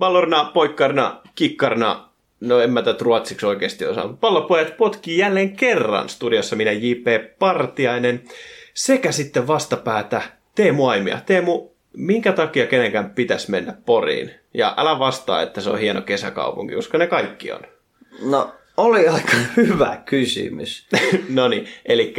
Valorna, 0.00 0.44
poikkarna, 0.44 1.20
kikkarna, 1.34 2.08
no 2.40 2.60
en 2.60 2.72
mä 2.72 2.82
tätä 2.82 3.04
ruotsiksi 3.04 3.46
oikeasti 3.46 3.86
osaa. 3.86 4.16
Pallopojat 4.20 4.76
potkii 4.76 5.18
jälleen 5.18 5.56
kerran 5.56 6.08
studiossa 6.08 6.56
minä 6.56 6.72
J.P. 6.72 7.38
Partiainen 7.38 8.22
sekä 8.74 9.12
sitten 9.12 9.46
vastapäätä 9.46 10.22
Teemu 10.54 10.86
Aimia. 10.86 11.18
Teemu, 11.26 11.68
minkä 11.92 12.32
takia 12.32 12.66
kenenkään 12.66 13.10
pitäisi 13.10 13.50
mennä 13.50 13.74
Poriin? 13.86 14.30
Ja 14.54 14.74
älä 14.76 14.98
vastaa, 14.98 15.42
että 15.42 15.60
se 15.60 15.70
on 15.70 15.78
hieno 15.78 16.00
kesäkaupunki, 16.00 16.74
koska 16.74 16.98
ne 16.98 17.06
kaikki 17.06 17.52
on. 17.52 17.60
No, 18.22 18.52
oli 18.76 19.08
aika 19.08 19.36
hyvä 19.56 20.02
kysymys. 20.04 20.86
no 21.28 21.48
niin, 21.48 21.68
eli 21.84 22.14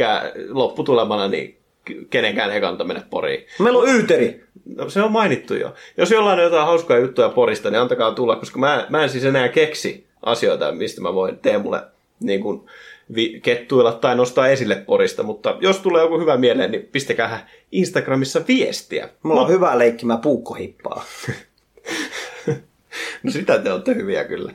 lopputulemana 0.48 1.28
niin 1.28 1.61
kenenkään 2.10 2.50
ei 2.50 2.60
kannata 2.60 2.84
mennä 2.84 3.02
Poriin. 3.10 3.46
Meillä 3.58 3.78
on 3.78 3.88
Yyteri. 3.88 4.44
No, 4.76 4.90
se 4.90 5.02
on 5.02 5.12
mainittu 5.12 5.54
jo. 5.54 5.74
Jos 5.96 6.10
jollain 6.10 6.38
on 6.38 6.44
jotain 6.44 6.66
hauskaa 6.66 6.98
juttuja 6.98 7.28
Porista, 7.28 7.70
niin 7.70 7.80
antakaa 7.80 8.12
tulla, 8.14 8.36
koska 8.36 8.58
mä, 8.58 8.86
mä 8.90 9.02
en 9.02 9.10
siis 9.10 9.24
enää 9.24 9.48
keksi 9.48 10.06
asioita, 10.22 10.72
mistä 10.72 11.00
mä 11.00 11.14
voin 11.14 11.38
Teemulle 11.38 11.82
niin 12.20 12.40
kuin, 12.40 12.66
vi- 13.14 13.40
kettuilla 13.42 13.92
tai 13.92 14.16
nostaa 14.16 14.48
esille 14.48 14.74
Porista, 14.76 15.22
mutta 15.22 15.56
jos 15.60 15.78
tulee 15.78 16.02
joku 16.02 16.20
hyvä 16.20 16.36
mieleen, 16.36 16.70
niin 16.70 16.88
pistäkää 16.92 17.48
Instagramissa 17.72 18.40
viestiä. 18.48 19.08
Mulla 19.22 19.40
on 19.40 19.48
hyvä 19.48 19.78
leikkimä 19.78 20.16
puukkohippaa. 20.16 21.04
no 23.22 23.30
sitä 23.30 23.58
te 23.58 23.72
olette 23.72 23.94
hyviä 23.94 24.24
kyllä. 24.24 24.52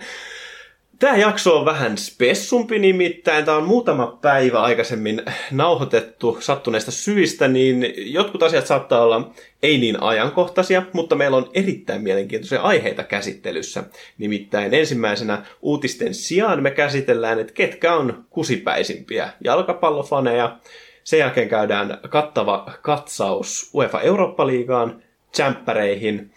Tämä 0.99 1.17
jakso 1.17 1.59
on 1.59 1.65
vähän 1.65 1.97
spessumpi 1.97 2.79
nimittäin. 2.79 3.45
Tämä 3.45 3.57
on 3.57 3.67
muutama 3.67 4.17
päivä 4.21 4.61
aikaisemmin 4.61 5.21
nauhoitettu 5.51 6.37
sattuneista 6.39 6.91
syistä, 6.91 7.47
niin 7.47 7.93
jotkut 7.97 8.43
asiat 8.43 8.67
saattaa 8.67 9.01
olla 9.01 9.31
ei 9.63 9.77
niin 9.77 10.03
ajankohtaisia, 10.03 10.83
mutta 10.93 11.15
meillä 11.15 11.37
on 11.37 11.49
erittäin 11.53 12.01
mielenkiintoisia 12.01 12.61
aiheita 12.61 13.03
käsittelyssä. 13.03 13.83
Nimittäin 14.17 14.73
ensimmäisenä 14.73 15.45
uutisten 15.61 16.13
sijaan 16.13 16.63
me 16.63 16.71
käsitellään, 16.71 17.39
että 17.39 17.53
ketkä 17.53 17.93
on 17.93 18.25
kusipäisimpiä 18.29 19.29
jalkapallofaneja. 19.43 20.57
Sen 21.03 21.19
jälkeen 21.19 21.49
käydään 21.49 21.97
kattava 22.09 22.71
katsaus 22.81 23.69
UEFA 23.73 24.01
Eurooppa-liigaan, 24.01 25.03
tsemppäreihin 25.31 26.31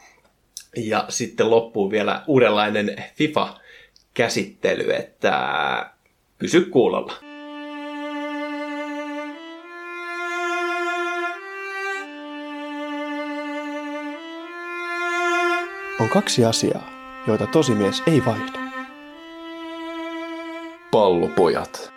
ja 0.76 1.04
sitten 1.08 1.50
loppuu 1.50 1.90
vielä 1.90 2.22
uudenlainen 2.26 3.04
FIFA 3.14 3.60
käsittely, 4.14 4.92
että 4.92 5.90
pysy 6.38 6.64
kuulolla. 6.64 7.12
On 16.00 16.08
kaksi 16.08 16.44
asiaa, 16.44 16.90
joita 17.26 17.46
tosimies 17.46 18.02
ei 18.06 18.22
vaihda. 18.26 18.60
Pallopojat. 20.90 21.92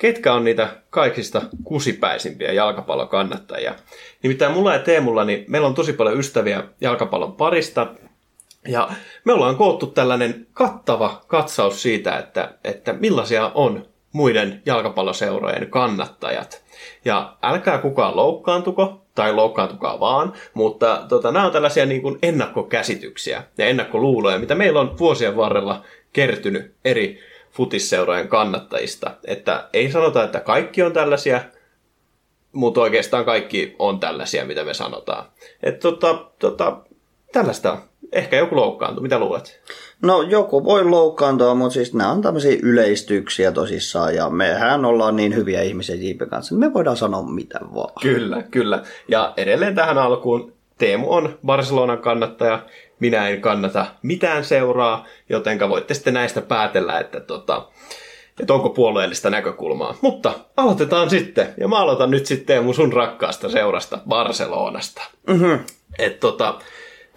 Ketkä 0.00 0.34
on 0.34 0.44
niitä 0.44 0.82
kaikista 0.90 1.42
kusipäisimpiä 1.64 2.52
jalkapallokannattajia? 2.52 3.74
Nimittäin 4.22 4.52
mulla 4.52 4.72
ja 4.72 4.78
Teemulla, 4.78 5.24
niin 5.24 5.44
meillä 5.48 5.68
on 5.68 5.74
tosi 5.74 5.92
paljon 5.92 6.18
ystäviä 6.18 6.64
jalkapallon 6.80 7.32
parista, 7.32 7.94
ja 8.68 8.88
me 9.24 9.32
ollaan 9.32 9.56
koottu 9.56 9.86
tällainen 9.86 10.46
kattava 10.52 11.22
katsaus 11.26 11.82
siitä, 11.82 12.18
että, 12.18 12.54
että 12.64 12.92
millaisia 12.92 13.50
on 13.54 13.86
muiden 14.12 14.62
jalkapalloseurojen 14.66 15.70
kannattajat. 15.70 16.64
Ja 17.04 17.36
älkää 17.42 17.78
kukaan 17.78 18.16
loukkaantuko, 18.16 19.02
tai 19.14 19.32
loukkaantukaa 19.32 20.00
vaan, 20.00 20.32
mutta 20.54 21.04
tota, 21.08 21.32
nämä 21.32 21.46
on 21.46 21.52
tällaisia 21.52 21.86
niin 21.86 22.02
kuin 22.02 22.18
ennakkokäsityksiä 22.22 23.42
ja 23.58 23.66
ennakkoluuloja, 23.66 24.38
mitä 24.38 24.54
meillä 24.54 24.80
on 24.80 24.98
vuosien 24.98 25.36
varrella 25.36 25.84
kertynyt 26.12 26.74
eri 26.84 27.20
futisseurojen 27.50 28.28
kannattajista. 28.28 29.10
Että 29.24 29.68
ei 29.72 29.90
sanota, 29.90 30.24
että 30.24 30.40
kaikki 30.40 30.82
on 30.82 30.92
tällaisia, 30.92 31.40
mutta 32.52 32.80
oikeastaan 32.80 33.24
kaikki 33.24 33.76
on 33.78 34.00
tällaisia, 34.00 34.44
mitä 34.44 34.64
me 34.64 34.74
sanotaan. 34.74 35.24
Että 35.62 35.80
tota, 35.80 36.24
tota, 36.38 36.76
tällaista 37.32 37.78
Ehkä 38.12 38.36
joku 38.36 38.56
loukkaantuu. 38.56 39.02
Mitä 39.02 39.18
luulet? 39.18 39.60
No 40.02 40.22
joku 40.22 40.64
voi 40.64 40.84
loukkaantua, 40.84 41.54
mutta 41.54 41.74
siis 41.74 41.94
nämä 41.94 42.12
on 42.12 42.22
tämmöisiä 42.22 42.58
yleistyksiä 42.62 43.52
tosissaan 43.52 44.14
ja 44.14 44.30
mehän 44.30 44.84
ollaan 44.84 45.16
niin 45.16 45.34
hyviä 45.34 45.62
ihmisiä 45.62 45.96
JP 45.96 46.30
kanssa, 46.30 46.54
niin 46.54 46.60
me 46.60 46.74
voidaan 46.74 46.96
sanoa 46.96 47.22
mitä 47.22 47.58
vaan. 47.74 47.92
Kyllä, 48.02 48.42
kyllä. 48.42 48.82
Ja 49.08 49.32
edelleen 49.36 49.74
tähän 49.74 49.98
alkuun 49.98 50.52
Teemu 50.78 51.12
on 51.12 51.38
Barcelonan 51.46 51.98
kannattaja, 51.98 52.62
minä 53.00 53.28
en 53.28 53.40
kannata 53.40 53.86
mitään 54.02 54.44
seuraa, 54.44 55.06
jotenka 55.28 55.68
voitte 55.68 55.94
sitten 55.94 56.14
näistä 56.14 56.40
päätellä, 56.40 57.00
että, 57.00 57.20
tota, 57.20 57.68
että 58.40 58.54
onko 58.54 58.70
puolueellista 58.70 59.30
näkökulmaa. 59.30 59.94
Mutta 60.00 60.32
aloitetaan 60.56 61.10
sitten, 61.10 61.54
ja 61.60 61.68
mä 61.68 61.78
aloitan 61.78 62.10
nyt 62.10 62.26
sitten 62.26 62.46
Teemu 62.46 62.72
sun 62.72 62.92
rakkaasta 62.92 63.48
seurasta 63.48 63.98
Barcelonasta. 64.08 65.02
Mm-hmm. 65.26 65.58
Et 65.98 66.20
tota, 66.20 66.58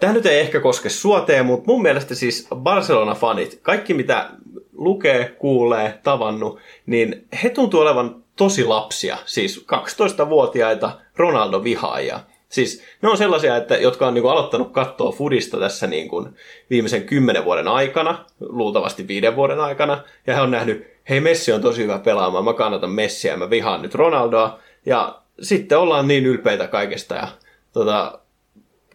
Tämä 0.02 0.12
nyt 0.12 0.26
ei 0.26 0.40
ehkä 0.40 0.60
koske 0.60 0.88
suoteen, 0.88 1.46
mutta 1.46 1.66
mun 1.66 1.82
mielestä 1.82 2.14
siis 2.14 2.48
Barcelona-fanit, 2.54 3.58
kaikki 3.62 3.94
mitä 3.94 4.30
lukee, 4.72 5.24
kuulee, 5.38 6.00
tavannut, 6.02 6.58
niin 6.86 7.26
he 7.42 7.50
tuntuu 7.50 7.80
olevan 7.80 8.22
tosi 8.36 8.64
lapsia, 8.64 9.16
siis 9.24 9.66
12-vuotiaita 9.72 10.92
Ronaldo-vihaajia. 11.16 12.20
Siis 12.48 12.82
ne 13.02 13.08
on 13.08 13.16
sellaisia, 13.16 13.56
että, 13.56 13.76
jotka 13.76 14.06
on 14.06 14.14
niin 14.14 14.22
kuin, 14.22 14.32
aloittanut 14.32 14.72
katsoa 14.72 15.12
Fudista 15.12 15.58
tässä 15.58 15.86
niin 15.86 16.08
kuin, 16.08 16.28
viimeisen 16.70 17.04
kymmenen 17.04 17.44
vuoden 17.44 17.68
aikana, 17.68 18.24
luultavasti 18.40 19.08
viiden 19.08 19.36
vuoden 19.36 19.60
aikana, 19.60 20.02
ja 20.26 20.34
he 20.34 20.40
on 20.40 20.50
nähnyt, 20.50 20.86
hei 21.08 21.20
Messi 21.20 21.52
on 21.52 21.62
tosi 21.62 21.82
hyvä 21.82 21.98
pelaamaan, 21.98 22.44
mä 22.44 22.52
kannatan 22.52 22.90
Messiä, 22.90 23.36
mä 23.36 23.50
vihaan 23.50 23.82
nyt 23.82 23.94
Ronaldoa, 23.94 24.58
ja 24.86 25.18
sitten 25.40 25.78
ollaan 25.78 26.08
niin 26.08 26.26
ylpeitä 26.26 26.66
kaikesta, 26.66 27.14
ja 27.14 27.28
tota, 27.72 28.21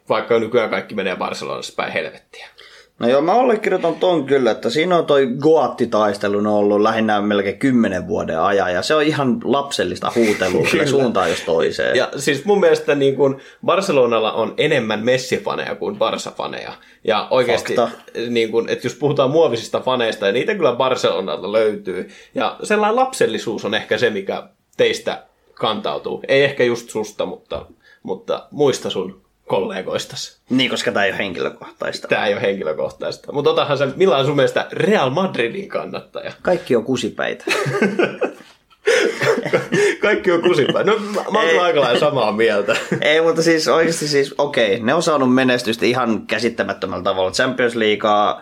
vaikka 0.09 0.39
nykyään 0.39 0.69
kaikki 0.69 0.95
menee 0.95 1.15
Barcelonassa 1.15 1.73
päin 1.75 1.93
helvettiä. 1.93 2.47
No 2.99 3.07
joo, 3.07 3.21
mä 3.21 3.31
allekirjoitan 3.31 3.95
ton 3.95 4.25
kyllä, 4.25 4.51
että 4.51 4.69
siinä 4.69 4.97
on 4.97 5.05
toi 5.05 5.27
Goatti-taistelun 5.39 6.47
ollut 6.47 6.81
lähinnä 6.81 7.21
melkein 7.21 7.59
kymmenen 7.59 8.07
vuoden 8.07 8.41
ajan, 8.41 8.73
ja 8.73 8.81
se 8.81 8.95
on 8.95 9.03
ihan 9.03 9.39
lapsellista 9.43 10.11
huutelua 10.15 10.67
kyllä 10.71 10.85
suuntaan 10.85 11.29
jos 11.29 11.41
toiseen. 11.41 11.95
Ja 11.95 12.09
siis 12.17 12.45
mun 12.45 12.59
mielestä 12.59 12.95
niin 12.95 13.15
kun 13.15 13.39
Barcelonalla 13.65 14.31
on 14.31 14.53
enemmän 14.57 14.99
Messi-faneja 14.99 15.75
kuin 15.75 15.95
Barça-faneja. 15.95 16.71
Ja 17.03 17.27
oikeasti, 17.29 17.75
niin 18.29 18.51
kun, 18.51 18.69
että 18.69 18.87
jos 18.87 18.95
puhutaan 18.95 19.29
muovisista 19.31 19.79
faneista, 19.79 20.25
ja 20.25 20.31
niitä 20.31 20.55
kyllä 20.55 20.75
Barcelonalta 20.75 21.51
löytyy. 21.51 22.09
Ja 22.35 22.55
sellainen 22.63 22.95
lapsellisuus 22.95 23.65
on 23.65 23.73
ehkä 23.73 23.97
se, 23.97 24.09
mikä 24.09 24.43
teistä 24.77 25.23
kantautuu. 25.53 26.23
Ei 26.27 26.43
ehkä 26.43 26.63
just 26.63 26.89
susta, 26.89 27.25
mutta, 27.25 27.65
mutta 28.03 28.47
muista 28.51 28.89
sun 28.89 29.26
kollegoistas. 29.47 30.37
Niin, 30.49 30.69
koska 30.69 30.91
tämä 30.91 31.05
ei 31.05 31.11
ole 31.11 31.17
henkilökohtaista. 31.17 32.07
Tämä 32.07 32.25
ei 32.25 32.33
ole 32.33 32.41
henkilökohtaista. 32.41 33.31
Mutta 33.31 33.49
otahan 33.49 33.77
se, 33.77 33.87
millä 33.95 34.17
on 34.17 34.25
sun 34.25 34.35
mielestä 34.35 34.67
Real 34.71 35.09
Madridin 35.09 35.69
kannattaja? 35.69 36.31
Kaikki 36.41 36.75
on 36.75 36.83
kusipäitä. 36.83 37.45
Kaikki 40.01 40.31
on 40.31 40.41
kusipäitä. 40.41 40.91
No 40.91 40.97
mä 41.31 41.39
oon 41.39 41.59
aika 41.59 41.81
lailla 41.81 41.99
samaa 41.99 42.31
mieltä. 42.31 42.75
ei, 43.01 43.21
mutta 43.21 43.41
siis 43.41 43.67
oikeasti 43.67 44.07
siis, 44.07 44.35
okei, 44.37 44.73
okay, 44.73 44.85
ne 44.85 44.93
on 44.93 45.03
saanut 45.03 45.33
menestystä 45.33 45.85
ihan 45.85 46.27
käsittämättömällä 46.27 47.03
tavalla. 47.03 47.31
Champions 47.31 47.75
Leaguea 47.75 48.41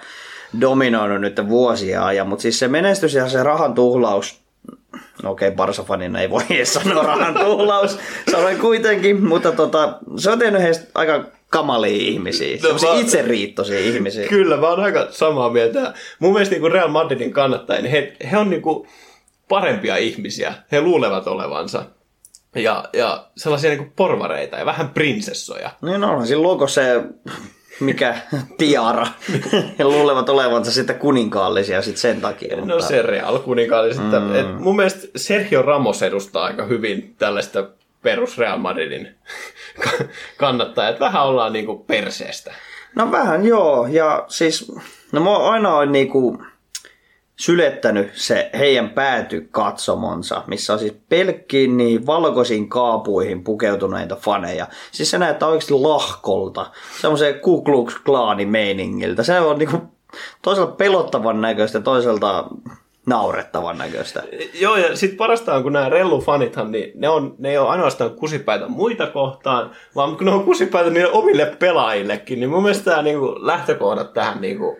dominoinut 0.61 1.21
nyt 1.21 1.47
vuosia 1.47 2.05
ajan, 2.05 2.27
mutta 2.27 2.41
siis 2.41 2.59
se 2.59 2.67
menestys 2.67 3.13
ja 3.13 3.29
se 3.29 3.43
rahan 3.43 3.73
tuhlaus 3.73 4.44
no 5.23 5.31
okei, 5.31 5.47
okay, 5.47 5.55
Barsa-fanina 5.55 6.21
ei 6.21 6.29
voi 6.29 6.43
edes 6.49 6.73
sanoa 6.73 7.03
rahan 7.03 7.33
tuhlaus, 7.33 7.99
sanoin 8.31 8.59
kuitenkin, 8.59 9.25
mutta 9.25 9.51
tota, 9.51 9.97
se 10.17 10.31
on 10.31 10.39
tehnyt 10.39 10.61
heistä 10.61 10.85
aika 10.95 11.25
kamalia 11.49 11.97
ihmisiä, 11.97 12.57
no, 12.63 12.69
mä... 12.69 12.99
itseriittoisia 12.99 13.79
ihmisiä. 13.79 14.27
Kyllä, 14.27 14.57
mä 14.57 14.69
oon 14.69 14.79
aika 14.79 15.07
samaa 15.09 15.49
mieltä. 15.49 15.93
Mun 16.19 16.33
mielestä 16.33 16.55
niin 16.55 16.71
Real 16.71 16.87
Madridin 16.87 17.33
kannattajia, 17.33 17.81
niin 17.81 17.91
he, 17.91 18.13
he 18.31 18.37
on 18.37 18.49
niin 18.49 18.61
kuin 18.61 18.87
parempia 19.49 19.97
ihmisiä, 19.97 20.53
he 20.71 20.81
luulevat 20.81 21.27
olevansa. 21.27 21.85
Ja, 22.55 22.89
ja 22.93 23.27
sellaisia 23.37 23.69
niin 23.69 23.77
kuin 23.77 23.93
porvareita 23.95 24.57
ja 24.57 24.65
vähän 24.65 24.89
prinsessoja. 24.89 25.71
Niin 25.81 26.03
on, 26.03 26.27
siinä 26.27 26.43
logo 26.43 26.67
se 26.67 27.03
mikä 27.79 28.15
tiara. 28.57 29.07
ja 29.79 29.85
luulevat 29.85 30.29
olevansa 30.29 30.71
sitten 30.71 30.99
kuninkaallisia 30.99 31.81
sit 31.81 31.97
sen 31.97 32.21
takia. 32.21 32.55
No 32.55 32.65
mutta... 32.65 32.87
se 32.87 33.01
real 33.01 33.39
kuninkaallisia. 33.39 34.03
Mm. 34.03 34.35
Et 34.35 34.59
mun 34.59 34.75
mielestä 34.75 35.07
Sergio 35.15 35.61
Ramos 35.61 36.03
edustaa 36.03 36.45
aika 36.45 36.65
hyvin 36.65 37.15
tällaista 37.17 37.67
perus 38.01 38.37
Real 38.37 38.57
Madridin 38.57 39.15
kannattaa. 40.37 40.89
Että 40.89 41.05
vähän 41.05 41.23
ollaan 41.25 41.53
niinku 41.53 41.75
perseestä. 41.77 42.53
No 42.95 43.11
vähän 43.11 43.45
joo. 43.45 43.87
Ja 43.87 44.25
siis, 44.27 44.71
no 45.11 45.21
mä 45.21 45.37
aina 45.37 45.75
on 45.75 45.91
niinku 45.91 46.43
sylettänyt 47.37 48.11
se 48.13 48.49
heidän 48.57 48.89
päätykatsomonsa, 48.89 50.43
missä 50.47 50.73
on 50.73 50.79
siis 50.79 50.95
pelkkiin 51.09 51.77
niin 51.77 52.05
valkoisiin 52.05 52.69
kaapuihin 52.69 53.43
pukeutuneita 53.43 54.15
faneja. 54.15 54.67
Siis 54.91 55.11
se 55.11 55.17
näyttää 55.17 55.47
oikeasti 55.47 55.73
lahkolta, 55.73 56.71
semmoisen 57.01 57.39
Ku 57.39 57.61
Klux 57.61 57.95
Klanin 58.05 58.49
meiningiltä. 58.49 59.23
Se 59.23 59.39
on 59.39 59.59
niinku 59.59 59.77
toisaalta 60.41 60.75
pelottavan 60.75 61.41
näköistä, 61.41 61.81
toisaalta 61.81 62.45
naurettavan 63.05 63.77
näköistä. 63.77 64.23
Joo, 64.59 64.77
ja 64.77 64.95
sitten 64.95 65.17
parasta 65.17 65.53
on, 65.53 65.63
kun 65.63 65.73
nämä 65.73 65.89
rellufanithan, 65.89 66.71
niin 66.71 66.91
ne, 66.95 67.09
on, 67.09 67.35
ne 67.37 67.49
ei 67.49 67.57
ole 67.57 67.69
ainoastaan 67.69 68.15
kusipäitä 68.15 68.67
muita 68.67 69.07
kohtaan, 69.07 69.71
vaan 69.95 70.17
kun 70.17 70.25
ne 70.25 70.31
on 70.31 70.43
kusipäitä 70.43 70.89
niille 70.89 71.11
omille 71.11 71.45
pelaajillekin, 71.59 72.39
niin 72.39 72.49
mun 72.49 72.63
mielestä 72.63 72.91
tämä 72.91 73.01
niinku 73.01 73.35
lähtökohdat 73.39 74.13
tähän 74.13 74.41
niinku, 74.41 74.77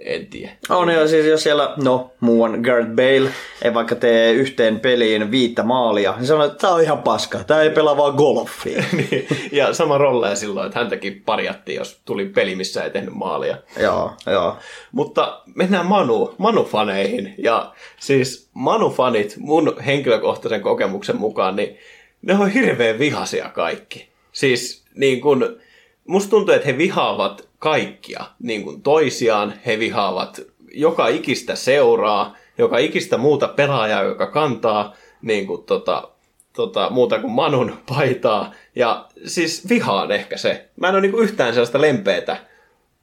en 0.00 0.26
tiedä. 0.26 0.52
On 0.68 0.94
jo 0.94 1.08
siis, 1.08 1.26
jos 1.26 1.42
siellä, 1.42 1.74
no, 1.82 2.10
muuan 2.20 2.60
Gareth 2.60 2.90
Bale 2.90 3.30
ei 3.62 3.74
vaikka 3.74 3.94
tee 3.94 4.32
yhteen 4.32 4.80
peliin 4.80 5.30
viittä 5.30 5.62
maalia, 5.62 6.14
niin 6.16 6.26
sanoo, 6.26 6.46
että 6.46 6.58
tämä 6.58 6.74
on 6.74 6.82
ihan 6.82 7.02
paska, 7.02 7.44
tämä 7.44 7.62
ei 7.62 7.70
pelaa 7.70 7.96
vaan 7.96 8.14
golfia. 8.14 8.84
Niin, 8.98 9.26
ja 9.52 9.74
sama 9.74 9.98
rolleja 9.98 10.36
silloin, 10.36 10.66
että 10.66 10.78
häntäkin 10.78 11.22
parjattiin, 11.26 11.76
jos 11.76 12.00
tuli 12.04 12.26
peli, 12.26 12.56
missä 12.56 12.84
ei 12.84 12.90
tehnyt 12.90 13.14
maalia. 13.14 13.56
joo, 13.80 14.12
joo. 14.26 14.56
Mutta 14.92 15.42
mennään 15.54 15.86
Manu, 15.86 16.34
Manu-faneihin. 16.38 17.34
Ja 17.38 17.72
siis 18.00 18.48
Manu-fanit 18.54 19.34
mun 19.38 19.76
henkilökohtaisen 19.86 20.60
kokemuksen 20.60 21.16
mukaan, 21.16 21.56
niin 21.56 21.78
ne 22.22 22.34
on 22.34 22.48
hirveän 22.48 22.98
vihaisia 22.98 23.48
kaikki. 23.48 24.08
Siis 24.32 24.84
niin 24.94 25.20
kun, 25.20 25.60
musta 26.06 26.30
tuntuu, 26.30 26.54
että 26.54 26.66
he 26.66 26.78
vihaavat 26.78 27.47
kaikkia 27.58 28.24
niin 28.42 28.62
kuin 28.62 28.82
toisiaan. 28.82 29.54
He 29.66 29.78
vihaavat 29.78 30.40
joka 30.72 31.08
ikistä 31.08 31.54
seuraa, 31.54 32.36
joka 32.58 32.78
ikistä 32.78 33.18
muuta 33.18 33.48
pelaajaa, 33.48 34.02
joka 34.02 34.26
kantaa 34.26 34.94
niin 35.22 35.46
kuin, 35.46 35.62
tota, 35.62 36.08
tota, 36.52 36.90
muuta 36.90 37.18
kuin 37.18 37.32
Manun 37.32 37.72
paitaa. 37.88 38.52
Ja 38.76 39.06
siis 39.24 39.68
vihaan 39.68 40.10
ehkä 40.10 40.36
se. 40.36 40.68
Mä 40.76 40.88
en 40.88 40.94
ole 40.94 41.00
niin 41.00 41.12
kuin 41.12 41.24
yhtään 41.24 41.54
sellaista 41.54 41.80
lempeätä 41.80 42.36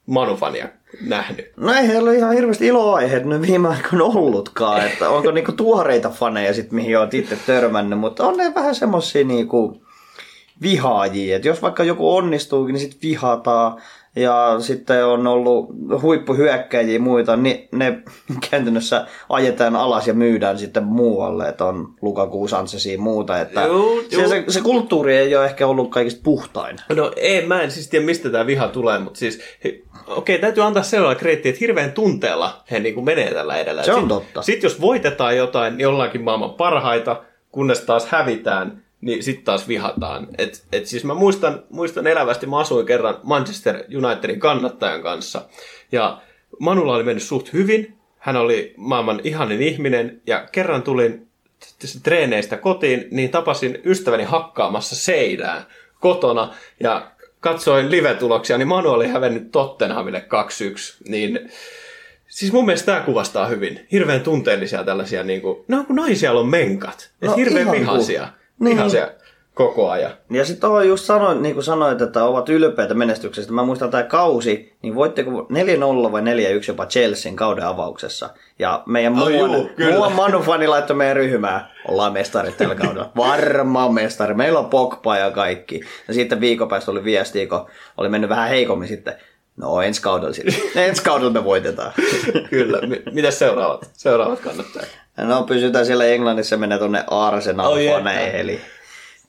Manufania 0.05 0.67
nähnyt. 1.01 1.51
No 1.57 1.73
ei 1.73 1.97
ole 1.97 2.15
ihan 2.15 2.33
hirveästi 2.33 2.67
iloaiheet 2.67 3.25
nyt 3.25 3.41
viime 3.41 3.67
aikoina 3.67 4.05
ollutkaan, 4.05 4.85
että 4.85 5.09
onko 5.09 5.31
niinku 5.31 5.51
tuoreita 5.51 6.09
faneja 6.09 6.53
sit, 6.53 6.71
mihin 6.71 6.99
olet 6.99 7.13
itse 7.13 7.37
törmännyt, 7.45 7.99
mutta 7.99 8.27
on 8.27 8.37
ne 8.37 8.55
vähän 8.55 8.75
semmosia 8.75 9.23
niinku 9.23 9.81
vihaajia, 10.61 11.35
että 11.35 11.47
jos 11.47 11.61
vaikka 11.61 11.83
joku 11.83 12.15
onnistuukin, 12.15 12.73
niin 12.73 12.81
sitten 12.81 13.01
vihataan, 13.01 13.81
ja 14.15 14.56
sitten 14.59 15.06
on 15.06 15.27
ollut 15.27 15.69
huippuhyökkäjiä 16.01 17.00
muita, 17.00 17.35
niin 17.35 17.67
ne 17.71 18.00
käytännössä 18.50 19.07
ajetaan 19.29 19.75
alas 19.75 20.07
ja 20.07 20.13
myydään 20.13 20.57
sitten 20.57 20.83
muualle, 20.83 21.50
että 21.50 21.65
on 21.65 21.94
Lukaku, 22.01 22.47
Sanchezia 22.47 22.94
ja 22.94 23.00
muuta, 23.00 23.39
että 23.39 23.62
Joo, 23.62 24.01
se, 24.09 24.15
joo. 24.15 24.29
se, 24.29 24.44
se, 24.47 24.62
kulttuuri 24.62 25.17
ei 25.17 25.35
ole 25.35 25.45
ehkä 25.45 25.67
ollut 25.67 25.91
kaikista 25.91 26.21
puhtain. 26.23 26.77
No 26.95 27.12
ei, 27.15 27.45
mä 27.45 27.62
en 27.62 27.71
siis 27.71 27.88
tiedä 27.88 28.06
mistä 28.06 28.29
tämä 28.29 28.47
viha 28.47 28.67
tulee, 28.67 29.00
mutta 29.00 29.19
siis 29.19 29.41
okei, 30.07 30.39
täytyy 30.39 30.63
antaa 30.63 30.83
sellainen 30.83 31.19
kreetti, 31.19 31.50
että 31.50 31.59
hirveän 31.59 31.91
tunteella 31.91 32.63
he 32.71 32.79
niin 32.79 32.94
kuin 32.95 33.06
menee 33.06 33.33
tällä 33.33 33.56
edellä. 33.56 33.83
Se 33.83 33.94
on 33.94 34.00
Sit- 34.00 34.07
totta. 34.07 34.41
Sitten 34.41 34.67
jos 34.67 34.81
voitetaan 34.81 35.38
jotain, 35.38 35.77
niin 35.77 35.88
ollaankin 35.88 36.21
maailman 36.21 36.53
parhaita, 36.53 37.23
kunnes 37.51 37.81
taas 37.81 38.06
hävitään, 38.06 38.84
niin 39.05 39.23
sitten 39.23 39.45
taas 39.45 39.67
vihataan. 39.67 40.27
Et, 40.37 40.63
et 40.71 40.85
siis 40.85 41.03
mä 41.03 41.13
muistan, 41.13 41.63
muistan 41.69 42.07
elävästi, 42.07 42.45
mä 42.45 42.59
asuin 42.59 42.85
kerran 42.85 43.19
Manchester 43.23 43.83
Unitedin 43.97 44.39
kannattajan 44.39 45.01
kanssa, 45.01 45.41
ja 45.91 46.21
Manulla 46.59 46.95
oli 46.95 47.03
mennyt 47.03 47.23
suht 47.23 47.53
hyvin, 47.53 47.97
hän 48.17 48.35
oli 48.35 48.73
maailman 48.77 49.21
ihanin 49.23 49.61
ihminen, 49.61 50.21
ja 50.27 50.47
kerran 50.51 50.83
tulin 50.83 51.27
treeneistä 52.03 52.57
kotiin, 52.57 53.07
niin 53.11 53.29
tapasin 53.29 53.81
ystäväni 53.85 54.23
hakkaamassa 54.23 54.95
seinää 54.95 55.65
kotona, 55.99 56.53
ja 56.79 57.11
katsoin 57.39 57.91
live-tuloksia, 57.91 58.57
niin 58.57 58.67
Manu 58.67 58.89
oli 58.89 59.07
hävennyt 59.07 59.51
Tottenhamille 59.51 60.25
2-1, 61.03 61.09
niin 61.09 61.49
Siis 62.27 62.51
mun 62.51 62.65
mielestä 62.65 62.85
tämä 62.85 63.05
kuvastaa 63.05 63.47
hyvin. 63.47 63.87
Hirveän 63.91 64.21
tunteellisia 64.21 64.83
tällaisia, 64.83 65.23
niin 65.23 65.41
kuin, 65.41 65.63
no 65.67 65.83
kun 65.83 65.95
naisia 65.95 66.31
on 66.31 66.47
menkat. 66.47 67.11
No 67.21 67.35
hirveän 67.35 67.71
vihaisia. 67.71 68.19
kuin- 68.21 68.44
niin. 68.59 68.77
Vihaisia 68.77 69.07
koko 69.55 69.89
ajan. 69.89 70.11
Ja 70.29 70.45
sitten 70.45 70.61
tuohon 70.61 70.87
just 70.87 71.05
sanoin, 71.05 71.41
niin 71.41 71.53
kuin 71.55 71.63
sanoit, 71.63 72.01
että 72.01 72.23
ovat 72.23 72.49
ylpeitä 72.49 72.93
menestyksestä. 72.93 73.53
Mä 73.53 73.63
muistan 73.63 73.91
tämä 73.91 74.03
kausi, 74.03 74.73
niin 74.81 74.95
voitteko 74.95 75.31
4-0 75.31 76.11
vai 76.11 76.21
4-1 76.21 76.25
jopa 76.67 76.85
Chelsean 76.85 77.35
kauden 77.35 77.65
avauksessa. 77.65 78.29
Ja 78.59 78.83
meidän 78.85 79.13
juu, 79.17 79.69
kyllä. 79.75 79.95
muuan 79.95 80.11
Manu-fani 80.11 80.67
laittoi 80.67 80.95
meidän 80.95 81.15
ryhmään. 81.15 81.67
Ollaan 81.87 82.13
mestarit 82.13 82.57
tällä 82.57 82.75
kaudella. 82.75 83.11
Varmaan 83.17 83.93
mestari. 83.93 84.33
Meillä 84.33 84.59
on 84.59 84.69
Pogba 84.69 85.17
ja 85.17 85.31
kaikki. 85.31 85.81
Ja 86.07 86.13
sitten 86.13 86.41
viikon 86.41 86.67
päästä 86.67 86.91
oli 86.91 87.03
viesti, 87.03 87.47
kun 87.47 87.65
oli 87.97 88.09
mennyt 88.09 88.29
vähän 88.29 88.49
heikommin 88.49 88.87
sitten. 88.87 89.13
No 89.57 89.81
ensi 89.81 90.01
kaudella 90.01 90.33
sitten. 90.33 90.55
ensi 90.87 91.03
kaudella 91.03 91.31
me 91.31 91.43
voitetaan. 91.43 91.91
Kyllä. 92.49 92.77
M- 92.81 93.13
mitäs 93.13 93.39
seuraavat? 93.39 93.89
Seuraavat 93.93 94.39
kannattaa. 94.39 94.83
No 95.17 95.44
pysytään 95.44 95.85
siellä 95.85 96.06
Englannissa 96.06 96.57
mennä 96.57 96.77
tonne 96.77 97.03
Oh, 97.12 97.23
Arsenal-faneihin. 97.23 98.25
jep. 98.25 98.35
eli 98.35 98.62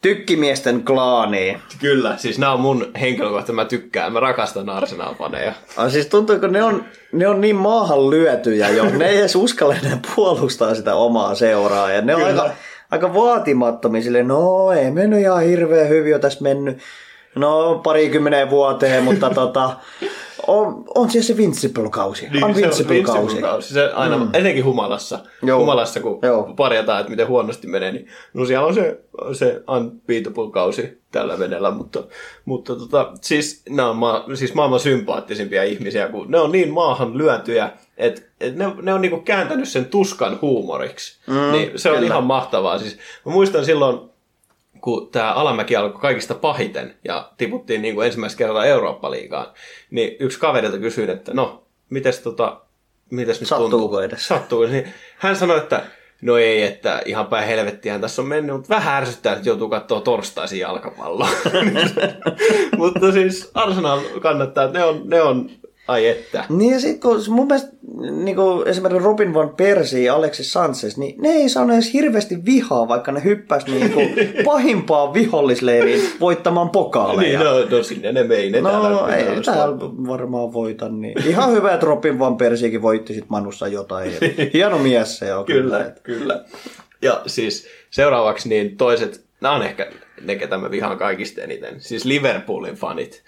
tykkimiesten 0.03 0.85
klaaniin. 0.85 1.61
Kyllä, 1.81 2.15
siis 2.17 2.38
nämä 2.38 2.53
on 2.53 2.61
mun 2.61 2.87
henkilökohtaisesti, 3.00 3.53
mä 3.53 3.65
tykkään, 3.65 4.12
mä 4.12 4.21
rakastan 4.21 4.69
Arsenal-faneja. 4.69 5.53
Ah, 5.77 5.91
siis 5.91 6.06
tuntuu, 6.06 6.38
kun 6.38 6.53
ne 6.53 6.62
on, 6.62 6.85
ne 7.12 7.29
on 7.29 7.41
niin 7.41 7.56
maahan 7.56 8.11
lyötyjä 8.11 8.69
jo, 8.69 8.85
ne 8.85 9.06
ei 9.09 9.19
edes 9.19 9.37
uskalla 9.37 9.75
enää 9.85 9.99
puolustaa 10.15 10.75
sitä 10.75 10.94
omaa 10.94 11.35
seuraa. 11.35 11.91
Ja 11.93 12.03
ne 12.03 12.15
on 12.15 12.23
Kyllä. 12.23 12.43
aika, 12.43 12.55
aika 12.91 13.15
vaatimattomia 13.15 14.03
sille, 14.03 14.23
no 14.23 14.73
ei 14.73 14.91
mennyt 14.91 15.21
ihan 15.21 15.43
hirveän 15.43 15.88
hyvin 15.88 16.11
jo 16.12 16.19
tässä 16.19 16.43
mennyt. 16.43 16.79
No 17.35 17.81
parikymmeneen 17.85 18.50
vuoteen, 18.50 19.05
mutta 19.05 19.31
tota, 19.31 19.71
on, 20.47 20.85
on 20.95 21.11
siellä 21.11 21.27
se 21.27 21.37
Vincible-kausi. 21.37 22.29
Niin, 22.29 22.45
Unvincible-kausi. 22.45 23.41
kausi. 23.41 23.75
Se 23.75 23.93
aina, 23.95 24.19
mm. 24.19 24.29
etenkin 24.33 24.65
humalassa. 24.65 25.19
Joo. 25.43 25.61
Humalassa, 25.61 26.01
kun 26.01 26.19
Joo. 26.23 26.55
parjataan, 26.57 27.01
että 27.01 27.11
miten 27.11 27.29
huonosti 27.29 27.67
menee, 27.67 27.93
niin 27.93 28.07
no 28.35 28.45
siellä 28.45 28.67
on 28.67 28.75
se, 28.75 29.01
se 29.33 29.63
unbeatable 29.69 30.51
kausi 30.53 31.03
tällä 31.13 31.39
vedellä, 31.39 31.71
mutta, 31.71 32.05
mutta 32.45 32.77
tota, 32.77 33.13
siis 33.21 33.63
nämä 33.69 33.91
on 33.91 33.97
ma- 33.97 34.25
siis 34.35 34.55
maailman 34.55 34.81
sympaattisimpia 34.81 35.65
ihmisiä, 35.65 36.09
kun 36.09 36.31
ne 36.31 36.39
on 36.39 36.53
niin 36.53 36.73
maahan 36.73 37.19
lyötyjä, 37.19 37.71
että 37.97 38.23
et 38.41 38.57
ne, 38.57 38.73
ne 38.83 38.95
on 38.95 39.01
niinku 39.01 39.21
kääntänyt 39.21 39.69
sen 39.69 39.85
tuskan 39.85 40.39
huumoriksi. 40.43 41.21
Mm, 41.27 41.53
niin 41.53 41.79
se 41.79 41.91
on 41.91 41.95
kyllä. 41.95 42.07
ihan 42.07 42.25
mahtavaa. 42.25 42.79
Siis, 42.79 42.99
mä 43.27 43.33
muistan 43.33 43.65
silloin, 43.65 44.11
kun 44.87 45.09
tämä 45.12 45.33
alamäki 45.33 45.77
alkoi 45.77 46.00
kaikista 46.00 46.35
pahiten 46.35 46.94
ja 47.05 47.31
tiputtiin 47.37 47.83
niin 47.83 47.94
kuin 47.94 48.06
ensimmäistä 48.06 48.38
kertaa 48.38 48.65
Eurooppa-liigaan, 48.65 49.47
niin 49.91 50.17
yksi 50.21 50.41
kaverilta 50.41 50.79
kysyi, 50.79 51.11
että 51.11 51.35
no, 51.35 51.66
mites, 51.90 52.21
tota, 52.21 52.61
mites 53.11 53.40
nyt 53.40 53.49
Sattuuko 53.49 53.76
tuntuu? 53.76 53.99
edes? 53.99 54.28
Sattuuko? 54.28 54.66
Niin 54.66 54.95
hän 55.19 55.37
sanoi, 55.37 55.59
että 55.59 55.83
no 56.23 56.37
ei, 56.37 56.62
että 56.62 57.02
ihan 57.05 57.26
päin 57.26 57.47
helvettiään 57.47 58.00
tässä 58.00 58.23
on 58.23 58.28
mennyt, 58.28 58.57
mutta 58.57 58.75
vähän 58.75 58.95
ärsyttää, 58.95 59.33
että 59.33 59.49
joutuu 59.49 59.69
katsoa 59.69 60.00
torstaisin 60.00 60.59
jalkapalloa. 60.59 61.28
mutta 62.78 63.12
siis 63.12 63.50
Arsenal 63.55 64.00
kannattaa, 64.21 64.64
että 64.64 64.78
ne 64.78 64.85
on, 64.85 65.02
ne 65.05 65.23
on 65.23 65.50
ai 65.88 66.07
että. 66.07 66.45
Niin 66.49 66.73
ja 66.73 66.81
sitten 66.81 67.00
kun 67.00 67.23
mun 67.28 67.47
mielestä 67.47 67.76
niin 68.25 68.37
kuin 68.37 68.69
esimerkiksi 68.69 69.05
Robin 69.05 69.35
Van 69.35 69.50
Persie 69.57 70.00
ja 70.00 70.14
Alexis 70.14 70.52
Sanchez, 70.52 70.97
niin 70.97 71.23
ne 71.23 71.28
ei 71.28 71.49
saanut 71.49 71.75
edes 71.75 71.93
hirveästi 71.93 72.45
vihaa, 72.45 72.88
vaikka 72.88 73.12
ne 73.12 73.25
hyppäs 73.25 73.66
niin 73.66 73.90
kuin 73.90 74.16
pahimpaan 74.45 75.14
vihollisleiriin 75.14 76.11
voittamaan 76.21 76.71
pokaaleja. 76.71 77.38
Niin, 77.38 77.50
no, 77.71 77.76
no 77.76 77.83
sinne 77.83 78.12
ne 78.12 78.25
mei, 78.25 78.50
ne 78.50 78.61
No, 78.61 78.71
täällä, 78.71 79.16
ei 79.16 79.25
täällä 79.25 79.43
täällä 79.43 79.76
varmaan 80.07 80.52
voita, 80.52 80.88
niin 80.88 81.26
ihan 81.26 81.52
hyvä, 81.52 81.75
että 81.75 81.87
Robin 81.87 82.19
Van 82.19 82.37
Persiekin 82.37 82.83
voitti 82.83 83.14
sit 83.14 83.28
Manussa 83.28 83.69
jotain. 83.69 84.12
Hieno 84.55 84.78
mies 84.78 85.19
se 85.19 85.35
on. 85.35 85.45
Kyllä, 85.45 85.93
kyllä. 86.02 86.45
Ja 87.02 87.23
siis 87.26 87.66
seuraavaksi 87.90 88.49
niin 88.49 88.76
toiset, 88.76 89.25
nämä 89.40 89.55
on 89.55 89.62
ehkä 89.62 89.90
ne, 90.21 90.37
ketä 90.37 90.59
mä 90.59 90.71
vihaan 90.71 90.99
kaikista 90.99 91.40
eniten. 91.40 91.81
Siis 91.81 92.05
Liverpoolin 92.05 92.75
fanit. 92.75 93.23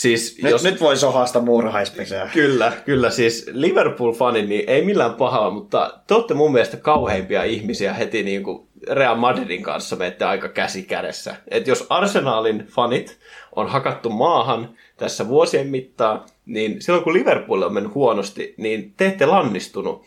Siis 0.00 0.38
Nyt, 0.42 0.50
jos, 0.50 0.64
nyt 0.64 0.80
voi 0.80 0.96
sohasta 0.96 1.40
muurahaispesää. 1.40 2.30
Kyllä, 2.32 2.72
kyllä. 2.84 3.10
Siis 3.10 3.46
Liverpool-fanit, 3.52 4.46
niin 4.48 4.64
ei 4.66 4.84
millään 4.84 5.14
pahalla, 5.14 5.50
mutta 5.50 6.00
te 6.06 6.14
olette 6.14 6.34
mun 6.34 6.52
mielestä 6.52 6.76
kauheimpia 6.76 7.44
ihmisiä 7.44 7.92
heti 7.92 8.22
niin 8.22 8.42
kuin 8.42 8.68
Real 8.90 9.16
Madridin 9.16 9.62
kanssa 9.62 9.96
menette 9.96 10.24
aika 10.24 10.48
käsi 10.48 10.82
kädessä. 10.82 11.36
Et 11.48 11.66
jos 11.66 11.86
Arsenalin 11.88 12.66
fanit 12.66 13.18
on 13.56 13.68
hakattu 13.68 14.10
maahan 14.10 14.74
tässä 14.96 15.28
vuosien 15.28 15.66
mittaan, 15.66 16.24
niin 16.46 16.82
silloin 16.82 17.04
kun 17.04 17.14
Liverpool 17.14 17.62
on 17.62 17.74
mennyt 17.74 17.94
huonosti, 17.94 18.54
niin 18.56 18.94
te 18.96 19.06
ette 19.06 19.26
lannistunut. 19.26 20.04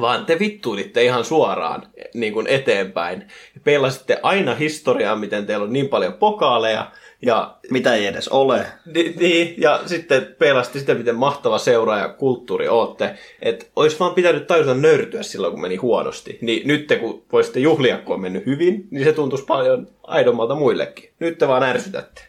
vaan 0.00 0.26
te 0.26 0.38
vittuilitte 0.38 1.04
ihan 1.04 1.24
suoraan 1.24 1.82
niin 2.14 2.32
kuin 2.32 2.46
eteenpäin. 2.46 3.28
Peilasitte 3.64 4.20
aina 4.22 4.54
historiaa, 4.54 5.16
miten 5.16 5.46
teillä 5.46 5.64
on 5.64 5.72
niin 5.72 5.88
paljon 5.88 6.12
pokaaleja, 6.12 6.90
ja, 7.22 7.56
Mitä 7.70 7.94
ei 7.94 8.06
edes 8.06 8.28
ole. 8.28 8.66
ni, 8.94 9.14
niin, 9.20 9.54
ja 9.58 9.80
sitten 9.86 10.36
peilasitte 10.38 10.78
sitä, 10.78 10.94
miten 10.94 11.16
mahtava 11.16 11.58
seuraaja 11.58 12.08
kulttuuri 12.08 12.68
ootte. 12.68 13.14
Että 13.42 13.66
olisi 13.76 13.98
vaan 14.00 14.14
pitänyt 14.14 14.46
tajuta 14.46 14.74
nöyrtyä 14.74 15.22
silloin, 15.22 15.52
kun 15.52 15.62
meni 15.62 15.76
huonosti. 15.76 16.38
Niin 16.40 16.68
nyt 16.68 16.88
kun 17.00 17.22
voisitte 17.32 17.60
juhlia, 17.60 17.98
kun 17.98 18.14
on 18.14 18.20
mennyt 18.20 18.46
hyvin, 18.46 18.88
niin 18.90 19.04
se 19.04 19.12
tuntuisi 19.12 19.44
paljon 19.44 19.88
aidommalta 20.02 20.54
muillekin. 20.54 21.10
Nyt 21.18 21.38
te 21.38 21.48
vaan 21.48 21.62
ärsytätte. 21.62 22.22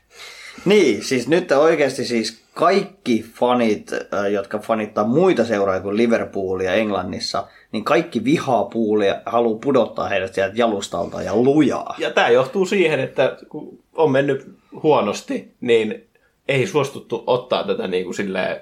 Niin, 0.66 1.04
siis 1.04 1.28
nyt 1.28 1.52
oikeasti 1.52 2.06
siis 2.06 2.42
kaikki 2.54 3.26
fanit, 3.34 3.94
äh, 3.94 4.32
jotka 4.32 4.60
fanittaa 4.60 5.04
muita 5.08 5.46
seuraajia 5.46 5.82
kuin 5.82 5.98
Liverpoolia 5.98 6.74
Englannissa, 6.74 7.48
niin 7.72 7.84
kaikki 7.84 8.24
vihaa 8.24 8.64
puulia 8.64 9.08
ja 9.08 9.22
haluaa 9.26 9.60
pudottaa 9.64 10.08
heidät 10.08 10.34
sieltä 10.34 10.54
jalustalta 10.56 11.22
ja 11.22 11.36
lujaa. 11.36 11.96
Ja 11.98 12.12
tämä 12.12 12.30
johtuu 12.30 12.66
siihen, 12.66 13.00
että 13.00 13.38
kun 13.50 13.81
on 13.96 14.12
mennyt 14.12 14.48
huonosti, 14.84 15.54
niin 15.62 16.08
ei 16.48 16.68
suostuttu 16.68 17.24
ottaa 17.28 17.64
tätä 17.64 17.88
niin 17.88 18.04
kuin 18.04 18.16
silleen, 18.16 18.62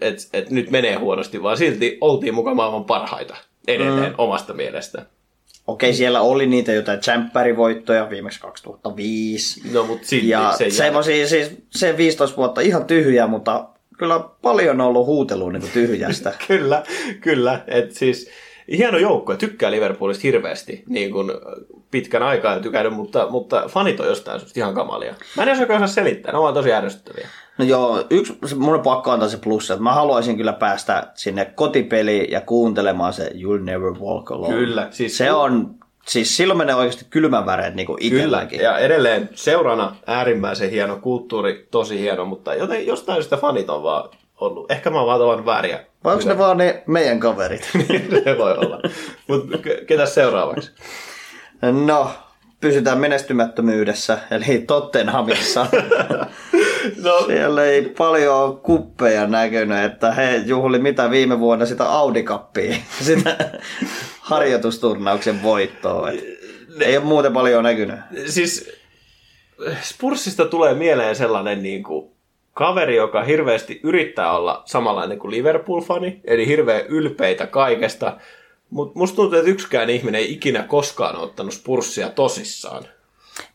että 0.00 0.22
et 0.32 0.50
nyt 0.50 0.70
menee 0.70 0.94
huonosti, 0.94 1.42
vaan 1.42 1.56
silti 1.56 1.98
oltiin 2.00 2.34
mukaan 2.34 2.56
maailman 2.56 2.84
parhaita 2.84 3.36
edelleen 3.68 4.12
mm. 4.12 4.14
omasta 4.18 4.54
mielestä. 4.54 5.06
Okei, 5.66 5.94
siellä 5.94 6.20
oli 6.20 6.46
niitä 6.46 6.72
jotain 6.72 7.00
tsemppärivoittoja 7.00 8.10
viimeksi 8.10 8.40
2005. 8.40 9.72
No, 9.72 9.84
mutta 9.84 10.06
silti 10.06 10.28
Ja 10.28 10.54
se 10.58 10.70
semmosia, 10.70 11.28
siis 11.28 11.50
se 11.70 11.96
15 11.96 12.36
vuotta 12.36 12.60
ihan 12.60 12.84
tyhjää, 12.84 13.26
mutta 13.26 13.68
kyllä 13.98 14.20
paljon 14.42 14.80
on 14.80 14.86
ollut 14.86 15.06
huutelua 15.06 15.52
niin 15.52 15.70
tyhjästä. 15.72 16.34
Kyllä, 16.48 16.82
kyllä. 17.20 17.64
Et 17.66 17.92
siis 17.92 18.30
hieno 18.76 18.98
joukko, 18.98 19.34
tykkää 19.36 19.70
Liverpoolista 19.70 20.22
hirveästi 20.22 20.82
niin 20.88 21.10
kuin 21.12 21.30
pitkän 21.90 22.22
aikaa 22.22 22.54
en 22.54 22.62
tykännyt, 22.62 22.92
mutta, 22.92 23.26
mutta 23.30 23.64
fanit 23.68 24.00
on 24.00 24.06
jostain 24.06 24.40
syystä 24.40 24.60
ihan 24.60 24.74
kamalia. 24.74 25.14
Mä 25.36 25.42
en 25.42 25.48
edes 25.48 25.60
oikein 25.60 25.76
osaa 25.82 25.94
selittää, 25.94 26.32
ne 26.32 26.38
ovat 26.38 26.54
tosi 26.54 26.72
ärsyttäviä. 26.72 27.28
No 27.58 27.64
joo, 27.64 28.04
yksi, 28.10 28.36
mun 28.56 28.74
on 28.74 28.80
pakko 28.82 29.10
antaa 29.10 29.28
se 29.28 29.36
plussa, 29.36 29.74
että 29.74 29.82
mä 29.84 29.92
haluaisin 29.92 30.36
kyllä 30.36 30.52
päästä 30.52 31.06
sinne 31.14 31.44
kotipeliin 31.44 32.30
ja 32.30 32.40
kuuntelemaan 32.40 33.12
se 33.12 33.30
You'll 33.34 33.62
Never 33.64 33.90
Walk 34.00 34.30
Alone. 34.30 34.54
Kyllä, 34.54 34.88
siis- 34.90 35.16
Se 35.18 35.32
on, 35.32 35.74
siis 36.06 36.36
silloin 36.36 36.58
menee 36.58 36.74
oikeasti 36.74 37.04
kylmän 37.10 37.46
väreet 37.46 37.74
niin 37.74 37.86
kuin 37.86 37.98
Kyllä, 38.00 38.16
itselläkin. 38.16 38.60
ja 38.60 38.78
edelleen 38.78 39.28
seurana 39.34 39.96
äärimmäisen 40.06 40.70
hieno 40.70 40.96
kulttuuri, 40.96 41.66
tosi 41.70 41.98
hieno, 42.00 42.24
mutta 42.24 42.54
joten 42.54 42.86
jostain 42.86 43.16
syystä 43.16 43.36
fanit 43.36 43.70
on 43.70 43.82
vaan 43.82 44.10
ollut. 44.40 44.70
Ehkä 44.70 44.90
mä 44.90 44.98
oon 44.98 45.06
vaan 45.06 45.20
tavannut 45.20 45.46
vääriä. 45.46 45.84
Vai 46.04 46.14
onko 46.14 46.28
ne 46.28 46.38
vaan 46.38 46.56
ne 46.58 46.82
meidän 46.86 47.20
kaverit? 47.20 47.70
se 48.24 48.38
voi 48.38 48.52
olla. 48.52 48.80
Mutta 49.28 49.58
ketäs 49.86 50.14
seuraavaksi? 50.14 50.70
no, 51.86 52.10
pysytään 52.60 52.98
menestymättömyydessä, 52.98 54.18
eli 54.30 54.58
Tottenhamissa. 54.58 55.66
No, 57.02 57.20
Siellä 57.26 57.64
ei 57.64 57.82
paljon 57.82 58.58
kuppeja 58.58 59.26
näkynyt, 59.26 59.84
että 59.84 60.12
he 60.12 60.36
juhli 60.36 60.78
mitä 60.78 61.10
viime 61.10 61.40
vuonna 61.40 61.66
sitä 61.66 61.84
Audi-kappia, 61.84 62.76
sitä 63.02 63.36
harjoitusturnauksen 64.20 65.42
voittoa. 65.42 66.10
Et 66.10 66.24
Ei 66.80 66.96
ole 66.96 67.04
muuten 67.04 67.32
paljon 67.32 67.64
näkynyt. 67.64 67.98
siis 68.26 68.72
Spursista 69.82 70.44
tulee 70.46 70.74
mieleen 70.74 71.16
sellainen 71.16 71.62
niin 71.62 71.82
kuin, 71.82 72.10
kaveri, 72.60 72.96
joka 72.96 73.22
hirveästi 73.22 73.80
yrittää 73.82 74.36
olla 74.36 74.62
samanlainen 74.64 75.18
kuin 75.18 75.30
Liverpool-fani, 75.30 76.20
eli 76.24 76.46
hirveän 76.46 76.86
ylpeitä 76.86 77.46
kaikesta, 77.46 78.16
mutta 78.70 78.98
musta 78.98 79.16
tuntuu, 79.16 79.38
että 79.38 79.50
yksikään 79.50 79.90
ihminen 79.90 80.20
ei 80.20 80.32
ikinä 80.32 80.62
koskaan 80.62 81.16
ottanut 81.16 81.54
Spurssia 81.54 82.10
tosissaan. 82.10 82.84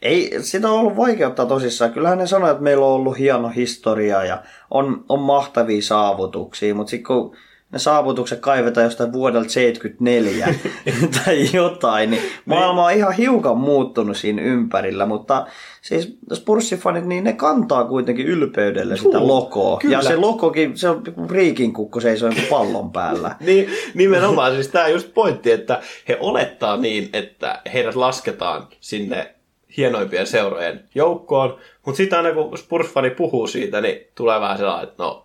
Ei, 0.02 0.32
sitä 0.40 0.72
on 0.72 0.80
ollut 0.80 0.98
vaikea 0.98 1.28
ottaa 1.28 1.46
tosissaan. 1.46 1.94
Kyllähän 1.94 2.18
ne 2.18 2.28
sanoo, 2.28 2.52
että 2.52 2.64
meillä 2.64 2.86
on 2.86 2.92
ollut 2.92 3.20
hieno 3.20 3.50
historia 3.50 4.24
ja 4.24 4.44
on, 4.72 5.06
on 5.10 5.20
mahtavia 5.20 5.82
saavutuksia, 5.82 6.76
mutta 6.76 6.90
sitten 6.90 7.08
kun 7.08 7.36
ne 7.72 7.80
saavutukset 7.80 8.40
kaivetaan 8.40 8.84
jostain 8.84 9.14
vuodelta 9.14 9.50
74 9.50 10.56
tai 11.26 11.50
jotain, 11.54 12.12
niin 12.12 12.22
maailma 12.46 12.86
on 12.86 12.92
ihan 12.92 13.14
hiukan 13.14 13.58
muuttunut 13.58 14.18
siinä 14.18 14.42
ympärillä, 14.42 15.06
mutta 15.06 15.46
siis 15.82 16.18
Spurssifanit, 16.34 17.06
niin 17.06 17.24
ne 17.24 17.34
kantaa 17.34 17.86
kuitenkin 17.86 18.28
ylpeydellä 18.28 18.96
sitä 18.96 19.18
Juu, 19.18 19.28
logoa. 19.28 19.78
kyllä. 19.78 19.96
Ja 19.98 20.02
se 20.02 20.16
logokin, 20.16 20.78
se 20.78 20.90
on 20.90 21.04
riikin 21.30 21.74
kukko 21.74 22.00
seisoo 22.00 22.30
pallon 22.50 22.92
päällä. 22.92 23.36
Niin, 23.46 23.70
nimenomaan 23.94 24.54
siis 24.54 24.68
tämä 24.68 24.88
just 24.88 25.14
pointti, 25.14 25.52
että 25.52 25.82
he 26.08 26.18
olettaa 26.20 26.78
niin, 26.78 27.10
että 27.14 27.62
heidät 27.74 27.96
lasketaan 27.96 28.68
sinne 28.80 29.36
hienoimpien 29.78 30.28
seurojen 30.28 30.84
joukkoon, 30.96 31.58
mutta 31.86 31.98
sitten 31.98 32.20
aina 32.20 32.34
kun 32.34 32.58
Spurs-fani 32.58 33.10
puhuu 33.10 33.48
siitä, 33.48 33.82
niin 33.82 33.98
tulee 34.16 34.40
vähän 34.40 34.58
sellainen, 34.58 34.90
että 34.90 35.04
no, 35.04 35.25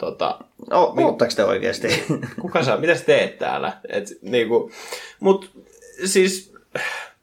tota, 0.00 0.38
O, 0.72 0.94
ootteko 1.04 1.32
te 1.36 1.44
oikeasti? 1.44 2.04
kuka 2.40 2.64
sä, 2.64 2.76
mitä 2.76 2.94
sä 2.94 3.04
teet 3.04 3.38
täällä? 3.38 3.72
Et, 3.88 4.08
niinku, 4.22 4.70
mut 5.20 5.50
siis, 6.04 6.54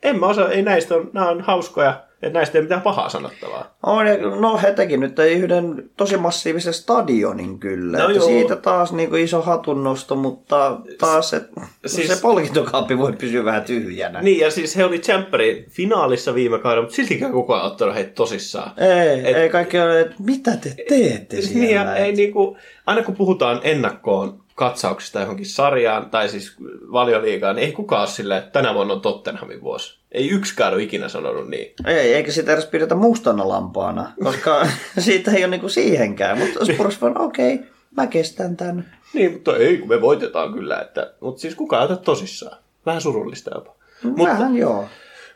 en 0.03 0.19
mä 0.19 0.27
osaa, 0.27 0.49
ei 0.49 0.61
näistä 0.61 0.95
on, 0.95 1.09
nämä 1.13 1.29
on 1.29 1.41
hauskoja, 1.41 2.06
että 2.21 2.39
näistä 2.39 2.57
ei 2.57 2.61
mitään 2.61 2.81
pahaa 2.81 3.09
sanottavaa. 3.09 3.75
On, 3.83 4.05
no 4.41 4.57
he 4.57 4.71
teki 4.73 4.97
nyt 4.97 5.19
yhden 5.19 5.89
tosi 5.97 6.17
massiivisen 6.17 6.73
stadionin 6.73 7.59
kyllä. 7.59 7.97
No 7.97 8.03
että 8.05 8.17
joo. 8.17 8.27
siitä 8.27 8.55
taas 8.55 8.93
niin 8.93 9.09
kuin 9.09 9.23
iso 9.23 9.41
hatunnosto, 9.41 10.15
mutta 10.15 10.77
taas 10.99 11.33
et, 11.33 11.43
Siis- 11.85 12.07
se 12.07 12.21
palkintokaappi 12.21 12.97
voi 12.97 13.13
pysyä 13.13 13.45
vähän 13.45 13.63
tyhjänä. 13.63 14.21
Niin, 14.21 14.39
ja 14.39 14.51
siis 14.51 14.75
he 14.77 14.85
oli 14.85 14.99
Champerin 14.99 15.65
finaalissa 15.69 16.33
viime 16.35 16.59
kaudella, 16.59 16.83
mutta 16.83 16.95
siltikään 16.95 17.31
kukaan 17.31 17.61
ei 17.61 17.67
ottanut 17.67 17.95
heitä 17.95 18.11
tosissaan. 18.11 18.71
Ei, 18.77 19.19
Et- 19.19 19.25
Et... 19.27 19.35
ei 19.37 19.49
kaikki 19.49 19.79
ole, 19.79 19.99
että 20.01 20.15
mitä 20.19 20.51
te 20.57 20.75
teette 20.89 21.41
siellä? 21.41 21.61
Niin, 21.61 21.75
ja 21.75 21.95
ei 21.95 22.09
Et- 22.09 22.15
niinku, 22.15 22.57
aina 22.85 23.03
kun 23.03 23.15
puhutaan 23.15 23.59
ennakkoon 23.63 24.39
katsauksista 24.55 25.19
johonkin 25.19 25.45
sarjaan 25.45 26.09
tai 26.09 26.29
siis 26.29 26.55
valioliigaan, 26.91 27.55
niin 27.55 27.65
ei 27.65 27.71
kukaan 27.71 28.01
ole 28.01 28.07
silleen, 28.09 28.39
että 28.39 28.51
tänä 28.51 28.73
vuonna 28.73 28.93
on 28.93 29.01
Tottenhamin 29.01 29.61
vuosi. 29.61 29.96
Ei 30.11 30.29
yksikään 30.29 30.73
ole 30.73 30.83
ikinä 30.83 31.09
sanonut 31.09 31.49
niin. 31.49 31.73
Ei, 31.85 32.13
eikä 32.13 32.31
sitä 32.31 32.53
edes 32.53 32.65
pidetä 32.65 32.95
mustana 32.95 33.47
lampaana, 33.47 34.13
koska 34.23 34.67
siitä 34.99 35.31
ei 35.31 35.43
ole 35.43 35.51
niinku 35.51 35.69
siihenkään. 35.69 36.37
Mutta 36.37 36.65
Spurs 36.73 37.01
vaan, 37.01 37.21
okei, 37.21 37.53
okay, 37.55 37.67
mä 37.97 38.07
kestän 38.07 38.57
tän. 38.57 38.91
Niin, 39.13 39.31
mutta 39.31 39.57
ei, 39.57 39.77
kun 39.77 39.89
me 39.89 40.01
voitetaan 40.01 40.53
kyllä. 40.53 40.81
Että, 40.81 41.13
mutta 41.21 41.41
siis 41.41 41.55
kukaan 41.55 41.81
ei 41.81 41.85
ota 41.93 42.03
tosissaan. 42.03 42.57
Vähän 42.85 43.01
surullista 43.01 43.51
jopa. 43.55 43.75
Mutta, 44.03 44.23
Vähän 44.23 44.57
joo. 44.57 44.85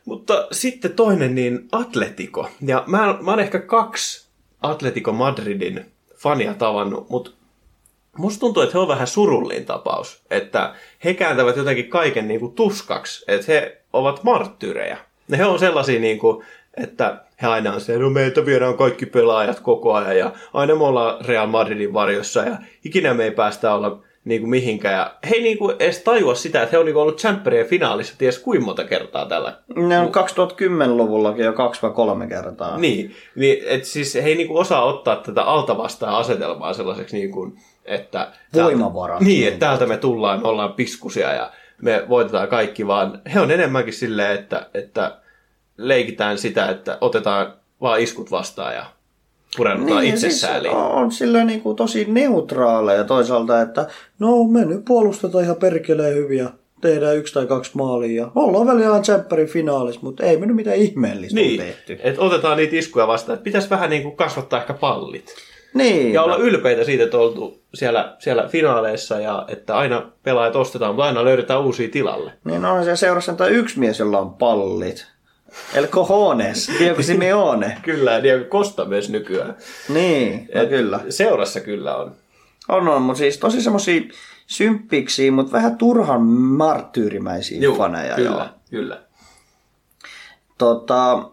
mutta 0.06 0.48
sitten 0.52 0.94
toinen, 0.94 1.36
niin 1.36 1.68
Atletico. 1.72 2.50
Ja 2.66 2.84
mä, 2.88 3.18
mä 3.22 3.32
oon 3.32 3.40
ehkä 3.40 3.60
kaksi 3.60 4.28
Atletico 4.62 5.12
Madridin 5.12 5.86
fania 6.16 6.54
tavannut, 6.54 7.10
mutta 7.10 7.32
musta 8.18 8.40
tuntuu, 8.40 8.64
että 8.64 8.74
he 8.74 8.80
on 8.80 8.88
vähän 8.88 9.08
surullin 9.08 9.66
tapaus. 9.66 10.22
Että 10.32 10.74
he 11.04 11.14
kääntävät 11.14 11.58
jotenkin 11.58 11.90
kaiken 11.90 12.28
niin 12.28 12.40
kuin 12.40 12.54
tuskaksi, 12.54 13.26
että 13.28 13.52
he 13.52 13.82
ovat 13.94 14.24
marttyrejä. 14.24 14.98
Ja 15.30 15.38
he 15.38 15.46
on 15.46 15.60
sellaisia, 15.60 16.00
niin 16.00 16.20
kuin, 16.20 16.46
että 16.78 17.18
he 17.42 17.48
aina 17.48 17.74
on 17.74 17.82
se, 17.82 17.98
no 17.98 18.10
meiltä 18.10 18.46
viedään 18.46 18.78
kaikki 18.78 19.06
pelaajat 19.06 19.60
koko 19.60 19.94
ajan 19.94 20.18
ja 20.18 20.32
aina 20.54 20.76
me 20.76 20.84
ollaan 20.84 21.26
Real 21.26 21.48
Madridin 21.48 21.94
varjossa 21.94 22.42
ja 22.42 22.58
ikinä 22.86 23.14
me 23.14 23.24
ei 23.24 23.32
päästä 23.32 23.74
olla 23.74 24.04
niin 24.26 24.42
kuin 24.42 24.50
mihinkään. 24.50 24.94
Ja 24.94 25.16
he 25.30 25.36
ei 25.36 25.42
niin 25.42 25.58
kuin 25.58 25.76
edes 25.80 26.00
tajua 26.00 26.36
sitä, 26.36 26.62
että 26.62 26.72
he 26.72 26.78
on 26.78 26.86
niin 26.86 26.94
kuin 26.94 27.02
ollut 27.02 27.20
Champerien 27.20 27.68
finaalissa 27.68 28.18
ties 28.18 28.40
kuinka 28.40 28.66
monta 28.66 28.84
kertaa 28.84 29.26
tällä 29.26 29.58
Ne 29.76 30.00
on 30.00 30.08
2010-luvullakin 30.08 31.46
jo 31.46 31.54
kaksi 31.54 31.82
vai 31.82 31.92
kolme 31.92 32.28
kertaa. 32.28 32.78
niin, 32.78 33.16
niin 33.36 33.64
että 33.66 33.88
siis 33.88 34.16
he 34.16 34.30
ei 34.30 34.36
niinku 34.36 34.58
osaa 34.58 34.84
ottaa 34.84 35.16
tätä 35.16 35.44
altavastaan 35.44 36.16
asetelmaa 36.16 36.74
sellaiseksi, 36.74 37.18
niinku, 37.18 37.54
että... 37.86 38.32
Voimavarat. 38.54 39.20
Niin, 39.20 39.48
että 39.48 39.60
täältä 39.60 39.86
me 39.86 39.98
tullaan, 39.98 40.42
me 40.42 40.48
ollaan 40.48 40.74
piskusia 40.74 41.34
ja 41.34 41.52
me 41.82 42.06
voitetaan 42.10 42.48
kaikki, 42.48 42.88
vaan 42.88 43.22
he 43.34 43.40
on 43.40 43.52
enemmänkin 43.52 43.94
silleen, 43.94 44.40
että, 44.40 44.68
että 44.74 45.18
leikitään 45.78 46.38
sitä, 46.38 46.70
että 46.70 46.98
otetaan 47.02 47.54
vaan 47.82 48.00
iskut 48.00 48.32
vastaan 48.32 48.76
ja 48.76 48.86
pureudutaan 49.58 50.02
niin, 50.02 50.14
itsesääliin. 50.14 50.74
Siis 50.74 50.86
on 50.90 51.12
sillä 51.12 51.44
niin 51.44 51.62
kuin 51.62 51.76
tosi 51.76 52.06
neutraaleja 52.10 53.04
toisaalta, 53.04 53.62
että 53.62 53.88
no 54.20 54.44
me 54.44 54.66
nyt 54.66 54.86
puolustetaan 54.86 55.44
ihan 55.44 55.56
perkeleen 55.56 56.16
hyviä. 56.16 56.50
Tehdään 56.82 57.18
yksi 57.18 57.34
tai 57.34 57.46
kaksi 57.46 57.72
maalia 57.74 58.22
ja 58.22 58.32
ollaan 58.36 58.68
välillä 58.68 59.00
tsemppärin 59.00 59.48
finaalissa, 59.48 60.02
mutta 60.04 60.24
ei 60.24 60.38
me 60.38 60.46
nyt 60.46 60.56
mitään 60.56 60.78
ihmeellistä 60.78 61.40
niin. 61.40 61.60
tehty. 61.60 62.00
että 62.04 62.22
otetaan 62.22 62.58
niitä 62.58 62.76
iskuja 62.76 63.08
vastaan, 63.08 63.34
että 63.34 63.44
pitäisi 63.44 63.70
vähän 63.70 63.90
niin 63.90 64.04
kuin 64.04 64.16
kasvattaa 64.16 64.60
ehkä 64.60 64.74
pallit. 64.74 65.36
Niin. 65.74 66.14
Ja 66.14 66.24
olla 66.24 66.36
ylpeitä 66.38 66.84
siitä, 66.84 67.04
että 67.04 67.18
on 67.18 67.24
oltu 67.24 67.62
siellä, 67.74 68.16
siellä 68.20 68.48
finaaleissa 68.48 69.20
ja 69.20 69.46
että 69.48 69.78
aina 69.78 70.12
pelaajat 70.24 70.56
ostetaan, 70.56 70.96
mutta 70.96 71.06
aina 71.06 71.26
löydetään 71.26 71.62
uusia 71.62 71.90
tilalle. 71.90 72.34
Niin 72.44 72.66
on 72.66 72.86
se 72.86 72.96
seurassa 72.96 73.34
tai 73.34 73.50
yksi 73.50 73.80
mies, 73.80 74.00
jolla 74.00 74.20
on 74.20 74.34
pallit. 74.34 75.08
El 75.74 75.88
cojones, 75.88 76.72
Diego 76.80 77.02
Simeone. 77.02 77.78
Kyllä, 77.84 78.24
Diego 78.24 78.46
Costa 78.46 78.86
myös 78.86 79.10
nykyään. 79.10 79.56
Niin, 79.90 80.50
no 80.56 80.62
Et 80.62 80.70
kyllä. 80.70 81.00
Seurassa 81.10 81.60
kyllä 81.60 81.96
on. 81.96 82.16
On, 82.70 82.88
on, 82.90 83.02
mutta 83.02 83.18
siis 83.18 83.38
tosi 83.38 83.62
semmosia 83.62 84.02
symppiksi, 84.48 85.32
mutta 85.32 85.52
vähän 85.52 85.78
turhan 85.78 86.22
marttyyrimäisiä 86.22 87.62
Juu, 87.62 87.78
faneja. 87.78 88.16
kyllä, 88.16 88.30
joo. 88.30 88.46
kyllä. 88.70 89.02
Tota, 90.58 91.30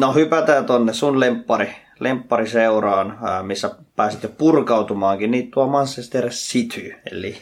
no 0.00 0.12
hypätään 0.12 0.66
tonne 0.66 0.92
sun 0.92 1.20
lemppari, 1.20 1.76
lemppariseuraan, 2.00 3.18
missä 3.42 3.70
pääsit 3.96 4.22
jo 4.22 4.28
purkautumaankin, 4.28 5.30
niin 5.30 5.50
tuo 5.50 5.66
Manchester 5.66 6.28
City. 6.28 6.94
Eli 7.12 7.36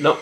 No, 0.00 0.18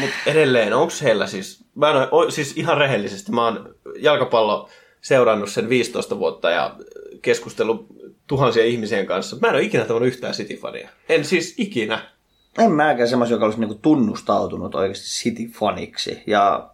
mutta 0.00 0.16
edelleen, 0.26 0.72
onko 0.72 0.92
heillä 1.02 1.26
siis, 1.26 1.64
mä 1.74 1.90
en 1.90 2.08
ole, 2.10 2.30
siis 2.30 2.56
ihan 2.56 2.78
rehellisesti, 2.78 3.32
mä 3.32 3.44
oon 3.44 3.74
jalkapallo 3.98 4.68
seurannut 5.00 5.50
sen 5.50 5.68
15 5.68 6.18
vuotta 6.18 6.50
ja 6.50 6.76
keskustellut 7.22 7.86
tuhansien 8.26 8.66
ihmisien 8.66 9.06
kanssa. 9.06 9.36
Mä 9.40 9.48
en 9.48 9.54
ole 9.54 9.62
ikinä 9.62 9.84
tavannut 9.84 10.08
yhtään 10.08 10.34
City-fania. 10.34 10.88
En 11.08 11.24
siis 11.24 11.54
ikinä. 11.58 12.10
en 12.58 12.72
mäkään 12.72 13.08
semmoisia, 13.08 13.34
joka 13.34 13.44
olisi 13.44 13.60
niinku 13.60 13.78
tunnustautunut 13.82 14.74
oikeasti 14.74 15.06
City-faniksi. 15.06 16.22
Ja 16.26 16.70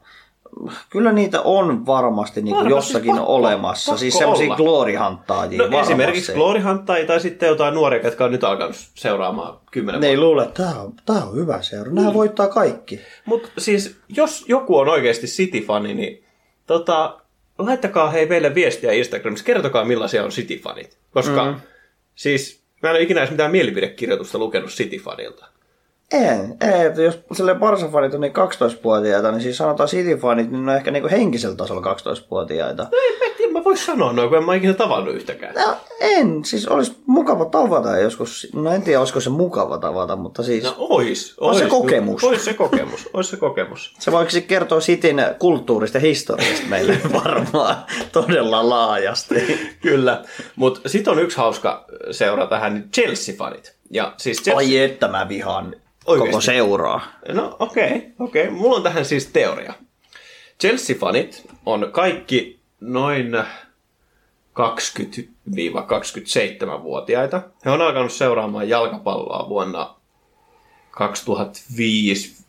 kyllä 0.90 1.12
niitä 1.12 1.40
on 1.40 1.86
varmasti 1.86 2.42
niinku 2.42 2.56
Varmasti, 2.58 2.76
jossakin 2.76 3.14
pakko- 3.14 3.25
olemassa. 3.26 3.90
pakko 3.92 3.98
siis 3.98 4.18
semmoisia 4.18 4.46
olla. 4.46 4.56
glory-hanttaajia 4.56 5.58
No 5.58 5.64
varmasti. 5.64 5.92
esimerkiksi 5.92 6.32
Glory 6.32 6.60
Hunter 6.60 7.06
tai 7.06 7.20
sitten 7.20 7.46
jotain 7.46 7.75
nuoria, 7.75 8.00
jotka 8.04 8.25
on 8.25 8.32
nyt 8.32 8.44
alkanut 8.44 8.76
seuraamaan 8.94 9.58
kymmenen 9.70 10.00
Ne 10.00 10.06
ei 10.06 10.16
vuotta. 10.16 10.26
luule, 10.26 10.42
että 10.42 10.62
tämä 10.62 10.80
on, 10.82 10.92
tää 11.06 11.25
on 11.25 11.34
hyvä 11.36 11.62
seura. 11.62 11.90
Nämä 11.92 12.14
voittaa 12.14 12.48
kaikki. 12.48 13.00
Mutta 13.25 13.48
siis, 13.58 13.96
jos 14.08 14.44
joku 14.48 14.76
on 14.78 14.88
oikeasti 14.88 15.26
City-fani, 15.26 15.94
niin 15.94 16.25
tota, 16.66 17.20
laittakaa 17.58 18.10
hei 18.10 18.26
meille 18.26 18.54
viestiä 18.54 18.92
Instagramissa, 18.92 19.44
kertokaa 19.44 19.84
millaisia 19.84 20.25
on 20.25 20.30
City-fanit. 20.30 20.96
Koska 21.10 21.44
mm. 21.44 21.60
siis 22.14 22.60
mä 22.82 22.88
en 22.88 22.94
ole 22.96 23.02
ikinä 23.02 23.20
edes 23.20 23.30
mitään 23.30 23.50
mielipidekirjoitusta 23.50 24.38
lukenut 24.38 24.70
City-fanilta. 24.70 25.44
En, 26.12 26.56
ei, 26.60 26.86
että 26.86 27.02
jos 27.02 27.18
silleen 27.32 27.60
Barca-fanit 27.60 28.14
on 28.14 28.20
niin 28.20 28.32
12-vuotiaita, 28.32 29.32
niin 29.32 29.42
siis 29.42 29.56
sanotaan 29.56 29.88
City-fanit, 29.88 30.50
niin 30.50 30.66
ne 30.66 30.72
on 30.72 30.76
ehkä 30.76 30.90
niinku 30.90 31.08
henkisellä 31.08 31.56
tasolla 31.56 31.94
12-vuotiaita. 31.94 32.82
No 32.82 32.98
en 33.08 33.18
mä 33.18 33.34
tiedä, 33.36 33.52
mä 33.52 33.64
vois 33.64 33.86
sanoa 33.86 34.12
noin, 34.12 34.28
kun 34.28 34.38
en 34.38 34.44
mä 34.44 34.54
ikinä 34.54 34.75
tavannut 34.75 35.14
yhtäkään. 35.14 35.54
No, 35.54 35.76
en, 36.00 36.44
siis 36.44 36.68
olisi 36.68 36.96
mukava 37.06 37.44
tavata 37.44 37.98
joskus, 37.98 38.48
no 38.54 38.70
en 38.70 38.82
tiedä 38.82 39.00
olisiko 39.00 39.20
se 39.20 39.30
mukava 39.30 39.78
tavata, 39.78 40.16
mutta 40.16 40.42
siis 40.42 40.64
No 40.64 40.75
ois. 40.78 41.34
Ois 41.40 41.58
se 41.58 41.66
kokemus. 41.66 42.25
Ois 42.25 42.44
se 42.44 42.54
kokemus. 42.54 43.08
Ois 43.12 43.30
se 43.30 43.36
kokemus. 43.36 43.94
se 43.98 44.12
voiko 44.12 44.30
se 44.30 44.40
kertoa 44.40 44.80
Cityn 44.80 45.25
kulttuurista 45.38 45.98
ja 45.98 46.02
historiasta 46.02 46.66
meille 46.68 46.98
varmaan 47.25 47.76
todella 48.12 48.68
laajasti. 48.68 49.34
Kyllä. 49.82 50.25
Mutta 50.56 50.88
sitten 50.88 51.12
on 51.12 51.18
yksi 51.18 51.36
hauska 51.36 51.84
seura 52.10 52.46
tähän, 52.46 52.75
niin 52.75 52.88
Chelsea-fanit. 52.96 53.72
Ja 53.90 54.12
siis 54.16 54.42
Chelsea... 54.42 54.56
Ai 54.56 54.78
että 54.78 55.08
mä 55.08 55.28
vihaan 55.28 55.76
Oikeesti? 56.06 56.30
koko 56.30 56.40
seuraa. 56.40 57.00
No 57.28 57.56
okei, 57.58 57.86
okay, 57.86 58.00
okei. 58.18 58.42
Okay. 58.42 58.54
Mulla 58.58 58.76
on 58.76 58.82
tähän 58.82 59.04
siis 59.04 59.26
teoria. 59.26 59.72
Chelsea-fanit 60.60 61.48
on 61.66 61.88
kaikki 61.92 62.60
noin 62.80 63.36
20-27-vuotiaita. 64.56 67.42
He 67.64 67.70
on 67.70 67.82
alkanut 67.82 68.12
seuraamaan 68.12 68.68
jalkapalloa 68.68 69.48
vuonna 69.48 69.94
2005, 70.90 72.44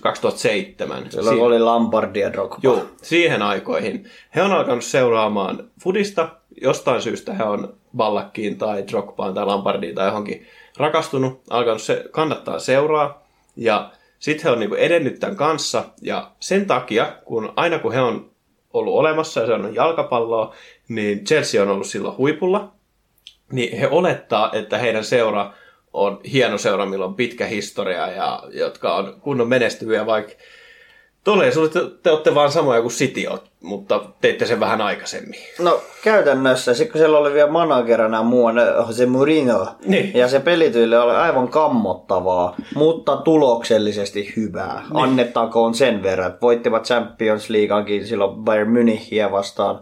2007. 0.00 1.10
Silloin 1.10 1.36
Si- 1.36 1.42
oli 1.42 1.58
Lampardi 1.58 2.20
ja 2.20 2.32
Drogba. 2.32 2.58
Joo, 2.62 2.86
siihen 3.02 3.42
aikoihin. 3.42 4.10
He 4.34 4.42
on 4.42 4.52
alkanut 4.52 4.84
seuraamaan 4.84 5.70
fudista. 5.80 6.28
Jostain 6.62 7.02
syystä 7.02 7.34
he 7.34 7.44
on 7.44 7.76
Ballakkiin 7.96 8.58
tai 8.58 8.84
Drogbaan 8.88 9.34
tai 9.34 9.46
Lampardiin 9.46 9.94
tai 9.94 10.08
johonkin 10.08 10.46
rakastunut, 10.76 11.42
alkanut 11.50 11.82
se, 11.82 12.04
kannattaa 12.10 12.58
seuraa. 12.58 13.26
Ja 13.56 13.90
sitten 14.18 14.44
he 14.44 14.50
on 14.50 14.60
niinku 14.60 14.74
edennyt 14.74 15.20
tämän 15.20 15.36
kanssa. 15.36 15.84
Ja 16.02 16.30
sen 16.40 16.66
takia, 16.66 17.12
kun 17.24 17.52
aina 17.56 17.78
kun 17.78 17.92
he 17.92 18.00
on 18.00 18.30
ollut 18.72 18.94
olemassa 18.94 19.40
ja 19.40 19.46
se 19.46 19.52
on 19.52 19.74
jalkapalloa, 19.74 20.54
niin 20.88 21.24
Chelsea 21.24 21.62
on 21.62 21.68
ollut 21.68 21.86
silloin 21.86 22.16
huipulla. 22.16 22.72
Niin 23.52 23.78
he 23.78 23.88
olettaa, 23.88 24.50
että 24.52 24.78
heidän 24.78 25.04
seura 25.04 25.52
on 25.92 26.20
hieno 26.32 26.58
seura, 26.58 26.86
millä 26.86 27.04
on 27.04 27.14
pitkä 27.14 27.46
historia 27.46 28.10
ja 28.10 28.42
jotka 28.50 28.96
on 28.96 29.20
kunnon 29.20 29.48
menestyviä, 29.48 30.06
vaikka 30.06 30.32
Todellisuudessa 31.24 31.80
te, 31.80 31.86
te 32.02 32.10
olette 32.10 32.34
vaan 32.34 32.52
samoja 32.52 32.80
kuin 32.80 32.92
City, 32.92 33.20
mutta 33.62 34.04
teitte 34.20 34.46
sen 34.46 34.60
vähän 34.60 34.80
aikaisemmin. 34.80 35.40
No 35.58 35.80
käytännössä, 36.02 36.74
sitten 36.74 36.92
kun 36.92 36.98
siellä 36.98 37.18
oli 37.18 37.34
vielä 37.34 37.50
managerina 37.50 38.22
muuan 38.22 38.54
se 38.90 39.06
Mourinho, 39.06 39.66
Niin. 39.86 40.10
ja 40.14 40.28
se 40.28 40.40
pelityyli 40.40 40.96
oli 40.96 41.14
aivan 41.14 41.48
kammottavaa, 41.48 42.56
mutta 42.74 43.16
tuloksellisesti 43.16 44.32
hyvää. 44.36 44.82
Niin. 44.90 45.02
Annettakoon 45.04 45.74
sen 45.74 46.02
verran, 46.02 46.26
että 46.26 46.40
voittivat 46.40 46.84
Champions 46.84 47.50
Leagueankin 47.50 48.06
silloin 48.06 48.36
Bayern 48.36 48.76
Münchiä 48.76 49.30
vastaan 49.32 49.80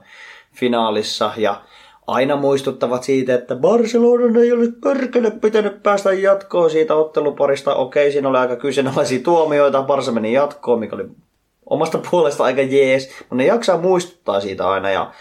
finaalissa, 0.55 1.33
ja 1.37 1.61
aina 2.07 2.37
muistuttavat 2.37 3.02
siitä, 3.02 3.35
että 3.35 3.57
Barcelona 3.57 4.40
ei 4.40 4.52
olisi 4.52 4.72
perkele 4.85 5.31
pitänyt 5.31 5.83
päästä 5.83 6.12
jatkoon 6.12 6.70
siitä 6.70 6.94
otteluparista. 6.94 7.74
Okei, 7.74 8.12
siinä 8.12 8.28
oli 8.28 8.38
aika 8.38 8.57
kyseenalaisia 8.57 9.20
tuomioita, 9.24 9.83
Barca 9.83 10.12
meni 10.12 10.33
jatkoon, 10.33 10.78
mikä 10.78 10.96
oli 10.96 11.05
omasta 11.66 11.98
puolesta 12.11 12.44
aika 12.44 12.62
jees, 12.62 13.09
mutta 13.18 13.35
ne 13.35 13.46
jaksaa 13.46 13.79
muistuttaa 13.79 14.40
siitä 14.40 14.70
aina, 14.70 14.90
ja 14.90 15.12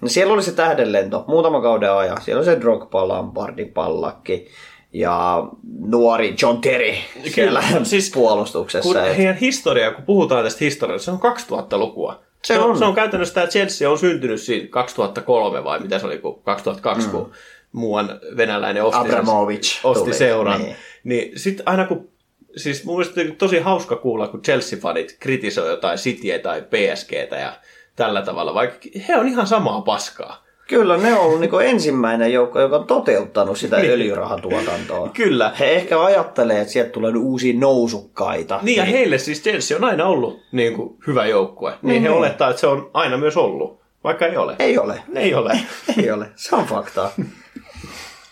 No 0.00 0.08
siellä 0.08 0.34
oli 0.34 0.42
se 0.42 0.52
tähdenlento 0.52 1.24
muutama 1.28 1.62
kauden 1.62 1.92
ajan. 1.92 2.22
Siellä 2.22 2.38
oli 2.38 2.44
se 2.46 2.60
Drogba, 2.60 3.08
Lampardi, 3.08 3.64
Pallakki 3.64 4.48
ja 4.92 5.46
nuori 5.78 6.34
John 6.42 6.60
Terry 6.60 6.94
siellä 7.34 7.60
Kyllä, 7.60 7.62
siis 7.62 7.90
siis 7.90 8.10
puolustuksessa. 8.10 8.88
Kun 8.88 9.04
Et- 9.04 9.16
heidän 9.16 9.36
historia, 9.36 9.92
kun 9.92 10.04
puhutaan 10.04 10.44
tästä 10.44 10.64
historiasta, 10.64 11.04
se 11.04 11.10
on 11.10 11.18
2000-lukua. 11.18 12.22
Se 12.44 12.54
se, 12.54 12.60
on. 12.60 12.70
on. 12.70 12.78
se 12.78 12.84
on 12.84 12.94
käytännössä 12.94 13.34
tämä 13.34 13.46
Chelsea 13.46 13.90
on 13.90 13.98
syntynyt 13.98 14.40
siinä 14.40 14.68
2003 14.70 15.64
vai 15.64 15.80
mitä 15.80 15.98
se 15.98 16.06
oli, 16.06 16.18
kun 16.18 16.42
2002, 16.42 17.06
mm. 17.06 17.12
kun 17.12 17.32
muuan 17.72 18.20
venäläinen 18.36 18.84
osti, 18.84 19.80
osti 19.84 20.04
tuli, 20.04 20.14
seuran. 20.14 20.60
Niin, 20.60 20.76
niin 21.04 21.38
sitten 21.38 21.68
aina 21.68 21.84
kun, 21.84 22.08
siis 22.56 22.84
mun 22.84 22.96
mielestä 22.98 23.20
tosi 23.38 23.58
hauska 23.58 23.96
kuulla, 23.96 24.28
kun 24.28 24.40
Chelsea-fanit 24.42 25.16
kritisoi 25.20 25.68
jotain 25.70 25.98
Cityä 25.98 26.38
tai 26.38 26.62
PSGtä 26.62 27.36
ja 27.36 27.52
tällä 27.96 28.22
tavalla, 28.22 28.54
vaikka 28.54 28.76
he 29.08 29.16
on 29.16 29.28
ihan 29.28 29.46
samaa 29.46 29.80
paskaa. 29.80 30.46
Kyllä 30.68 30.96
ne 30.96 31.14
on 31.14 31.20
ollut 31.20 31.40
niinku 31.40 31.58
ensimmäinen 31.58 32.32
joukko, 32.32 32.60
joka 32.60 32.76
on 32.76 32.86
toteuttanut 32.86 33.58
sitä 33.58 33.76
Niin. 33.76 33.90
öljyrahatuotantoa. 33.92 35.08
Kyllä. 35.22 35.52
He 35.60 35.70
ehkä 35.70 36.02
ajattelee, 36.02 36.60
että 36.60 36.72
sieltä 36.72 36.90
tulee 36.90 37.12
uusia 37.16 37.54
nousukkaita. 37.58 38.58
Niin 38.62 38.76
ja 38.76 38.84
heille 38.84 39.18
siis 39.18 39.42
Chelsea 39.42 39.76
on 39.76 39.84
aina 39.84 40.06
ollut 40.06 40.40
niin 40.52 40.74
kuin, 40.74 40.96
hyvä 41.06 41.26
joukkue. 41.26 41.70
Niin, 41.70 41.78
niin 41.82 42.02
he 42.02 42.08
Niin. 42.08 42.18
olettaa, 42.18 42.50
että 42.50 42.60
se 42.60 42.66
on 42.66 42.90
aina 42.94 43.16
myös 43.16 43.36
ollut, 43.36 43.80
vaikka 44.04 44.26
ei 44.26 44.36
ole. 44.36 44.56
Ei 44.58 44.78
ole. 44.78 45.02
Ei 45.14 45.34
ole. 45.34 45.60
Ei 46.02 46.10
ole, 46.10 46.26
se 46.36 46.56
on 46.56 46.64
faktaa. 46.64 47.10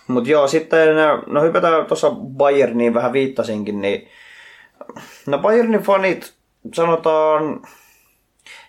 Mutta 0.09 0.31
joo, 0.31 0.49
sitten 0.49 0.89
no 1.27 1.43
hypätään 1.43 1.87
tuossa 1.87 2.11
Bayerniin 2.11 2.95
vähän 2.95 3.13
viittasinkin, 3.13 3.81
niin 3.83 4.09
no 5.27 5.39
Bayernin 5.39 5.81
fanit 5.81 6.35
sanotaan, 6.75 7.63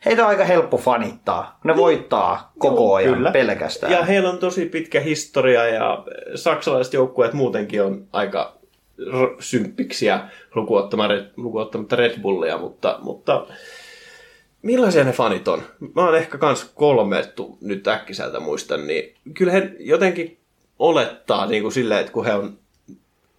heitä 0.06 0.22
on 0.24 0.30
aika 0.30 0.46
helppo 0.46 0.78
fanittaa. 0.78 1.60
Ne 1.64 1.76
voittaa 1.76 2.52
koko 2.60 2.82
Joo, 2.84 2.94
ajan 2.94 3.14
kyllä. 3.14 3.32
pelkästään. 3.32 3.94
Ja 3.94 4.04
heillä 4.06 4.30
on 4.30 4.38
tosi 4.38 4.66
pitkä 4.66 5.00
historia 5.00 5.66
ja 5.66 6.04
saksalaiset 6.36 6.94
joukkueet 6.94 7.34
muutenkin 7.34 7.84
on 7.84 8.08
aika 8.14 8.58
r- 9.12 9.36
symppiksiä 9.40 10.20
lukuottamatta, 10.56 11.96
Red 11.96 12.22
Bullia, 12.22 12.58
mutta, 12.58 13.00
mutta 13.02 13.48
millaisia 14.62 15.04
ne 15.04 15.12
fanit 15.12 15.48
on? 15.48 15.64
Mä 15.96 16.06
oon 16.06 16.18
ehkä 16.18 16.38
kans 16.38 16.72
kolmettu 16.76 17.58
nyt 17.62 17.88
äkkiseltä 17.88 18.40
muistan, 18.40 18.88
niin 18.88 19.16
kyllä 19.34 19.52
he 19.52 19.72
jotenkin 19.80 20.40
olettaa 20.80 21.46
niin 21.46 21.62
kuin 21.62 21.72
silleen, 21.72 22.00
että 22.00 22.12
kun 22.12 22.26
he 22.26 22.34
on, 22.34 22.58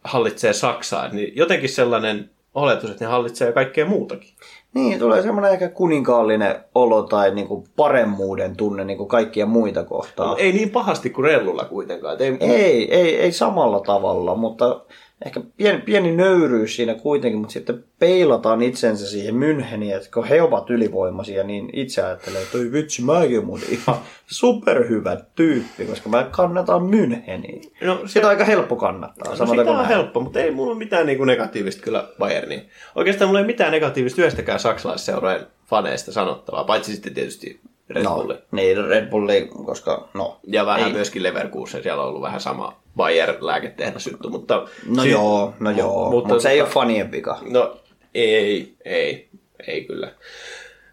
hallitsee 0.04 0.52
Saksaa, 0.52 1.08
niin 1.08 1.32
jotenkin 1.36 1.68
sellainen 1.68 2.30
oletus, 2.54 2.90
että 2.90 3.04
ne 3.04 3.10
hallitsee 3.10 3.52
kaikkea 3.52 3.86
muutakin. 3.86 4.30
Niin, 4.74 4.98
tulee 4.98 5.22
semmoinen 5.22 5.52
ehkä 5.52 5.68
kuninkaallinen 5.68 6.56
olo 6.74 7.02
tai 7.02 7.34
niinku 7.34 7.64
paremmuuden 7.76 8.56
tunne 8.56 8.84
niinku 8.84 9.06
kaikkia 9.06 9.46
muita 9.46 9.84
kohtaan. 9.84 10.38
Ei 10.38 10.52
niin 10.52 10.70
pahasti 10.70 11.10
kuin 11.10 11.24
Rellulla 11.24 11.64
kuitenkaan. 11.64 12.16
Ei, 12.22 12.36
Ei, 12.40 12.94
ei, 12.94 13.20
ei 13.20 13.32
samalla 13.32 13.80
tavalla, 13.80 14.34
mutta 14.34 14.80
ehkä 15.24 15.40
pieni, 15.56 15.78
pieni 15.80 16.16
nöyryys 16.16 16.76
siinä 16.76 16.94
kuitenkin, 16.94 17.38
mutta 17.40 17.52
sitten 17.52 17.84
peilataan 17.98 18.62
itsensä 18.62 19.06
siihen 19.06 19.34
Müncheniin, 19.34 19.96
että 19.96 20.08
kun 20.14 20.24
he 20.24 20.42
ovat 20.42 20.70
ylivoimaisia, 20.70 21.42
niin 21.44 21.70
itse 21.72 22.02
ajattelee, 22.02 22.42
että 22.42 22.58
oi 22.58 22.72
vitsi, 22.72 23.02
mäkin 23.02 23.44
mun 23.46 23.60
ihan 23.70 23.96
superhyvä 24.26 25.16
tyyppi, 25.34 25.84
koska 25.84 26.08
mä 26.08 26.26
kannatan 26.30 26.80
Müncheniin. 26.82 27.70
No, 27.86 27.96
se- 28.06 28.08
Sitä 28.08 28.26
on 28.26 28.30
aika 28.30 28.44
helppo 28.44 28.76
kannattaa, 28.76 29.34
No, 29.34 29.46
sitä 29.46 29.60
on 29.70 29.76
näin. 29.76 29.88
helppo, 29.88 30.20
mutta 30.20 30.40
ei 30.40 30.50
mulla 30.50 30.70
ole 30.70 30.78
mitään 30.78 31.06
niin 31.06 31.18
kuin 31.18 31.26
negatiivista 31.26 31.82
kyllä 31.82 32.08
Bayerniin. 32.18 32.62
Oikeastaan 32.94 33.28
mulla 33.28 33.40
ei 33.40 33.46
mitään 33.46 33.72
negatiivista 33.72 34.20
yhdestäkään 34.20 34.60
saksalaisseurojen 34.60 35.46
faneista 35.66 36.12
sanottavaa, 36.12 36.64
paitsi 36.64 36.92
sitten 36.92 37.14
tietysti 37.14 37.60
Red 37.90 38.02
no, 38.02 38.14
Bulli. 38.14 38.38
Niin, 38.52 38.84
Red 38.84 39.10
Bulli, 39.10 39.50
koska 39.66 40.08
no. 40.14 40.40
Ja 40.46 40.66
vähän 40.66 40.86
ei- 40.86 40.92
myöskin 40.92 41.22
Leverkusen, 41.22 41.82
siellä 41.82 42.02
on 42.02 42.08
ollut 42.08 42.22
vähän 42.22 42.40
sama 42.40 42.80
Bayer-lääketehdas 42.96 44.06
juttu, 44.10 44.30
mutta... 44.30 44.68
No 44.86 45.02
si- 45.02 45.10
joo, 45.10 45.54
no 45.60 45.70
joo, 45.70 46.10
mutta, 46.10 46.28
mutta 46.28 46.42
se 46.42 46.50
ei 46.50 46.60
ole 46.60 46.68
fanien 46.68 47.12
vika. 47.12 47.38
No 47.50 47.76
ei, 48.14 48.74
ei, 48.84 49.28
ei 49.66 49.84
kyllä. 49.84 50.12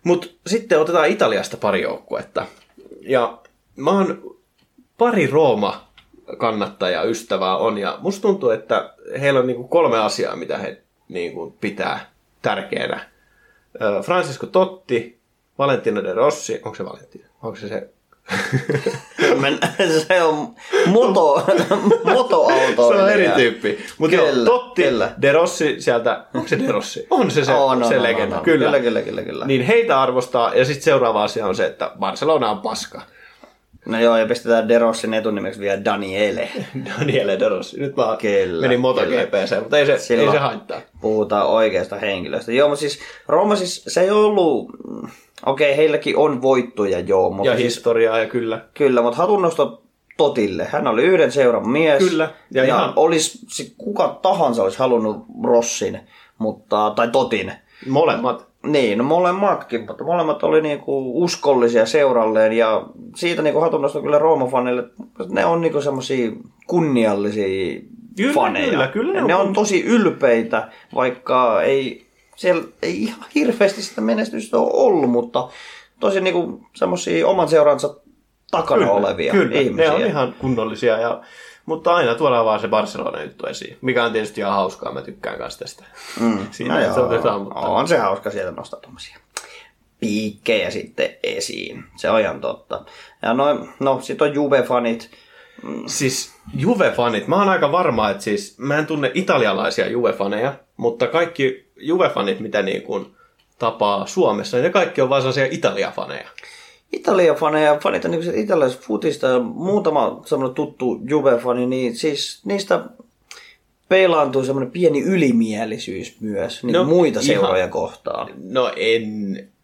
Mutta 0.04 0.28
sitten 0.48 0.80
otetaan 0.80 1.10
Italiasta 1.10 1.58
pari 1.58 1.82
joukkuetta. 1.82 2.46
Ja 3.02 3.38
mä 3.76 3.92
oon 3.92 4.36
pari 4.98 5.28
Rooma 5.28 5.88
kannattaja 6.38 7.04
ystävää 7.04 7.58
on, 7.58 7.78
ja 7.78 7.98
musta 8.02 8.22
tuntuu, 8.22 8.50
että 8.50 8.94
heillä 9.22 9.40
on 9.40 9.48
niinku 9.48 9.68
kolme 9.68 10.00
asiaa, 10.00 10.36
mitä 10.36 10.58
he 10.58 10.82
niinku 11.10 11.58
pitää 11.62 12.12
tärkeänä. 12.42 13.10
Francisco 14.04 14.48
Totti, 14.48 15.20
Valentino 15.58 16.04
de 16.04 16.14
Rossi, 16.14 16.62
onko 16.66 16.76
se 16.76 16.86
Valentino? 16.86 17.26
Onko 17.44 17.56
se 17.56 17.68
se? 17.68 17.90
Se 20.08 20.24
on 20.24 20.56
moto, 20.86 21.46
motoauto. 22.14 22.88
se 22.90 22.96
on 23.04 23.10
eri 23.12 23.30
tyyppi. 23.36 23.86
Mutta 23.98 24.16
joo, 24.16 24.28
Totti, 24.46 24.84
kyllä. 24.84 25.12
de 25.22 25.32
Rossi 25.32 25.82
sieltä, 25.82 26.26
onko 26.34 26.48
se 26.48 26.60
de 26.60 26.72
Rossi? 26.72 27.08
On 27.10 27.32
se 27.32 27.46
se, 27.46 27.54
On, 27.54 27.84
on, 27.84 27.90
se 27.90 27.98
on, 27.98 28.04
legenda, 28.04 28.36
on, 28.36 28.40
on. 28.40 28.46
kyllä. 28.46 28.66
Kyllä, 28.66 28.80
kyllä, 28.80 29.02
kyllä, 29.02 29.22
kyllä. 29.22 29.46
Niin 29.46 29.62
heitä 29.62 30.02
arvostaa, 30.02 30.56
ja 30.56 30.66
sitten 30.66 30.84
seuraava 30.84 31.24
asia 31.24 31.48
on 31.48 31.56
se, 31.56 31.66
että 31.66 31.92
Barcelona 32.00 32.50
on 32.50 32.60
paska. 32.62 33.02
No 33.86 34.00
joo, 34.00 34.18
ja 34.18 34.26
pistetään 34.26 34.68
De 34.68 34.80
Rossin 34.80 35.14
etunimeksi 35.14 35.60
vielä 35.60 35.86
Daniele. 35.86 36.50
Daniele 37.00 37.40
de 37.40 37.50
Rossi. 37.50 37.80
Nyt 37.80 37.96
mä 37.96 38.18
Kyllä, 38.22 38.62
menin 38.62 38.80
MotoGPC, 38.80 39.60
mutta 39.60 39.78
ei 39.78 39.86
se, 39.86 39.94
ei 39.94 40.32
se 40.32 40.38
haittaa. 40.38 40.82
Puhutaan 41.02 41.48
oikeasta 41.48 41.96
henkilöstä. 41.96 42.52
Joo, 42.52 42.70
mutta 42.70 42.80
siis 42.80 43.00
Rooma 43.28 43.56
siis, 43.56 43.84
se 43.88 44.02
ei 44.02 44.12
ollut... 44.12 44.70
Okei, 45.46 45.68
okay, 45.72 45.78
heilläkin 45.78 46.18
on 46.18 46.42
voittoja, 46.42 47.00
joo, 47.00 47.30
mutta 47.30 47.52
Ja 47.52 47.58
siis, 47.58 47.76
historiaa 47.76 48.20
ja 48.20 48.26
kyllä. 48.26 48.62
kyllä, 48.74 49.02
mutta 49.02 49.18
hatunnosto 49.18 49.84
Totille. 50.18 50.66
Hän 50.66 50.88
oli 50.88 51.04
yhden 51.04 51.32
seuran 51.32 51.70
mies. 51.70 52.04
Kyllä, 52.04 52.30
ja 52.52 52.62
Ja, 52.62 52.76
ihan- 52.76 52.94
olisi, 52.96 53.40
kuka 53.78 54.20
tahansa 54.22 54.64
olisi 54.64 54.80
halunnut 54.80 55.26
Rossin, 55.44 56.00
mutta, 56.38 56.94
tai 56.96 57.08
Totin. 57.08 57.54
Molemmat. 57.88 58.53
Niin, 58.68 58.98
no 58.98 59.04
molemmatkin, 59.04 59.86
mutta 59.86 60.04
molemmat 60.04 60.44
oli 60.44 60.62
niinku 60.62 61.24
uskollisia 61.24 61.86
seuralleen 61.86 62.54
ja 62.54 62.86
siitä 63.16 63.42
niinku 63.42 63.60
hatunnosto 63.60 64.02
kyllä 64.02 64.20
Rooma-fanille, 64.20 64.90
ne 65.30 65.46
on 65.46 65.62
niinku 65.62 65.82
semmosia 65.82 66.32
kunniallisia 66.68 67.82
Kyllä, 68.18 68.34
faneja. 68.34 68.70
kyllä, 68.70 68.88
kyllä 68.88 69.14
ne 69.14 69.22
ne 69.28 69.36
on. 69.36 69.54
tosi 69.54 69.84
ylpeitä, 69.84 70.70
vaikka 70.96 71.62
ei, 71.62 72.06
siellä 72.36 72.64
ei 72.82 73.04
ihan 73.04 73.26
hirveästi 73.36 73.82
sitä 73.82 74.02
menestystä 74.02 74.58
ole 74.58 74.72
ollut, 74.74 75.10
mutta 75.12 75.48
tosi 76.00 76.22
niinku 76.22 76.62
semmosia 76.76 77.28
oman 77.28 77.48
seuransa 77.50 77.96
takana 78.52 78.92
olevia 78.92 79.32
kyllä. 79.32 79.60
ihmisiä. 79.60 79.90
Ne 79.90 79.96
on 79.96 80.06
ihan 80.06 80.36
kunnollisia, 80.40 80.98
ja, 80.98 81.22
mutta 81.66 81.96
aina 81.96 82.16
tuodaan 82.16 82.46
vaan 82.46 82.60
se 82.60 82.68
Barcelona 82.68 83.24
juttu 83.24 83.46
esiin, 83.46 83.78
mikä 83.82 84.04
on 84.04 84.12
tietysti 84.12 84.42
ihan 84.42 84.54
hauskaa, 84.54 84.94
mä 84.94 85.02
tykkään 85.02 85.38
kanssa 85.38 85.60
tästä. 85.60 85.84
Mm. 86.20 86.48
Siinä 86.52 86.74
no 86.74 86.94
se 86.94 87.00
joo, 87.00 87.08
otetaan, 87.08 87.42
mutta... 87.42 87.60
on 87.60 87.88
se 87.88 87.98
hauska 87.98 88.32
sieltä 88.32 88.52
nostaa 88.52 88.80
tommosia 88.80 89.18
piikkejä 90.04 90.72
sitten 90.72 91.10
esiin. 91.24 91.84
Se 91.96 92.10
on 92.10 92.20
ihan 92.20 92.42
totta. 92.42 92.86
Ja 93.22 93.34
noin, 93.34 93.70
no 93.80 94.02
sit 94.02 94.22
on 94.22 94.34
Juve-fanit. 94.34 95.10
Siis 95.86 96.34
Juve-fanit, 96.58 97.28
mä 97.28 97.36
oon 97.36 97.50
aika 97.50 97.72
varma, 97.72 98.10
että 98.10 98.24
siis 98.24 98.58
mä 98.58 98.78
en 98.78 98.86
tunne 98.86 99.12
italialaisia 99.14 99.86
Juve-faneja, 99.90 100.54
mutta 100.78 101.08
kaikki 101.08 101.72
Juve-fanit, 101.76 102.40
mitä 102.40 102.62
niin 102.62 102.82
kuin 102.82 103.16
tapaa 103.60 104.06
Suomessa, 104.08 104.58
niin 104.58 104.64
ne 104.64 104.70
kaikki 104.70 105.02
on 105.02 105.10
vaan 105.10 105.22
sellaisia 105.22 105.46
Italia-faneja. 105.46 106.28
Italia-faneja, 106.94 107.80
fanit 107.84 108.06
on 108.06 108.12
niin 108.12 108.36
italialaisesta 108.36 108.86
futista 108.88 109.28
ja 109.28 109.40
muutama 109.40 110.22
semmoinen 110.26 110.56
tuttu 110.56 111.00
Juve-fani, 111.10 111.66
niin 111.66 111.96
siis 111.96 112.42
niistä 112.46 112.80
peilaantuu 113.90 114.44
semmoinen 114.46 114.72
pieni 114.72 115.02
ylimielisyys 115.02 116.16
myös 116.22 116.64
niin 116.64 116.74
No, 116.74 116.84
muita 116.84 117.20
ihan. 117.20 117.26
seuroja 117.26 117.68
kohtaan. 117.68 118.30
No 118.44 118.72
en 118.76 119.04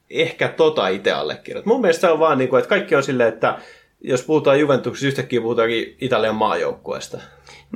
ehkä 0.10 0.48
tota 0.48 0.88
itse 0.88 1.12
allekirjoita. 1.12 1.70
Mun 1.70 1.82
mielestä 1.82 2.02
se 2.02 2.08
on 2.14 2.20
vaan 2.20 2.38
niin 2.38 2.50
kuin, 2.50 2.60
että 2.60 2.70
kaikki 2.70 2.96
on 2.96 3.04
silleen, 3.04 3.34
että 3.34 3.58
jos 4.02 4.24
puhutaan 4.24 4.60
Juventuksesta, 4.60 5.08
yhtäkkiä 5.08 5.42
puhutaankin 5.42 5.96
Italian 6.02 6.36
maajoukkueesta. 6.36 7.18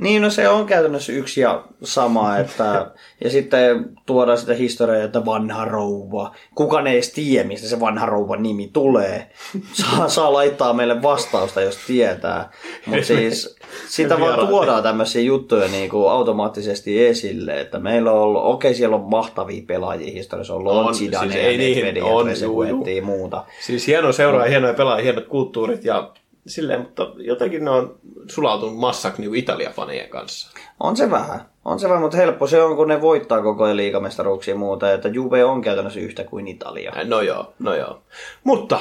Niin, 0.00 0.22
no 0.22 0.30
se 0.30 0.48
on 0.48 0.66
käytännössä 0.66 1.12
yksi 1.12 1.40
ja 1.40 1.64
sama, 1.82 2.36
että, 2.38 2.90
ja 3.24 3.30
sitten 3.30 3.90
tuodaan 4.06 4.38
sitä 4.38 4.54
historiaa, 4.54 5.04
että 5.04 5.24
vanha 5.24 5.64
rouva. 5.64 6.34
Kukaan 6.54 6.86
ei 6.86 6.94
edes 6.94 7.12
tiedä, 7.12 7.48
mistä 7.48 7.68
se 7.68 7.80
vanha 7.80 8.06
rouvan 8.06 8.42
nimi 8.42 8.70
tulee. 8.72 9.30
Saa, 9.72 10.08
saa 10.08 10.32
laittaa 10.32 10.72
meille 10.72 11.02
vastausta, 11.02 11.60
jos 11.60 11.78
tietää. 11.86 12.50
Mutta 12.86 13.04
siis 13.04 13.56
sitä 13.88 14.20
vaan 14.20 14.48
tuodaan 14.48 14.82
tämmöisiä 14.82 15.22
juttuja 15.22 15.68
niin 15.68 15.90
kuin 15.90 16.10
automaattisesti 16.10 17.06
esille, 17.06 17.60
että 17.60 17.78
meillä 17.78 18.12
on 18.12 18.18
ollut, 18.18 18.44
okei 18.44 18.74
siellä 18.74 18.96
on 18.96 19.10
mahtavia 19.10 19.62
pelaajia 19.66 20.12
historiassa, 20.12 20.54
on 20.54 20.66
On, 20.66 20.76
ollut 20.76 20.96
Zidane 20.96 21.32
siis 21.32 21.44
ja 21.44 21.58
Nedved 21.58 21.96
ja 21.96 22.04
Trezeguet 22.22 22.86
ja 22.96 23.02
muuta. 23.02 23.44
Siis 23.60 23.86
hieno 23.86 24.12
seuraa, 24.12 24.44
hienoja 24.44 24.74
pelaajia, 24.74 25.04
hienot 25.04 25.28
kulttuurit 25.28 25.84
ja 25.84 26.10
silleen, 26.46 26.80
mutta 26.80 27.12
jotenkin 27.16 27.64
ne 27.64 27.70
on 27.70 27.98
sulautunut 28.30 28.78
massaksi 28.78 29.22
niin 29.22 29.34
Italia-fanien 29.34 30.08
kanssa. 30.08 30.50
On 30.80 30.96
se 30.96 31.10
vähän. 31.10 31.40
On 31.64 31.80
se 31.80 31.88
vähän, 31.88 32.02
mutta 32.02 32.16
helppo 32.16 32.46
se 32.46 32.62
on, 32.62 32.76
kun 32.76 32.88
ne 32.88 33.00
voittaa 33.00 33.42
koko 33.42 33.64
ajan 33.64 33.76
liigamestaruuksia 33.76 34.54
ja 34.54 34.58
muuta, 34.58 34.92
että 34.92 35.08
Juve 35.08 35.44
on 35.44 35.62
käytännössä 35.62 36.00
yhtä 36.00 36.24
kuin 36.24 36.48
Italia. 36.48 36.92
No 37.04 37.20
joo, 37.20 37.52
no 37.58 37.74
joo. 37.74 38.02
Mutta, 38.44 38.78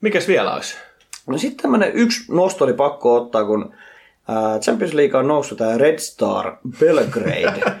mikäs 0.00 0.28
vielä 0.28 0.54
olisi? 0.54 0.76
No 1.26 1.38
sitten 1.38 1.62
tämmönen 1.62 1.92
yksi 1.94 2.32
nosto 2.32 2.64
oli 2.64 2.72
pakko 2.72 3.14
ottaa, 3.14 3.44
kun 3.44 3.74
äh, 4.30 4.60
Champions 4.60 4.94
League 4.94 5.20
on 5.20 5.28
noussut 5.28 5.58
tämä 5.58 5.78
Red 5.78 5.98
Star 5.98 6.56
Belgrade. 6.80 7.62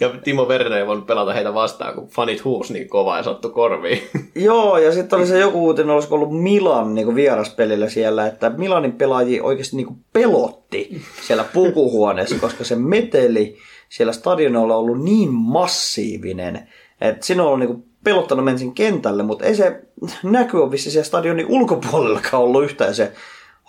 Ja 0.00 0.08
Timo 0.24 0.44
Werner 0.44 0.72
ei 0.72 0.86
voinut 0.86 1.06
pelata 1.06 1.32
heitä 1.32 1.54
vastaan, 1.54 1.94
kun 1.94 2.08
fanit 2.08 2.44
huus 2.44 2.70
niin 2.70 2.88
kovaa 2.88 3.16
ja 3.16 3.22
sattu 3.22 3.50
korviin. 3.50 4.02
Joo, 4.34 4.78
ja 4.78 4.92
sitten 4.92 5.18
oli 5.18 5.26
se 5.26 5.38
joku 5.38 5.64
uutinen, 5.66 5.90
olisiko 5.90 6.14
ollut 6.14 6.42
Milan 6.42 6.94
niin 6.94 7.14
vieraspelillä 7.14 7.88
siellä, 7.88 8.26
että 8.26 8.50
Milanin 8.50 8.92
pelaajia 8.92 9.44
oikeasti 9.44 9.76
niin 9.76 9.96
pelotti 10.12 11.02
siellä 11.26 11.44
pukuhuoneessa, 11.54 12.36
koska 12.46 12.64
se 12.64 12.76
meteli 12.76 13.56
siellä 13.88 14.12
stadionilla 14.12 14.74
on 14.74 14.80
ollut 14.80 15.04
niin 15.04 15.32
massiivinen, 15.32 16.68
että 17.00 17.26
siinä 17.26 17.42
on 17.42 17.48
ollut 17.48 17.68
niin 17.68 17.84
pelottanut 18.04 18.44
mensin 18.44 18.74
kentälle, 18.74 19.22
mutta 19.22 19.44
ei 19.44 19.54
se 19.54 19.80
näky 20.22 20.56
ole 20.56 20.70
vissi 20.70 20.90
siellä 20.90 21.04
stadionin 21.04 21.46
ulkopuolellakaan 21.46 22.42
ollut 22.42 22.64
yhtään 22.64 22.94
se 22.94 23.12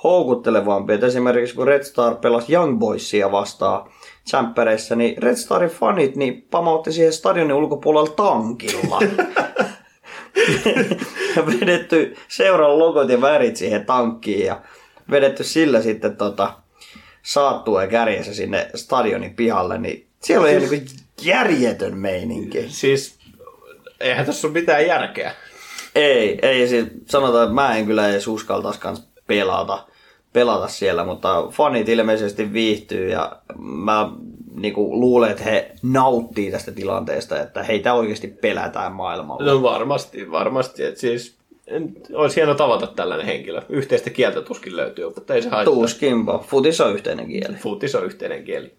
houkuttelevampi. 0.04 0.94
Et 0.94 1.04
esimerkiksi 1.04 1.56
kun 1.56 1.68
Red 1.68 1.84
Star 1.84 2.15
pelasi 2.15 2.54
Young 2.54 2.80
Boysia 2.80 3.32
vastaan 3.32 3.89
Champereissä, 4.27 4.95
niin 4.95 5.23
Red 5.23 5.36
Starin 5.36 5.69
fanit 5.69 6.15
niin 6.15 6.47
pamautti 6.51 6.91
siihen 6.91 7.13
stadionin 7.13 7.55
ulkopuolella 7.55 8.13
tankilla. 8.15 8.99
ja 11.36 11.45
vedetty 11.45 12.15
seuran 12.27 12.79
logot 12.79 13.10
ja 13.10 13.21
värit 13.21 13.55
siihen 13.55 13.86
tankkiin 13.86 14.45
ja 14.45 14.62
vedetty 15.12 15.43
sillä 15.43 15.82
sitten 15.82 16.17
tota, 16.17 16.53
saattua 17.23 17.88
kärjessä 17.88 18.34
sinne 18.34 18.69
stadionin 18.75 19.36
pihalle, 19.36 19.77
niin 19.77 20.08
siellä 20.23 20.47
oli 20.47 20.60
siis... 20.60 20.71
niin 20.71 20.88
järjetön 21.21 21.97
meininki. 21.97 22.65
siis, 22.67 23.19
eihän 23.99 24.25
tässä 24.25 24.47
ole 24.47 24.53
mitään 24.53 24.88
järkeä. 24.88 25.36
Ei, 25.95 26.39
ei 26.41 26.67
siis 26.67 26.88
sanotaan, 27.05 27.43
että 27.43 27.55
mä 27.55 27.75
en 27.75 27.86
kyllä 27.86 28.10
edes 28.10 28.27
uskaltaisi 28.27 28.82
pelata, 29.27 29.88
pelata 30.34 30.68
siellä, 30.68 31.04
mutta 31.04 31.48
fanit 31.52 31.89
ilmeisesti 31.89 32.54
viihtyy 32.54 33.10
ja 33.10 33.32
mä 33.58 34.10
niinku, 34.56 35.00
luulen, 35.00 35.32
että 35.32 35.44
he 35.44 35.72
nauttii 35.84 36.52
tästä 36.52 36.72
tilanteesta, 36.72 37.42
että 37.42 37.63
heitä 37.63 37.94
oikeasti 37.94 38.28
pelätään 38.28 38.92
maailmalla. 38.92 39.52
No 39.52 39.62
varmasti, 39.63 40.32
varmasti. 40.32 40.84
Että 40.84 41.00
siis, 41.00 41.36
en, 41.68 41.96
olisi 42.13 42.36
hieno 42.36 42.56
tavata 42.56 42.88
tällainen 42.88 43.26
henkilö. 43.26 43.62
Yhteistä 43.70 44.10
kieltä 44.10 44.42
tuskin 44.42 44.76
löytyy, 44.76 45.06
mutta 45.15 45.34
ei 45.34 45.42
se 45.42 45.50
haittaa. 45.50 45.74
Tuuskinpa. 45.74 46.39
Futis 46.48 46.82
on 46.82 46.94
yhteinen 46.94 47.28
kieli. 47.28 47.56
Futis 47.56 47.96
on 47.96 48.06
yhteinen 48.06 48.44
kieli. 48.44 48.74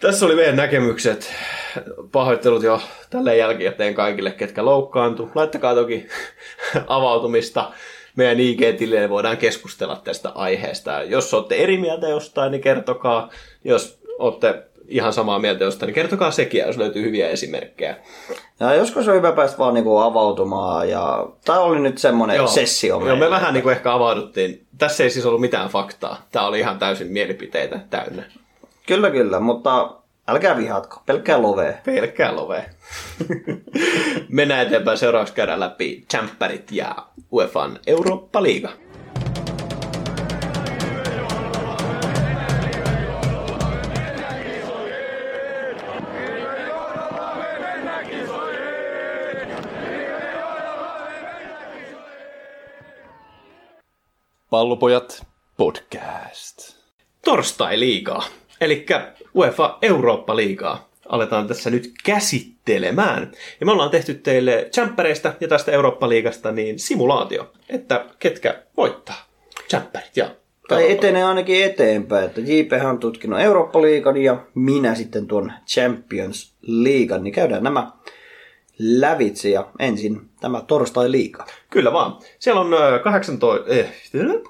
Tässä 0.00 0.26
oli 0.26 0.34
meidän 0.34 0.56
näkemykset. 0.56 1.34
Pahoittelut 2.12 2.62
jo 2.62 2.80
tälle 3.10 3.36
jälkikäteen 3.36 3.94
kaikille, 3.94 4.30
ketkä 4.30 4.64
loukkaantu. 4.64 5.30
Laittakaa 5.34 5.74
toki 5.74 6.06
avautumista 6.86 7.72
meidän 8.16 8.40
IG-tilille, 8.40 9.10
voidaan 9.10 9.36
keskustella 9.36 10.00
tästä 10.04 10.28
aiheesta. 10.34 11.02
Jos 11.02 11.34
olette 11.34 11.54
eri 11.54 11.78
mieltä 11.78 12.08
jostain, 12.08 12.52
niin 12.52 12.62
kertokaa. 12.62 13.30
Jos 13.64 13.98
olette 14.18 14.62
ihan 14.88 15.12
samaa 15.12 15.38
mieltä 15.38 15.64
jostain, 15.64 15.86
niin 15.86 15.94
kertokaa 15.94 16.30
sekin, 16.30 16.64
jos 16.66 16.76
löytyy 16.76 17.02
hyviä 17.02 17.28
esimerkkejä. 17.28 17.96
Ja 18.60 18.74
joskus 18.74 19.08
on 19.08 19.14
hyvä 19.14 19.32
päästä 19.32 19.58
vaan 19.58 19.74
niinku 19.74 19.98
avautumaan 19.98 20.88
ja 20.90 21.26
tämä 21.44 21.60
oli 21.60 21.80
nyt 21.80 21.98
semmoinen 21.98 22.48
sessio 22.48 23.06
Joo, 23.06 23.16
me 23.16 23.30
vähän 23.30 23.54
niin 23.54 23.62
kuin 23.62 23.72
ehkä 23.72 23.92
avauduttiin. 23.92 24.66
Tässä 24.78 25.04
ei 25.04 25.10
siis 25.10 25.26
ollut 25.26 25.40
mitään 25.40 25.68
faktaa. 25.68 26.22
Tämä 26.32 26.46
oli 26.46 26.58
ihan 26.58 26.78
täysin 26.78 27.06
mielipiteitä 27.06 27.80
täynnä. 27.90 28.22
Kyllä, 28.86 29.10
kyllä, 29.10 29.40
mutta 29.40 29.90
älkää 30.28 30.56
vihatko, 30.56 31.02
pelkkää 31.06 31.42
lovee. 31.42 31.80
Pelkkää 31.84 32.36
lovea. 32.36 32.62
mennään 34.28 34.66
eteenpäin. 34.66 34.98
Seuraavaksi 34.98 35.34
käydään 35.34 35.60
läpi 35.60 36.04
Champerit 36.10 36.72
ja 36.72 36.96
UEFAn 37.32 37.78
Eurooppa-liiga. 37.86 38.70
Pallopojat 54.50 55.26
podcast. 55.56 56.76
Torstai-liigaa, 57.24 58.24
eli 58.60 58.86
UEFA 59.36 59.78
Eurooppa-liigaa 59.82 60.88
aletaan 61.08 61.48
tässä 61.48 61.70
nyt 61.70 61.92
käsittelemään. 62.04 63.32
Ja 63.60 63.66
me 63.66 63.72
ollaan 63.72 63.90
tehty 63.90 64.14
teille 64.14 64.68
Champereista 64.72 65.32
ja 65.40 65.48
tästä 65.48 65.72
Eurooppa-liigasta 65.72 66.52
niin 66.52 66.78
simulaatio, 66.78 67.52
että 67.68 68.04
ketkä 68.18 68.62
voittaa 68.76 69.26
Champerit 69.68 70.16
ja 70.16 70.30
Tai 70.68 70.92
etenee 70.92 71.24
ainakin 71.24 71.64
eteenpäin, 71.64 72.24
että 72.24 72.40
JP 72.40 72.72
on 72.88 72.98
tutkinut 72.98 73.40
Eurooppa-liigan 73.40 74.16
ja 74.16 74.36
minä 74.54 74.94
sitten 74.94 75.26
tuon 75.26 75.52
Champions 75.66 76.54
Liigan, 76.62 77.24
niin 77.24 77.34
käydään 77.34 77.62
nämä 77.62 77.90
lävitse 78.78 79.48
ja 79.48 79.68
ensin 79.78 80.28
tämä 80.40 80.60
torstai-liiga. 80.60 81.46
Kyllä 81.70 81.92
vaan. 81.92 82.18
Siellä 82.38 82.60
on 82.60 82.74
ö, 82.74 82.98
18, 82.98 83.70
eh, 83.72 83.92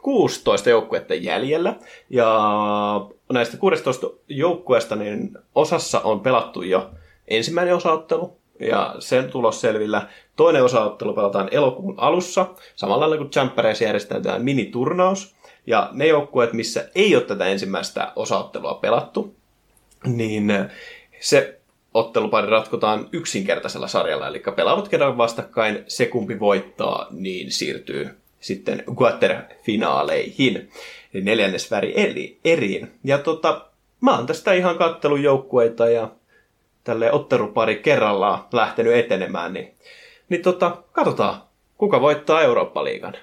16 0.03 0.71
joukkuetta 0.71 1.15
jäljellä 1.15 1.77
ja 2.11 2.41
näistä 3.33 3.57
16 3.57 4.07
joukkueesta 4.29 4.97
niin 4.97 5.39
osassa 5.55 6.01
on 6.01 6.21
pelattu 6.21 6.63
jo 6.63 6.91
ensimmäinen 7.29 7.75
osaottelu 7.75 8.37
ja 8.61 8.97
sen 8.99 9.31
tulos 9.31 9.61
selvillä. 9.61 10.09
Toinen 10.37 10.65
osaottelu 10.65 11.15
pelataan 11.15 11.49
elokuun 11.51 11.95
alussa, 11.97 12.47
samalla 12.77 13.01
lailla 13.01 13.17
kuin 13.17 13.31
Champereissa 13.31 13.85
järjestetään 13.85 14.45
miniturnaus. 14.45 15.37
Ja 15.67 15.91
ne 15.93 16.07
joukkueet, 16.07 16.53
missä 16.53 16.89
ei 16.95 17.17
ole 17.17 17.25
tätä 17.25 17.47
ensimmäistä 17.47 18.13
osaottelua 18.17 18.75
pelattu, 18.75 19.35
niin 20.05 20.53
se 21.21 21.61
ottelupari 21.97 22.51
ratkotaan 22.51 23.09
yksinkertaisella 23.13 23.89
sarjalla, 23.89 24.29
eli 24.29 24.43
pelaavat 24.57 24.89
kerran 24.89 25.19
vastakkain, 25.19 25.85
se 25.89 26.07
kumpi 26.07 26.41
voittaa, 26.41 27.07
niin 27.11 27.53
siirtyy 27.53 28.11
sitten 28.41 28.85
eli 31.15 31.25
neljännesväri 31.25 31.93
eli 31.97 32.39
eriin. 32.45 32.93
Ja 33.05 33.19
tota, 33.19 33.67
mä 34.01 34.17
oon 34.17 34.27
tästä 34.27 34.53
ihan 34.53 34.79
kattelun 34.79 35.23
joukkueita 35.23 35.89
ja 35.89 36.09
tälle 36.85 37.13
ottelupari 37.13 37.77
kerrallaan 37.77 38.45
lähtenyt 38.53 38.95
etenemään, 38.95 39.53
niin, 39.53 39.75
niin 40.29 40.43
tota, 40.43 40.77
katsotaan, 40.93 41.43
kuka 41.79 42.01
voittaa 42.01 42.43
Eurooppa-liigan. 42.43 43.15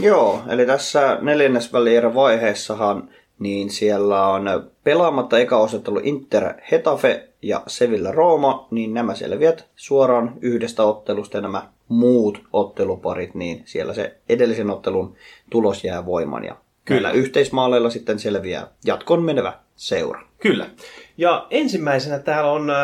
Joo, 0.00 0.42
eli 0.48 0.66
tässä 0.66 1.18
neljännesvälierä 1.20 2.14
vaiheessahan 2.14 3.10
niin 3.38 3.70
siellä 3.70 4.26
on 4.26 4.70
pelaamatta 4.84 5.38
eka 5.38 5.56
osattelu 5.56 6.00
Inter 6.02 6.54
Hetafe 6.72 7.28
ja 7.42 7.62
Sevilla 7.66 8.12
Rooma, 8.12 8.68
niin 8.70 8.94
nämä 8.94 9.14
selviät 9.14 9.68
suoraan 9.76 10.32
yhdestä 10.40 10.82
ottelusta 10.82 11.36
ja 11.36 11.40
nämä 11.40 11.68
muut 11.88 12.42
otteluparit, 12.52 13.34
niin 13.34 13.62
siellä 13.64 13.94
se 13.94 14.16
edellisen 14.28 14.70
ottelun 14.70 15.16
tulos 15.50 15.84
jää 15.84 16.06
voimaan 16.06 16.44
ja 16.44 16.56
Kyllä. 16.84 17.10
yhteismaaleilla 17.10 17.90
sitten 17.90 18.18
selviää 18.18 18.68
jatkon 18.84 19.22
menevä 19.22 19.52
seura. 19.76 20.22
Kyllä. 20.40 20.70
Ja 21.16 21.46
ensimmäisenä 21.50 22.18
täällä 22.18 22.50
on 22.50 22.70
äh, 22.70 22.76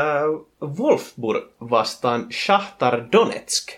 Wolfsburg 0.78 1.44
vastaan 1.70 2.26
Shahtar 2.44 3.04
Donetsk. 3.12 3.68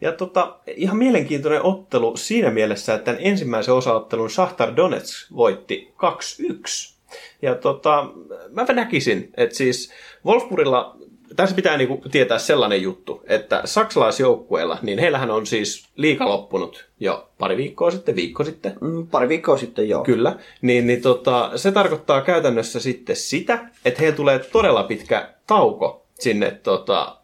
Ja 0.00 0.12
tota, 0.12 0.56
ihan 0.76 0.96
mielenkiintoinen 0.96 1.62
ottelu 1.62 2.16
siinä 2.16 2.50
mielessä, 2.50 2.94
että 2.94 3.04
tämän 3.04 3.20
ensimmäisen 3.24 3.74
osaottelun 3.74 4.30
Shahtar 4.30 4.76
Donetsk 4.76 5.32
voitti 5.36 5.92
2-1. 5.96 6.98
Ja 7.42 7.54
tota, 7.54 8.08
mä 8.50 8.64
näkisin, 8.64 9.30
että 9.36 9.56
siis 9.56 9.92
Wolfsburgilla, 10.26 10.96
tässä 11.36 11.56
pitää 11.56 11.76
niinku 11.76 12.02
tietää 12.10 12.38
sellainen 12.38 12.82
juttu, 12.82 13.22
että 13.26 13.62
saksalaisjoukkueilla, 13.64 14.78
niin 14.82 14.98
heillähän 14.98 15.30
on 15.30 15.46
siis 15.46 15.88
liika 15.96 16.28
loppunut 16.28 16.88
jo 17.00 17.28
pari 17.38 17.56
viikkoa 17.56 17.90
sitten, 17.90 18.16
viikko 18.16 18.44
sitten. 18.44 18.74
Mm, 18.80 19.06
pari 19.06 19.28
viikkoa 19.28 19.56
sitten 19.56 19.88
joo. 19.88 20.04
Kyllä, 20.04 20.36
niin, 20.62 20.86
niin 20.86 21.02
tota, 21.02 21.50
se 21.56 21.72
tarkoittaa 21.72 22.20
käytännössä 22.20 22.80
sitten 22.80 23.16
sitä, 23.16 23.68
että 23.84 24.00
heillä 24.00 24.16
tulee 24.16 24.38
todella 24.38 24.82
pitkä 24.82 25.28
tauko 25.46 26.06
sinne 26.18 26.50
tota, 26.50 27.17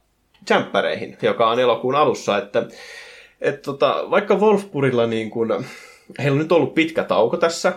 jämppäreihin, 0.50 1.16
joka 1.22 1.50
on 1.50 1.60
elokuun 1.60 1.94
alussa, 1.94 2.38
että 2.38 2.66
et 3.40 3.62
tota, 3.62 4.04
vaikka 4.10 4.34
Wolfsburgilla 4.34 5.06
niin 5.06 5.30
kun, 5.30 5.64
heillä 6.18 6.34
on 6.34 6.38
nyt 6.38 6.52
ollut 6.52 6.74
pitkä 6.74 7.04
tauko 7.04 7.36
tässä, 7.36 7.72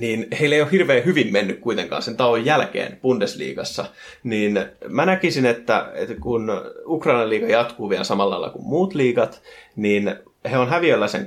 niin 0.00 0.26
heillä 0.40 0.56
ei 0.56 0.62
ole 0.62 0.70
hirveän 0.70 1.04
hyvin 1.04 1.32
mennyt 1.32 1.60
kuitenkaan 1.60 2.02
sen 2.02 2.16
tauon 2.16 2.44
jälkeen 2.44 2.98
Bundesliigassa, 3.02 3.84
niin 4.22 4.66
mä 4.88 5.06
näkisin, 5.06 5.46
että, 5.46 5.90
että 5.94 6.14
kun 6.20 6.50
Ukrainan 6.86 7.30
liiga 7.30 7.46
jatkuu 7.46 7.90
vielä 7.90 8.04
samalla 8.04 8.34
lailla 8.34 8.50
kuin 8.50 8.64
muut 8.66 8.94
liigat, 8.94 9.42
niin 9.76 10.16
he 10.50 10.58
on 10.58 10.68
häviöllä 10.68 11.08
sen 11.08 11.26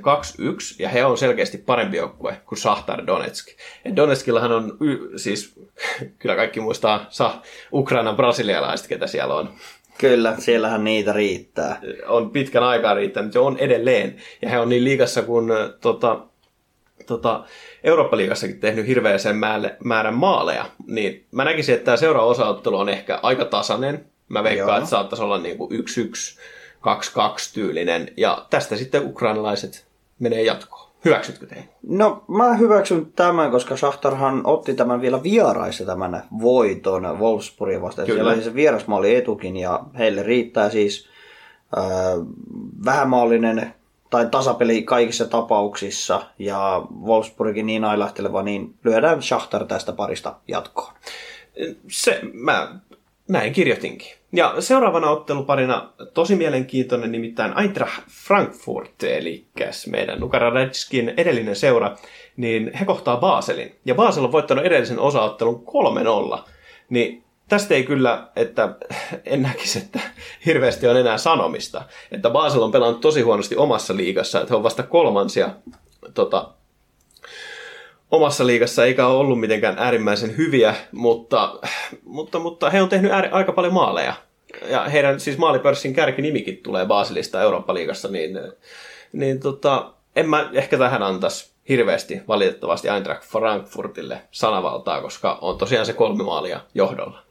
ja 0.78 0.88
he 0.88 1.04
on 1.04 1.18
selkeästi 1.18 1.58
parempi 1.58 1.96
joukkue 1.96 2.40
kuin 2.46 2.58
Shahtar 2.58 3.06
Donetsk. 3.06 3.48
Ja 3.84 3.96
Donetskillahan 3.96 4.52
on, 4.52 4.76
y- 4.80 5.18
siis 5.18 5.54
kyllä 6.18 6.36
kaikki 6.36 6.60
muistaa 6.60 7.06
sa- 7.08 7.42
Ukrainan 7.72 8.16
brasilialaiset, 8.16 8.86
ketä 8.86 9.06
siellä 9.06 9.34
on. 9.34 9.54
Kyllä, 9.98 10.34
siellähän 10.38 10.84
niitä 10.84 11.12
riittää. 11.12 11.80
On 12.06 12.30
pitkän 12.30 12.62
aikaa 12.62 12.94
riittänyt, 12.94 13.32
se 13.32 13.38
on 13.38 13.58
edelleen. 13.58 14.16
Ja 14.42 14.48
he 14.48 14.58
on 14.58 14.68
niin 14.68 14.84
liigassa 14.84 15.22
kuin 15.22 15.50
tota, 15.80 16.20
tota, 17.06 17.44
Eurooppa-liigassakin 17.84 18.60
tehnyt 18.60 18.86
hirveän 18.86 19.20
sen 19.20 19.36
määrän 19.84 20.14
maaleja, 20.14 20.64
niin 20.86 21.24
mä 21.32 21.44
näkisin, 21.44 21.74
että 21.74 21.84
tämä 21.84 21.96
seuraava 21.96 22.28
osaottelu 22.28 22.78
on 22.78 22.88
ehkä 22.88 23.20
aika 23.22 23.44
tasainen. 23.44 24.06
Mä 24.28 24.42
veikkaan, 24.44 24.68
Joo. 24.68 24.78
että 24.78 24.90
saattaisi 24.90 25.22
olla 25.22 25.38
niin 25.38 25.58
kuin 25.58 25.70
1-1, 25.80 26.40
2-2 26.76 27.54
tyylinen, 27.54 28.12
ja 28.16 28.46
tästä 28.50 28.76
sitten 28.76 29.06
ukrainalaiset 29.06 29.86
menee 30.18 30.42
jatkoon. 30.42 30.85
Hyväksytkö 31.10 31.46
te? 31.46 31.68
No 31.88 32.24
mä 32.28 32.54
hyväksyn 32.54 33.12
tämän, 33.16 33.50
koska 33.50 33.76
Shahtarhan 33.76 34.40
otti 34.44 34.74
tämän 34.74 35.00
vielä 35.00 35.22
vieraissa 35.22 35.84
tämän 35.84 36.22
voiton 36.40 37.18
Wolfsburgin 37.18 37.82
vastaan. 37.82 38.06
Kyllä. 38.06 38.18
Siellä 38.18 38.32
oli 38.32 38.42
se 38.42 38.54
vierasmaali 38.54 39.14
etukin 39.14 39.56
ja 39.56 39.80
heille 39.98 40.22
riittää 40.22 40.70
siis 40.70 41.08
äh, 41.78 41.84
vähämaallinen 42.84 43.74
tai 44.10 44.26
tasapeli 44.30 44.82
kaikissa 44.82 45.24
tapauksissa 45.24 46.22
ja 46.38 46.82
Wolfsburgin 47.02 47.66
niin 47.66 47.84
ailahteleva, 47.84 48.42
niin 48.42 48.74
lyödään 48.84 49.22
Shahtar 49.22 49.66
tästä 49.66 49.92
parista 49.92 50.34
jatkoon. 50.48 50.92
Se, 51.90 52.20
mä 52.32 52.78
näin 53.28 53.52
kirjoitinkin. 53.52 54.15
Ja 54.32 54.60
seuraavana 54.60 55.10
otteluparina 55.10 55.92
tosi 56.14 56.36
mielenkiintoinen 56.36 57.12
nimittäin 57.12 57.58
Eintracht 57.58 58.02
Frankfurt, 58.26 59.02
eli 59.02 59.46
meidän 59.86 60.20
Nukaradetskin 60.20 61.14
edellinen 61.16 61.56
seura, 61.56 61.96
niin 62.36 62.70
he 62.74 62.84
kohtaa 62.84 63.16
Baselin. 63.16 63.76
Ja 63.84 63.94
Basel 63.94 64.24
on 64.24 64.32
voittanut 64.32 64.64
edellisen 64.64 64.98
osaottelun 64.98 65.64
3-0. 66.36 66.38
Niin 66.90 67.24
tästä 67.48 67.74
ei 67.74 67.84
kyllä, 67.84 68.28
että 68.36 68.76
en 69.24 69.42
näkisi, 69.42 69.78
että 69.78 70.00
hirveästi 70.46 70.88
on 70.88 70.96
enää 70.96 71.18
sanomista. 71.18 71.82
Että 72.12 72.30
Basel 72.30 72.62
on 72.62 72.72
pelannut 72.72 73.00
tosi 73.00 73.22
huonosti 73.22 73.56
omassa 73.56 73.96
liigassa, 73.96 74.40
että 74.40 74.52
he 74.52 74.56
on 74.56 74.62
vasta 74.62 74.82
kolmansia 74.82 75.50
tota, 76.14 76.55
omassa 78.16 78.46
liigassa 78.46 78.84
eikä 78.84 79.06
ole 79.06 79.18
ollut 79.18 79.40
mitenkään 79.40 79.78
äärimmäisen 79.78 80.36
hyviä, 80.36 80.74
mutta, 80.92 81.58
mutta, 82.04 82.38
mutta 82.38 82.70
he 82.70 82.82
on 82.82 82.88
tehnyt 82.88 83.12
ääri, 83.12 83.28
aika 83.28 83.52
paljon 83.52 83.74
maaleja. 83.74 84.14
Ja 84.70 84.84
heidän 84.84 85.20
siis 85.20 85.38
maalipörssin 85.38 85.94
kärkinimikin 85.94 86.56
tulee 86.56 86.86
Baselista 86.86 87.42
Eurooppa-liigassa, 87.42 88.08
niin, 88.08 88.38
niin 89.12 89.40
tota, 89.40 89.92
en 90.16 90.28
mä 90.28 90.50
ehkä 90.52 90.78
tähän 90.78 91.02
antaisi 91.02 91.50
hirveästi 91.68 92.20
valitettavasti 92.28 92.88
Eintracht 92.88 93.24
Frankfurtille 93.24 94.22
sanavaltaa, 94.30 95.00
koska 95.02 95.38
on 95.40 95.58
tosiaan 95.58 95.86
se 95.86 95.92
kolme 95.92 96.24
maalia 96.24 96.60
johdolla. 96.74 97.22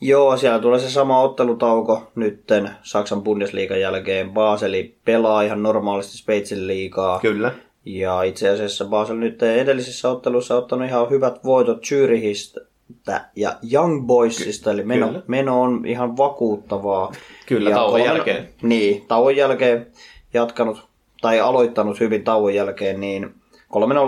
Joo, 0.00 0.36
siellä 0.36 0.58
tulee 0.58 0.78
se 0.78 0.90
sama 0.90 1.20
ottelutauko 1.20 2.10
nytten 2.14 2.70
Saksan 2.82 3.22
Bundesliigan 3.22 3.80
jälkeen. 3.80 4.30
Baseli 4.30 4.96
pelaa 5.04 5.42
ihan 5.42 5.62
normaalisti 5.62 6.16
Sveitsin 6.16 6.66
liigaa. 6.66 7.18
Kyllä. 7.18 7.52
Ja 7.84 8.22
itse 8.22 8.48
asiassa 8.48 8.84
Basel 8.84 9.16
nyt 9.16 9.42
edellisessä 9.42 10.10
ottelussa 10.10 10.56
ottanut 10.56 10.88
ihan 10.88 11.10
hyvät 11.10 11.44
voitot 11.44 11.82
Zürichistä 11.82 13.20
ja 13.36 13.56
Young 13.72 14.06
Boysista, 14.06 14.70
eli 14.70 14.84
meno, 14.84 15.22
meno 15.26 15.62
on 15.62 15.86
ihan 15.86 16.16
vakuuttavaa. 16.16 17.12
Kyllä, 17.46 17.70
ja 17.70 17.76
tauon 17.76 17.90
kolme, 17.90 18.06
jälkeen. 18.06 18.48
Niin, 18.62 19.06
tauon 19.08 19.36
jälkeen 19.36 19.86
jatkanut 20.34 20.88
tai 21.20 21.40
aloittanut 21.40 22.00
hyvin 22.00 22.24
tauon 22.24 22.54
jälkeen, 22.54 23.00
niin 23.00 23.34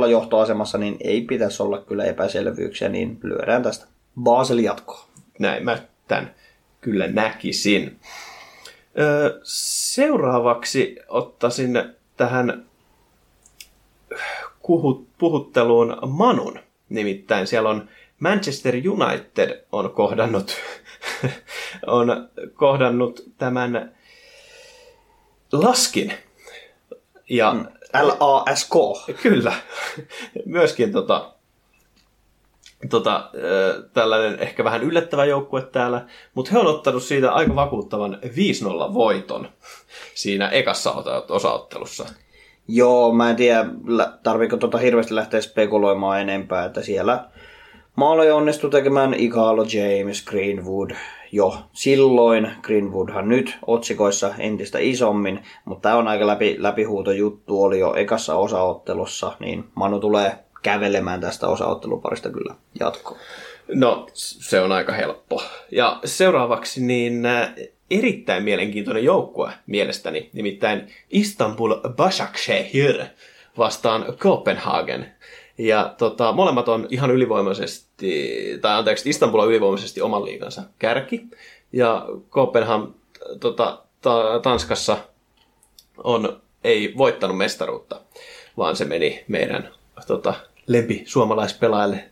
3-0 0.05 0.07
johtoasemassa, 0.07 0.79
niin 0.79 0.97
ei 1.01 1.21
pitäisi 1.21 1.62
olla 1.62 1.79
kyllä 1.79 2.05
epäselvyyksiä, 2.05 2.89
niin 2.89 3.19
lyödään 3.23 3.62
tästä 3.62 3.87
Basel 4.23 4.59
jatkoa. 4.59 5.07
Näin 5.39 5.65
mä 5.65 5.79
tämän 6.09 6.35
kyllä 6.81 7.09
näkisin. 7.09 7.97
Seuraavaksi 9.43 10.97
ottaisin 11.09 11.85
tähän 12.17 12.67
kuhut, 14.61 15.09
puhutteluun 15.19 15.97
Manun. 16.07 16.59
Nimittäin 16.88 17.47
siellä 17.47 17.69
on 17.69 17.88
Manchester 18.21 18.75
United 18.75 19.64
on 19.73 19.90
kohdannut, 19.90 20.57
on 21.87 22.29
kohdannut 22.55 23.23
tämän 23.38 23.97
laskin. 25.53 26.12
Ja 27.29 27.53
Mm. 27.53 27.66
L-A-S-K. 28.03 28.75
Kyllä. 29.23 29.53
Myöskin 30.47 30.92
tota, 30.92 31.33
tota, 32.90 33.31
tällainen 33.92 34.38
ehkä 34.38 34.64
vähän 34.64 34.83
yllättävä 34.83 35.25
joukkue 35.25 35.62
täällä, 35.62 36.07
mutta 36.35 36.53
he 36.53 36.59
on 36.59 36.66
ottanut 36.66 37.03
siitä 37.03 37.33
aika 37.33 37.55
vakuuttavan 37.55 38.19
5-0 38.90 38.95
voiton 38.95 39.49
siinä 40.14 40.49
ekassa 40.49 40.95
osaottelussa. 41.29 42.07
Joo, 42.68 43.12
mä 43.12 43.31
en 43.31 43.37
tiedä, 43.37 43.66
tarviiko 44.22 44.57
tota 44.57 44.79
hirveästi 44.79 45.14
lähteä 45.14 45.40
spekuloimaan 45.40 46.20
enempää, 46.20 46.64
että 46.64 46.83
siellä 46.83 47.24
maaloja 47.96 48.35
onnistui 48.35 48.70
tekemään 48.70 49.14
Igalo, 49.14 49.62
James, 49.62 50.24
Greenwood 50.24 50.90
jo 51.33 51.59
silloin. 51.72 52.50
Greenwoodhan 52.62 53.29
nyt 53.29 53.59
otsikoissa 53.66 54.35
entistä 54.38 54.79
isommin, 54.79 55.42
mutta 55.64 55.88
tämä 55.88 55.98
on 55.98 56.09
aika 56.09 56.26
läpi, 56.26 56.57
läpihuuto 56.59 57.12
juttu, 57.12 57.62
oli 57.62 57.79
jo 57.79 57.94
ekassa 57.94 58.35
osaottelussa, 58.35 59.33
niin 59.40 59.64
Manu 59.74 60.00
tulee 60.00 60.38
kävelemään 60.62 61.20
tästä 61.20 61.48
osaotteluparista 61.48 62.31
kyllä 62.31 62.55
jatkoon. 62.81 63.20
No, 63.74 64.07
se 64.12 64.61
on 64.61 64.72
aika 64.72 64.92
helppo. 64.92 65.42
Ja 65.70 66.00
seuraavaksi 66.05 66.85
niin 66.85 67.26
äh, 67.26 67.55
erittäin 67.90 68.42
mielenkiintoinen 68.42 69.05
joukkue 69.05 69.53
mielestäni, 69.66 70.31
nimittäin 70.33 70.92
Istanbul 71.11 71.75
Başakşehir 71.96 73.05
vastaan 73.59 74.05
Copenhagen. 74.16 75.12
Ja 75.59 75.94
tota, 75.99 76.33
molemmat 76.33 76.68
on 76.68 76.87
ihan 76.90 77.11
ylivoimaisesti, 77.11 78.59
tai 78.61 78.79
anteeksi, 78.79 79.11
Istanbul 79.11 79.38
on 79.38 79.49
ylivoimaisesti 79.49 80.01
oman 80.01 80.25
liigansa 80.25 80.62
kärki. 80.79 81.25
Ja 81.72 82.07
Copenhagen 82.31 82.94
tota, 83.40 83.83
ta, 84.03 84.40
Tanskassa 84.42 84.96
on, 86.05 86.42
ei 86.64 86.94
voittanut 86.96 87.37
mestaruutta, 87.37 88.01
vaan 88.57 88.77
se 88.77 88.85
meni 88.85 89.25
meidän 89.29 89.70
tota, 90.07 90.35
lempi 90.66 91.03
suomalaispelaajille 91.07 92.05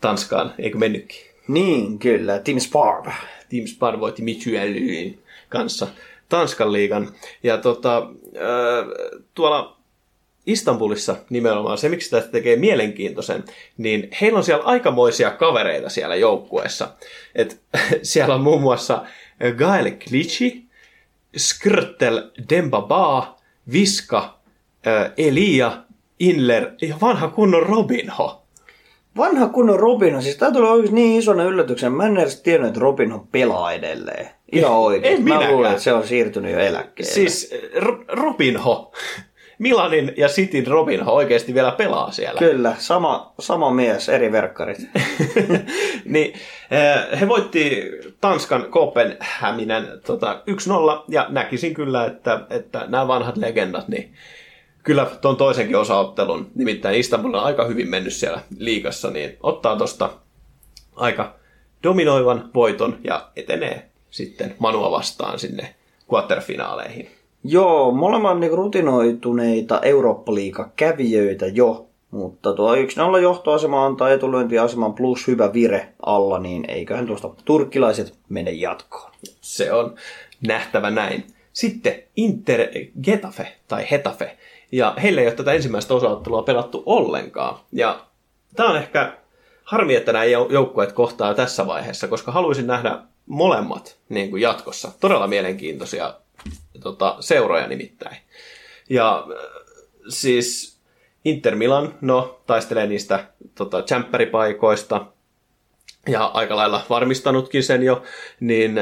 Tanskaan, 0.00 0.54
eikö 0.58 0.78
mennytkin? 0.78 1.20
Niin, 1.48 1.98
kyllä, 1.98 2.38
Tim 2.38 2.58
Sparv. 2.58 3.06
Team 3.52 3.66
Spar 3.66 4.00
voitti 4.00 4.22
Michelin 4.22 5.22
kanssa 5.48 5.86
Tanskan 6.28 6.72
liigan. 6.72 7.12
Ja 7.42 7.58
tota, 7.58 7.96
äh, 8.36 8.86
tuolla 9.34 9.76
Istanbulissa 10.46 11.16
nimenomaan 11.30 11.78
se, 11.78 11.88
miksi 11.88 12.10
tästä 12.10 12.30
tekee 12.30 12.56
mielenkiintoisen, 12.56 13.44
niin 13.78 14.08
heillä 14.20 14.36
on 14.36 14.44
siellä 14.44 14.64
aikamoisia 14.64 15.30
kavereita 15.30 15.88
siellä 15.88 16.16
joukkueessa. 16.16 16.90
Et, 17.34 17.60
siellä 18.02 18.34
on 18.34 18.40
muun 18.40 18.62
muassa 18.62 19.04
Gael 19.56 19.90
Klitsi, 19.90 20.64
Skrtel 21.36 22.30
Dembaba, 22.50 23.36
Viska, 23.72 24.38
äh, 24.86 25.12
Elia, 25.16 25.72
Inler 26.18 26.70
ja 26.82 26.96
vanha 27.00 27.28
kunnon 27.28 27.62
Robinho. 27.62 28.41
Vanha 29.16 29.48
kunnon 29.48 29.80
Robinho, 29.80 30.20
siis 30.20 30.36
tää 30.36 30.50
tulee 30.52 30.82
niin 30.90 31.18
isona 31.18 31.44
yllätyksen. 31.44 31.92
Mä 31.92 32.06
en 32.06 32.16
edes 32.16 32.42
tiennyt, 32.42 32.68
että 32.68 32.80
Robinho 32.80 33.26
pelaa 33.32 33.72
edelleen. 33.72 34.28
Ihan 34.52 34.72
oikein. 34.72 35.14
en 35.14 35.20
Mä 35.20 35.24
minäkään. 35.24 35.52
luulen, 35.52 35.70
että 35.70 35.82
se 35.82 35.92
on 35.92 36.06
siirtynyt 36.06 36.52
jo 36.52 36.58
eläkkeelle. 36.58 37.12
Siis 37.12 37.54
R- 37.78 38.04
Robinho, 38.08 38.92
Milanin 39.58 40.12
ja 40.16 40.28
Cityn 40.28 40.66
Robinho 40.66 41.12
oikeasti 41.12 41.54
vielä 41.54 41.70
pelaa 41.70 42.10
siellä. 42.12 42.38
Kyllä, 42.38 42.74
sama, 42.78 43.32
sama 43.40 43.70
mies, 43.70 44.08
eri 44.08 44.32
verkkarit. 44.32 44.78
niin, 46.04 46.32
eh, 46.70 47.20
he 47.20 47.28
voitti 47.28 47.82
Tanskan 48.20 48.64
Copenhaminen 48.70 49.86
tota, 50.06 50.42
1-0 51.00 51.04
ja 51.08 51.26
näkisin 51.28 51.74
kyllä, 51.74 52.04
että, 52.04 52.40
että 52.50 52.84
nämä 52.88 53.08
vanhat 53.08 53.36
legendat, 53.36 53.88
niin 53.88 54.14
kyllä 54.82 55.06
tuon 55.20 55.36
toisenkin 55.36 55.76
osaottelun, 55.76 56.50
nimittäin 56.54 56.98
Istanbul 56.98 57.34
on 57.34 57.44
aika 57.44 57.64
hyvin 57.64 57.88
mennyt 57.88 58.12
siellä 58.12 58.40
liigassa, 58.58 59.10
niin 59.10 59.36
ottaa 59.42 59.76
tuosta 59.76 60.10
aika 60.96 61.34
dominoivan 61.82 62.50
voiton 62.54 62.98
ja 63.04 63.28
etenee 63.36 63.88
sitten 64.10 64.54
Manua 64.58 64.90
vastaan 64.90 65.38
sinne 65.38 65.74
quarterfinaaleihin. 66.12 67.10
Joo, 67.44 67.90
molemmat 67.90 68.38
niin 68.38 68.52
rutinoituneita 68.52 69.80
Eurooppa-liiga 69.80 70.70
kävijöitä 70.76 71.46
jo, 71.46 71.86
mutta 72.10 72.52
tuo 72.52 72.74
1-0 72.74 72.78
johtoasema 73.22 73.86
antaa 73.86 74.10
etulyöntiaseman 74.10 74.94
plus 74.94 75.26
hyvä 75.26 75.52
vire 75.52 75.88
alla, 76.06 76.38
niin 76.38 76.70
eiköhän 76.70 77.06
tuosta 77.06 77.30
turkkilaiset 77.44 78.14
mene 78.28 78.50
jatkoon. 78.50 79.12
Se 79.40 79.72
on 79.72 79.94
nähtävä 80.46 80.90
näin. 80.90 81.26
Sitten 81.52 82.02
Inter 82.16 82.60
Getafe 83.02 83.52
tai 83.68 83.86
Hetafe. 83.90 84.36
Ja 84.72 84.94
heille 85.02 85.20
ei 85.20 85.26
ole 85.26 85.34
tätä 85.34 85.52
ensimmäistä 85.52 85.94
osaottelua 85.94 86.42
pelattu 86.42 86.82
ollenkaan. 86.86 87.58
Ja 87.72 88.06
tämä 88.56 88.70
on 88.70 88.76
ehkä 88.76 89.12
harmi, 89.64 89.94
että 89.94 90.12
nämä 90.12 90.24
jou- 90.24 90.52
joukkueet 90.52 90.92
kohtaa 90.92 91.34
tässä 91.34 91.66
vaiheessa, 91.66 92.08
koska 92.08 92.32
haluaisin 92.32 92.66
nähdä 92.66 92.98
molemmat 93.26 93.96
niin 94.08 94.30
kuin 94.30 94.42
jatkossa. 94.42 94.92
Todella 95.00 95.26
mielenkiintoisia 95.26 96.14
tota, 96.80 97.16
seuroja 97.20 97.66
nimittäin. 97.66 98.16
Ja 98.90 99.26
äh, 99.30 99.64
siis 100.08 100.78
Inter 101.24 101.56
Milan, 101.56 101.94
no, 102.00 102.40
taistelee 102.46 102.86
niistä 102.86 103.24
tota, 103.54 103.82
tsemppäripaikoista, 103.82 105.06
ja 106.08 106.24
aika 106.24 106.56
lailla 106.56 106.82
varmistanutkin 106.90 107.62
sen 107.62 107.82
jo, 107.82 108.02
niin 108.40 108.80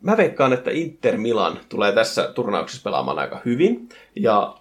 mä 0.00 0.16
veikkaan, 0.16 0.52
että 0.52 0.70
Inter 0.70 1.16
Milan 1.16 1.60
tulee 1.68 1.92
tässä 1.92 2.32
turnauksessa 2.34 2.82
pelaamaan 2.84 3.18
aika 3.18 3.40
hyvin. 3.44 3.88
Ja 4.16 4.54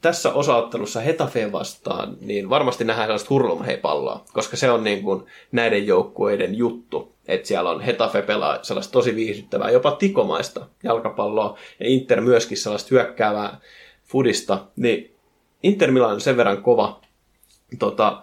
tässä 0.00 0.32
osaottelussa 0.32 1.00
Hetafe 1.00 1.52
vastaan, 1.52 2.16
niin 2.20 2.50
varmasti 2.50 2.84
nähdään 2.84 3.06
sellaista 3.06 3.30
hurlumhei-palloa, 3.30 4.24
koska 4.32 4.56
se 4.56 4.70
on 4.70 4.84
niin 4.84 5.02
kuin 5.02 5.22
näiden 5.52 5.86
joukkueiden 5.86 6.54
juttu. 6.54 7.14
Että 7.28 7.48
siellä 7.48 7.70
on 7.70 7.80
Hetafe 7.80 8.22
pelaa 8.22 8.58
sellaista 8.62 8.92
tosi 8.92 9.16
viihdyttävää, 9.16 9.70
jopa 9.70 9.90
tikomaista 9.90 10.66
jalkapalloa, 10.82 11.58
ja 11.80 11.86
Inter 11.88 12.20
myöskin 12.20 12.56
sellaista 12.56 12.88
hyökkäävää 12.90 13.60
fudista. 14.04 14.58
Niin 14.76 15.14
Inter 15.62 15.90
Milan 15.90 16.12
on 16.12 16.20
sen 16.20 16.36
verran 16.36 16.62
kova 16.62 17.00
tota, 17.78 18.22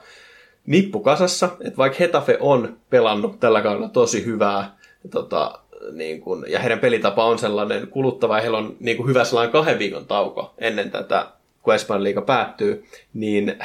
nippu 0.65 0.99
kasassa, 0.99 1.49
että 1.61 1.77
vaikka 1.77 1.97
Hetafe 1.99 2.37
on 2.39 2.77
pelannut 2.89 3.39
tällä 3.39 3.61
kaudella 3.61 3.89
tosi 3.89 4.25
hyvää, 4.25 4.77
tota, 5.11 5.59
niin 5.91 6.21
kun, 6.21 6.45
ja 6.47 6.59
heidän 6.59 6.79
pelitapa 6.79 7.25
on 7.25 7.39
sellainen 7.39 7.87
kuluttava, 7.87 8.35
ja 8.35 8.41
heillä 8.41 8.57
on 8.57 8.75
niin 8.79 8.97
kun 8.97 9.07
hyvä 9.07 9.23
sellainen 9.23 9.51
kahden 9.51 9.79
viikon 9.79 10.05
tauko 10.05 10.53
ennen 10.57 10.91
tätä, 10.91 11.27
kun 11.67 11.75
Espanjan 11.75 12.03
liiga 12.03 12.21
päättyy, 12.21 12.85
niin 13.13 13.59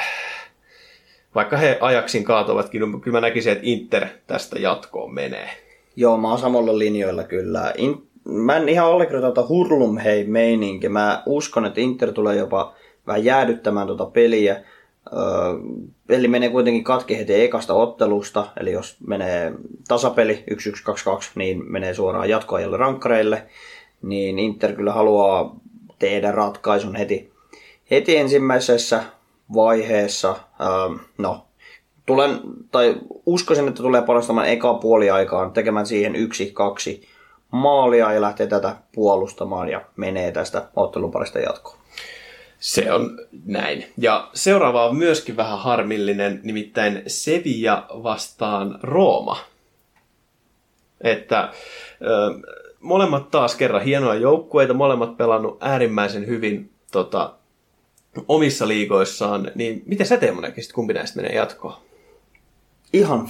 vaikka 1.35 1.57
he 1.57 1.77
ajaksin 1.81 2.23
kaatovatkin, 2.23 2.81
niin 2.81 3.01
kyllä 3.01 3.17
mä 3.17 3.27
näkisin, 3.27 3.51
että 3.51 3.63
Inter 3.67 4.07
tästä 4.27 4.59
jatkoon 4.59 5.13
menee. 5.13 5.49
Joo, 5.95 6.17
mä 6.17 6.29
oon 6.29 6.39
samalla 6.39 6.79
linjoilla 6.79 7.23
kyllä. 7.23 7.73
In, 7.77 8.07
mä 8.25 8.57
en 8.57 8.69
ihan 8.69 8.87
allekirjoita 8.87 9.31
tuota 9.31 9.49
hurlum 9.49 9.97
hei 9.97 10.23
meininki. 10.23 10.89
Mä 10.89 11.23
uskon, 11.25 11.65
että 11.65 11.81
Inter 11.81 12.11
tulee 12.11 12.35
jopa 12.35 12.75
vähän 13.07 13.25
jäädyttämään 13.25 13.87
tuota 13.87 14.05
peliä. 14.05 14.63
Öö, 15.13 15.21
peli 16.07 16.27
menee 16.27 16.49
kuitenkin 16.49 16.83
katki 16.83 17.17
heti 17.17 17.41
ekasta 17.41 17.73
ottelusta, 17.73 18.47
eli 18.59 18.71
jos 18.71 18.97
menee 19.07 19.53
tasapeli 19.87 20.43
1-1-2-2, 20.51 20.55
niin 21.35 21.71
menee 21.71 21.93
suoraan 21.93 22.29
jatkoajalle 22.29 22.77
rankkareille. 22.77 23.43
Niin 24.01 24.39
Inter 24.39 24.73
kyllä 24.73 24.93
haluaa 24.93 25.55
tehdä 25.99 26.31
ratkaisun 26.31 26.95
heti, 26.95 27.32
heti 27.91 28.17
ensimmäisessä 28.17 29.03
vaiheessa. 29.53 30.35
Öö, 30.61 30.97
no, 31.17 31.45
tulen, 32.05 32.39
tai 32.71 32.95
uskoisin, 33.25 33.67
että 33.67 33.83
tulee 33.83 34.01
panostamaan 34.01 34.47
eka 34.47 34.73
puoliaikaan, 34.73 35.51
tekemään 35.51 35.85
siihen 35.85 36.15
yksi, 36.15 36.51
kaksi 36.53 37.07
maalia 37.51 38.13
ja 38.13 38.21
lähtee 38.21 38.47
tätä 38.47 38.75
puolustamaan 38.95 39.69
ja 39.69 39.81
menee 39.95 40.31
tästä 40.31 40.67
otteluparista 40.75 41.39
jatkoon. 41.39 41.77
Se 42.59 42.93
on 42.93 43.19
näin. 43.45 43.85
Ja 43.97 44.29
seuraava 44.33 44.85
on 44.85 44.95
myöskin 44.95 45.37
vähän 45.37 45.59
harmillinen, 45.59 46.39
nimittäin 46.43 47.03
Sevilla 47.07 47.85
vastaan 47.89 48.79
Rooma. 48.83 49.37
Että 51.01 51.53
ö, 52.01 52.49
molemmat 52.79 53.31
taas 53.31 53.55
kerran 53.55 53.81
hienoja 53.81 54.19
joukkueita, 54.19 54.73
molemmat 54.73 55.17
pelannut 55.17 55.57
äärimmäisen 55.61 56.27
hyvin 56.27 56.71
tota, 56.91 57.33
omissa 58.27 58.67
liigoissaan. 58.67 59.51
Niin 59.55 59.83
miten 59.85 60.07
sä 60.07 60.17
Teemu 60.17 60.41
näkisit, 60.41 60.73
kumpi 60.73 60.93
näistä 60.93 61.21
menee 61.21 61.35
jatkoon? 61.35 61.75
Ihan 62.93 63.27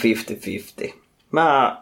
50-50. 0.88 0.94
Mä, 1.32 1.78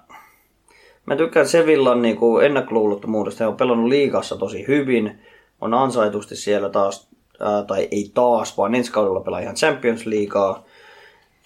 Mä 1.05 1.15
tykkään 1.15 1.47
Sevillan 1.47 2.01
niin 2.01 2.17
kuin 2.17 2.45
ennakkoluulottomuudesta. 2.45 3.43
He 3.43 3.47
on 3.47 3.57
pelannut 3.57 3.89
liigassa 3.89 4.37
tosi 4.37 4.67
hyvin. 4.67 5.19
On 5.61 5.73
ansaitusti 5.73 6.35
siellä 6.35 6.69
taas, 6.69 7.09
ää, 7.39 7.63
tai 7.63 7.87
ei 7.91 8.11
taas, 8.13 8.57
vaan 8.57 8.75
ensi 8.75 8.91
kaudella 8.91 9.19
pelaa 9.19 9.39
ihan 9.39 9.55
Champions 9.55 10.05
Leaguea. 10.05 10.63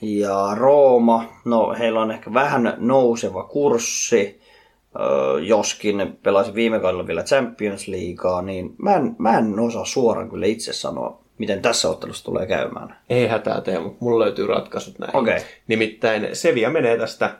Ja 0.01 0.55
Rooma, 0.55 1.25
no 1.45 1.75
heillä 1.79 2.01
on 2.01 2.11
ehkä 2.11 2.33
vähän 2.33 2.73
nouseva 2.77 3.43
kurssi, 3.43 4.41
joskin 5.47 6.17
pelasi 6.23 6.53
viime 6.53 6.79
kaudella 6.79 7.07
vielä 7.07 7.23
Champions 7.23 7.87
Leaguea, 7.87 8.41
niin 8.41 8.75
mä 8.77 8.95
en, 8.95 9.15
mä 9.17 9.37
en 9.37 9.59
osaa 9.59 9.85
suoraan 9.85 10.29
kyllä 10.29 10.45
itse 10.45 10.73
sanoa, 10.73 11.19
miten 11.37 11.61
tässä 11.61 11.89
ottelussa 11.89 12.25
tulee 12.25 12.45
käymään. 12.45 12.97
Ei 13.09 13.27
hätää 13.27 13.61
tee, 13.61 13.79
mutta 13.79 13.97
mulla 13.99 14.25
löytyy 14.25 14.47
ratkaisut 14.47 14.99
näihin. 14.99 15.15
Okei. 15.15 15.39
Nimittäin 15.67 16.29
Sevilla 16.33 16.69
menee 16.69 16.97
tästä 16.97 17.35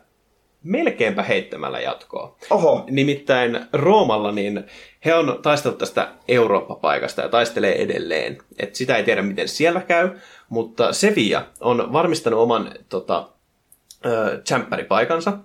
melkeinpä 0.63 1.23
heittämällä 1.23 1.79
jatkoa. 1.79 2.35
Oho. 2.49 2.83
Nimittäin 2.89 3.65
Roomalla 3.73 4.31
niin 4.31 4.63
he 5.05 5.13
on 5.13 5.39
taistellut 5.41 5.77
tästä 5.77 6.07
Eurooppa-paikasta 6.27 7.21
ja 7.21 7.29
taistelee 7.29 7.81
edelleen. 7.81 8.37
Et 8.59 8.75
sitä 8.75 8.95
ei 8.95 9.03
tiedä, 9.03 9.21
miten 9.21 9.47
siellä 9.47 9.81
käy, 9.81 10.09
mutta 10.49 10.93
Sevilla 10.93 11.45
on 11.59 11.93
varmistanut 11.93 12.39
oman 12.39 12.71
tota, 12.89 13.29
paikansa 14.87 15.37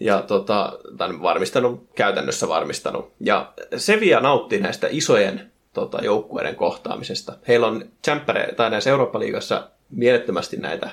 ja 0.00 0.22
tota, 0.22 0.78
tai 0.96 1.08
varmistanut, 1.22 1.88
käytännössä 1.94 2.48
varmistanut. 2.48 3.12
Ja 3.20 3.52
Sevilla 3.76 4.20
nauttii 4.20 4.60
näistä 4.60 4.88
isojen 4.90 5.52
tota, 5.76 6.04
joukkueiden 6.04 6.56
kohtaamisesta. 6.56 7.32
Heillä 7.48 7.66
on 7.66 7.84
Champions 8.04 8.56
tai 8.56 8.70
näissä 8.70 8.90
Eurooppa-liigassa 8.90 9.70
mielettömästi 9.90 10.56
näitä 10.56 10.90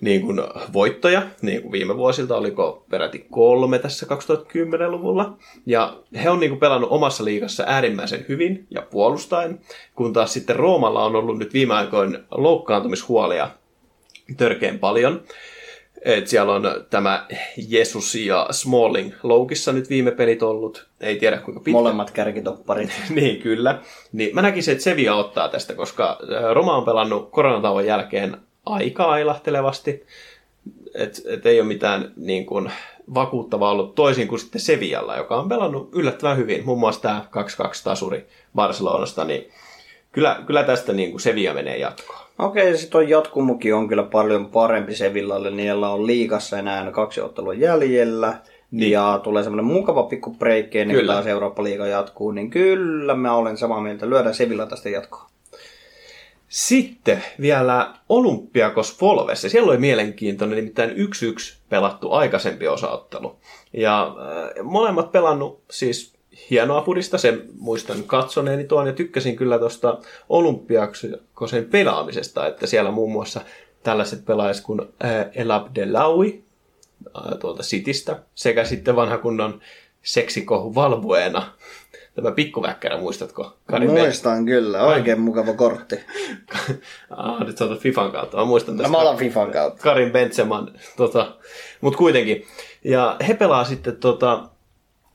niin 0.00 0.20
kuin 0.20 0.40
voittoja, 0.72 1.22
niin 1.42 1.62
kuin 1.62 1.72
viime 1.72 1.96
vuosilta, 1.96 2.36
oliko 2.36 2.84
peräti 2.90 3.26
kolme 3.30 3.78
tässä 3.78 4.06
2010-luvulla. 4.06 5.36
Ja 5.66 5.96
he 6.22 6.30
on 6.30 6.40
niin 6.40 6.50
kuin 6.50 6.60
pelannut 6.60 6.90
omassa 6.90 7.24
liigassa 7.24 7.64
äärimmäisen 7.66 8.24
hyvin 8.28 8.66
ja 8.70 8.82
puolustaen, 8.82 9.60
kun 9.94 10.12
taas 10.12 10.32
sitten 10.32 10.56
Roomalla 10.56 11.04
on 11.04 11.16
ollut 11.16 11.38
nyt 11.38 11.52
viime 11.52 11.74
aikoina 11.74 12.18
loukkaantumishuolia 12.30 13.50
törkeän 14.36 14.78
paljon. 14.78 15.22
Et 16.02 16.28
siellä 16.28 16.54
on 16.54 16.62
tämä 16.90 17.26
Jesus 17.68 18.14
ja 18.14 18.46
Smalling 18.50 19.12
loukissa 19.22 19.72
nyt 19.72 19.90
viime 19.90 20.10
pelit 20.10 20.42
ollut. 20.42 20.86
Ei 21.00 21.16
tiedä 21.16 21.38
kuinka 21.38 21.60
pitkä. 21.60 21.72
Molemmat 21.78 22.10
kärkitopparit. 22.10 22.90
niin, 23.10 23.42
kyllä. 23.42 23.78
Niin 24.12 24.34
mä 24.34 24.42
näkisin, 24.42 24.72
että 24.72 24.84
Sevilla 24.84 25.16
ottaa 25.16 25.48
tästä, 25.48 25.74
koska 25.74 26.18
Roma 26.52 26.76
on 26.76 26.84
pelannut 26.84 27.30
koronatauon 27.30 27.86
jälkeen 27.86 28.36
aika 28.66 29.04
ailahtelevasti. 29.04 30.06
Et, 30.94 31.22
et 31.26 31.46
ei 31.46 31.60
ole 31.60 31.68
mitään 31.68 32.12
niin 32.16 32.46
kuin, 32.46 32.70
vakuuttavaa 33.14 33.70
ollut 33.70 33.94
toisin 33.94 34.28
kuin 34.28 34.38
sitten 34.38 34.60
Sevillalla, 34.60 35.16
joka 35.16 35.36
on 35.36 35.48
pelannut 35.48 35.88
yllättävän 35.92 36.36
hyvin. 36.36 36.64
Muun 36.64 36.80
muassa 36.80 37.02
tämä 37.02 37.24
2-2 37.30 37.40
tasuri 37.84 38.26
Barcelonasta, 38.54 39.24
niin 39.24 39.50
kyllä, 40.12 40.42
kyllä 40.46 40.62
tästä 40.62 40.92
niin 40.92 41.10
kuin 41.10 41.20
Sevilla 41.20 41.54
menee 41.54 41.76
jatkoon. 41.76 42.27
Okei, 42.38 42.68
okay, 42.68 42.76
sitten 42.76 42.98
on 42.98 43.08
jatkumuki 43.08 43.72
on 43.72 43.88
kyllä 43.88 44.02
paljon 44.02 44.46
parempi 44.46 44.94
Sevillalle. 44.94 45.50
Niillä 45.50 45.90
on 45.90 46.06
liigassa 46.06 46.58
enää 46.58 46.90
kaksi 46.90 47.20
ottelua 47.20 47.54
jäljellä. 47.54 48.38
Niin. 48.70 48.90
Ja 48.92 49.20
tulee 49.22 49.42
semmoinen 49.42 49.64
mukava 49.64 50.02
pikku 50.02 50.30
breikki 50.30 50.78
ennen 50.78 50.96
kuin 50.96 51.06
taas 51.06 51.26
Eurooppa-liiga 51.26 51.86
jatkuu. 51.86 52.30
Niin 52.30 52.50
kyllä 52.50 53.14
mä 53.14 53.34
olen 53.34 53.56
samaa 53.56 53.80
mieltä. 53.80 54.10
Lyödään 54.10 54.34
Sevilla 54.34 54.66
tästä 54.66 54.88
jatkoon. 54.88 55.28
Sitten 56.48 57.24
vielä 57.40 57.94
Olympiakos 58.08 59.00
Volves. 59.00 59.42
Siellä 59.42 59.70
oli 59.70 59.78
mielenkiintoinen, 59.78 60.56
nimittäin 60.56 60.90
1-1 60.90 60.94
pelattu 61.68 62.12
aikaisempi 62.12 62.68
osaottelu. 62.68 63.36
Ja 63.72 64.02
äh, 64.02 64.64
molemmat 64.64 65.12
pelannut 65.12 65.62
siis 65.70 66.17
hienoa 66.50 66.80
pudista, 66.80 67.18
sen 67.18 67.42
muistan 67.58 68.02
katsoneeni 68.06 68.64
tuon 68.64 68.86
ja 68.86 68.92
tykkäsin 68.92 69.36
kyllä 69.36 69.58
tuosta 69.58 69.98
Olympiakosen 70.28 71.64
pelaamisesta, 71.70 72.46
että 72.46 72.66
siellä 72.66 72.90
muun 72.90 73.12
muassa 73.12 73.40
tällaiset 73.82 74.24
pelaajat 74.24 74.60
kuin 74.60 74.80
äh, 74.80 75.26
El 75.34 75.50
Abdelawi 75.50 76.44
äh, 77.16 77.38
tuolta 77.40 77.62
Sitistä 77.62 78.22
sekä 78.34 78.64
sitten 78.64 78.96
vanha 78.96 79.18
kunnon 79.18 79.60
seksikohu 80.02 80.74
Valbuena 80.74 81.52
Tämä 82.22 82.32
pikkuväkkärä, 82.32 82.96
muistatko? 82.96 83.56
Karin 83.66 83.90
Muistan 83.90 84.36
ben... 84.36 84.46
kyllä, 84.46 84.82
oikein 84.82 85.20
mukava 85.20 85.52
kortti. 85.52 85.96
ah, 87.10 87.46
nyt 87.46 87.58
sä 87.58 87.64
Fifan 87.80 88.12
kautta. 88.12 88.36
Mä 88.36 88.44
muistan 88.44 88.76
tästä. 88.76 88.92
No, 88.92 88.98
mä 88.98 89.04
olen 89.04 89.18
Fifan 89.18 89.50
kautta. 89.50 89.82
Karin 89.82 90.12
Bentseman, 90.12 90.72
tota, 90.96 91.36
mutta 91.80 91.98
kuitenkin. 91.98 92.46
Ja 92.84 93.16
he 93.28 93.34
pelaa 93.34 93.64
sitten, 93.64 93.96
tota, 93.96 94.48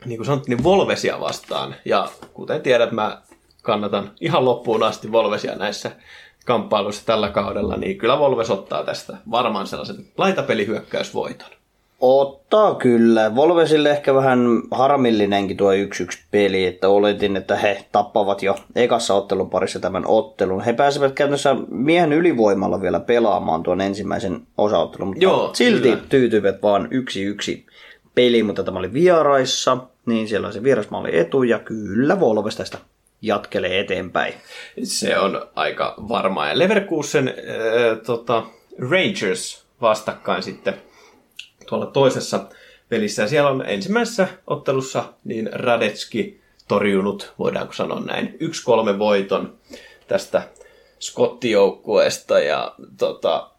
niin 0.06 0.18
kuin 0.18 0.26
sanottiin, 0.26 0.56
niin 0.58 0.64
Volvesia 0.64 1.20
vastaan. 1.20 1.76
Ja 1.86 2.08
kuten 2.34 2.62
tiedät, 2.62 2.92
mä 2.92 3.22
kannatan 3.62 4.12
ihan 4.22 4.46
loppuun 4.46 4.84
asti 4.84 5.12
Volvesia 5.12 5.56
näissä 5.56 5.92
kamppailuissa 6.46 7.06
tällä 7.06 7.30
kaudella, 7.30 7.78
niin 7.78 7.98
kyllä 7.98 8.20
Volves 8.20 8.50
ottaa 8.50 8.84
tästä 8.84 9.18
varmaan 9.32 9.68
sellaisen 9.68 10.06
laitapelihyökkäysvoiton. 10.18 11.50
Ottaa 12.06 12.76
kyllä. 12.76 13.36
Volvesille 13.36 13.90
ehkä 13.92 14.14
vähän 14.16 14.40
harmillinenkin 14.72 15.58
tuo 15.58 15.72
1-1 15.72 15.76
peli, 16.32 16.66
että 16.66 16.90
oletin, 16.90 17.38
että 17.38 17.56
he 17.56 17.86
tappavat 17.92 18.44
jo 18.44 18.56
ekassa 18.76 19.14
ottelun 19.14 19.50
parissa 19.50 19.80
tämän 19.80 20.04
ottelun. 20.08 20.62
He 20.62 20.74
pääsevät 20.74 21.14
käytännössä 21.14 21.56
miehen 21.70 22.14
ylivoimalla 22.14 22.82
vielä 22.82 23.00
pelaamaan 23.00 23.64
tuon 23.64 23.82
ensimmäisen 23.82 24.42
osaottelun, 24.58 25.08
mutta 25.08 25.24
Joo, 25.24 25.50
silti 25.54 25.90
kyllä. 25.90 26.04
tyytyivät 26.10 26.62
vaan 26.62 26.90
1-1 27.62 27.72
peli, 28.16 28.44
mutta 28.44 28.64
tämä 28.64 28.80
oli 28.80 28.94
vieraissa, 28.94 29.78
niin 30.06 30.28
siellä 30.28 30.52
se 30.52 30.64
vierasmaali 30.64 31.18
etu, 31.20 31.44
ja 31.44 31.60
kyllä 31.60 32.20
Volves 32.20 32.56
tästä 32.56 32.78
jatkelee 33.22 33.80
eteenpäin. 33.80 34.34
Se 34.84 35.18
on 35.18 35.48
aika 35.56 35.96
varmaa. 35.98 36.50
Ja 36.50 36.60
Leverkusen 36.60 37.28
äh, 37.28 37.98
tota, 38.06 38.44
Rangers 38.80 39.66
vastakkain 39.82 40.44
sitten 40.44 40.74
tuolla 41.70 41.86
toisessa 41.86 42.46
pelissä. 42.90 43.22
Ja 43.22 43.28
siellä 43.28 43.50
on 43.50 43.66
ensimmäisessä 43.66 44.28
ottelussa 44.48 45.04
niin 45.24 45.50
Radetski 45.54 46.42
torjunut, 46.68 47.34
voidaanko 47.40 47.74
sanoa 47.74 48.00
näin, 48.00 48.38
1-3 48.96 49.00
voiton 49.00 49.58
tästä 50.08 50.42
skottijoukkueesta. 51.00 52.40
Ja 52.40 52.76
tota, 52.98 53.50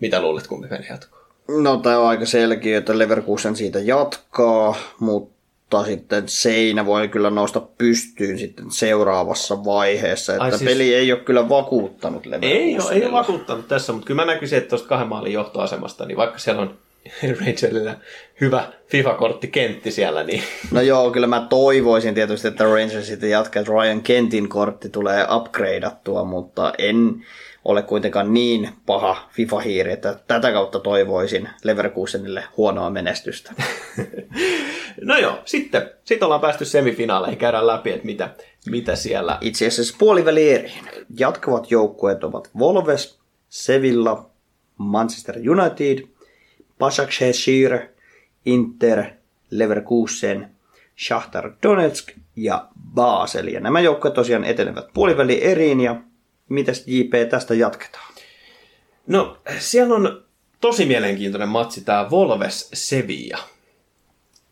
mitä 0.00 0.22
luulet, 0.22 0.46
kumpi 0.46 0.68
meni 0.68 0.86
jatkoon? 0.86 1.24
No 1.48 1.76
tämä 1.76 1.98
on 1.98 2.08
aika 2.08 2.26
selkeä, 2.26 2.78
että 2.78 2.98
Leverkusen 2.98 3.56
siitä 3.56 3.78
jatkaa, 3.78 4.76
mutta 5.00 5.37
sitten 5.86 6.28
seinä 6.28 6.86
voi 6.86 7.08
kyllä 7.08 7.30
nousta 7.30 7.60
pystyyn 7.60 8.38
sitten 8.38 8.70
seuraavassa 8.70 9.64
vaiheessa. 9.64 10.32
Että 10.32 10.44
Ai 10.44 10.58
siis... 10.58 10.70
peli 10.70 10.94
ei 10.94 11.12
ole 11.12 11.20
kyllä 11.20 11.48
vakuuttanut 11.48 12.26
Ei 12.42 12.78
ole, 12.78 12.92
ei 12.92 13.04
ole 13.04 13.12
vakuuttanut 13.12 13.68
tässä, 13.68 13.92
mutta 13.92 14.06
kyllä 14.06 14.22
mä 14.22 14.32
näkisin, 14.32 14.58
että 14.58 14.68
tuosta 14.68 14.88
kahden 14.88 15.08
maalin 15.08 15.32
johtoasemasta, 15.32 16.06
niin 16.06 16.16
vaikka 16.16 16.38
siellä 16.38 16.62
on 16.62 16.78
Rangerilla 17.40 17.94
hyvä 18.40 18.72
FIFA-korttikentti 18.88 19.90
siellä. 19.90 20.24
Niin. 20.24 20.42
No 20.70 20.80
joo, 20.80 21.10
kyllä 21.10 21.26
mä 21.26 21.46
toivoisin 21.50 22.14
tietysti, 22.14 22.48
että 22.48 22.64
Rangers 22.64 23.06
sitten 23.06 23.30
jatkaa, 23.30 23.60
että 23.60 23.72
Ryan 23.72 24.02
Kentin 24.02 24.48
kortti 24.48 24.88
tulee 24.88 25.26
upgradeattua, 25.36 26.24
mutta 26.24 26.72
en 26.78 27.24
ole 27.68 27.82
kuitenkaan 27.82 28.34
niin 28.34 28.68
paha 28.86 29.28
FIFA-hiiri, 29.32 29.92
että 29.92 30.18
tätä 30.26 30.52
kautta 30.52 30.80
toivoisin 30.80 31.48
Leverkusenille 31.64 32.44
huonoa 32.56 32.90
menestystä. 32.90 33.52
no 35.00 35.18
joo, 35.18 35.38
sitten, 35.44 35.90
sitten 36.04 36.26
ollaan 36.26 36.40
päästy 36.40 36.64
semifinaaleihin, 36.64 37.38
käydään 37.38 37.66
läpi, 37.66 37.90
että 37.90 38.06
mitä, 38.06 38.34
mitä 38.70 38.96
siellä... 38.96 39.38
Itse 39.40 39.66
asiassa 39.66 39.96
puolivälieriin. 39.98 40.84
Jatkavat 41.18 41.70
joukkueet 41.70 42.24
ovat 42.24 42.50
Volves, 42.58 43.18
Sevilla, 43.48 44.30
Manchester 44.78 45.36
United– 45.50 46.04
Başakşehir, 46.80 47.88
Inter, 48.44 49.04
Leverkusen, 49.50 50.50
Shakhtar 50.96 51.52
Donetsk 51.62 52.12
ja 52.36 52.68
Basel. 52.94 53.46
Ja 53.46 53.60
nämä 53.60 53.80
joukkueet 53.80 54.14
tosiaan 54.14 54.44
etenevät 54.44 54.86
puoliväli 54.94 55.44
eriin 55.44 55.80
ja 55.80 55.96
mitäs 56.48 56.84
JP 56.86 57.28
tästä 57.30 57.54
jatketaan? 57.54 58.14
No 59.06 59.38
siellä 59.58 59.94
on 59.94 60.24
tosi 60.60 60.86
mielenkiintoinen 60.86 61.48
matsi 61.48 61.84
tämä 61.84 62.10
Volves 62.10 62.70
Sevilla. 62.72 63.38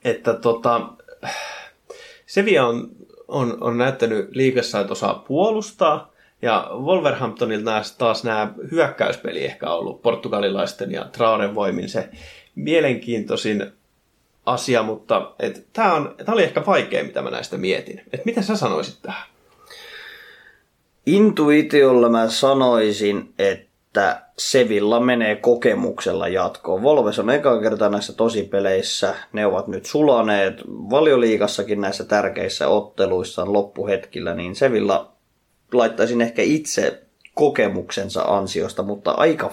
Että 0.04 0.34
tota, 0.34 0.88
Sevilla 2.26 2.66
on, 2.66 2.90
on, 3.28 3.56
on 3.60 3.78
näyttänyt 3.78 4.28
liikassa, 4.30 4.80
että 4.80 4.92
osaa 4.92 5.24
puolustaa, 5.28 6.12
ja 6.42 6.70
Wolverhamptonilta 6.72 7.82
taas 7.98 8.24
nämä 8.24 8.52
hyökkäyspeli 8.70 9.44
ehkä 9.44 9.70
ollut 9.70 10.02
portugalilaisten 10.02 10.92
ja 10.92 11.04
Traoren 11.04 11.54
voimin 11.54 11.88
se 11.88 12.08
mielenkiintoisin 12.54 13.72
asia, 14.46 14.82
mutta 14.82 15.34
tämä 15.72 16.14
oli 16.28 16.44
ehkä 16.44 16.66
vaikea, 16.66 17.04
mitä 17.04 17.22
mä 17.22 17.30
näistä 17.30 17.56
mietin. 17.56 18.02
Et 18.12 18.24
mitä 18.24 18.42
sä 18.42 18.56
sanoisit 18.56 18.98
tähän? 19.02 19.22
Intuitiolla 21.06 22.08
mä 22.08 22.28
sanoisin, 22.28 23.34
että 23.38 24.22
Sevilla 24.38 25.00
menee 25.00 25.36
kokemuksella 25.36 26.28
jatkoon. 26.28 26.82
Volves 26.82 27.18
on 27.18 27.30
eka 27.30 27.60
kerta 27.60 27.88
näissä 27.88 28.12
tosipeleissä. 28.12 29.14
Ne 29.32 29.46
ovat 29.46 29.68
nyt 29.68 29.86
sulaneet 29.86 30.54
valioliigassakin 30.68 31.80
näissä 31.80 32.04
tärkeissä 32.04 32.68
otteluissaan 32.68 33.52
loppuhetkillä, 33.52 34.34
niin 34.34 34.56
Sevilla 34.56 35.12
laittaisin 35.72 36.20
ehkä 36.20 36.42
itse 36.42 37.02
kokemuksensa 37.34 38.22
ansiosta, 38.22 38.82
mutta 38.82 39.10
aika 39.10 39.48
50-50. 39.48 39.50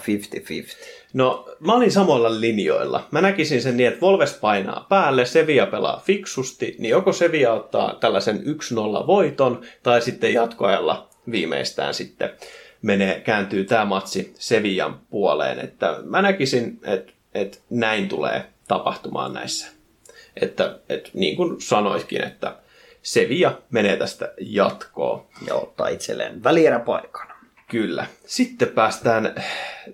No, 1.14 1.50
mä 1.60 1.74
olin 1.74 1.92
samoilla 1.92 2.40
linjoilla. 2.40 3.04
Mä 3.12 3.22
näkisin 3.22 3.62
sen 3.62 3.78
niin, 3.78 3.88
että 3.88 4.02
Volves 4.02 4.34
painaa 4.34 4.86
päälle, 4.90 5.26
Sevilla 5.26 5.66
pelaa 5.66 6.02
fiksusti, 6.06 6.76
niin 6.80 6.90
joko 6.90 7.14
Sevilla 7.14 7.54
ottaa 7.54 7.98
tällaisen 8.00 8.44
1-0 9.04 9.08
voiton, 9.08 9.62
tai 9.84 10.02
sitten 10.02 10.34
jatkoajalla 10.34 11.13
viimeistään 11.32 11.94
sitten 11.94 12.30
menee, 12.82 13.20
kääntyy 13.20 13.64
tämä 13.64 13.86
matsi 13.86 14.34
Sevillan 14.40 15.00
puoleen. 15.10 15.60
Että 15.60 16.00
mä 16.04 16.22
näkisin, 16.22 16.80
että, 16.84 17.14
että 17.34 17.58
näin 17.70 18.10
tulee 18.10 18.46
tapahtumaan 18.68 19.34
näissä. 19.34 19.68
Että, 20.42 20.80
että 20.90 21.10
niin 21.14 21.36
kuin 21.36 21.62
sanoitkin, 21.62 22.24
että 22.24 22.56
Sevilla 23.02 23.62
menee 23.72 23.98
tästä 23.98 24.34
jatkoon. 24.40 25.26
Ja 25.48 25.56
ottaa 25.56 25.88
itselleen 25.88 26.44
välieräpaikan. 26.44 27.28
Kyllä. 27.70 28.06
Sitten 28.26 28.68
päästään 28.68 29.36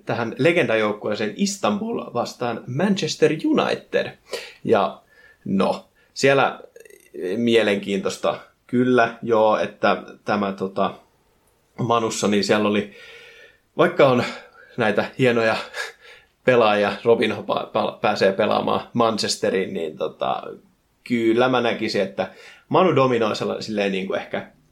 tähän 0.05 0.36
legendajoukkueeseen 0.38 1.34
Istanbul 1.36 2.13
vastaan 2.13 2.63
Manchester 2.67 3.32
United. 3.45 4.17
Ja 4.63 5.01
no, 5.45 5.89
siellä 6.13 6.59
mielenkiintoista 7.38 8.39
kyllä, 8.67 9.17
joo, 9.23 9.57
että 9.57 10.03
tämä 10.25 10.51
tota, 10.51 10.93
Manussa, 11.80 12.27
niin 12.27 12.43
siellä 12.43 12.69
oli, 12.69 12.91
vaikka 13.77 14.07
on 14.07 14.23
näitä 14.77 15.05
hienoja 15.19 15.55
pelaajia, 16.45 16.93
Robin 17.03 17.36
pääsee 18.01 18.34
pelaamaan 18.34 18.82
Manchesteriin, 18.93 19.73
niin 19.73 19.97
tota, 19.97 20.43
kyllä 21.03 21.49
mä 21.49 21.61
näkisin, 21.61 22.01
että 22.01 22.32
Manu 22.69 22.95
dominoi 22.95 23.36
silleen 23.59 23.91
niin 23.91 24.07
kuin 24.07 24.19
ehkä 24.19 24.47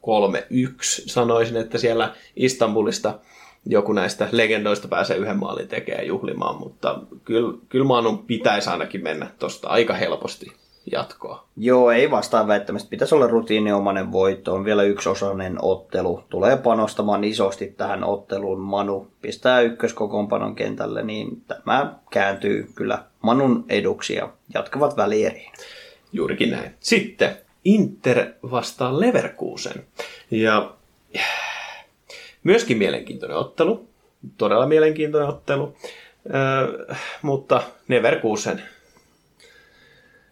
Sanoisin, 1.06 1.56
että 1.56 1.78
siellä 1.78 2.14
Istanbulista 2.36 3.18
joku 3.66 3.92
näistä 3.92 4.28
legendoista 4.32 4.88
pääsee 4.88 5.16
yhden 5.16 5.36
maalin 5.36 5.68
tekemään 5.68 6.06
juhlimaan, 6.06 6.58
mutta 6.58 6.98
kyllä, 7.24 7.58
kyllä 7.68 7.84
Manun 7.84 8.18
pitäisi 8.18 8.70
ainakin 8.70 9.02
mennä 9.02 9.30
tuosta 9.38 9.68
aika 9.68 9.94
helposti 9.94 10.52
jatkoa. 10.92 11.46
Joo, 11.56 11.90
ei 11.90 12.10
vastaan 12.10 12.48
väittämästä. 12.48 12.90
Pitäisi 12.90 13.14
olla 13.14 13.26
rutiiniomainen 13.26 14.12
voitto. 14.12 14.54
On 14.54 14.64
vielä 14.64 14.82
yksi 14.82 15.08
osainen 15.08 15.58
ottelu. 15.62 16.24
Tulee 16.28 16.56
panostamaan 16.56 17.24
isosti 17.24 17.66
tähän 17.66 18.04
otteluun. 18.04 18.60
Manu 18.60 19.08
pistää 19.22 19.60
ykköskokoonpanon 19.60 20.54
kentälle, 20.54 21.02
niin 21.02 21.42
tämä 21.64 21.94
kääntyy 22.10 22.70
kyllä 22.74 23.04
Manun 23.22 23.64
eduksi 23.68 24.14
ja 24.14 24.28
jatkavat 24.54 24.96
välieriin. 24.96 25.52
Juurikin 26.12 26.50
näin. 26.50 26.74
Sitten 26.80 27.36
Inter 27.64 28.26
vastaan 28.50 29.00
Leverkusen. 29.00 29.84
Ja 30.30 30.74
myöskin 32.44 32.78
mielenkiintoinen 32.78 33.36
ottelu. 33.36 33.88
Todella 34.36 34.66
mielenkiintoinen 34.66 35.28
ottelu. 35.28 35.76
Öö, 36.34 36.94
mutta 37.22 37.62
Leverkusen 37.88 38.62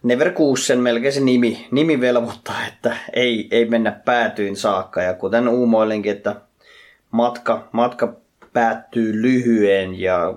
Neverkusen 0.06 0.80
melkein 0.80 1.12
se 1.12 1.20
nimi, 1.20 1.66
nimi 1.70 2.00
velvoittaa, 2.00 2.66
että 2.68 2.96
ei, 3.12 3.48
ei 3.50 3.64
mennä 3.64 3.92
päätyyn 4.04 4.56
saakka. 4.56 5.02
Ja 5.02 5.14
kuten 5.14 5.48
uumoilinkin, 5.48 6.12
että 6.12 6.36
matka, 7.10 7.68
matka 7.72 8.16
päättyy 8.52 9.22
lyhyen 9.22 10.00
ja 10.00 10.34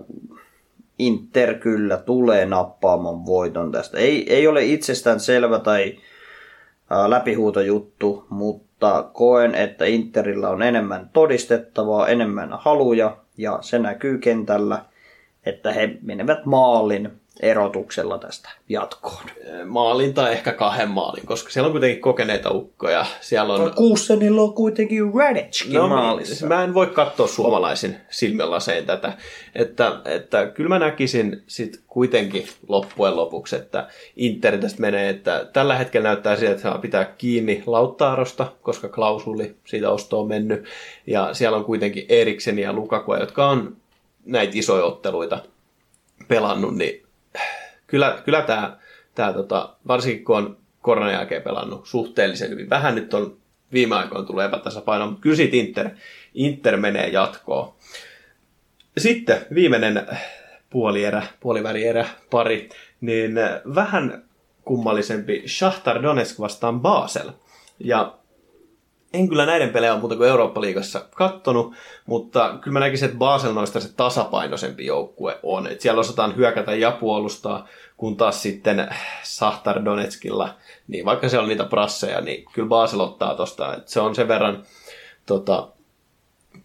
Inter 0.99 1.53
kyllä 1.53 1.97
tulee 1.97 2.45
nappaamaan 2.45 3.25
voiton 3.25 3.71
tästä. 3.71 3.97
Ei, 3.97 4.33
ei 4.33 4.47
ole 4.47 4.65
itsestään 4.65 5.19
selvä 5.19 5.59
tai 5.59 5.97
läpihuutojuttu, 7.07 8.25
mutta 8.29 9.09
koen, 9.13 9.55
että 9.55 9.85
Interillä 9.85 10.49
on 10.49 10.61
enemmän 10.61 11.09
todistettavaa, 11.13 12.07
enemmän 12.07 12.49
haluja 12.51 13.17
ja 13.37 13.57
se 13.61 13.79
näkyy 13.79 14.17
kentällä, 14.17 14.85
että 15.45 15.73
he 15.73 15.97
menevät 16.01 16.45
maalin 16.45 17.11
erotuksella 17.39 18.17
tästä 18.17 18.49
jatkoon. 18.69 19.23
Maalin 19.65 20.13
tai 20.13 20.31
ehkä 20.31 20.53
kahden 20.53 20.89
maalin, 20.89 21.25
koska 21.25 21.49
siellä 21.49 21.67
on 21.67 21.71
kuitenkin 21.71 22.01
kokeneita 22.01 22.51
ukkoja. 22.51 23.05
Siellä 23.21 23.53
on... 23.53 23.61
No, 23.61 23.71
Kuussenilla 23.75 24.41
on 24.41 24.53
kuitenkin 24.53 25.13
Radickin 25.15 25.73
no, 25.73 25.87
maalissa. 25.87 26.47
Mä 26.47 26.63
en 26.63 26.73
voi 26.73 26.87
katsoa 26.87 27.27
suomalaisin 27.27 27.97
silmälaseen 28.09 28.85
tätä. 28.85 29.13
Että, 29.55 30.01
että 30.05 30.45
kyllä 30.45 30.69
mä 30.69 30.79
näkisin 30.79 31.43
sit 31.47 31.81
kuitenkin 31.87 32.47
loppujen 32.67 33.15
lopuksi, 33.15 33.55
että 33.55 33.87
Inter 34.15 34.57
tästä 34.57 34.81
menee, 34.81 35.09
että 35.09 35.45
tällä 35.53 35.75
hetkellä 35.75 36.09
näyttää 36.09 36.35
siltä, 36.35 36.51
että 36.51 36.61
saa 36.61 36.77
pitää 36.77 37.05
kiinni 37.05 37.63
Lauttaarosta, 37.65 38.51
koska 38.61 38.89
klausuli 38.89 39.55
siitä 39.65 39.89
ostoon 39.89 40.27
mennyt. 40.27 40.65
Ja 41.07 41.33
siellä 41.33 41.57
on 41.57 41.65
kuitenkin 41.65 42.05
Eriksen 42.09 42.59
ja 42.59 42.73
Lukaku, 42.73 43.15
jotka 43.15 43.49
on 43.49 43.77
näitä 44.25 44.51
isoja 44.55 44.83
otteluita 44.83 45.39
pelannut, 46.27 46.75
niin 46.75 47.08
kyllä, 47.87 48.21
kyllä 48.25 48.41
tämä, 48.41 48.77
tämä 49.15 49.33
tota, 49.33 49.75
varsinkin 49.87 50.25
kun 50.25 50.37
on 50.37 50.57
koronan 50.81 51.13
jälkeen 51.13 51.41
pelannut 51.41 51.87
suhteellisen 51.87 52.49
hyvin. 52.49 52.69
Vähän 52.69 52.95
nyt 52.95 53.13
on 53.13 53.37
viime 53.73 53.95
aikoina 53.95 54.25
tullut 54.25 54.43
epätasapaino, 54.43 55.05
mutta 55.05 55.21
kyllä 55.21 55.35
siitä 55.35 55.57
Inter, 55.57 55.89
Inter 56.33 56.77
menee 56.77 57.07
jatkoon. 57.07 57.73
Sitten 58.97 59.45
viimeinen 59.53 60.07
puolierä, 60.69 61.23
puolivälierä 61.39 62.05
pari, 62.29 62.69
niin 63.01 63.35
vähän 63.75 64.23
kummallisempi 64.65 65.43
Shahtar 65.47 66.03
Donetsk 66.03 66.39
vastaan 66.39 66.79
Basel. 66.79 67.31
Ja 67.79 68.18
en 69.13 69.29
kyllä 69.29 69.45
näiden 69.45 69.69
pelejä 69.69 69.93
ole 69.93 69.99
muuta 69.99 70.15
kuin 70.15 70.29
Eurooppa-liigassa 70.29 71.01
kattonut, 71.15 71.73
mutta 72.05 72.57
kyllä 72.61 72.73
mä 72.73 72.79
näkisin, 72.79 73.05
että 73.05 73.17
Basel 73.17 73.53
noista 73.53 73.79
se 73.79 73.93
tasapainoisempi 73.93 74.85
joukkue 74.85 75.39
on. 75.43 75.67
Et 75.67 75.81
siellä 75.81 75.99
osataan 75.99 76.35
hyökätä 76.35 76.75
ja 76.75 76.91
puolustaa, 76.91 77.67
kun 77.97 78.17
taas 78.17 78.41
sitten 78.41 78.87
Sahtar 79.23 79.85
Donetskilla, 79.85 80.55
niin 80.87 81.05
vaikka 81.05 81.29
siellä 81.29 81.43
on 81.43 81.49
niitä 81.49 81.63
prasseja, 81.63 82.21
niin 82.21 82.45
kyllä 82.53 82.69
Basel 82.69 82.99
ottaa 82.99 83.35
tosta. 83.35 83.75
Et 83.75 83.87
se 83.87 83.99
on 83.99 84.15
sen 84.15 84.27
verran 84.27 84.63
tota, 85.25 85.67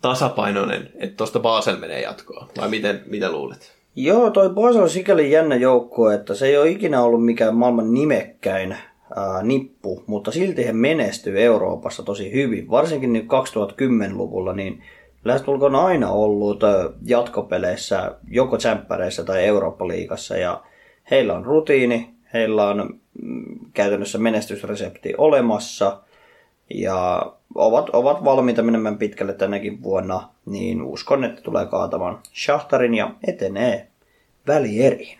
tasapainoinen, 0.00 0.90
että 0.98 1.16
tuosta 1.16 1.40
Basel 1.40 1.76
menee 1.76 2.00
jatkoon. 2.00 2.48
Vai 2.60 2.68
miten, 2.68 3.02
mitä 3.06 3.32
luulet? 3.32 3.74
Joo, 3.96 4.30
toi 4.30 4.50
Basel 4.50 4.82
on 4.82 4.90
sikäli 4.90 5.30
jännä 5.30 5.54
joukkue, 5.54 6.14
että 6.14 6.34
se 6.34 6.46
ei 6.46 6.58
ole 6.58 6.68
ikinä 6.68 7.02
ollut 7.02 7.24
mikään 7.24 7.56
maailman 7.56 7.94
nimekkäin 7.94 8.76
ää, 9.16 9.42
nippu, 9.42 10.04
mutta 10.06 10.30
silti 10.30 10.66
he 10.66 10.72
menestyy 10.72 11.42
Euroopassa 11.42 12.02
tosi 12.02 12.32
hyvin. 12.32 12.70
Varsinkin 12.70 13.12
nyt 13.12 13.24
2010-luvulla, 13.24 14.52
niin 14.52 14.82
lähestulkoon 15.24 15.74
aina 15.74 16.10
ollut 16.10 16.60
jatkopeleissä, 17.04 18.14
joko 18.30 18.56
tsemppäreissä 18.56 19.24
tai 19.24 19.44
Eurooppa-liigassa. 19.44 20.36
Ja 20.36 20.62
heillä 21.10 21.34
on 21.34 21.44
rutiini, 21.44 22.10
heillä 22.32 22.68
on 22.68 22.98
mm, 23.22 23.58
käytännössä 23.74 24.18
menestysresepti 24.18 25.14
olemassa 25.18 26.00
ja 26.74 27.32
ovat, 27.54 27.90
ovat 27.90 28.24
valmiita 28.24 28.62
menemään 28.62 28.98
pitkälle 28.98 29.32
tänäkin 29.32 29.82
vuonna, 29.82 30.28
niin 30.46 30.82
uskon, 30.82 31.24
että 31.24 31.42
tulee 31.42 31.66
kaatamaan 31.66 32.18
Shahtarin 32.44 32.94
ja 32.94 33.10
etenee 33.26 33.88
välieriin. 34.46 35.18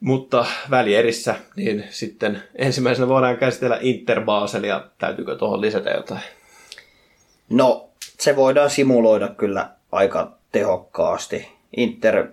Mutta 0.00 0.46
välierissä, 0.70 1.34
niin 1.56 1.84
sitten 1.90 2.42
ensimmäisenä 2.54 3.08
voidaan 3.08 3.36
käsitellä 3.36 3.78
Inter 3.80 4.24
Baselia. 4.24 4.84
Täytyykö 4.98 5.36
tuohon 5.36 5.60
lisätä 5.60 5.90
jotain? 5.90 6.20
No, 7.50 7.88
se 8.18 8.36
voidaan 8.36 8.70
simuloida 8.70 9.28
kyllä 9.28 9.70
aika 9.92 10.32
tehokkaasti. 10.52 11.48
Inter 11.76 12.26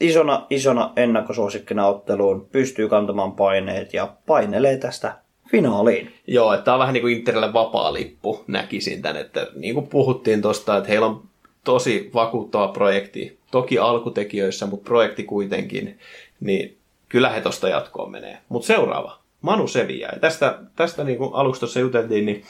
isona, 0.00 0.46
isona 0.50 0.92
ennakkosuosikkina 0.96 1.86
otteluun 1.86 2.48
pystyy 2.52 2.88
kantamaan 2.88 3.32
paineet 3.32 3.94
ja 3.94 4.12
painelee 4.26 4.76
tästä 4.76 5.18
finaaliin. 5.50 6.14
Joo, 6.26 6.52
että 6.52 6.64
tämä 6.64 6.74
on 6.74 6.80
vähän 6.80 6.92
niin 6.92 7.02
kuin 7.02 7.16
Interille 7.16 7.52
vapaa 7.52 7.92
lippu, 7.92 8.44
näkisin 8.46 9.02
tämän. 9.02 9.20
Että 9.20 9.46
niin 9.54 9.74
kuin 9.74 9.86
puhuttiin 9.86 10.42
tuosta, 10.42 10.76
että 10.76 10.88
heillä 10.88 11.06
on 11.06 11.22
tosi 11.64 12.10
vakuuttava 12.14 12.68
projekti. 12.68 13.38
Toki 13.50 13.78
alkutekijöissä, 13.78 14.66
mutta 14.66 14.88
projekti 14.88 15.22
kuitenkin. 15.22 15.98
Niin 16.40 16.77
kyllä 17.08 17.30
he 17.30 17.40
tuosta 17.40 17.68
jatkoon 17.68 18.10
menee. 18.10 18.38
Mutta 18.48 18.66
seuraava, 18.66 19.18
Manu 19.40 19.68
Sevilla. 19.68 20.06
Ja 20.06 20.20
tästä, 20.20 20.58
tästä 20.76 21.04
niin 21.04 21.18
kuin 21.18 21.34
aluksi 21.34 21.60
tuossa 21.60 21.80
juteltiin, 21.80 22.26
niin 22.26 22.44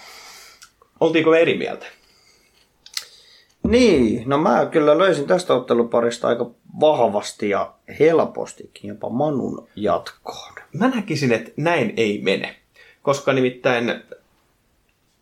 oltiinko 1.01 1.31
me 1.31 1.39
eri 1.39 1.59
mieltä? 1.59 1.87
Niin, 3.63 4.23
no 4.27 4.39
mä 4.39 4.67
kyllä 4.67 4.99
löysin 4.99 5.27
tästä 5.27 5.55
otteluparista 5.55 6.29
aika 6.29 6.51
vahvasti 6.81 7.49
ja 7.49 7.73
helpostikin 8.01 8.89
jopa 8.89 9.09
Manun 9.09 9.69
jatkoon. 9.77 10.55
Mä 10.73 10.89
näkisin, 10.89 11.33
että 11.33 11.51
näin 11.57 11.95
ei 11.97 12.21
mene. 12.23 12.57
Koska 13.03 13.33
nimittäin, 13.33 14.03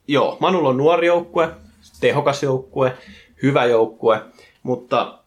joo, 0.08 0.36
Manulla 0.40 0.68
on 0.68 0.76
nuori 0.76 1.06
joukkue, 1.06 1.48
tehokas 2.00 2.42
joukkue, 2.42 2.92
hyvä 3.42 3.64
joukkue, 3.64 4.20
mutta 4.62 5.18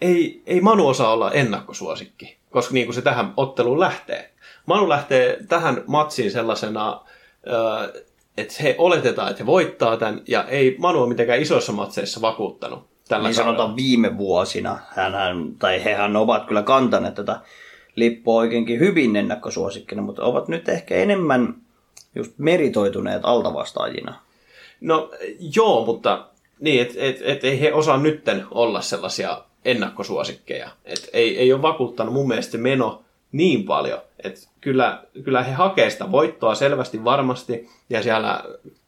ei, 0.00 0.42
ei 0.46 0.60
Manu 0.60 0.88
osaa 0.88 1.12
olla 1.12 1.32
ennakkosuosikki, 1.32 2.36
koska 2.52 2.74
niin 2.74 2.86
kuin 2.86 2.94
se 2.94 3.02
tähän 3.02 3.32
otteluun 3.36 3.80
lähtee. 3.80 4.30
Manu 4.66 4.88
lähtee 4.88 5.38
tähän 5.48 5.84
matsiin 5.86 6.30
sellaisena, 6.30 7.00
että 8.36 8.54
he 8.62 8.74
oletetaan, 8.78 9.30
että 9.30 9.42
he 9.42 9.46
voittaa 9.46 9.96
tämän, 9.96 10.22
ja 10.28 10.44
ei 10.44 10.76
Manu 10.78 11.00
ole 11.00 11.08
mitenkään 11.08 11.42
isoissa 11.42 11.72
matseissa 11.72 12.20
vakuuttanut. 12.20 12.86
Tällä 13.08 13.28
niin 13.28 13.34
sanotaan 13.34 13.76
viime 13.76 14.18
vuosina, 14.18 14.78
hänhän, 14.88 15.54
tai 15.58 15.84
hehän 15.84 16.16
ovat 16.16 16.46
kyllä 16.46 16.62
kantaneet 16.62 17.14
tätä 17.14 17.40
lippua 17.96 18.40
oikeinkin 18.40 18.80
hyvin 18.80 19.16
ennakkosuosikkina, 19.16 20.02
mutta 20.02 20.24
ovat 20.24 20.48
nyt 20.48 20.68
ehkä 20.68 20.94
enemmän 20.94 21.54
just 22.14 22.32
meritoituneet 22.38 23.24
altavastaajina. 23.24 24.14
No 24.80 25.10
joo, 25.56 25.84
mutta 25.84 26.26
niin, 26.60 26.82
että 26.82 26.94
et, 26.98 27.16
et, 27.22 27.44
ei 27.44 27.60
he 27.60 27.72
osaa 27.72 27.96
nytten 27.96 28.46
olla 28.50 28.80
sellaisia 28.80 29.44
ennakkosuosikkeja. 29.64 30.70
Et 30.84 31.10
ei, 31.12 31.38
ei 31.38 31.52
ole 31.52 31.62
vakuuttanut 31.62 32.14
mun 32.14 32.28
mielestä 32.28 32.58
meno 32.58 33.02
niin 33.32 33.64
paljon. 33.64 34.00
Et 34.24 34.48
kyllä, 34.60 35.02
kyllä 35.24 35.42
he 35.42 35.52
hakee 35.52 35.90
sitä 35.90 36.12
voittoa 36.12 36.54
selvästi 36.54 37.04
varmasti 37.04 37.68
ja 37.90 38.02
siellä 38.02 38.44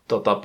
tota, 0.09 0.41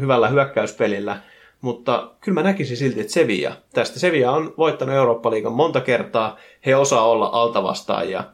hyvällä 0.00 0.28
hyökkäyspelillä. 0.28 1.20
Mutta 1.60 2.10
kyllä 2.20 2.40
mä 2.40 2.48
näkisin 2.48 2.76
silti, 2.76 3.00
että 3.00 3.12
Sevilla, 3.12 3.56
tästä 3.72 3.98
Sevilla 3.98 4.32
on 4.32 4.54
voittanut 4.58 4.94
Eurooppa-liigan 4.94 5.52
monta 5.52 5.80
kertaa, 5.80 6.36
he 6.66 6.76
osaa 6.76 7.08
olla 7.08 7.26
altavastaajia, 7.32 8.24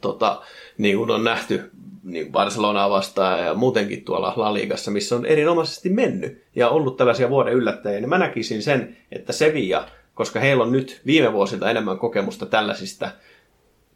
tota, 0.00 0.42
niin 0.78 0.96
kuin 0.96 1.10
on 1.10 1.24
nähty 1.24 1.70
niin 2.02 2.32
Barcelonaa 2.32 2.90
vastaan 2.90 3.44
ja 3.44 3.54
muutenkin 3.54 4.04
tuolla 4.04 4.32
La 4.36 4.54
Ligassa, 4.54 4.90
missä 4.90 5.16
on 5.16 5.26
erinomaisesti 5.26 5.88
mennyt 5.88 6.44
ja 6.56 6.68
ollut 6.68 6.96
tällaisia 6.96 7.30
vuoden 7.30 7.54
yllättäjiä, 7.54 8.00
niin 8.00 8.08
mä 8.08 8.18
näkisin 8.18 8.62
sen, 8.62 8.96
että 9.12 9.32
Sevilla, 9.32 9.88
koska 10.18 10.40
heillä 10.40 10.62
on 10.62 10.72
nyt 10.72 11.00
viime 11.06 11.32
vuosilta 11.32 11.70
enemmän 11.70 11.98
kokemusta 11.98 12.46
tällaisista 12.46 13.10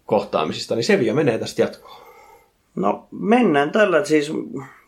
kohtaamisista, 0.07 0.75
niin 0.75 0.85
Sevilla 0.85 1.15
menee 1.15 1.39
tästä 1.39 1.63
jatkoon. 1.63 2.03
No 2.75 3.09
mennään 3.11 3.71
tällä, 3.73 4.05
siis 4.05 4.33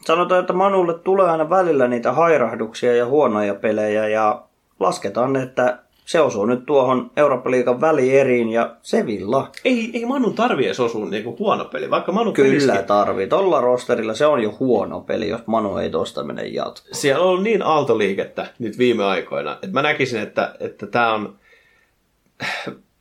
sanotaan, 0.01 0.41
että 0.41 0.53
Manulle 0.53 0.99
tulee 0.99 1.31
aina 1.31 1.51
välillä 1.51 1.89
niitä 1.89 2.13
hairahduksia 2.13 2.97
ja 2.97 3.07
huonoja 3.07 3.55
pelejä 3.55 4.09
ja 4.09 4.43
lasketaan, 4.81 5.37
että 5.37 5.79
se 6.05 6.21
osuu 6.21 6.47
nyt 6.47 6.67
tuohon 6.67 7.11
Eurooppa-liigan 7.17 7.81
välieriin 7.81 8.49
ja 8.49 8.77
Sevilla. 8.83 9.51
Ei, 9.65 9.91
ei 9.95 10.07
Manu 10.07 10.31
tarvii 10.31 10.67
edes 10.67 10.81
osua 10.81 11.07
niinku 11.07 11.37
huono 11.39 11.65
peli, 11.65 11.91
vaikka 11.91 12.13
Manu 12.13 12.33
Kyllä 12.33 12.49
pelisikin. 12.51 12.85
tarvii. 12.85 13.27
Tolla 13.27 13.61
rosterilla 13.61 14.15
se 14.15 14.27
on 14.27 14.43
jo 14.43 14.57
huono 14.61 15.01
peli, 15.01 15.29
jos 15.29 15.41
Manu 15.47 15.77
ei 15.77 15.91
tosta 15.91 16.25
mene 16.25 16.47
jatkoon. 16.47 16.95
Siellä 16.95 17.23
on 17.23 17.29
ollut 17.31 17.43
niin 17.43 17.63
aaltoliikettä 17.63 18.47
nyt 18.59 18.79
viime 18.79 19.05
aikoina, 19.05 19.53
että 19.53 19.69
mä 19.73 19.83
näkisin, 19.83 20.21
että, 20.21 20.55
että 20.61 20.87
tämä 20.87 21.15
on 21.15 21.39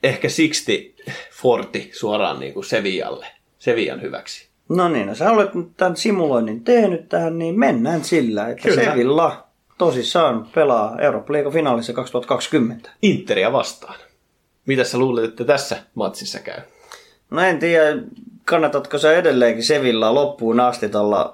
ehkä 0.03 0.27
60-40 0.27 0.31
suoraan 1.91 2.39
niin 2.39 2.53
kuin 2.53 2.65
Sevillalle, 2.65 3.27
Sevillan 3.59 4.01
hyväksi. 4.01 4.47
No 4.69 4.89
niin, 4.89 5.07
no 5.07 5.15
sä 5.15 5.31
olet 5.31 5.55
nyt 5.55 5.67
tämän 5.77 5.95
simuloinnin 5.95 6.63
tehnyt 6.63 7.09
tähän, 7.09 7.39
niin 7.39 7.59
mennään 7.59 8.03
sillä, 8.03 8.47
että 8.47 8.69
Kyllä. 8.69 8.83
Sevilla 8.83 9.47
tosissaan 9.77 10.47
pelaa 10.55 10.99
Eurooppa-liigan 10.99 11.53
finaalissa 11.53 11.93
2020. 11.93 12.89
Interia 13.01 13.51
vastaan. 13.51 13.95
Mitä 14.65 14.83
sä 14.83 14.97
luulet, 14.97 15.23
että 15.23 15.45
tässä 15.45 15.77
matsissa 15.95 16.39
käy? 16.39 16.61
No 17.29 17.41
en 17.41 17.59
tiedä, 17.59 17.97
kannatatko 18.45 18.97
sä 18.97 19.13
edelleenkin 19.13 19.63
Sevillaa 19.63 20.13
loppuun 20.13 20.59
asti 20.59 20.89
tällä 20.89 21.33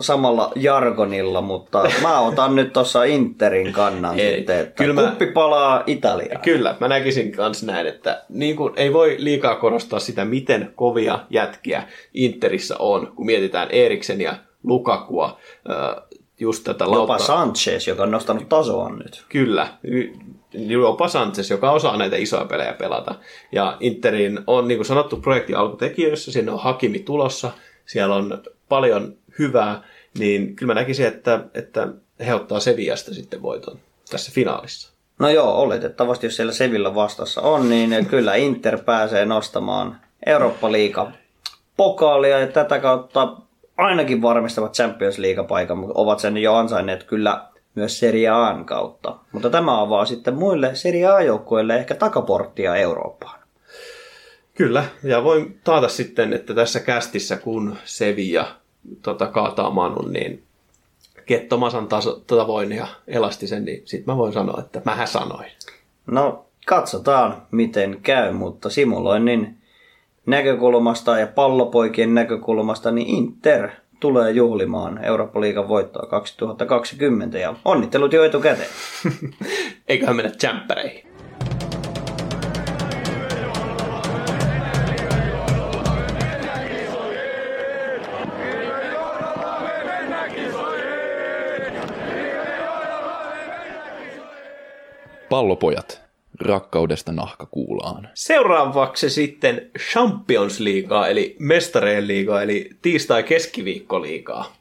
samalla 0.00 0.52
jargonilla, 0.56 1.40
mutta 1.40 1.90
mä 2.02 2.20
otan 2.20 2.56
nyt 2.56 2.72
tuossa 2.72 3.04
Interin 3.04 3.72
kannan 3.72 4.18
Ei, 4.20 4.36
sitten, 4.36 4.58
että 4.58 4.84
kyllä 4.84 4.94
mä- 4.94 5.08
kuppi 5.08 5.26
palaa 5.26 5.82
Italiaan. 5.86 6.42
Kyllä, 6.42 6.76
mä 6.80 6.88
näkisin 6.88 7.32
myös 7.36 7.62
näin, 7.62 7.86
että 7.86 8.24
niin 8.28 8.56
kuin 8.56 8.72
ei 8.76 8.92
voi 8.92 9.16
liikaa 9.18 9.56
korostaa 9.56 9.98
sitä, 9.98 10.24
miten 10.24 10.72
kovia 10.76 11.18
jätkiä 11.30 11.82
Interissä 12.14 12.76
on, 12.78 13.12
kun 13.16 13.26
mietitään 13.26 13.70
Eriksenia, 13.70 14.34
Lukakua, 14.64 15.38
äh, 15.70 16.02
just 16.40 16.64
tätä 16.64 16.84
Jopa 16.84 16.96
lautta... 16.96 17.18
Sanchez, 17.18 17.88
joka 17.88 18.02
on 18.02 18.10
nostanut 18.10 18.48
tasoa 18.48 18.90
nyt. 18.90 19.24
Kyllä, 19.28 19.68
jopa 20.54 21.08
Sanchez, 21.08 21.50
joka 21.50 21.70
osaa 21.70 21.96
näitä 21.96 22.16
isoja 22.16 22.44
pelejä 22.44 22.72
pelata. 22.72 23.14
Ja 23.52 23.76
Interin 23.80 24.40
on, 24.46 24.68
niin 24.68 24.78
kuin 24.78 24.86
sanottu, 24.86 25.16
projekti 25.16 25.54
alkutekijöissä, 25.54 26.32
sinne 26.32 26.52
on 26.52 26.60
Hakimi 26.60 26.98
tulossa, 26.98 27.50
siellä 27.86 28.14
on 28.14 28.42
paljon 28.68 29.16
hyvää, 29.38 29.82
niin 30.18 30.56
kyllä 30.56 30.74
mä 30.74 30.80
näkisin, 30.80 31.06
että, 31.06 31.44
että 31.54 31.88
he 32.26 32.34
ottaa 32.34 32.60
Seviasta 32.60 33.14
sitten 33.14 33.42
voiton 33.42 33.78
tässä 34.10 34.32
finaalissa. 34.34 34.92
No 35.18 35.28
joo, 35.28 35.54
oletettavasti 35.54 36.26
jos 36.26 36.36
siellä 36.36 36.52
Sevilla 36.52 36.94
vastassa 36.94 37.40
on, 37.40 37.68
niin 37.68 38.06
kyllä 38.06 38.34
Inter 38.34 38.78
pääsee 38.84 39.24
nostamaan 39.24 40.00
Eurooppa-liiga 40.26 41.12
pokaalia 41.76 42.38
ja 42.38 42.46
tätä 42.46 42.78
kautta 42.78 43.36
ainakin 43.76 44.22
varmistavat 44.22 44.74
Champions 44.74 45.18
League-paikan, 45.18 45.78
mutta 45.78 45.94
ovat 45.96 46.18
sen 46.18 46.36
jo 46.36 46.54
ansainneet 46.54 47.04
kyllä 47.04 47.44
myös 47.74 47.98
Serie 47.98 48.28
A:n 48.28 48.64
kautta. 48.64 49.16
Mutta 49.32 49.50
tämä 49.50 49.80
avaa 49.80 50.04
sitten 50.04 50.34
muille 50.34 50.74
Serie 50.74 51.06
A-joukkueille 51.06 51.76
ehkä 51.76 51.94
takaporttia 51.94 52.76
Eurooppaan. 52.76 53.40
Kyllä, 54.54 54.84
ja 55.02 55.24
voin 55.24 55.60
taata 55.64 55.88
sitten, 55.88 56.32
että 56.32 56.54
tässä 56.54 56.80
kästissä, 56.80 57.36
kun 57.36 57.76
Sevilla 57.84 58.46
tota, 59.02 59.26
kaataa 59.26 59.70
Manun, 59.70 60.12
niin 60.12 60.42
Kettomasan 61.26 61.88
taso, 61.88 62.22
tavoin 62.26 62.72
ja 62.72 62.86
elastisen, 63.06 63.64
niin 63.64 63.82
sitten 63.84 64.14
mä 64.14 64.18
voin 64.18 64.32
sanoa, 64.32 64.60
että 64.60 64.82
mähän 64.84 65.08
sanoin. 65.08 65.50
No, 66.06 66.46
katsotaan 66.66 67.42
miten 67.50 67.98
käy, 68.02 68.32
mutta 68.32 68.70
simuloinnin 68.70 69.58
näkökulmasta 70.26 71.18
ja 71.18 71.26
pallopoikien 71.26 72.14
näkökulmasta, 72.14 72.90
niin 72.90 73.06
Inter 73.06 73.70
tulee 74.00 74.30
juhlimaan 74.30 75.04
Eurooppa-liigan 75.04 75.68
voittoa 75.68 76.06
2020 76.06 77.38
ja 77.38 77.54
onnittelut 77.64 78.12
jo 78.12 78.24
etukäteen. 78.24 78.68
Eiköhän 79.88 80.16
mennä 80.16 80.32
jämppäreihin. 80.42 81.12
Pallopojat, 95.28 96.01
rakkaudesta 96.40 97.12
nahkakuulaan. 97.12 98.08
Seuraavaksi 98.14 99.10
sitten 99.10 99.70
Champions 99.78 100.60
Liigaa, 100.60 101.08
eli 101.08 101.36
Mestareen 101.38 102.08
liigaa, 102.08 102.42
eli 102.42 102.70
tiistai-keskiviikkoliigaa. 102.82 104.56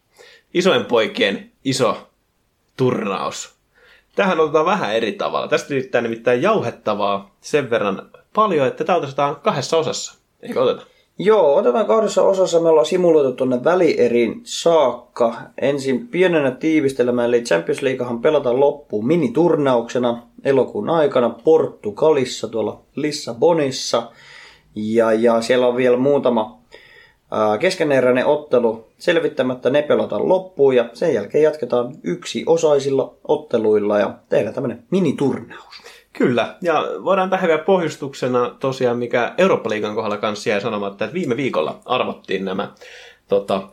Isojen 0.53 0.85
poikien 0.85 1.51
iso 1.65 2.09
turnaus. 2.77 3.55
Tähän 4.15 4.39
otetaan 4.39 4.65
vähän 4.65 4.95
eri 4.95 5.11
tavalla. 5.11 5.47
Tästä 5.47 5.73
liittää 5.73 6.01
nimittäin 6.01 6.41
jauhettavaa 6.41 7.35
sen 7.41 7.69
verran 7.69 8.09
paljon, 8.33 8.67
että 8.67 8.83
tämä 8.83 8.97
otetaan 8.97 9.35
kahdessa 9.35 9.77
osassa. 9.77 10.15
Eikö 10.41 10.61
oteta? 10.61 10.90
Joo, 11.19 11.55
otetaan 11.55 11.85
kahdessa 11.85 12.23
osassa. 12.23 12.59
Me 12.59 12.69
ollaan 12.69 12.85
simuloitu 12.85 13.31
tuonne 13.31 13.63
välierin 13.63 14.41
saakka. 14.43 15.35
Ensin 15.61 16.07
pienenä 16.07 16.51
tiivistelmään, 16.51 17.27
eli 17.27 17.41
Champions 17.41 17.81
Leaguehan 17.81 18.21
pelataan 18.21 18.59
loppuun 18.59 19.07
miniturnauksena 19.07 20.27
elokuun 20.43 20.89
aikana 20.89 21.29
Portugalissa, 21.29 22.47
tuolla 22.47 22.81
Lissabonissa. 22.95 24.11
Ja, 24.75 25.13
ja 25.13 25.41
siellä 25.41 25.67
on 25.67 25.75
vielä 25.75 25.97
muutama 25.97 26.61
keskeneräinen 27.59 28.25
ottelu 28.25 28.87
selvittämättä, 28.97 29.69
ne 29.69 29.81
pelataan 29.81 30.29
loppuun 30.29 30.75
ja 30.75 30.89
sen 30.93 31.13
jälkeen 31.13 31.43
jatketaan 31.43 31.95
yksi 32.03 32.43
osaisilla 32.45 33.15
otteluilla 33.27 33.99
ja 33.99 34.13
tehdään 34.29 34.53
tämmöinen 34.53 34.83
miniturnaus. 34.91 35.80
Kyllä, 36.13 36.55
ja 36.61 36.85
voidaan 37.03 37.29
tähän 37.29 37.47
vielä 37.47 37.63
pohjustuksena 37.63 38.55
tosiaan, 38.59 38.97
mikä 38.97 39.33
Eurooppa-liigan 39.37 39.95
kohdalla 39.95 40.17
kanssa 40.17 40.49
jäi 40.49 40.61
sanomatta, 40.61 41.05
että 41.05 41.13
viime 41.13 41.37
viikolla 41.37 41.79
arvottiin 41.85 42.45
nämä 42.45 42.71
tota, 43.27 43.67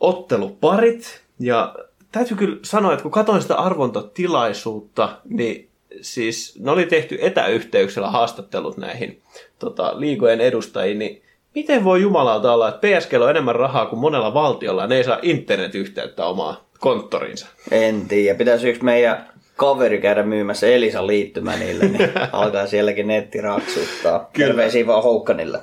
otteluparit, 0.00 1.20
ja 1.40 1.74
täytyy 2.12 2.36
kyllä 2.36 2.56
sanoa, 2.62 2.92
että 2.92 3.02
kun 3.02 3.12
katsoin 3.12 3.42
sitä 3.42 3.54
arvontatilaisuutta, 3.54 5.08
niin 5.28 5.68
siis 6.00 6.58
ne 6.58 6.70
oli 6.70 6.86
tehty 6.86 7.18
etäyhteyksellä 7.20 8.10
haastattelut 8.10 8.76
näihin 8.76 9.22
tota, 9.58 10.00
liigojen 10.00 10.40
edustajiin, 10.40 10.98
niin 10.98 11.22
miten 11.54 11.84
voi 11.84 12.02
jumalauta 12.02 12.52
olla, 12.52 12.68
että 12.68 12.80
PSG 12.88 13.12
on 13.12 13.30
enemmän 13.30 13.56
rahaa 13.56 13.86
kuin 13.86 14.00
monella 14.00 14.34
valtiolla, 14.34 14.82
ja 14.82 14.88
ne 14.88 14.96
ei 14.96 15.04
saa 15.04 15.18
internetyhteyttä 15.22 16.26
omaa 16.26 16.64
konttoriinsa. 16.78 17.46
En 17.70 18.08
tiedä, 18.08 18.38
pitäisi 18.38 18.68
yksi 18.68 18.84
meidän 18.84 19.31
kaveri 19.56 20.00
käydä 20.00 20.22
myymässä 20.22 20.66
Elisan 20.66 21.06
liittymä 21.06 21.56
niille, 21.56 21.84
niin 21.84 22.10
alkaa 22.32 22.66
sielläkin 22.66 23.06
netti 23.06 23.40
raksuttaa. 23.40 24.30
Kyllä. 24.32 24.46
Terveisiä 24.48 24.86
vaan 24.86 25.02
Houkkanille. 25.02 25.60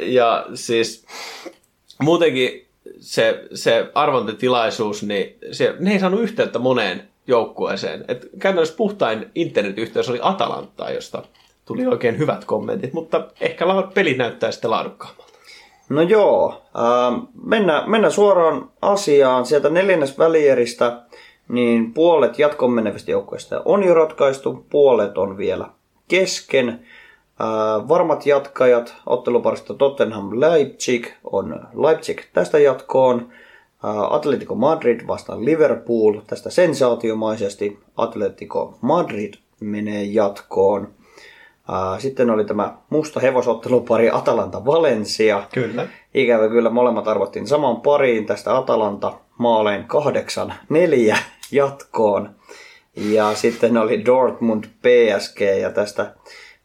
ja 0.00 0.46
siis 0.54 1.06
muutenkin 1.98 2.66
se, 3.00 3.44
se 3.54 3.90
arvontatilaisuus, 3.94 5.02
niin 5.02 5.36
se, 5.52 5.74
ne 5.78 5.92
ei 5.92 5.98
saanut 5.98 6.20
yhteyttä 6.20 6.58
moneen 6.58 7.02
joukkueeseen. 7.26 8.04
Et 8.08 8.28
käytännössä 8.38 8.76
puhtain 8.76 9.30
internetyhteys 9.34 10.08
oli 10.08 10.18
Atalanta, 10.22 10.90
josta 10.90 11.22
tuli 11.64 11.86
oikein 11.86 12.18
hyvät 12.18 12.44
kommentit, 12.44 12.92
mutta 12.92 13.26
ehkä 13.40 13.64
peli 13.94 14.14
näyttää 14.14 14.52
sitten 14.52 14.70
laadukkaammalta. 14.70 15.30
No 15.88 16.02
joo, 16.02 16.62
äh, 16.76 17.22
mennään, 17.44 17.90
mennään 17.90 18.12
suoraan 18.12 18.70
asiaan. 18.82 19.46
Sieltä 19.46 19.68
neljännes 19.68 20.18
välieristä, 20.18 21.02
niin 21.50 21.92
puolet 21.92 22.38
jatkoon 22.38 22.72
menevistä 22.72 23.10
joukkueista 23.10 23.62
on 23.64 23.82
jo 23.82 23.94
ratkaistu, 23.94 24.66
puolet 24.70 25.18
on 25.18 25.36
vielä 25.36 25.66
kesken. 26.08 26.80
Varmat 27.88 28.26
jatkajat 28.26 28.94
otteluparista 29.06 29.74
Tottenham 29.74 30.40
Leipzig 30.40 31.06
on 31.24 31.60
Leipzig 31.74 32.20
tästä 32.32 32.58
jatkoon. 32.58 33.28
Atletico 34.10 34.54
Madrid 34.54 35.06
vastaan 35.06 35.44
Liverpool 35.44 36.20
tästä 36.26 36.50
sensaatiomaisesti. 36.50 37.78
Atletico 37.96 38.78
Madrid 38.80 39.34
menee 39.60 40.02
jatkoon. 40.02 40.88
Sitten 41.98 42.30
oli 42.30 42.44
tämä 42.44 42.74
musta 42.90 43.20
hevosottelupari 43.20 44.10
Atalanta 44.10 44.64
Valencia. 44.64 45.42
Kyllä. 45.54 45.86
Ikävä 46.14 46.48
kyllä 46.48 46.70
molemmat 46.70 47.08
arvottiin 47.08 47.46
saman 47.46 47.80
pariin 47.80 48.26
tästä 48.26 48.56
Atalanta 48.56 49.12
kahdeksan 49.86 50.54
neljä 50.68 51.18
jatkoon. 51.52 52.30
Ja 52.96 53.34
sitten 53.34 53.76
oli 53.76 54.04
Dortmund 54.04 54.64
PSG 54.64 55.40
ja 55.60 55.70
tästä 55.70 56.14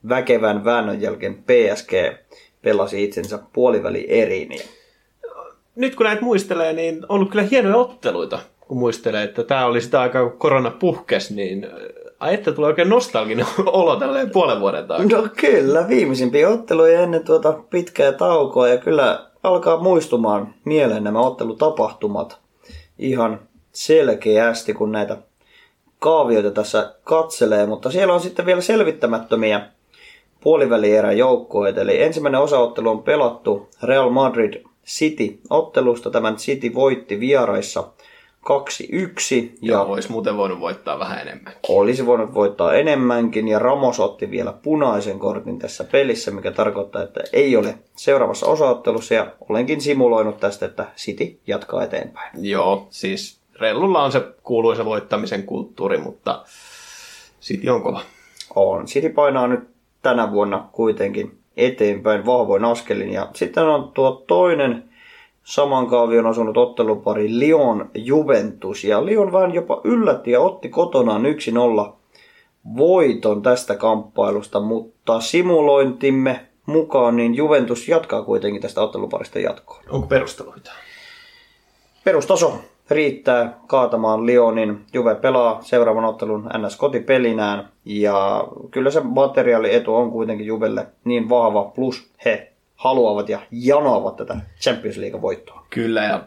väkevän 0.09 0.65
väännön 0.65 1.01
jälkeen 1.01 1.35
PSG 1.35 1.91
pelasi 2.61 3.03
itsensä 3.03 3.39
puoliväli 3.53 4.05
eriin. 4.09 4.51
Ja 4.51 4.63
Nyt 5.75 5.95
kun 5.95 6.05
näitä 6.05 6.21
muistelee, 6.21 6.73
niin 6.73 6.97
on 6.97 7.05
ollut 7.09 7.29
kyllä 7.31 7.43
hienoja 7.51 7.75
otteluita, 7.77 8.39
kun 8.59 8.77
muistelee, 8.77 9.23
että 9.23 9.43
tämä 9.43 9.65
oli 9.65 9.81
sitä 9.81 10.01
aikaa, 10.01 10.29
kun 10.29 10.39
korona 10.39 10.71
puhkes, 10.71 11.31
niin 11.31 11.63
äh, 11.63 11.71
ai 12.19 12.33
että 12.33 12.51
tulee 12.51 12.67
oikein 12.67 12.89
nostalginen 12.89 13.45
olo 13.65 13.95
tälleen 13.95 14.29
puolen 14.29 14.59
vuoden 14.59 14.87
taakse. 14.87 15.15
No 15.15 15.27
kyllä, 15.37 15.87
viimeisimpiä 15.87 16.49
otteluja 16.49 17.01
ennen 17.01 17.23
tuota 17.23 17.53
pitkää 17.69 18.11
taukoa 18.11 18.67
ja 18.67 18.77
kyllä 18.77 19.25
alkaa 19.43 19.83
muistumaan 19.83 20.53
mieleen 20.65 21.03
nämä 21.03 21.19
ottelutapahtumat 21.19 22.39
ihan 22.99 23.39
selkeästi, 23.75 24.73
kun 24.73 24.91
näitä 24.91 25.17
kaavioita 25.99 26.51
tässä 26.51 26.95
katselee, 27.03 27.65
mutta 27.65 27.91
siellä 27.91 28.13
on 28.13 28.19
sitten 28.19 28.45
vielä 28.45 28.61
selvittämättömiä 28.61 29.69
puolivälierän 30.41 31.17
joukkoita. 31.17 31.81
Eli 31.81 32.01
ensimmäinen 32.01 32.41
osaottelu 32.41 32.89
on 32.89 33.03
pelattu 33.03 33.69
Real 33.83 34.09
Madrid 34.09 34.63
City 34.85 35.39
ottelusta. 35.49 36.11
Tämän 36.11 36.35
City 36.35 36.73
voitti 36.73 37.19
vieraissa 37.19 37.83
2-1 38.45 38.47
Ja 39.61 39.73
ja 39.73 39.81
olisi 39.81 40.11
muuten 40.11 40.37
voinut 40.37 40.59
voittaa 40.59 40.99
vähän 40.99 41.19
enemmän. 41.19 41.53
olisi 41.67 42.05
voinut 42.05 42.33
voittaa 42.33 42.73
enemmänkin 42.73 43.47
ja 43.47 43.59
Ramos 43.59 43.99
otti 43.99 44.31
vielä 44.31 44.53
punaisen 44.63 45.19
kortin 45.19 45.59
tässä 45.59 45.83
pelissä, 45.83 46.31
mikä 46.31 46.51
tarkoittaa, 46.51 47.03
että 47.03 47.21
ei 47.33 47.55
ole 47.57 47.77
seuraavassa 47.95 48.45
osaottelussa 48.45 49.13
ja 49.13 49.27
olenkin 49.49 49.81
simuloinut 49.81 50.39
tästä, 50.39 50.65
että 50.65 50.85
City 50.97 51.39
jatkaa 51.47 51.83
eteenpäin. 51.83 52.31
Joo, 52.49 52.87
siis 52.89 53.39
Rellulla 53.59 54.03
on 54.03 54.11
se 54.11 54.21
kuuluisa 54.43 54.85
voittamisen 54.85 55.43
kulttuuri, 55.43 55.97
mutta 55.97 56.43
City 57.41 57.69
on 57.69 57.81
kova. 57.83 58.01
On. 58.55 58.85
City 58.85 59.09
painaa 59.09 59.47
nyt 59.47 59.69
tänä 60.01 60.31
vuonna 60.31 60.69
kuitenkin 60.71 61.37
eteenpäin 61.57 62.25
vahvoin 62.25 62.65
askelin 62.65 63.09
ja 63.13 63.29
sitten 63.33 63.63
on 63.63 63.91
tuo 63.93 64.23
toinen 64.27 64.83
saman 65.43 65.87
kaavion 65.87 66.25
asunut 66.25 66.57
ottelupari 66.57 67.39
Lyon 67.39 67.89
Juventus 67.93 68.83
ja 68.83 69.05
Lyon 69.05 69.31
vähän 69.31 69.53
jopa 69.53 69.81
yllätti 69.83 70.31
ja 70.31 70.41
otti 70.41 70.69
kotonaan 70.69 71.23
1-0 71.87 71.93
voiton 72.77 73.41
tästä 73.41 73.75
kamppailusta, 73.75 74.59
mutta 74.59 75.19
simulointimme 75.19 76.45
mukaan 76.65 77.15
niin 77.15 77.35
Juventus 77.35 77.87
jatkaa 77.87 78.21
kuitenkin 78.21 78.61
tästä 78.61 78.81
otteluparista 78.81 79.39
jatkoon. 79.39 79.83
Onko 79.89 80.07
perusteluita? 80.07 80.71
Perustaso 82.03 82.59
riittää 82.89 83.59
kaatamaan 83.67 84.25
Lyonin. 84.25 84.85
Juve 84.93 85.15
pelaa 85.15 85.61
seuraavan 85.61 86.05
ottelun 86.05 86.49
NS 86.57 86.75
kotipelinään 86.75 87.69
ja 87.85 88.47
kyllä 88.71 88.91
se 88.91 89.01
materiaalietu 89.03 89.95
on 89.95 90.11
kuitenkin 90.11 90.47
Juvelle 90.47 90.87
niin 91.03 91.29
vahva, 91.29 91.63
plus 91.63 92.09
he 92.25 92.51
haluavat 92.75 93.29
ja 93.29 93.39
janoavat 93.51 94.15
tätä 94.15 94.37
Champions 94.61 94.97
League 94.97 95.21
voittoa. 95.21 95.65
Kyllä, 95.69 96.03
ja 96.03 96.23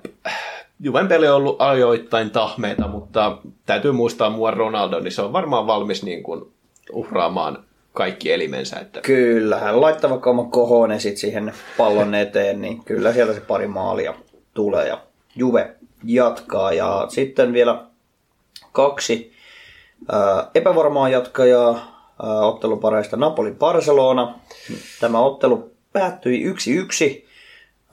Juven 0.80 1.08
peli 1.08 1.28
on 1.28 1.36
ollut 1.36 1.62
ajoittain 1.62 2.30
tahmeita, 2.30 2.88
mutta 2.88 3.38
täytyy 3.66 3.92
muistaa 3.92 4.30
mua 4.30 4.50
Ronaldo, 4.50 5.00
niin 5.00 5.12
se 5.12 5.22
on 5.22 5.32
varmaan 5.32 5.66
valmis 5.66 6.02
niin 6.02 6.22
kuin 6.22 6.52
uhraamaan 6.92 7.64
kaikki 7.92 8.32
elimensä. 8.32 8.80
Että 8.80 9.00
Kyllä, 9.00 9.58
hän 9.58 9.80
laittaa 9.80 10.10
vaikka 10.10 10.30
oman 10.30 10.50
kohone 10.50 10.98
sit 10.98 11.16
siihen 11.16 11.52
pallon 11.76 12.14
eteen, 12.14 12.60
niin 12.60 12.84
kyllä 12.84 13.12
sieltä 13.12 13.34
se 13.34 13.40
pari 13.40 13.66
maalia 13.66 14.14
tulee 14.54 14.88
ja 14.88 14.98
Juve 15.36 15.76
jatkaa. 16.04 16.72
Ja 16.72 17.06
sitten 17.08 17.52
vielä 17.52 17.84
kaksi 18.72 19.32
ää, 20.12 20.50
epävarmaa 20.54 21.08
jatkajaa 21.08 21.70
ää, 22.22 22.40
ottelupareista 22.40 23.16
Napoli-Barcelona. 23.16 24.34
Tämä 25.00 25.20
ottelu 25.20 25.70
päättyi 25.92 26.52
1-1. 26.52 27.26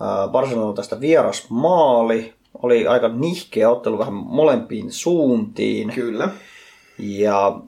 Ää, 0.02 0.28
Barcelona 0.28 0.74
tästä 0.74 1.00
vieras 1.02 1.50
maali. 1.50 2.34
Oli 2.64 2.88
aika 2.88 3.08
nihkeä 3.08 3.70
ottelu 3.70 4.00
vähän 4.00 4.14
molempiin 4.14 4.92
suuntiin. 4.92 5.90
Kyllä. 5.94 6.30
Ja 7.00 7.60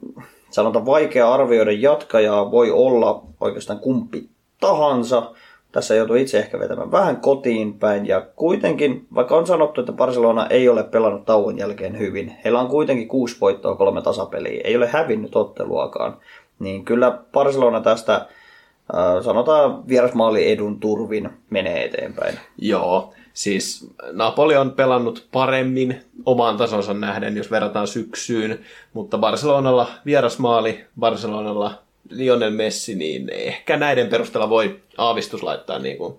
sanotaan 0.50 0.86
vaikea 0.86 1.34
arvioida 1.34 1.72
jatkajaa 1.72 2.52
voi 2.52 2.72
olla 2.72 3.24
oikeastaan 3.42 3.80
kumpi 3.80 4.30
tahansa. 4.60 5.32
Tässä 5.72 5.96
joutuu 5.96 6.16
itse 6.16 6.40
ehkä 6.40 6.60
vetämään 6.60 6.92
vähän 6.92 7.18
kotiin 7.18 7.80
päin. 7.80 8.08
Ja 8.08 8.22
kuitenkin, 8.36 9.08
vaikka 9.16 9.36
on 9.36 9.48
sanottu, 9.48 9.82
että 9.82 9.94
Barcelona 9.94 10.48
ei 10.48 10.70
ole 10.70 10.84
pelannut 10.84 11.26
tauon 11.26 11.58
jälkeen 11.58 12.00
hyvin, 12.00 12.38
heillä 12.44 12.60
on 12.60 12.68
kuitenkin 12.68 13.08
kuusi 13.08 13.38
voittoa, 13.42 13.76
kolme 13.76 14.02
tasapeliä, 14.02 14.62
ei 14.64 14.76
ole 14.76 14.88
hävinnyt 14.88 15.36
otteluakaan. 15.36 16.18
Niin 16.60 16.86
kyllä 16.86 17.20
Barcelona 17.32 17.82
tästä, 17.82 18.16
äh, 18.16 19.24
sanotaan 19.24 19.88
vierasmaali 19.88 20.52
edun 20.52 20.80
turvin, 20.80 21.30
menee 21.50 21.86
eteenpäin. 21.86 22.40
Joo, 22.58 23.14
siis 23.34 23.92
Napoli 24.12 24.58
on 24.58 24.72
pelannut 24.72 25.28
paremmin 25.32 26.02
omaan 26.26 26.58
tasonsa 26.58 26.94
nähden, 26.94 27.38
jos 27.38 27.52
verrataan 27.52 27.88
syksyyn, 27.88 28.60
mutta 28.94 29.18
Barcelonalla 29.18 29.88
vierasmaali, 30.06 30.86
Barcelonalla 31.00 31.87
Lionel 32.10 32.52
Messi, 32.52 32.96
niin 32.96 33.30
ehkä 33.30 33.78
näiden 33.78 34.08
perusteella 34.08 34.50
voi 34.50 34.80
aavistus 34.98 35.44
laittaa 35.44 35.80
niin 35.80 35.98
kuin, 35.98 36.18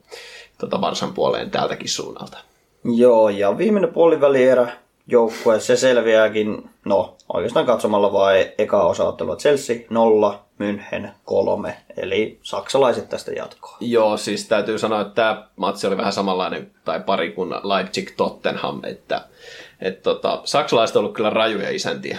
tota 0.59 0.79
Barsan 0.79 1.15
puoleen 1.15 1.51
tältäkin 1.51 1.89
suunnalta. 1.89 2.39
Joo, 2.85 3.29
ja 3.29 3.59
viimeinen 3.59 3.93
puolivälierä 3.93 4.73
joukkue, 5.07 5.61
se 5.61 5.77
selviääkin, 5.77 6.71
no 6.85 7.17
oikeastaan 7.33 7.67
katsomalla 7.67 8.13
vain 8.13 8.47
eka 8.59 8.83
osaottelua 8.83 9.37
Chelsea 9.37 9.77
0, 9.91 10.45
München 10.59 11.09
3, 11.25 11.77
eli 11.97 12.39
saksalaiset 12.43 13.09
tästä 13.09 13.33
jatkoa. 13.33 13.77
Joo, 13.81 14.17
siis 14.17 14.49
täytyy 14.49 14.79
sanoa, 14.79 15.01
että 15.01 15.15
tämä 15.15 15.49
matsi 15.57 15.87
oli 15.87 15.97
vähän 15.97 16.13
samanlainen 16.13 16.71
tai 16.85 17.01
pari 17.01 17.33
kuin 17.33 17.51
Leipzig-Tottenham, 17.51 18.85
että 18.85 19.21
et 19.81 20.03
tota, 20.03 20.41
saksalaiset 20.45 20.97
on 20.97 21.01
ollut 21.01 21.15
kyllä 21.15 21.31
rajuja 21.31 21.71
isäntiä. 21.71 22.19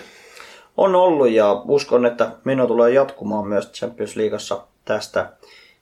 On 0.79 0.95
ollut 0.95 1.29
ja 1.29 1.61
uskon, 1.67 2.05
että 2.05 2.31
meno 2.43 2.67
tulee 2.67 2.93
jatkumaan 2.93 3.47
myös 3.47 3.71
Champions 3.71 4.15
Leagueassa 4.15 4.61
tästä 4.85 5.29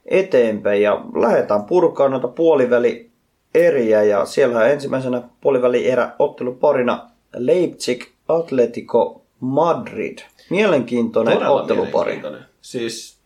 eteenpäin 0.05 0.81
ja 0.81 1.01
lähdetään 1.15 1.63
purkaan 1.63 2.11
noita 2.11 2.27
puoliväli 2.27 3.09
eriä 3.55 4.03
ja 4.03 4.25
siellä 4.25 4.67
ensimmäisenä 4.67 5.21
puoliväli 5.41 5.89
erä 5.89 6.11
otteluparina 6.19 7.09
Leipzig 7.35 8.03
Atletico 8.27 9.21
Madrid. 9.39 10.17
Mielenkiintoinen 10.49 11.33
Todella 11.33 11.61
ottelupari. 11.61 12.11
mielenkiintoinen. 12.11 12.49
Siis 12.61 13.17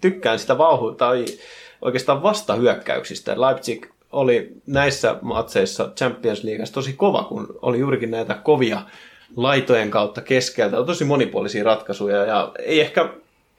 tykkään 0.00 0.38
sitä 0.38 0.58
vauhu 0.58 0.92
tai 0.92 1.24
oikeastaan 1.82 2.22
vastahyökkäyksistä. 2.22 3.40
Leipzig 3.40 3.86
oli 4.12 4.52
näissä 4.66 5.16
matseissa 5.22 5.92
Champions 5.96 6.44
Leagueassa 6.44 6.74
tosi 6.74 6.92
kova, 6.92 7.24
kun 7.24 7.58
oli 7.62 7.78
juurikin 7.78 8.10
näitä 8.10 8.34
kovia 8.34 8.82
laitojen 9.36 9.90
kautta 9.90 10.20
keskeltä. 10.20 10.78
On 10.78 10.86
tosi 10.86 11.04
monipuolisia 11.04 11.64
ratkaisuja 11.64 12.24
ja 12.24 12.52
ei 12.58 12.80
ehkä, 12.80 13.08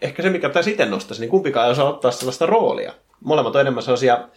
ehkä 0.02 0.24
se, 0.24 0.30
mikä 0.30 0.50
pitäisi 0.50 0.72
itse 0.72 0.86
nostaisi, 0.86 1.22
niin 1.22 1.30
kumpikaan 1.30 1.66
ei 1.66 1.72
osaa 1.72 1.90
ottaa 1.90 2.12
sellaista 2.12 2.46
roolia. 2.46 2.94
Molemmat 3.24 3.56
on 3.56 3.62
enemmän 3.62 3.84
sellaisia 3.84 4.28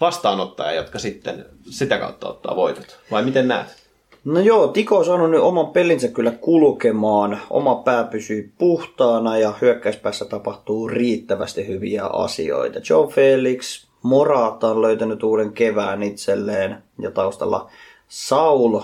vastaanottajia, 0.00 0.80
jotka 0.80 0.98
sitten 0.98 1.46
sitä 1.70 1.98
kautta 1.98 2.28
ottaa 2.28 2.56
voitot. 2.56 2.98
Vai 3.10 3.24
miten 3.24 3.48
näet? 3.48 3.88
No 4.24 4.40
joo, 4.40 4.68
Tiko 4.68 4.98
on 4.98 5.04
saanut 5.04 5.30
nyt 5.30 5.40
oman 5.40 5.66
pelinsä 5.66 6.08
kyllä 6.08 6.30
kulkemaan. 6.30 7.40
Oma 7.50 7.74
pää 7.74 8.04
pysyy 8.04 8.52
puhtaana 8.58 9.38
ja 9.38 9.54
hyökkäyspäässä 9.60 10.24
tapahtuu 10.24 10.88
riittävästi 10.88 11.66
hyviä 11.66 12.04
asioita. 12.04 12.80
Joe 12.90 13.06
Felix, 13.06 13.86
Morata 14.02 14.70
on 14.70 14.82
löytänyt 14.82 15.22
uuden 15.22 15.52
kevään 15.52 16.02
itselleen 16.02 16.82
ja 17.00 17.10
taustalla 17.10 17.70
Saul 18.08 18.80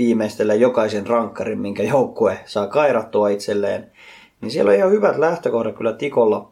viimeistelee 0.00 0.56
jokaisen 0.56 1.06
rankkarin, 1.06 1.60
minkä 1.60 1.82
joukkue 1.82 2.38
saa 2.44 2.66
kairattua 2.66 3.28
itselleen. 3.28 3.92
Niin 4.40 4.50
siellä 4.50 4.68
on 4.68 4.76
ihan 4.76 4.90
hyvät 4.90 5.18
lähtökohdat 5.18 5.76
kyllä 5.76 5.92
Tikolla 5.92 6.50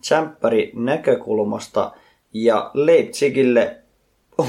tsemppäri 0.00 0.72
näkökulmasta. 0.74 1.92
Ja 2.32 2.70
Leipzigille 2.74 3.76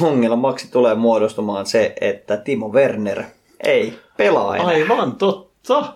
ongelmaksi 0.01 0.71
tulee 0.71 0.95
muodostumaan 0.95 1.65
se, 1.65 1.95
että 2.01 2.37
Timo 2.37 2.69
Werner 2.69 3.23
ei 3.63 3.99
pelaa 4.17 4.55
enää. 4.55 4.67
Aivan 4.67 5.15
totta. 5.15 5.93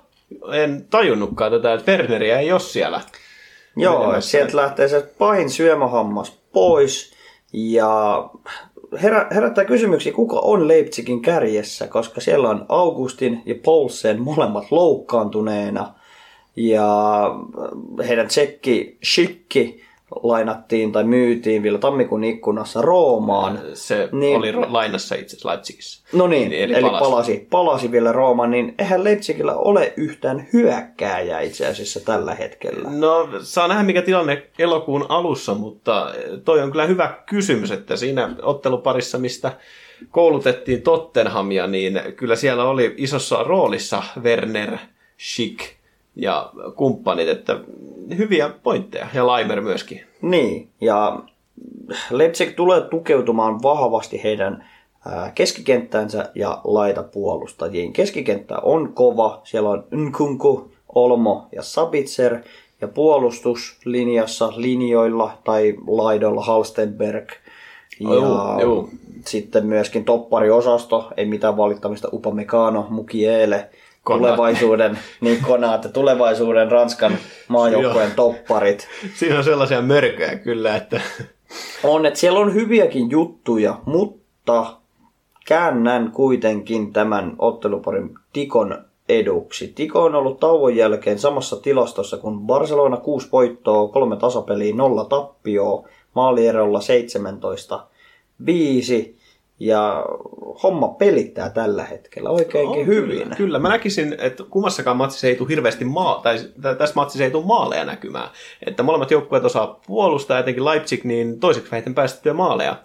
En 0.53 0.85
tajunnutkaan 0.89 1.51
tätä, 1.51 1.73
että 1.73 1.91
Werneriä 1.91 2.39
ei 2.39 2.51
ole 2.51 2.59
siellä. 2.59 3.01
Joo, 3.75 4.21
sieltä 4.21 4.57
lähtee 4.57 4.87
se 4.87 5.01
pahin 5.17 5.49
syömähammas 5.49 6.39
pois. 6.53 7.13
Ja 7.53 8.29
herä, 9.01 9.27
herättää 9.31 9.65
kysymyksiä, 9.65 10.13
kuka 10.13 10.39
on 10.39 10.67
Leipzigin 10.67 11.21
kärjessä, 11.21 11.87
koska 11.87 12.21
siellä 12.21 12.49
on 12.49 12.65
Augustin 12.69 13.41
ja 13.45 13.55
Paulsen 13.65 14.21
molemmat 14.21 14.71
loukkaantuneena. 14.71 15.93
Ja 16.55 17.25
heidän 18.07 18.27
tsekki 18.27 18.97
Schicki 19.05 19.83
lainattiin 20.23 20.91
tai 20.91 21.03
myytiin 21.03 21.63
vielä 21.63 21.77
tammikuun 21.77 22.23
ikkunassa 22.23 22.81
Roomaan. 22.81 23.59
Se 23.73 24.09
Niin. 24.11 24.37
oli 24.37 24.53
lainassa 24.53 25.15
itse 25.15 25.35
asiassa 25.35 25.49
Leipzigissä. 25.49 26.03
No 26.13 26.27
niin, 26.27 26.53
eli, 26.53 26.73
eli 26.73 26.81
palasi. 26.81 26.99
palasi. 26.99 27.31
palasi, 27.31 27.47
palasi 27.49 27.91
vielä 27.91 28.11
Roomaan, 28.11 28.51
niin 28.51 28.75
eihän 28.79 29.03
Leipzigillä 29.03 29.55
ole 29.55 29.93
yhtään 29.97 30.47
hyökkääjää 30.53 31.41
itse 31.41 31.67
asiassa 31.67 31.99
tällä 31.99 32.35
hetkellä. 32.35 32.89
No, 32.89 33.29
saa 33.41 33.67
nähdä 33.67 33.83
mikä 33.83 34.01
tilanne 34.01 34.43
elokuun 34.59 35.05
alussa, 35.09 35.53
mutta 35.53 36.13
toi 36.45 36.61
on 36.61 36.71
kyllä 36.71 36.85
hyvä 36.85 37.17
kysymys, 37.25 37.71
että 37.71 37.95
siinä 37.95 38.35
otteluparissa, 38.41 39.17
mistä 39.17 39.51
koulutettiin 40.11 40.81
Tottenhamia, 40.81 41.67
niin 41.67 42.01
kyllä 42.15 42.35
siellä 42.35 42.63
oli 42.63 42.93
isossa 42.97 43.43
roolissa 43.43 44.03
Werner, 44.21 44.77
Schick 45.19 45.59
ja 46.15 46.51
kumppanit, 46.75 47.27
että 47.27 47.59
hyviä 48.17 48.49
pointteja, 48.63 49.07
ja 49.13 49.27
Laimer 49.27 49.61
myöskin. 49.61 50.01
Niin, 50.21 50.69
ja 50.81 51.19
Leipzig 52.09 52.55
tulee 52.55 52.81
tukeutumaan 52.81 53.61
vahvasti 53.63 54.23
heidän 54.23 54.65
keskikenttänsä 55.35 56.31
ja 56.35 56.61
laitapuolustajiin. 56.63 57.93
Keskikenttä 57.93 58.57
on 58.57 58.93
kova, 58.93 59.41
siellä 59.43 59.69
on 59.69 59.83
Nkunku, 59.91 60.71
Olmo 60.95 61.47
ja 61.55 61.63
Sabitzer, 61.63 62.37
ja 62.81 62.87
puolustuslinjassa, 62.87 64.53
linjoilla 64.55 65.37
tai 65.43 65.75
laidoilla 65.87 66.41
Halstenberg. 66.41 67.31
Ja 67.99 68.13
Joo, 68.13 68.59
joo. 68.61 68.89
sitten 69.25 69.65
myöskin 69.65 70.05
toppariosasto, 70.05 71.11
ei 71.17 71.25
mitään 71.25 71.57
valittamista, 71.57 72.09
Upamecano, 72.13 72.87
Mukiele, 72.89 73.69
Konate. 74.03 74.27
tulevaisuuden, 74.27 74.99
niin 75.21 75.41
Konate, 75.41 75.89
tulevaisuuden 75.89 76.71
Ranskan 76.71 77.17
maajoukkojen 77.47 78.11
topparit. 78.11 78.87
Siinä 79.13 79.37
on 79.37 79.43
sellaisia 79.43 79.81
mörköjä 79.81 80.35
kyllä, 80.35 80.75
että 80.75 81.01
On, 81.83 82.05
että 82.05 82.19
siellä 82.19 82.39
on 82.39 82.53
hyviäkin 82.53 83.09
juttuja, 83.09 83.79
mutta 83.85 84.77
käännän 85.47 86.11
kuitenkin 86.11 86.93
tämän 86.93 87.35
otteluparin 87.39 88.15
Tikon 88.33 88.85
eduksi. 89.09 89.67
Tiko 89.75 90.03
on 90.03 90.15
ollut 90.15 90.39
tauon 90.39 90.75
jälkeen 90.75 91.19
samassa 91.19 91.55
tilastossa 91.55 92.17
kuin 92.17 92.39
Barcelona 92.39 92.97
6 92.97 93.27
voittoa, 93.31 93.87
3 93.87 94.15
tasapeliä, 94.15 94.75
0 94.75 95.05
tappioa, 95.05 95.89
maalierolla 96.15 96.81
17 96.81 97.85
5 98.45 99.20
ja 99.61 100.05
homma 100.63 100.87
pelittää 100.87 101.49
tällä 101.49 101.83
hetkellä 101.83 102.29
oikeinkin 102.29 102.79
On 102.79 102.87
hyvin. 102.87 103.21
Kyllä, 103.21 103.35
kyllä, 103.35 103.59
mä 103.59 103.69
näkisin, 103.69 104.15
että 104.19 104.43
kummassakaan 104.49 104.97
matsissa 104.97 105.27
ei 105.27 105.35
tule 105.35 105.49
hirveästi 105.49 105.85
maa, 105.85 106.19
tai 106.23 106.39
tä- 106.61 106.75
tässä 106.75 106.95
matsissa 106.95 107.23
ei 107.23 107.31
tule 107.31 107.45
maaleja 107.45 107.85
näkymään. 107.85 108.29
Että 108.67 108.83
molemmat 108.83 109.11
joukkueet 109.11 109.45
osaa 109.45 109.79
puolustaa, 109.87 110.39
etenkin 110.39 110.65
Leipzig, 110.65 111.03
niin 111.03 111.39
toiseksi 111.39 111.71
vähiten 111.71 111.95
päästettyjä 111.95 112.33
maaleja 112.33 112.83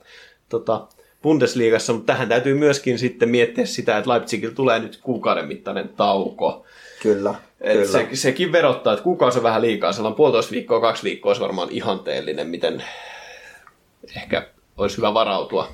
tota, 0.48 0.86
Bundesliigassa, 1.22 1.92
mutta 1.92 2.12
tähän 2.12 2.28
täytyy 2.28 2.54
myöskin 2.54 2.98
sitten 2.98 3.28
miettiä 3.28 3.66
sitä, 3.66 3.98
että 3.98 4.10
Leipzigillä 4.10 4.54
tulee 4.54 4.78
nyt 4.78 4.98
kuukauden 5.02 5.46
mittainen 5.48 5.88
tauko. 5.88 6.64
Kyllä, 7.02 7.34
Et 7.60 7.72
kyllä. 7.72 7.86
se, 7.86 8.08
sekin 8.12 8.52
verottaa, 8.52 8.92
että 8.92 9.02
kuukausi 9.02 9.38
on 9.38 9.42
vähän 9.42 9.62
liikaa. 9.62 9.92
Siellä 9.92 10.08
on 10.08 10.14
puolitoista 10.14 10.52
viikkoa, 10.52 10.80
kaksi 10.80 11.02
viikkoa 11.02 11.30
olisi 11.30 11.42
varmaan 11.42 11.68
ihanteellinen, 11.70 12.48
miten 12.48 12.84
ehkä 14.16 14.46
olisi 14.76 14.96
hyvä 14.96 15.14
varautua. 15.14 15.68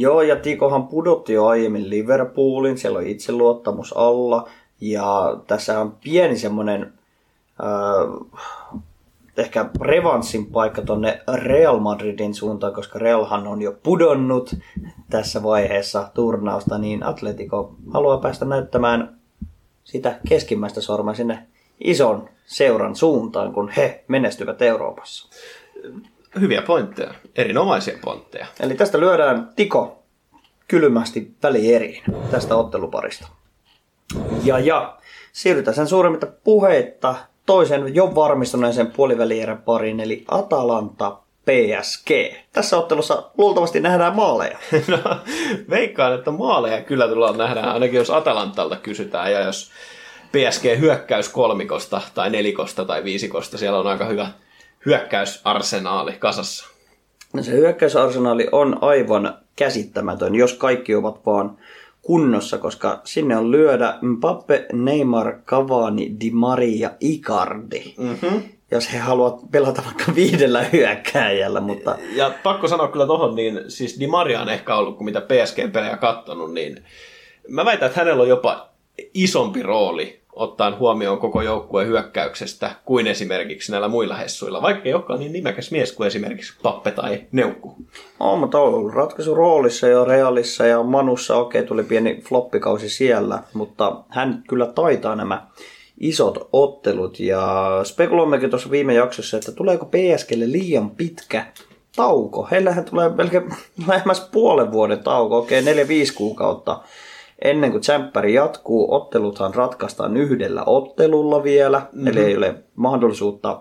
Joo, 0.00 0.22
ja 0.22 0.36
Tikohan 0.36 0.88
pudotti 0.88 1.32
jo 1.32 1.46
aiemmin 1.46 1.90
Liverpoolin, 1.90 2.78
siellä 2.78 2.98
on 2.98 3.06
itseluottamus 3.06 3.96
alla, 3.96 4.48
ja 4.80 5.40
tässä 5.46 5.80
on 5.80 5.96
pieni 6.04 6.38
semmoinen 6.38 6.92
äh, 7.60 8.42
ehkä 9.36 9.70
revanssin 9.80 10.46
paikka 10.46 10.82
tonne 10.82 11.20
Real 11.34 11.78
Madridin 11.78 12.34
suuntaan, 12.34 12.74
koska 12.74 12.98
Realhan 12.98 13.46
on 13.46 13.62
jo 13.62 13.72
pudonnut 13.82 14.56
tässä 15.10 15.42
vaiheessa 15.42 16.10
turnausta, 16.14 16.78
niin 16.78 17.02
Atletico 17.02 17.74
haluaa 17.90 18.18
päästä 18.18 18.44
näyttämään 18.44 19.18
sitä 19.84 20.20
keskimmäistä 20.28 20.80
sormea 20.80 21.14
sinne 21.14 21.46
ison 21.84 22.28
seuran 22.46 22.96
suuntaan, 22.96 23.52
kun 23.52 23.68
he 23.68 24.04
menestyvät 24.08 24.62
Euroopassa. 24.62 25.28
Hyviä 26.40 26.62
pointteja, 26.62 27.14
erinomaisia 27.36 27.98
pointteja. 28.04 28.46
Eli 28.60 28.74
tästä 28.74 29.00
lyödään 29.00 29.48
Tiko 29.56 30.02
kylmästi 30.68 31.34
välieriin 31.42 32.02
tästä 32.30 32.56
otteluparista. 32.56 33.28
Ja, 34.44 34.58
ja 34.58 34.98
siirrytään 35.32 35.74
sen 35.74 35.86
suuremmitta 35.86 36.26
puheitta 36.44 37.14
toisen 37.46 37.94
jo 37.94 38.14
varmistuneeseen 38.14 38.86
puolivälierän 38.86 39.62
pariin, 39.62 40.00
eli 40.00 40.24
Atalanta 40.28 41.18
PSG. 41.48 42.10
Tässä 42.52 42.78
ottelussa 42.78 43.22
luultavasti 43.38 43.80
nähdään 43.80 44.16
maaleja. 44.16 44.58
No, 44.88 44.98
veikkaan, 45.70 46.14
että 46.14 46.30
maaleja 46.30 46.82
kyllä 46.82 47.08
tullaan 47.08 47.38
nähdä, 47.38 47.60
ainakin 47.60 47.96
jos 47.96 48.10
Atalantalta 48.10 48.76
kysytään, 48.76 49.32
ja 49.32 49.40
jos 49.40 49.70
PSG 50.32 50.78
hyökkäys 50.78 51.28
kolmikosta 51.28 52.00
tai 52.14 52.30
nelikosta 52.30 52.84
tai 52.84 53.04
viisikosta, 53.04 53.58
siellä 53.58 53.78
on 53.78 53.86
aika 53.86 54.04
hyvä 54.04 54.28
hyökkäysarsenaali 54.86 56.12
kasassa. 56.12 56.68
No 57.32 57.42
se 57.42 57.52
hyökkäysarsenaali 57.52 58.48
on 58.52 58.78
aivan 58.80 59.38
käsittämätön, 59.56 60.34
jos 60.34 60.54
kaikki 60.54 60.94
ovat 60.94 61.26
vaan 61.26 61.58
kunnossa, 62.02 62.58
koska 62.58 63.00
sinne 63.04 63.36
on 63.36 63.50
lyödä 63.50 63.98
Mbappe, 64.02 64.66
Neymar, 64.72 65.34
Cavani, 65.46 66.16
Di 66.20 66.30
Maria, 66.30 66.90
Icardi. 67.00 67.94
Mm-hmm. 67.98 68.42
Jos 68.70 68.92
he 68.92 68.98
haluavat 68.98 69.50
pelata 69.50 69.82
vaikka 69.84 70.14
viidellä 70.14 70.62
hyökkääjällä, 70.62 71.60
mutta 71.60 71.98
Ja 72.12 72.32
pakko 72.42 72.68
sanoa 72.68 72.88
kyllä 72.88 73.06
tohon, 73.06 73.34
niin 73.34 73.60
siis 73.68 74.00
Di 74.00 74.06
Maria 74.06 74.40
on 74.40 74.48
ehkä 74.48 74.76
ollut, 74.76 74.96
kun 74.96 75.04
mitä 75.04 75.20
PSG-pelejä 75.20 75.96
kattonut, 75.96 76.52
niin 76.52 76.84
mä 77.48 77.64
väitän, 77.64 77.86
että 77.86 78.00
hänellä 78.00 78.22
on 78.22 78.28
jopa 78.28 78.68
isompi 79.14 79.62
rooli 79.62 80.17
ottaen 80.38 80.78
huomioon 80.78 81.18
koko 81.18 81.42
joukkueen 81.42 81.88
hyökkäyksestä 81.88 82.70
kuin 82.84 83.06
esimerkiksi 83.06 83.72
näillä 83.72 83.88
muilla 83.88 84.14
hessuilla, 84.14 84.62
vaikka 84.62 84.82
ei 84.84 84.94
olekaan 84.94 85.20
niin 85.20 85.32
nimekäs 85.32 85.70
mies 85.70 85.92
kuin 85.92 86.06
esimerkiksi 86.06 86.58
Pappe 86.62 86.90
tai 86.90 87.22
Neukku. 87.32 87.76
on, 88.20 88.38
mutta 88.38 88.60
on 88.60 88.74
ollut 88.74 88.94
ratkaisu 88.94 89.34
roolissa 89.34 89.88
jo 89.88 90.04
Realissa 90.04 90.66
ja 90.66 90.82
Manussa, 90.82 91.36
okei, 91.36 91.62
tuli 91.62 91.82
pieni 91.82 92.20
floppikausi 92.28 92.88
siellä, 92.88 93.42
mutta 93.54 94.04
hän 94.08 94.42
kyllä 94.48 94.66
taitaa 94.66 95.16
nämä 95.16 95.46
isot 96.00 96.48
ottelut 96.52 97.20
ja 97.20 97.70
spekuloimmekin 97.84 98.50
tuossa 98.50 98.70
viime 98.70 98.94
jaksossa, 98.94 99.36
että 99.36 99.52
tuleeko 99.52 99.86
PSGlle 99.86 100.52
liian 100.52 100.90
pitkä 100.90 101.46
tauko. 101.96 102.48
Heillähän 102.50 102.84
tulee 102.84 103.08
melkein 103.08 103.50
lähemmäs 103.86 104.28
puolen 104.32 104.72
vuoden 104.72 104.98
tauko, 105.04 105.38
okei, 105.38 105.62
neljä 105.62 105.88
viisi 105.88 106.14
kuukautta 106.14 106.80
ennen 107.42 107.70
kuin 107.70 107.80
tsemppäri 107.80 108.34
jatkuu. 108.34 108.94
Otteluthan 108.94 109.54
ratkaistaan 109.54 110.16
yhdellä 110.16 110.62
ottelulla 110.66 111.42
vielä, 111.42 111.78
mm-hmm. 111.78 112.06
eli 112.06 112.20
ei 112.20 112.36
ole 112.36 112.54
mahdollisuutta 112.76 113.60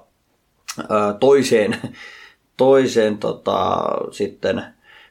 ö, 0.80 0.84
toiseen, 1.20 1.78
toiseen 2.58 3.18
tota, 3.18 3.78
sitten, 4.12 4.64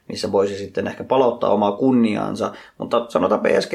missä 0.08 0.32
voisi 0.32 0.58
sitten 0.58 0.86
ehkä 0.86 1.04
palauttaa 1.04 1.50
omaa 1.50 1.72
kunniaansa. 1.72 2.52
Mutta 2.78 3.06
sanotaan 3.08 3.40
PSG 3.40 3.72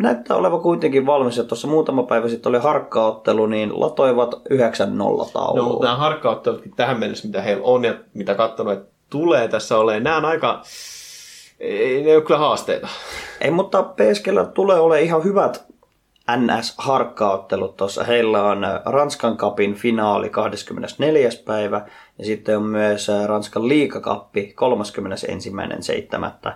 näyttää 0.00 0.36
olevan 0.36 0.60
kuitenkin 0.60 1.06
valmis, 1.06 1.36
ja 1.36 1.44
tuossa 1.44 1.68
muutama 1.68 2.02
päivä 2.02 2.28
sitten 2.28 2.50
oli 2.50 2.58
harkkaottelu, 2.58 3.46
niin 3.46 3.80
latoivat 3.80 4.34
9-0 4.34 4.38
tauluun. 5.32 5.56
No, 5.56 5.68
mutta 5.68 5.86
nämä 5.86 5.96
harkkauttelutkin 5.96 6.72
tähän 6.76 7.00
mennessä, 7.00 7.26
mitä 7.28 7.42
heillä 7.42 7.64
on 7.64 7.84
ja 7.84 7.94
mitä 8.14 8.34
katsonut, 8.34 8.72
että 8.72 8.94
tulee 9.10 9.48
tässä 9.48 9.78
olemaan, 9.78 10.02
nämä 10.02 10.16
on 10.16 10.24
aika, 10.24 10.62
ei, 11.64 12.02
ne 12.02 12.14
ole 12.14 12.22
kyllä 12.22 12.38
haasteita. 12.38 12.88
Ei, 13.40 13.50
mutta 13.50 13.82
PSGllä 13.82 14.44
tulee 14.44 14.78
ole 14.78 15.02
ihan 15.02 15.24
hyvät 15.24 15.64
NS-harkkaottelut 16.30 17.76
tuossa. 17.76 18.04
Heillä 18.04 18.44
on 18.44 18.64
äh, 18.64 18.80
Ranskan 18.84 19.36
kapin 19.36 19.74
finaali 19.74 20.30
24. 20.30 21.28
päivä 21.44 21.86
ja 22.18 22.24
sitten 22.24 22.56
on 22.56 22.62
myös 22.62 23.08
äh, 23.08 23.26
Ranskan 23.26 23.68
liikakappi 23.68 24.54
31.7. 26.46 26.52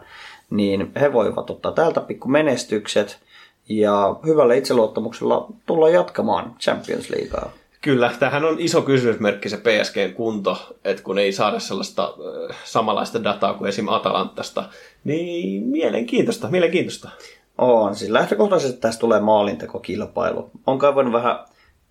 Niin 0.50 0.92
he 1.00 1.12
voivat 1.12 1.50
ottaa 1.50 1.72
täältä 1.72 2.00
pikku 2.00 2.28
menestykset 2.28 3.20
ja 3.68 4.16
hyvällä 4.26 4.54
itseluottamuksella 4.54 5.46
tulla 5.66 5.88
jatkamaan 5.88 6.54
Champions 6.60 7.10
Leaguea. 7.10 7.50
Kyllä, 7.80 8.12
tähän 8.18 8.44
on 8.44 8.56
iso 8.58 8.82
kysymysmerkki 8.82 9.48
se 9.48 9.56
PSGn 9.56 10.14
kunto, 10.14 10.76
että 10.84 11.02
kun 11.02 11.18
ei 11.18 11.32
saada 11.32 11.60
sellaista 11.60 12.04
äh, 12.50 12.56
samanlaista 12.64 13.24
dataa 13.24 13.54
kuin 13.54 13.68
esim. 13.68 13.88
Atalantasta, 13.88 14.64
niin 15.04 15.62
mielenkiintoista, 15.62 16.48
mielenkiintoista. 16.48 17.10
On, 17.58 17.94
siis 17.94 18.10
lähtökohtaisesti 18.10 18.80
tästä 18.80 19.00
tulee 19.00 19.20
maalintekokilpailu. 19.20 20.50
On 20.66 20.78
kaivannut 20.78 21.14
vähän 21.14 21.38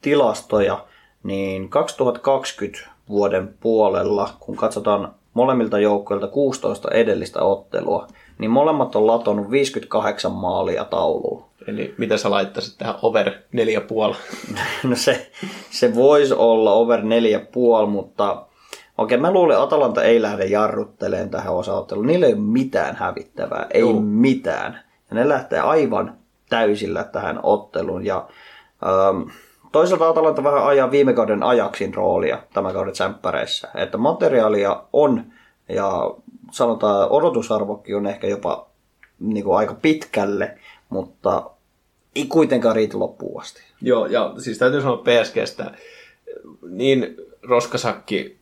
tilastoja, 0.01 0.85
niin 1.23 1.69
2020 1.69 2.79
vuoden 3.09 3.55
puolella, 3.59 4.29
kun 4.39 4.55
katsotaan 4.55 5.13
molemmilta 5.33 5.79
joukkueilta 5.79 6.27
16 6.27 6.91
edellistä 6.91 7.41
ottelua, 7.43 8.07
niin 8.38 8.51
molemmat 8.51 8.95
on 8.95 9.07
latonut 9.07 9.51
58 9.51 10.31
maalia 10.31 10.85
tauluun. 10.85 11.43
Eli 11.68 11.95
mitä 11.97 12.18
sä 12.18 12.32
laittaisit 12.32 12.78
tähän 12.78 12.95
over 13.01 13.30
4,5? 13.30 14.15
No 14.89 14.95
se, 14.95 15.32
se 15.70 15.95
voisi 15.95 16.34
olla 16.34 16.74
over 16.74 16.99
4,5, 16.99 17.88
mutta 17.89 18.45
okei, 18.97 19.18
mä 19.18 19.32
luulen, 19.32 19.53
että 19.53 19.63
Atalanta 19.63 20.03
ei 20.03 20.22
lähde 20.22 20.45
jarrutteleen 20.45 21.30
tähän 21.30 21.53
osaotteluun. 21.53 22.07
Niillä 22.07 22.26
ei 22.26 22.34
ole 22.34 22.41
mitään 22.41 22.95
hävittävää, 22.95 23.68
ei 23.72 23.82
Joo. 23.82 23.99
mitään. 24.01 24.80
Ja 25.09 25.15
ne 25.15 25.30
lähtee 25.30 25.59
aivan 25.59 26.18
täysillä 26.49 27.03
tähän 27.03 27.39
otteluun. 27.43 28.05
Ja 28.05 28.28
ähm, 28.86 29.30
toisaalta 29.72 30.09
Atalanta 30.09 30.43
vähän 30.43 30.68
ajaa 30.68 30.91
viime 30.91 31.13
kauden 31.13 31.43
ajaksin 31.43 31.93
roolia 31.93 32.39
tämän 32.53 32.74
kauden 32.74 32.93
tsemppäreissä. 32.93 33.68
Että 33.76 33.97
materiaalia 33.97 34.84
on 34.93 35.24
ja 35.70 36.11
sanotaan 36.51 37.09
odotusarvokin 37.09 37.95
on 37.95 38.07
ehkä 38.07 38.28
jopa 38.28 38.68
niin 39.20 39.43
kuin 39.43 39.57
aika 39.57 39.74
pitkälle, 39.74 40.57
mutta 40.89 41.49
ei 42.18 42.26
kuitenkaan 42.26 42.76
riitä 42.76 42.99
loppuun 42.99 43.41
asti. 43.41 43.61
Joo, 43.82 44.05
ja 44.05 44.34
siis 44.38 44.57
täytyy 44.57 44.82
sanoa 44.82 45.03
PSGstä, 45.03 45.72
niin 46.70 47.15
roskasakki 47.43 48.38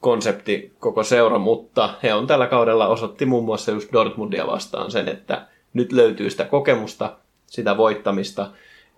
konsepti 0.00 0.72
koko 0.78 1.04
seura, 1.04 1.38
mutta 1.38 1.94
he 2.02 2.14
on 2.14 2.26
tällä 2.26 2.46
kaudella 2.46 2.86
osoitti 2.86 3.26
muun 3.26 3.44
muassa 3.44 3.72
just 3.72 3.92
Dortmundia 3.92 4.46
vastaan 4.46 4.90
sen, 4.90 5.08
että 5.08 5.46
nyt 5.74 5.92
löytyy 5.92 6.30
sitä 6.30 6.44
kokemusta, 6.44 7.16
sitä 7.46 7.76
voittamista. 7.76 8.50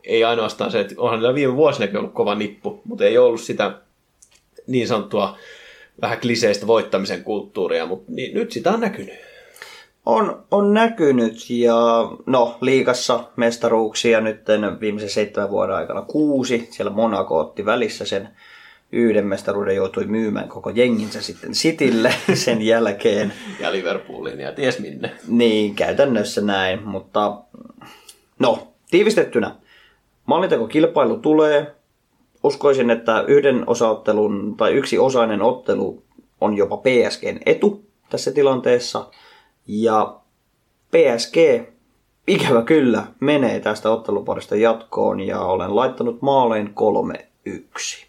Ei 0.05 0.25
ainoastaan 0.25 0.71
se, 0.71 0.81
että 0.81 0.95
onhan 0.99 1.35
viime 1.35 1.57
vuosinakin 1.57 1.97
ollut 1.97 2.13
kova 2.13 2.35
nippu, 2.35 2.81
mutta 2.85 3.05
ei 3.05 3.19
ollut 3.19 3.41
sitä 3.41 3.79
niin 4.67 4.89
sanottua 4.89 5.37
vähän 6.03 6.21
kliseistä 6.21 6.67
voittamisen 6.67 7.25
kulttuuria, 7.25 7.87
mutta 7.87 8.13
niin, 8.13 8.35
nyt 8.35 8.53
sitä 8.53 8.73
on 8.73 8.81
näkynyt. 8.81 9.15
On, 10.07 10.45
on 10.51 10.75
näkynyt 10.75 11.51
ja 11.51 12.11
no 12.27 12.59
liikassa 12.61 13.25
mestaruuksia 13.37 14.21
nyt 14.21 14.41
viimeisen 14.81 15.11
seitsemän 15.11 15.51
vuoden 15.51 15.77
aikana 15.77 16.03
kuusi. 16.03 16.69
Siellä 16.71 16.93
Monaco 16.93 17.39
otti 17.39 17.65
välissä 17.65 18.05
sen 18.05 18.29
yhden 18.93 19.27
mestaruuden 19.27 19.77
joutui 19.77 20.05
myymään 20.05 20.49
koko 20.49 20.71
jenginsä 20.71 21.23
sitten 21.23 21.53
Citylle 21.53 22.15
sen 22.35 22.63
jälkeen. 22.63 23.33
Ja 23.61 23.73
Liverpoolin 23.73 24.41
ja 24.41 24.53
ties 24.53 24.79
minne. 24.79 25.13
Niin, 25.29 25.75
käytännössä 25.75 26.41
näin, 26.41 26.83
mutta 26.83 27.37
no, 28.39 28.69
tiivistettynä. 28.91 29.55
Maalintekokilpailu 30.27 31.17
tulee. 31.17 31.75
Uskoisin, 32.43 32.91
että 32.91 33.25
yhden 33.29 33.65
osaottelun 33.67 34.55
tai 34.57 34.73
yksi 34.73 34.99
osainen 34.99 35.43
ottelu 35.43 36.03
on 36.41 36.57
jopa 36.57 36.77
PSGn 36.77 37.39
etu 37.47 37.85
tässä 38.11 38.33
tilanteessa. 38.33 39.07
Ja 39.67 40.17
PSG, 40.91 41.37
ikävä 42.27 42.63
kyllä, 42.63 43.07
menee 43.21 43.61
tästä 43.61 43.91
otteluparista 43.91 44.57
jatkoon 44.57 45.21
ja 45.21 45.41
olen 45.41 45.77
laittanut 45.77 46.23
maaleen 46.23 46.75
3-1. 47.49 48.07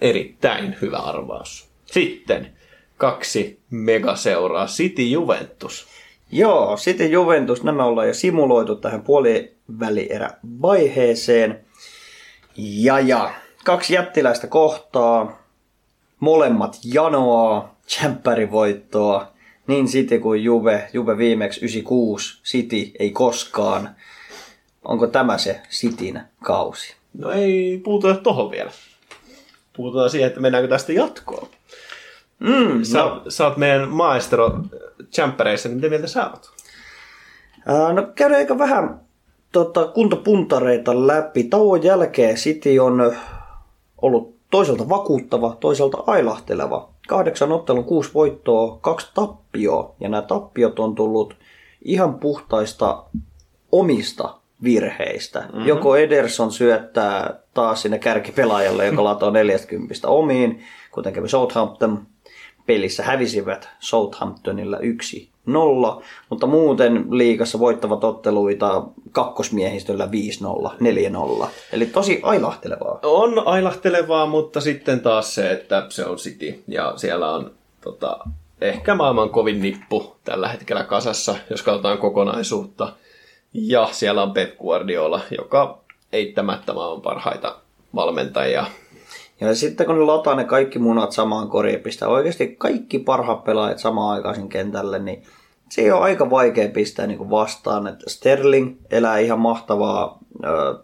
Erittäin 0.00 0.76
hyvä 0.82 0.98
arvaus. 0.98 1.68
Sitten 1.86 2.52
kaksi 2.96 3.60
megaseuraa, 3.70 4.66
City 4.66 5.02
Juventus. 5.02 5.86
Joo, 6.32 6.76
sitten 6.76 7.10
Juventus, 7.10 7.62
nämä 7.62 7.84
ollaan 7.84 8.08
jo 8.08 8.14
simuloitu 8.14 8.76
tähän 8.76 9.02
puolivälierä 9.02 10.30
vaiheeseen. 10.62 11.64
Ja 12.56 13.00
ja, 13.00 13.30
kaksi 13.64 13.94
jättiläistä 13.94 14.46
kohtaa, 14.46 15.42
molemmat 16.20 16.78
janoaa, 16.84 17.76
voittoa, 18.50 19.31
niin 19.66 19.86
City 19.86 20.18
kuin 20.18 20.44
Juve, 20.44 20.88
Juve 20.92 21.16
viimeksi 21.18 21.60
96, 21.60 22.40
City 22.44 22.90
ei 22.98 23.10
koskaan. 23.10 23.90
Onko 24.84 25.06
tämä 25.06 25.38
se 25.38 25.60
Cityn 25.70 26.20
kausi? 26.42 26.94
No 27.18 27.30
ei 27.30 27.80
puututa 27.84 28.14
tohon 28.14 28.50
vielä. 28.50 28.70
Puhutaan 29.76 30.10
siihen, 30.10 30.28
että 30.28 30.40
mennäänkö 30.40 30.68
tästä 30.68 30.92
jatkoon. 30.92 31.48
Mm, 32.38 32.84
Sä, 32.84 32.98
no. 32.98 33.22
sä 33.28 33.44
oot 33.46 33.56
meidän 33.56 33.88
maestro 33.88 34.58
Champereissa, 35.12 35.68
niin 35.68 35.76
mitä 35.76 35.88
mieltä 35.88 36.06
sä 36.06 36.30
oot? 36.30 36.50
Ää, 37.66 37.92
No 37.92 38.02
käydään 38.14 38.38
aika 38.38 38.58
vähän 38.58 39.00
tota, 39.52 39.86
kuntopuntareita 39.86 41.06
läpi. 41.06 41.44
Tauon 41.44 41.82
jälkeen 41.82 42.36
City 42.36 42.78
on 42.78 43.16
ollut 44.02 44.36
toisaalta 44.50 44.88
vakuuttava, 44.88 45.56
toisaalta 45.60 46.04
ailahteleva. 46.06 46.91
Kahdeksan 47.12 47.52
ottelun 47.52 47.84
kuusi 47.84 48.10
voittoa, 48.14 48.78
kaksi 48.80 49.10
tappioa. 49.14 49.94
Ja 50.00 50.08
nämä 50.08 50.22
tappiot 50.22 50.78
on 50.78 50.94
tullut 50.94 51.36
ihan 51.84 52.14
puhtaista 52.14 53.04
omista 53.72 54.34
virheistä. 54.62 55.40
Mm-hmm. 55.40 55.66
Joko 55.66 55.96
Ederson 55.96 56.52
syöttää 56.52 57.34
taas 57.54 57.82
sinne 57.82 57.98
kärkipelaajalle, 57.98 58.86
joka 58.86 59.04
latoo 59.10 59.30
40 59.30 60.08
omiin, 60.08 60.62
kuten 60.90 61.12
kävi 61.12 61.28
Southampton. 61.28 62.06
Pelissä 62.66 63.02
hävisivät 63.02 63.68
Southamptonilla 63.80 64.78
1-0, 65.48 66.02
mutta 66.28 66.46
muuten 66.46 67.04
liigassa 67.10 67.58
voittavat 67.58 68.04
otteluita 68.04 68.84
kakkosmiehistöllä 69.12 70.08
5-0, 70.66 70.70
4-0. 71.42 71.46
Eli 71.72 71.86
tosi 71.86 72.20
ailahtelevaa. 72.22 72.98
On 73.02 73.46
ailahtelevaa, 73.46 74.26
mutta 74.26 74.60
sitten 74.60 75.00
taas 75.00 75.34
se, 75.34 75.50
että 75.52 75.86
se 75.88 76.04
on 76.06 76.16
City 76.16 76.62
ja 76.68 76.92
siellä 76.96 77.34
on 77.34 77.50
tota, 77.80 78.18
ehkä 78.60 78.94
maailman 78.94 79.30
kovin 79.30 79.62
nippu 79.62 80.16
tällä 80.24 80.48
hetkellä 80.48 80.84
kasassa, 80.84 81.36
jos 81.50 81.62
katsotaan 81.62 81.98
kokonaisuutta. 81.98 82.92
Ja 83.54 83.88
siellä 83.92 84.22
on 84.22 84.32
Pep 84.32 84.58
Guardiola, 84.58 85.20
joka 85.38 85.78
eittämättä 86.12 86.72
maailman 86.72 87.02
parhaita 87.02 87.56
valmentajia. 87.94 88.66
Ja 89.42 89.54
sitten 89.54 89.86
kun 89.86 89.98
ne 89.98 90.04
lataa 90.04 90.34
ne 90.34 90.44
kaikki 90.44 90.78
munat 90.78 91.12
samaan 91.12 91.48
koriin 91.48 91.72
ja 91.72 91.78
pistää 91.78 92.08
oikeasti 92.08 92.56
kaikki 92.58 92.98
parhaat 92.98 93.44
pelaajat 93.44 93.78
samaan 93.78 94.16
aikaisin 94.16 94.48
kentälle, 94.48 94.98
niin 94.98 95.22
se 95.68 95.92
on 95.92 96.02
aika 96.02 96.30
vaikea 96.30 96.68
pistää 96.68 97.06
niin 97.06 97.30
vastaan. 97.30 97.86
Että 97.86 98.10
Sterling 98.10 98.76
elää 98.90 99.18
ihan 99.18 99.38
mahtavaa 99.38 100.18
ö, 100.44 100.78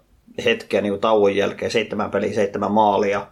hetkeä 0.45 0.81
niin 0.81 1.01
tauon 1.01 1.37
jälkeen, 1.37 1.71
seitsemän 1.71 2.11
peliä, 2.11 2.35
seitsemän 2.35 2.73
maalia. 2.73 3.27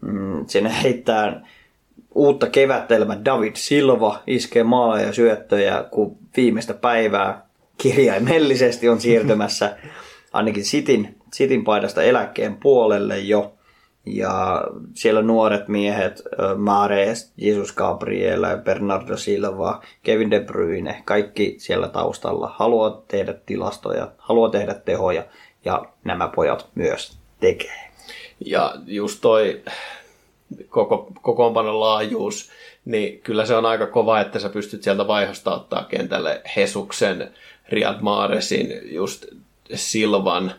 Mm, 0.00 0.44
sinne 0.46 0.82
heittää 0.82 1.46
uutta 2.14 2.46
kevättelmä 2.46 3.24
David 3.24 3.52
Silva, 3.54 4.22
iskee 4.26 4.64
maaleja 4.64 5.06
ja 5.06 5.12
syöttöjä, 5.12 5.84
kun 5.90 6.16
viimeistä 6.36 6.74
päivää 6.74 7.46
kirjaimellisesti 7.78 8.88
on 8.88 9.00
siirtymässä 9.00 9.76
ainakin 10.32 10.64
Sitin, 10.64 11.16
Sitin 11.32 11.64
paidasta 11.64 12.02
eläkkeen 12.02 12.56
puolelle 12.56 13.18
jo. 13.18 13.54
Ja 14.06 14.64
siellä 14.94 15.22
nuoret 15.22 15.68
miehet, 15.68 16.22
Mares, 16.56 17.32
Jesus 17.36 17.72
Gabriel, 17.72 18.42
Bernardo 18.64 19.16
Silva, 19.16 19.82
Kevin 20.02 20.30
De 20.30 20.40
Bruyne, 20.40 21.02
kaikki 21.04 21.54
siellä 21.58 21.88
taustalla 21.88 22.54
haluaa 22.56 23.02
tehdä 23.08 23.34
tilastoja, 23.46 24.08
haluaa 24.18 24.50
tehdä 24.50 24.74
tehoja 24.74 25.24
ja 25.64 25.84
nämä 26.04 26.28
pojat 26.28 26.68
myös 26.74 27.18
tekee. 27.40 27.90
Ja 28.46 28.74
just 28.86 29.18
toi 29.20 29.62
koko, 30.68 31.12
kokoonpanon 31.22 31.80
laajuus, 31.80 32.50
niin 32.84 33.20
kyllä 33.20 33.46
se 33.46 33.54
on 33.54 33.66
aika 33.66 33.86
kova, 33.86 34.20
että 34.20 34.38
sä 34.38 34.48
pystyt 34.48 34.82
sieltä 34.82 35.06
vaihosta 35.06 35.54
ottaa 35.54 35.84
kentälle 35.84 36.40
Hesuksen, 36.56 37.30
Riyad 37.68 38.00
Mahresin, 38.00 38.94
just 38.94 39.24
Silvan, 39.74 40.52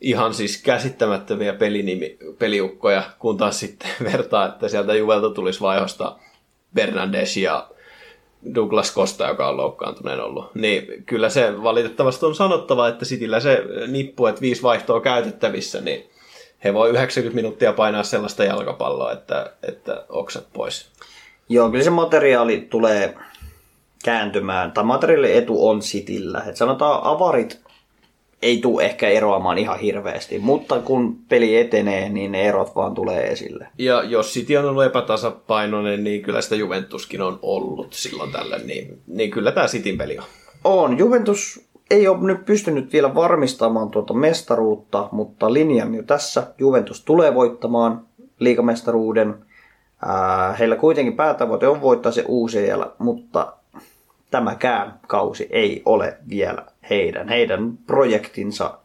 ihan 0.00 0.34
siis 0.34 0.62
käsittämättömiä 0.62 1.52
pelinimi, 1.52 2.18
peliukkoja, 2.38 3.02
kun 3.18 3.36
taas 3.36 3.60
sitten 3.60 3.90
vertaa, 4.12 4.46
että 4.46 4.68
sieltä 4.68 4.94
Juvelta 4.94 5.30
tulisi 5.30 5.60
vaihosta 5.60 6.16
Bernandes 6.74 7.36
ja 7.36 7.68
Douglas 8.54 8.94
Costa, 8.94 9.28
joka 9.28 9.48
on 9.48 9.56
loukkaantuneen 9.56 10.20
ollut. 10.20 10.54
Niin 10.54 11.04
kyllä 11.06 11.28
se 11.28 11.62
valitettavasti 11.62 12.26
on 12.26 12.34
sanottava, 12.34 12.88
että 12.88 13.04
Sitillä 13.04 13.40
se 13.40 13.64
nippu, 13.86 14.26
että 14.26 14.40
viisi 14.40 14.62
vaihtoa 14.62 15.00
käytettävissä, 15.00 15.80
niin 15.80 16.10
he 16.64 16.74
voi 16.74 16.90
90 16.90 17.36
minuuttia 17.36 17.72
painaa 17.72 18.02
sellaista 18.02 18.44
jalkapalloa, 18.44 19.12
että, 19.12 19.52
että 19.68 20.04
oksat 20.08 20.46
pois. 20.52 20.90
Joo, 21.48 21.70
kyllä 21.70 21.84
se 21.84 21.90
materiaali 21.90 22.66
tulee 22.70 23.14
kääntymään, 24.04 24.72
tai 24.72 24.84
materiaalin 24.84 25.34
etu 25.34 25.68
on 25.68 25.82
Sitillä. 25.82 26.42
Et 26.48 26.56
sanotaan 26.56 27.00
avarit 27.04 27.60
ei 28.42 28.58
tule 28.58 28.84
ehkä 28.84 29.08
eroamaan 29.08 29.58
ihan 29.58 29.78
hirveästi, 29.78 30.38
mutta 30.38 30.80
kun 30.80 31.18
peli 31.28 31.56
etenee, 31.56 32.08
niin 32.08 32.32
ne 32.32 32.42
erot 32.42 32.74
vaan 32.74 32.94
tulee 32.94 33.32
esille. 33.32 33.68
Ja 33.78 34.02
jos 34.02 34.32
City 34.32 34.56
on 34.56 34.64
ollut 34.64 34.84
epätasapainoinen, 34.84 36.04
niin 36.04 36.22
kyllä 36.22 36.40
sitä 36.40 36.54
Juventuskin 36.54 37.22
on 37.22 37.38
ollut 37.42 37.92
silloin 37.92 38.32
tällä, 38.32 38.58
niin, 38.58 39.00
niin 39.06 39.30
kyllä 39.30 39.52
tämä 39.52 39.66
Cityn 39.66 39.98
peli 39.98 40.18
on. 40.18 40.24
On. 40.64 40.98
Juventus 40.98 41.68
ei 41.90 42.08
ole 42.08 42.18
nyt 42.26 42.44
pystynyt 42.44 42.92
vielä 42.92 43.14
varmistamaan 43.14 43.90
tuota 43.90 44.14
mestaruutta, 44.14 45.08
mutta 45.12 45.52
linjan 45.52 45.94
jo 45.94 46.02
tässä. 46.02 46.46
Juventus 46.58 47.04
tulee 47.04 47.34
voittamaan 47.34 48.06
liikamestaruuden. 48.38 49.34
Heillä 50.58 50.76
kuitenkin 50.76 51.16
päätavoite 51.16 51.68
on 51.68 51.80
voittaa 51.80 52.12
se 52.12 52.24
uusi 52.28 52.58
mutta 52.98 53.52
tämäkään 54.30 55.00
kausi 55.06 55.48
ei 55.50 55.82
ole 55.84 56.16
vielä 56.28 56.66
heidän. 56.90 57.28
Heidän 57.28 57.78
projektinsa 57.86 58.78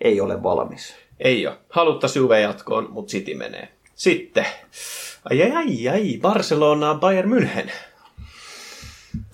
ei 0.00 0.20
ole 0.20 0.42
valmis. 0.42 0.94
Ei 1.20 1.46
ole. 1.46 1.56
Haluttaisiin 1.70 2.20
Juve 2.20 2.40
jatkoon, 2.40 2.88
mutta 2.90 3.10
City 3.10 3.34
menee. 3.34 3.68
Sitten. 3.94 4.46
Ai 5.24 5.42
ai 5.42 5.52
ai, 5.56 5.88
ai 5.88 6.18
Barcelona, 6.22 6.94
Bayern 6.94 7.30
München. 7.30 7.70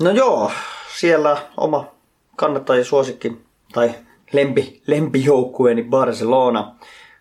No 0.01 0.11
joo, 0.11 0.53
siellä 0.97 1.37
oma 1.57 1.91
kannattajien 2.37 2.85
suosikki 2.85 3.41
tai 3.73 3.91
lempi, 4.33 4.83
lempijoukkueeni 4.87 5.83
Barcelona 5.83 6.75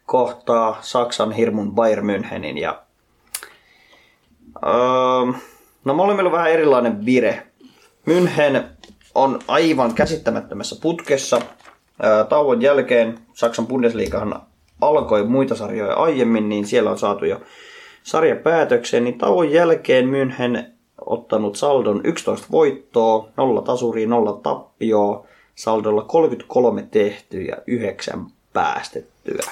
kohtaa 0.05 0.77
Saksan 0.81 1.31
hirmun 1.31 1.75
Bayern 1.75 2.05
Münchenin. 2.05 2.57
Ja, 2.57 2.81
öö, 4.63 5.39
no 5.85 5.93
molemmilla 5.93 6.29
on 6.29 6.35
vähän 6.35 6.51
erilainen 6.51 7.05
vire. 7.05 7.47
München 8.05 8.63
on 9.19 9.39
aivan 9.47 9.93
käsittämättömässä 9.93 10.75
putkessa. 10.81 11.41
Tauon 12.29 12.61
jälkeen 12.61 13.19
Saksan 13.33 13.67
Bundesligahan 13.67 14.41
alkoi 14.81 15.23
muita 15.23 15.55
sarjoja 15.55 15.95
aiemmin, 15.95 16.49
niin 16.49 16.65
siellä 16.65 16.91
on 16.91 16.99
saatu 16.99 17.25
jo 17.25 17.41
sarjapäätökseen, 18.03 19.03
niin 19.03 19.17
tauon 19.17 19.51
jälkeen 19.51 20.09
München 20.09 20.63
ottanut 21.05 21.55
saldon 21.55 22.01
11 22.03 22.47
voittoa, 22.51 23.29
0 23.37 23.61
tasuria, 23.61 24.07
0 24.07 24.39
tappioa, 24.43 25.25
saldolla 25.55 26.01
33 26.01 26.87
tehtyä 26.91 27.41
ja 27.41 27.55
9 27.67 28.25
päästettyä. 28.53 29.43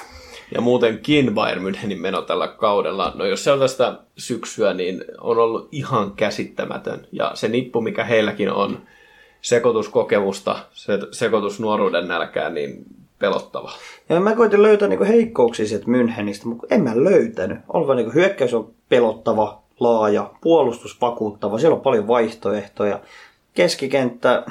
Ja 0.54 0.60
muutenkin 0.60 1.34
Bayern 1.34 1.62
Münchenin 1.62 2.00
meno 2.00 2.22
tällä 2.22 2.48
kaudella, 2.48 3.12
no 3.14 3.24
jos 3.24 3.44
se 3.44 3.52
on 3.52 3.58
tästä 3.58 3.98
syksyä, 4.18 4.74
niin 4.74 5.04
on 5.20 5.38
ollut 5.38 5.68
ihan 5.72 6.12
käsittämätön. 6.12 7.06
Ja 7.12 7.30
se 7.34 7.48
nippu, 7.48 7.80
mikä 7.80 8.04
heilläkin 8.04 8.52
on, 8.52 8.82
sekoituskokemusta, 9.42 10.58
se, 10.72 10.98
sekoitus 11.10 11.60
nuoruuden 11.60 12.08
nälkään, 12.08 12.54
niin 12.54 12.84
pelottava. 13.18 13.72
Ja 14.08 14.20
mä 14.20 14.34
koitin 14.34 14.62
löytää 14.62 14.88
niinku 14.88 15.04
heikkouksia 15.04 15.66
sieltä 15.66 15.86
Münchenistä, 15.86 16.44
mutta 16.48 16.66
en 16.70 16.82
mä 16.82 16.92
löytänyt. 16.94 17.58
On 17.68 17.86
vaan 17.86 17.96
niinku 17.96 18.12
hyökkäys 18.14 18.54
on 18.54 18.70
pelottava, 18.88 19.62
laaja, 19.80 20.30
puolustus 20.40 21.00
vakuuttava, 21.00 21.58
siellä 21.58 21.74
on 21.74 21.80
paljon 21.80 22.08
vaihtoehtoja. 22.08 23.00
Keskikenttä, 23.54 24.44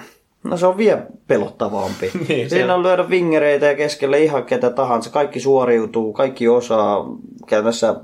no 0.43 0.57
se 0.57 0.67
on 0.67 0.77
vielä 0.77 1.05
pelottavampi. 1.27 2.11
niin, 2.27 2.49
Siinä 2.49 2.75
on 2.75 2.83
lyödä 2.83 3.09
vingereitä 3.09 3.65
ja 3.65 3.75
keskelle 3.75 4.23
ihan 4.23 4.45
ketä 4.45 4.69
tahansa. 4.69 5.09
Kaikki 5.09 5.39
suoriutuu, 5.39 6.13
kaikki 6.13 6.47
osaa 6.47 7.05
käytännössä 7.47 7.95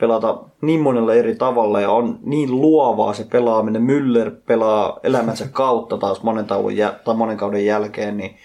pelata 0.00 0.38
niin 0.60 0.80
monella 0.80 1.14
eri 1.14 1.34
tavalla 1.34 1.80
ja 1.80 1.90
on 1.90 2.18
niin 2.22 2.50
luovaa 2.50 3.14
se 3.14 3.24
pelaaminen. 3.32 3.82
Müller 3.82 4.30
pelaa 4.46 5.00
elämänsä 5.02 5.48
kautta 5.52 5.98
taas 5.98 6.22
monen, 6.22 6.46
tauon 6.46 6.76
jä- 6.76 6.94
tai 7.04 7.14
monen 7.14 7.36
kauden 7.36 7.66
jälkeen, 7.66 8.16
niin 8.16 8.36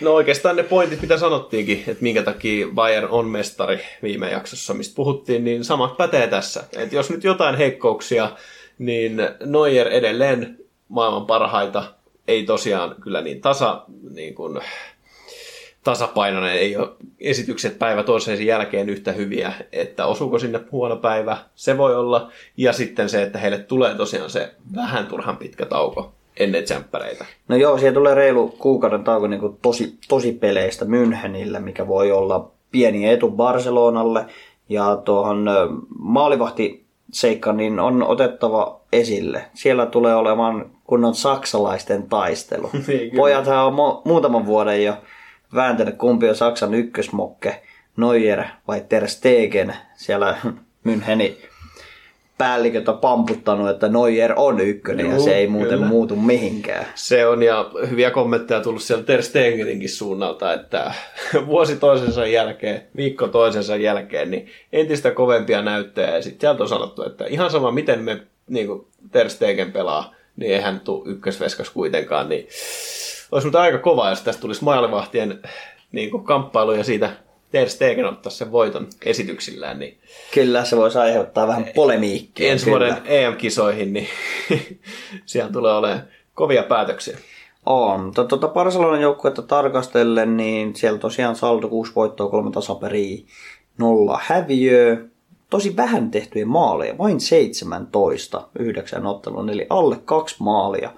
No 0.00 0.14
oikeastaan 0.14 0.56
ne 0.56 0.62
pointit, 0.62 1.02
mitä 1.02 1.18
sanottiinkin, 1.18 1.84
että 1.86 2.02
minkä 2.02 2.22
takia 2.22 2.66
Bayern 2.74 3.08
on 3.10 3.26
mestari 3.26 3.80
viime 4.02 4.30
jaksossa, 4.30 4.74
mistä 4.74 4.96
puhuttiin, 4.96 5.44
niin 5.44 5.64
samat 5.64 5.96
pätee 5.96 6.26
tässä. 6.26 6.64
Että 6.76 6.96
jos 6.96 7.10
nyt 7.10 7.24
jotain 7.24 7.54
heikkouksia, 7.54 8.30
niin 8.78 9.16
Neuer 9.46 9.88
edelleen 9.88 10.58
maailman 10.88 11.26
parhaita, 11.26 11.84
ei 12.28 12.44
tosiaan 12.44 12.94
kyllä 13.00 13.20
niin 13.20 13.40
tasa, 13.40 13.84
niin 14.10 14.34
kuin, 14.34 14.60
tasapainoinen, 15.84 16.52
ei 16.52 16.76
ole 16.76 16.88
esitykset 17.20 17.78
päivä 17.78 18.02
toisensa 18.02 18.42
jälkeen 18.42 18.88
yhtä 18.88 19.12
hyviä, 19.12 19.52
että 19.72 20.06
osuuko 20.06 20.38
sinne 20.38 20.60
huono 20.72 20.96
päivä, 20.96 21.36
se 21.54 21.78
voi 21.78 21.96
olla, 21.96 22.30
ja 22.56 22.72
sitten 22.72 23.08
se, 23.08 23.22
että 23.22 23.38
heille 23.38 23.58
tulee 23.58 23.94
tosiaan 23.94 24.30
se 24.30 24.54
vähän 24.76 25.06
turhan 25.06 25.36
pitkä 25.36 25.66
tauko 25.66 26.12
ennen 26.36 26.64
tsemppäreitä. 26.64 27.24
No 27.48 27.56
joo, 27.56 27.78
siellä 27.78 27.94
tulee 27.94 28.14
reilu 28.14 28.48
kuukauden 28.48 29.04
tauko 29.04 29.26
niin 29.26 29.58
tosi, 29.62 29.98
tosi 30.08 30.32
peleistä 30.32 30.84
Münchenille, 30.84 31.60
mikä 31.60 31.88
voi 31.88 32.12
olla 32.12 32.50
pieni 32.70 33.08
etu 33.10 33.30
Barcelonalle. 33.30 34.26
Ja 34.68 34.96
tuohon 34.96 35.46
maalivahti 35.98 36.84
seikka 37.12 37.52
niin 37.52 37.80
on 37.80 38.02
otettava 38.02 38.80
esille. 38.92 39.44
Siellä 39.54 39.86
tulee 39.86 40.14
olemaan 40.14 40.70
kunnon 40.84 41.14
saksalaisten 41.14 42.02
taistelu. 42.02 42.70
niin, 42.86 43.16
Pojathan 43.16 43.66
on 43.66 43.72
mu- 43.72 44.00
muutaman 44.04 44.46
vuoden 44.46 44.84
jo 44.84 44.94
vääntänyt 45.54 45.96
kumpi 45.96 46.28
on 46.28 46.36
Saksan 46.36 46.74
ykkösmokke, 46.74 47.62
Neuer 47.96 48.44
vai 48.68 48.84
Ter 48.88 49.08
Stegen 49.08 49.76
siellä 49.94 50.36
Münchenin 50.88 51.36
päälliköt 52.38 52.88
on 52.88 52.98
pamputtanut, 52.98 53.70
että 53.70 53.88
Neuer 53.88 54.32
on 54.36 54.60
ykkönen 54.60 55.06
Juu, 55.06 55.14
ja 55.14 55.20
se 55.20 55.36
ei 55.36 55.46
muuten 55.46 55.74
kyllä. 55.74 55.86
muutu 55.86 56.16
mihinkään. 56.16 56.86
Se 56.94 57.26
on 57.26 57.42
ja 57.42 57.70
hyviä 57.90 58.10
kommentteja 58.10 58.60
tullut 58.60 58.82
sieltä 58.82 59.04
Ter 59.04 59.22
Stegeninkin 59.22 59.88
suunnalta, 59.88 60.52
että 60.52 60.94
vuosi 61.46 61.76
toisensa 61.76 62.26
jälkeen, 62.26 62.82
viikko 62.96 63.28
toisensa 63.28 63.76
jälkeen, 63.76 64.30
niin 64.30 64.48
entistä 64.72 65.10
kovempia 65.10 65.62
näyttöjä 65.62 66.14
ja 66.14 66.22
sitten 66.22 66.40
sieltä 66.40 66.62
on 66.62 66.68
sanottu, 66.68 67.02
että 67.02 67.24
ihan 67.24 67.50
sama 67.50 67.70
miten 67.70 68.00
me 68.00 68.20
niin 68.48 68.68
Ter 69.10 69.30
Stegen 69.30 69.72
pelaa, 69.72 70.14
niin 70.36 70.52
eihän 70.52 70.80
tule 70.80 71.10
ykkösveskas 71.10 71.70
kuitenkaan, 71.70 72.28
niin 72.28 72.48
olisi 73.34 73.46
mutta 73.46 73.62
aika 73.62 73.78
kova, 73.78 74.10
jos 74.10 74.22
tästä 74.22 74.40
tulisi 74.40 74.64
maalivahtien 74.64 75.40
niin 75.92 76.10
kuin 76.10 76.24
kamppailu 76.24 76.72
ja 76.72 76.84
siitä 76.84 77.10
Ter 77.50 77.68
Stegen 77.68 78.04
ottaa 78.04 78.30
sen 78.30 78.52
voiton 78.52 78.88
esityksillään. 79.04 79.78
Niin 79.78 79.98
kyllä, 80.34 80.64
se 80.64 80.76
voisi 80.76 80.98
aiheuttaa 80.98 81.46
vähän 81.46 81.66
polemiikkia. 81.74 82.52
Ensi 82.52 82.64
kyllä. 82.64 82.78
vuoden 82.78 83.02
EM-kisoihin, 83.04 83.92
niin 83.92 84.06
siellä 85.26 85.52
tulee 85.52 85.72
olemaan 85.72 86.02
kovia 86.34 86.62
päätöksiä. 86.62 87.18
On. 87.66 88.12
Tuota 88.14 88.48
Barcelonan 88.48 89.00
joukkuetta 89.00 89.42
tarkastellen, 89.42 90.36
niin 90.36 90.76
siellä 90.76 90.98
tosiaan 90.98 91.36
saldo 91.36 91.68
6 91.68 91.92
voittoa, 91.94 92.30
3 92.30 92.50
tasaperiä, 92.50 93.24
nolla 93.78 94.20
häviöä. 94.22 94.96
Tosi 95.50 95.76
vähän 95.76 96.10
tehtyjä 96.10 96.46
maaleja, 96.46 96.98
vain 96.98 97.20
17 97.20 98.48
yhdeksän 98.58 99.06
ottelun, 99.06 99.50
eli 99.50 99.66
alle 99.70 99.96
kaksi 100.04 100.36
maalia 100.38 100.90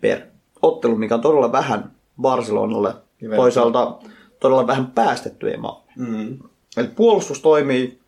per 0.00 0.31
ottelu, 0.62 0.96
mikä 0.96 1.14
on 1.14 1.20
todella 1.20 1.52
vähän 1.52 1.90
Barcelonalle. 2.20 2.94
Toisaalta 3.36 3.98
todella 4.40 4.66
vähän 4.66 4.86
päästettyjä 4.86 5.56
maaleja. 5.56 5.92
Mm. 5.96 6.38
Eli 6.76 6.88
puolustus 6.88 7.40
toimii, 7.40 7.98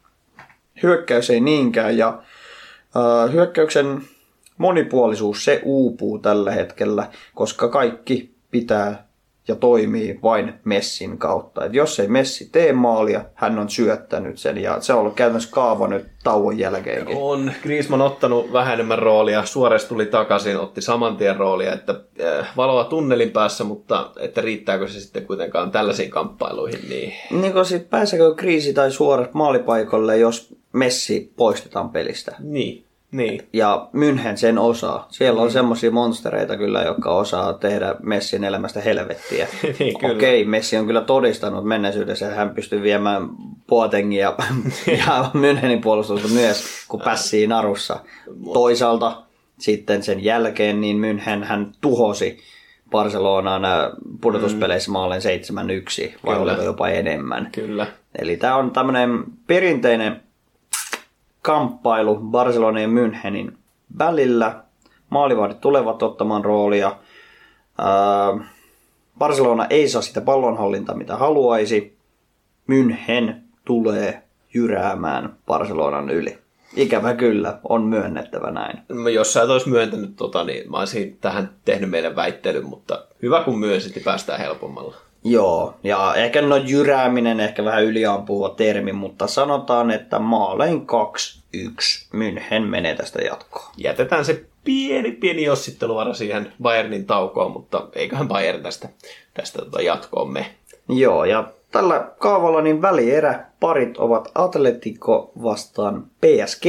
hyökkäys 0.83 1.31
ei 1.31 1.41
niinkään 1.41 1.99
ja 1.99 2.23
äh, 2.97 3.33
hyökkäyksen 3.33 4.03
monipuolisuus 4.59 5.45
se 5.45 5.61
uupuu 5.65 6.19
tällä 6.19 6.51
hetkellä, 6.51 7.11
koska 7.35 7.69
kaikki 7.69 8.35
pitää 8.51 9.04
ja 9.49 9.55
toimii 9.57 10.19
vain 10.23 10.55
Messin 10.65 11.19
kautta. 11.19 11.65
Et 11.65 11.75
jos 11.75 12.01
ei 12.01 12.09
Messi 12.09 12.49
tee 12.53 12.73
maalia, 12.73 13.25
hän 13.35 13.59
on 13.59 13.71
syöttänyt 13.71 14.39
sen 14.39 14.59
ja 14.59 14.81
se 14.81 14.93
on 14.93 15.01
ollut 15.01 15.15
käytännössä 15.15 15.51
kaava 15.51 15.89
nyt 15.89 16.07
tauon 16.25 16.59
jälkeenkin. 16.59 17.17
On 17.17 17.53
Griezmann 17.63 18.03
ottanut 18.03 18.53
vähän 18.53 18.75
enemmän 18.75 18.99
roolia, 18.99 19.45
Suores 19.45 19.85
tuli 19.85 20.07
takaisin, 20.07 20.59
otti 20.59 20.81
saman 20.81 21.17
tien 21.17 21.37
roolia, 21.37 21.73
että 21.73 22.01
äh, 22.21 22.49
valoa 22.57 22.85
tunnelin 22.85 23.31
päässä, 23.31 23.65
mutta 23.65 24.11
että 24.21 24.41
riittääkö 24.41 24.89
se 24.89 25.01
sitten 25.01 25.27
kuitenkaan 25.27 25.71
tällaisiin 25.71 26.11
kamppailuihin. 26.11 26.89
Niin, 26.89 27.13
niin 27.31 27.53
kun 27.53 27.65
sit 27.65 27.91
pääseekö 27.91 28.35
kriisi 28.35 28.73
tai 28.73 28.91
Suores 28.91 29.29
maalipaikolle, 29.33 30.19
jos 30.19 30.55
Messi 30.73 31.33
poistetaan 31.37 31.91
pelistä? 31.91 32.37
Niin. 32.39 32.85
Niin. 33.15 33.41
Ja 33.53 33.89
München 33.93 34.37
sen 34.37 34.59
osaa. 34.59 35.07
Siellä 35.11 35.41
on 35.41 35.49
mm. 35.49 35.53
semmoisia 35.53 35.91
monstereita 35.91 36.57
kyllä, 36.57 36.83
jotka 36.83 37.11
osaa 37.11 37.53
tehdä 37.53 37.95
Messin 38.03 38.45
elämästä 38.45 38.81
helvettiä. 38.81 39.49
niin, 39.79 39.99
kyllä. 39.99 40.15
Okei, 40.15 40.45
Messi 40.45 40.77
on 40.77 40.87
kyllä 40.87 41.01
todistanut 41.01 41.65
menneisyydessä, 41.65 42.27
että 42.27 42.39
hän 42.39 42.51
pystyy 42.51 42.83
viemään 42.83 43.29
Boatengin 43.69 44.19
ja, 44.19 44.35
ja 45.07 45.31
Münchenin 45.35 45.81
puolustusta 45.83 46.29
myös, 46.29 46.85
kun 46.89 47.01
pässii 47.01 47.47
narussa. 47.47 48.01
Toisaalta 48.53 49.23
sitten 49.59 50.03
sen 50.03 50.25
jälkeen 50.25 50.81
niin 50.81 50.97
München 51.01 51.45
hän 51.45 51.73
tuhosi 51.81 52.39
Barcelonaan 52.91 53.63
pudotuspeleissä 54.21 54.91
mm. 54.91 54.93
maalleen 54.93 55.23
7-1, 56.13 56.19
vai 56.27 56.39
oliko 56.39 56.63
jopa 56.63 56.89
enemmän. 56.89 57.49
Kyllä. 57.53 57.87
Eli 58.19 58.37
tämä 58.37 58.57
on 58.57 58.71
tämmöinen 58.71 59.25
perinteinen 59.47 60.24
kamppailu 61.45 62.17
Barcelonan 62.17 62.83
ja 62.83 62.89
Münchenin 62.89 63.53
välillä. 63.99 64.63
Maalivahdit 65.11 65.61
tulevat 65.61 66.03
ottamaan 66.03 66.45
roolia. 66.45 66.97
Ää, 67.79 68.49
Barcelona 69.19 69.67
ei 69.71 69.89
saa 69.89 70.03
sitä 70.03 70.21
pallonhallintaa, 70.21 70.97
mitä 70.97 71.17
haluaisi. 71.17 71.97
München 72.71 73.35
tulee 73.65 74.23
jyräämään 74.55 75.37
Barcelonan 75.47 76.11
yli. 76.11 76.39
Ikävä 76.77 77.15
kyllä, 77.15 77.59
on 77.69 77.83
myönnettävä 77.83 78.51
näin. 78.51 78.79
No, 78.89 79.09
Jos 79.09 79.33
sä 79.33 79.43
et 79.43 79.51
olisi 79.51 79.69
myöntänyt 79.69 80.17
tota, 80.17 80.45
niin 80.45 80.71
mä 80.71 80.79
olisin 80.79 81.19
tähän 81.21 81.51
tehnyt 81.65 81.91
meidän 81.91 82.17
väittelyn, 82.17 82.67
mutta 82.67 83.05
hyvä 83.23 83.43
kun 83.43 83.59
myönsit, 83.59 83.95
niin 83.95 84.05
päästään 84.05 84.41
helpommalla. 84.41 84.97
Joo, 85.25 85.75
ja 85.83 86.15
ehkä 86.15 86.43
no 86.43 86.57
jyrääminen 86.57 87.41
ehkä 87.41 87.65
vähän 87.65 87.85
yliampuva 87.85 88.49
termi, 88.49 88.93
mutta 88.93 89.27
sanotaan, 89.27 89.91
että 89.91 90.19
maalein 90.19 90.87
2-1 91.57 91.67
München 92.15 92.63
menee 92.63 92.95
tästä 92.95 93.23
jatkoon. 93.23 93.73
Jätetään 93.77 94.25
se 94.25 94.45
pieni, 94.65 95.13
pieni 95.13 95.45
jossitteluvara 95.45 96.15
siihen 96.15 96.53
Bayernin 96.63 97.07
taukoon, 97.07 97.51
mutta 97.51 97.89
eiköhän 97.93 98.29
Bayern 98.29 98.63
tästä, 98.63 98.89
tästä 99.35 99.59
tota 99.59 99.83
jatkoon 99.83 100.33
me. 100.33 100.47
Joo, 100.89 101.25
ja 101.25 101.49
tällä 101.73 102.11
kaavalla 102.19 102.61
niin 102.63 102.83
välierä 102.83 103.45
parit 103.61 103.99
ovat 103.99 104.31
Atletico 104.35 105.33
vastaan 105.43 106.07
PSG 106.21 106.65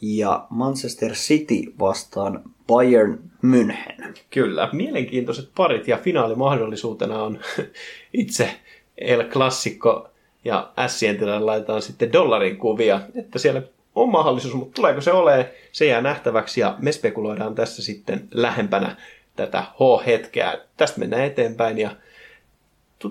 ja 0.00 0.46
Manchester 0.50 1.12
City 1.12 1.72
vastaan 1.78 2.42
Bayern 2.66 3.18
München. 3.42 4.14
Kyllä, 4.30 4.68
mielenkiintoiset 4.72 5.48
parit 5.56 5.88
ja 5.88 5.96
finaalimahdollisuutena 5.96 7.22
on 7.22 7.38
itse 8.12 8.50
El 8.98 9.24
Classico 9.24 10.10
ja 10.44 10.72
Sien 10.86 11.16
tilalle 11.16 11.44
laitetaan 11.44 11.82
sitten 11.82 12.12
dollarin 12.12 12.56
kuvia, 12.56 13.00
että 13.14 13.38
siellä 13.38 13.62
on 13.94 14.08
mahdollisuus, 14.08 14.54
mutta 14.54 14.74
tuleeko 14.74 15.00
se 15.00 15.12
ole, 15.12 15.54
se 15.72 15.86
jää 15.86 16.00
nähtäväksi 16.00 16.60
ja 16.60 16.76
me 16.78 16.92
spekuloidaan 16.92 17.54
tässä 17.54 17.82
sitten 17.82 18.28
lähempänä 18.30 18.96
tätä 19.36 19.60
H-hetkeä. 19.60 20.58
Tästä 20.76 20.98
mennään 20.98 21.24
eteenpäin 21.24 21.78
ja 21.78 21.90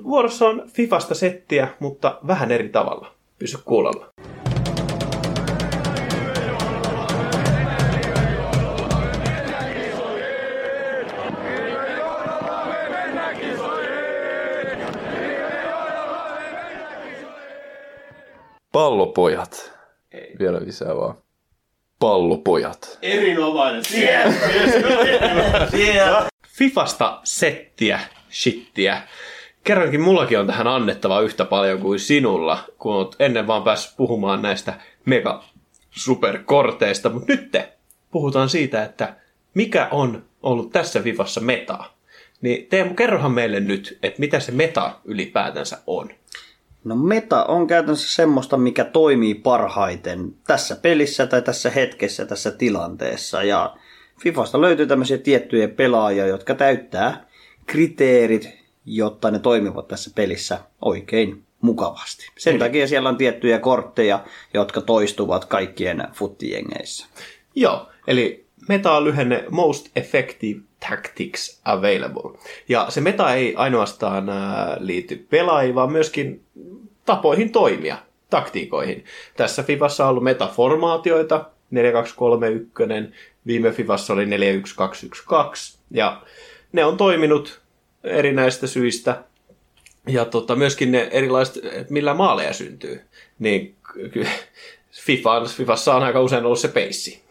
vuorossa 0.03 0.47
on 0.47 0.69
Fifasta 0.73 1.15
settiä, 1.15 1.67
mutta 1.79 2.19
vähän 2.27 2.51
eri 2.51 2.69
tavalla. 2.69 3.11
Pysy 3.39 3.57
kuulolla. 3.65 4.13
Pallopojat. 18.77 19.71
Vielä 20.39 20.59
lisää 20.65 20.95
vaan. 20.95 21.15
Pallopojat. 21.99 22.99
Erinomainen. 23.01 23.83
Fifasta 26.47 27.19
settiä, 27.23 27.99
shittiä. 28.31 29.01
Kerrankin 29.63 30.01
mullakin 30.01 30.39
on 30.39 30.47
tähän 30.47 30.67
annettava 30.67 31.21
yhtä 31.21 31.45
paljon 31.45 31.79
kuin 31.79 31.99
sinulla, 31.99 32.59
kun 32.79 32.93
oot 32.93 33.15
ennen 33.19 33.47
vaan 33.47 33.63
päässyt 33.63 33.97
puhumaan 33.97 34.41
näistä 34.41 34.73
mega 35.05 35.43
superkorteista. 35.91 37.09
Mutta 37.09 37.33
nyt 37.33 37.57
puhutaan 38.11 38.49
siitä, 38.49 38.83
että 38.83 39.15
mikä 39.53 39.87
on 39.91 40.25
ollut 40.43 40.71
tässä 40.71 41.01
Fifassa 41.01 41.41
metaa. 41.41 41.97
Niin 42.41 42.67
Teemu, 42.67 42.93
kerrohan 42.93 43.31
meille 43.31 43.59
nyt, 43.59 43.99
että 44.03 44.19
mitä 44.19 44.39
se 44.39 44.51
meta 44.51 44.91
ylipäätänsä 45.05 45.77
on. 45.87 46.09
No 46.87 46.95
meta 46.95 47.43
on 47.45 47.67
käytännössä 47.67 48.15
semmoista, 48.15 48.57
mikä 48.57 48.83
toimii 48.83 49.35
parhaiten 49.35 50.33
tässä 50.47 50.75
pelissä 50.75 51.27
tai 51.27 51.41
tässä 51.41 51.69
hetkessä, 51.69 52.25
tässä 52.25 52.51
tilanteessa. 52.51 53.43
Ja 53.43 53.75
Fifasta 54.21 54.61
löytyy 54.61 54.87
tämmöisiä 54.87 55.17
tiettyjä 55.17 55.67
pelaajia, 55.67 56.27
jotka 56.27 56.55
täyttää 56.55 57.27
kriteerit, 57.65 58.49
jotta 58.85 59.31
ne 59.31 59.39
toimivat 59.39 59.87
tässä 59.87 60.11
pelissä 60.15 60.59
oikein 60.81 61.43
mukavasti. 61.61 62.27
Sen 62.37 62.51
Eli- 62.51 62.59
takia 62.59 62.87
siellä 62.87 63.09
on 63.09 63.17
tiettyjä 63.17 63.59
kortteja, 63.59 64.23
jotka 64.53 64.81
toistuvat 64.81 65.45
kaikkien 65.45 66.03
futtijengeissä. 66.13 67.07
Joo, 67.55 67.89
eli 68.07 68.45
meta 68.69 68.97
on 68.97 69.03
lyhenne 69.03 69.45
Most 69.51 69.87
Effective 69.95 70.61
Tactics 70.79 71.59
Available. 71.65 72.39
Ja 72.69 72.85
se 72.89 73.01
meta 73.01 73.33
ei 73.33 73.55
ainoastaan 73.55 74.29
ää, 74.29 74.77
liity 74.79 75.27
pelaajiin, 75.29 75.75
vaan 75.75 75.91
myöskin 75.91 76.41
tapoihin 77.05 77.51
toimia, 77.51 77.97
taktiikoihin. 78.29 79.05
Tässä 79.37 79.63
Fifassa 79.63 80.03
on 80.03 80.09
ollut 80.09 80.23
metaformaatioita, 80.23 81.45
4231, 81.71 83.13
viime 83.47 83.71
Fifassa 83.71 84.13
oli 84.13 84.25
41212, 84.25 85.79
ja 85.91 86.21
ne 86.71 86.85
on 86.85 86.97
toiminut 86.97 87.61
erinäistä 88.03 88.67
syistä, 88.67 89.23
ja 90.07 90.25
tota, 90.25 90.55
myöskin 90.55 90.91
ne 90.91 91.07
erilaiset, 91.11 91.63
millä 91.89 92.13
maaleja 92.13 92.53
syntyy, 92.53 93.01
niin 93.39 93.75
FIFA, 94.91 95.45
Fifassa 95.45 95.95
on 95.95 96.03
aika 96.03 96.21
usein 96.21 96.45
ollut 96.45 96.59
se 96.59 96.67
peissi. 96.67 97.26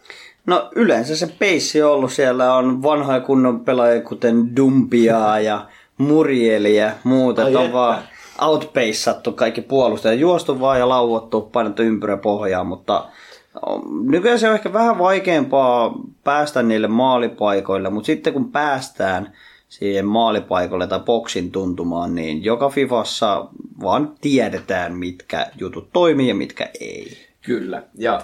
No 0.46 0.70
yleensä 0.74 1.16
se 1.16 1.26
peissi 1.38 1.82
on 1.82 1.92
ollut, 1.92 2.12
siellä 2.12 2.54
on 2.54 2.82
vanhoja 2.82 3.20
kunnon 3.20 3.60
pelaajia 3.60 4.02
kuten 4.02 4.56
Dumpiaa 4.56 5.40
ja 5.50 5.66
Murielia 5.98 6.84
ja 6.84 6.92
muuta, 7.04 7.44
Ai 7.44 7.56
on 7.56 7.72
vaan 7.72 8.02
outpaceattu 8.42 9.32
kaikki 9.32 9.60
puolustajat, 9.62 10.20
juostu 10.20 10.60
vaan 10.60 10.78
ja 10.78 10.88
lauottu, 10.88 11.40
painettu 11.40 11.82
ympyrä 11.82 12.16
pohjaan, 12.16 12.66
mutta 12.66 13.08
on- 13.66 13.82
nykyään 14.10 14.38
se 14.38 14.48
on 14.48 14.54
ehkä 14.54 14.72
vähän 14.72 14.98
vaikeampaa 14.98 15.94
päästä 16.24 16.62
niille 16.62 16.88
maalipaikoille, 16.88 17.90
mutta 17.90 18.06
sitten 18.06 18.32
kun 18.32 18.52
päästään 18.52 19.32
siihen 19.68 20.06
maalipaikalle 20.06 20.86
tai 20.86 21.00
boksin 21.00 21.50
tuntumaan, 21.52 22.14
niin 22.14 22.44
joka 22.44 22.68
Fifassa 22.68 23.46
vaan 23.82 24.14
tiedetään, 24.20 24.94
mitkä 24.94 25.46
jutut 25.58 25.88
toimii 25.92 26.28
ja 26.28 26.34
mitkä 26.34 26.70
ei. 26.80 27.16
Kyllä. 27.42 27.82
Ja 27.94 28.20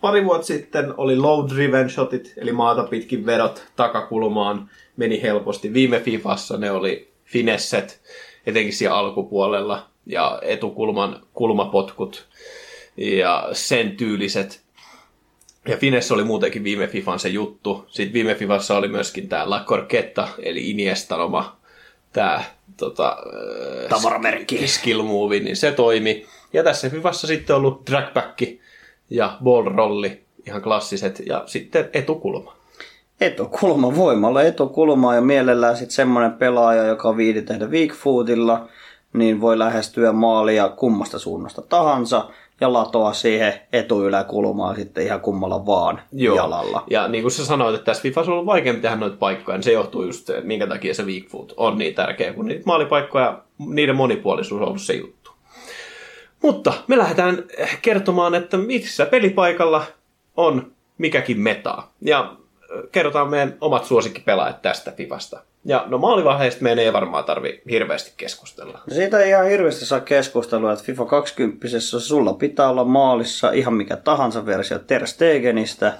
pari 0.00 0.24
vuotta 0.24 0.46
sitten 0.46 0.94
oli 0.96 1.16
low 1.16 1.48
driven 1.54 1.90
shotit, 1.90 2.32
eli 2.36 2.52
maata 2.52 2.82
pitkin 2.82 3.26
vedot 3.26 3.64
takakulmaan, 3.76 4.70
meni 4.96 5.22
helposti. 5.22 5.74
Viime 5.74 6.00
Fifassa 6.00 6.56
ne 6.56 6.70
oli 6.70 7.12
finesset, 7.24 8.00
etenkin 8.46 8.72
siellä 8.72 8.98
alkupuolella, 8.98 9.86
ja 10.06 10.38
etukulman 10.42 11.22
kulmapotkut 11.34 12.28
ja 12.96 13.48
sen 13.52 13.96
tyyliset. 13.96 14.64
Ja 15.68 15.76
Finesse 15.76 16.14
oli 16.14 16.24
muutenkin 16.24 16.64
viime 16.64 16.86
Fifan 16.86 17.18
se 17.18 17.28
juttu. 17.28 17.86
Sitten 17.88 18.12
viime 18.12 18.34
Fifassa 18.34 18.76
oli 18.76 18.88
myöskin 18.88 19.28
tämä 19.28 19.50
La 19.50 19.64
Corquetta, 19.66 20.28
eli 20.38 20.70
Iniestan 20.70 21.20
oma 21.20 21.56
tämä 22.12 22.44
tota, 22.76 23.16
Tavaramerkki. 23.88 24.68
skill 24.68 25.02
move, 25.02 25.40
niin 25.40 25.56
se 25.56 25.72
toimi. 25.72 26.26
Ja 26.52 26.64
tässä 26.64 26.90
Fifassa 26.90 27.26
sitten 27.26 27.56
ollut 27.56 27.86
dragback 27.90 28.42
ja 29.10 29.36
ball 29.44 29.64
rolli, 29.64 30.20
ihan 30.46 30.62
klassiset, 30.62 31.22
ja 31.26 31.42
sitten 31.46 31.90
etukulma. 31.92 32.56
Etokulma 33.20 33.96
voimalla 33.96 34.42
etokulmaa 34.42 35.14
ja 35.14 35.20
mielellään 35.20 35.76
sitten 35.76 35.94
semmoinen 35.94 36.32
pelaaja, 36.32 36.86
joka 36.86 37.16
viidi 37.16 37.42
tehdä 37.42 37.66
weak 37.66 37.92
footilla, 37.92 38.68
niin 39.12 39.40
voi 39.40 39.58
lähestyä 39.58 40.12
maalia 40.12 40.68
kummasta 40.68 41.18
suunnasta 41.18 41.62
tahansa 41.62 42.28
ja 42.60 42.72
latoa 42.72 43.12
siihen 43.12 43.54
etuyläkulmaan 43.72 44.76
sitten 44.76 45.04
ihan 45.04 45.20
kummalla 45.20 45.66
vaan 45.66 46.00
Joo. 46.12 46.36
jalalla. 46.36 46.84
Ja 46.90 47.08
niin 47.08 47.22
kuin 47.22 47.32
sä 47.32 47.44
sanoit, 47.44 47.74
että 47.74 47.84
tässä 47.84 48.02
Fifassa 48.02 48.30
on 48.30 48.32
ollut 48.32 48.46
vaikeampi 48.46 48.82
tehdä 48.82 48.96
noita 48.96 49.16
paikkoja, 49.16 49.58
niin 49.58 49.64
se 49.64 49.72
johtuu 49.72 50.04
just 50.04 50.30
että 50.30 50.46
minkä 50.46 50.66
takia 50.66 50.94
se 50.94 51.02
weak 51.02 51.24
foot 51.28 51.54
on 51.56 51.78
niin 51.78 51.94
tärkeä, 51.94 52.32
kun 52.32 52.46
niitä 52.46 52.62
maalipaikkoja, 52.66 53.42
niiden 53.66 53.96
monipuolisuus 53.96 54.60
on 54.60 54.68
ollut 54.68 54.82
se 54.82 54.94
juttu. 54.94 55.23
Mutta 56.44 56.72
me 56.86 56.98
lähdetään 56.98 57.44
kertomaan, 57.82 58.34
että 58.34 58.56
missä 58.56 59.06
pelipaikalla 59.06 59.84
on 60.36 60.72
mikäkin 60.98 61.40
metaa. 61.40 61.92
Ja 62.00 62.36
kerrotaan 62.92 63.30
meidän 63.30 63.56
omat 63.60 63.84
suosikkipelaajat 63.84 64.62
tästä 64.62 64.92
Fifasta. 64.92 65.42
Ja 65.64 65.84
no 65.86 65.98
maalivaiheista 65.98 66.62
meidän 66.62 66.84
ei 66.84 66.92
varmaan 66.92 67.24
tarvi 67.24 67.62
hirveästi 67.70 68.12
keskustella. 68.16 68.72
No 68.72 68.94
Siitä 68.94 69.18
ei 69.18 69.28
ihan 69.28 69.48
hirveästi 69.48 69.86
saa 69.86 70.00
keskustelua, 70.00 70.72
että 70.72 70.84
FIFA 70.84 71.04
20 71.04 71.66
sulla 71.80 72.32
pitää 72.32 72.68
olla 72.68 72.84
maalissa 72.84 73.52
ihan 73.52 73.74
mikä 73.74 73.96
tahansa 73.96 74.46
versio 74.46 74.78
Ter 74.78 75.06
Stegenistä 75.06 75.92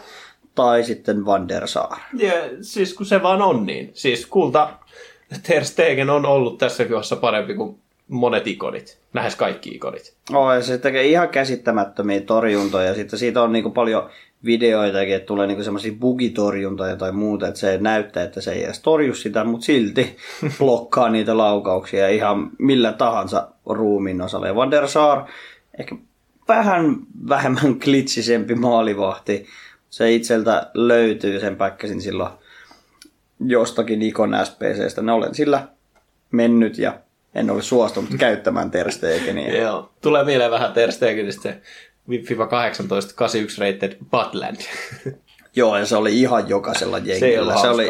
tai 0.55 0.85
sitten 0.85 1.27
Van 1.27 1.49
der 1.49 1.69
Sar. 1.69 1.99
Ja 2.19 2.33
siis 2.61 2.95
kun 2.95 3.07
se 3.07 3.23
vaan 3.23 3.43
on 3.43 3.67
niin. 3.67 3.91
Siis 3.95 4.27
kulta 4.27 4.71
Ter 5.47 5.65
Stegen 5.65 6.11
on 6.11 6.27
ollut 6.27 6.59
tässä 6.59 6.85
Fifassa 6.85 7.17
parempi 7.17 7.55
kuin 7.55 7.84
monet 8.09 8.47
ikonit. 8.47 8.99
Lähes 9.15 9.37
kaikki 9.37 9.71
ikonit. 9.71 10.17
Oh, 10.33 10.53
ja 10.53 10.63
se 10.63 10.79
tekee 10.79 11.07
ihan 11.07 11.29
käsittämättömiä 11.29 12.21
torjuntoja. 12.21 12.87
Ja 12.87 12.95
sitten 12.95 13.19
siitä 13.19 13.43
on 13.43 13.53
niinku 13.53 13.71
paljon 13.71 14.11
videoitakin, 14.45 15.15
että 15.15 15.27
tulee 15.27 15.47
niinku 15.47 15.65
semmoisia 15.65 15.93
bugitorjuntoja 16.01 16.97
tai 16.97 17.13
muuta, 17.13 17.49
että 17.49 17.61
se 17.61 17.79
näyttää, 17.79 18.25
että 18.25 18.41
se 18.41 18.53
ei 18.53 18.65
edes 18.65 18.81
torju 18.81 19.15
sitä, 19.15 19.45
mutta 19.45 19.67
silti 19.67 20.17
blokkaa 20.59 21.09
niitä 21.09 21.37
laukauksia 21.37 22.09
ihan 22.09 22.51
millä 22.59 22.93
tahansa 22.93 23.49
ruumiin 23.67 24.23
osalla. 24.23 24.47
Ja 24.47 24.55
Van 24.55 24.71
der 24.71 24.89
Sar, 24.89 25.23
ehkä 25.79 25.97
vähän 26.49 26.97
vähemmän 27.29 27.81
klitsisempi 27.85 28.55
maalivahti. 28.55 29.47
Se 29.91 30.13
itseltä 30.13 30.71
löytyy, 30.75 31.41
sen 31.41 31.57
päkkäsin 31.57 32.01
silloin 32.01 32.31
jostakin 33.41 33.99
Nikon 33.99 34.37
SPCstä. 34.45 35.03
Ne 35.03 35.13
olen 35.13 35.35
sillä 35.35 35.69
mennyt 36.31 36.79
ja 36.79 36.99
en 37.35 37.51
ole 37.51 37.63
suostunut 37.63 38.11
käyttämään 38.19 38.71
Ter 38.71 38.93
Stegenia. 38.93 39.57
Joo. 39.63 39.91
Tulee 40.03 40.25
mieleen 40.25 40.51
vähän 40.51 40.73
Ter 40.73 40.93
Stegenistä 40.93 41.43
se 41.43 41.61
FIFA 42.27 42.47
18 42.47 43.15
81 43.15 43.61
rated 43.61 43.97
Butland. 44.11 44.57
Joo, 45.57 45.77
ja 45.77 45.87
se 45.87 45.97
oli 45.97 46.21
ihan 46.21 46.49
jokaisella 46.49 46.99
jengillä. 46.99 47.19
Se 47.19 47.27
ei 47.27 47.39
ollut 47.39 47.61
se, 47.61 47.69
oli, 47.69 47.89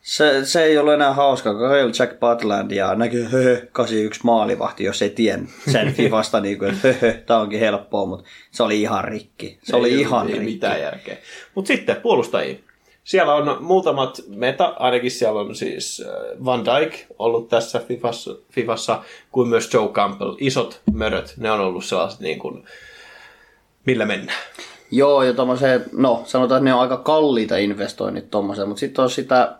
se, 0.00 0.44
se 0.44 0.64
ei 0.64 0.78
ollut 0.78 0.94
enää 0.94 1.12
hauskaa, 1.12 1.54
kun 1.54 1.68
Kyle 1.68 1.92
Jack 1.98 2.20
Butland 2.20 2.70
ja 2.70 2.94
näkyy 2.94 3.24
höhö, 3.24 3.66
81 3.72 4.20
maalivahti, 4.24 4.84
jos 4.84 5.02
ei 5.02 5.10
tien 5.10 5.48
sen 5.72 5.92
Fifasta, 5.96 6.40
niin 6.40 6.58
kuin, 6.58 6.70
että 6.74 6.88
höhö, 6.88 7.12
tää 7.26 7.38
onkin 7.38 7.60
helppoa, 7.60 8.06
mutta 8.06 8.24
se 8.50 8.62
oli 8.62 8.80
ihan 8.80 9.04
rikki. 9.04 9.58
Se 9.62 9.76
oli 9.76 9.90
ei, 9.90 10.00
ihan 10.00 10.26
ei 10.26 10.32
rikki. 10.32 10.52
mitään 10.52 10.80
järkeä. 10.80 11.16
Mutta 11.54 11.68
sitten 11.68 11.96
puolustajia. 11.96 12.56
Siellä 13.04 13.34
on 13.34 13.56
muutamat 13.60 14.20
meta, 14.28 14.74
ainakin 14.78 15.10
siellä 15.10 15.40
on 15.40 15.54
siis 15.54 16.04
äh, 16.06 16.44
Van 16.44 16.64
Dijk 16.64 16.94
ollut 17.18 17.48
tässä 17.48 17.80
Fifassa, 17.88 18.30
Fifassa 18.50 19.02
kuin 19.32 19.48
myös 19.48 19.74
Joe 19.74 19.88
Campbell. 19.88 20.34
Isot 20.38 20.80
möröt, 20.92 21.34
ne 21.36 21.50
on 21.50 21.60
ollut 21.60 21.84
sellaiset 21.84 22.20
niin 22.20 22.38
kuin, 22.38 22.64
millä 23.86 24.06
mennään. 24.06 24.38
Joo, 24.90 25.22
ja 25.22 25.32
tommoseen, 25.32 25.84
no 25.92 26.22
sanotaan, 26.24 26.58
että 26.58 26.64
ne 26.64 26.74
on 26.74 26.80
aika 26.80 26.96
kalliita 26.96 27.56
investoinnit 27.56 28.30
tommoseen, 28.30 28.68
mutta 28.68 28.80
sitten 28.80 29.02
on 29.02 29.10
sitä 29.10 29.56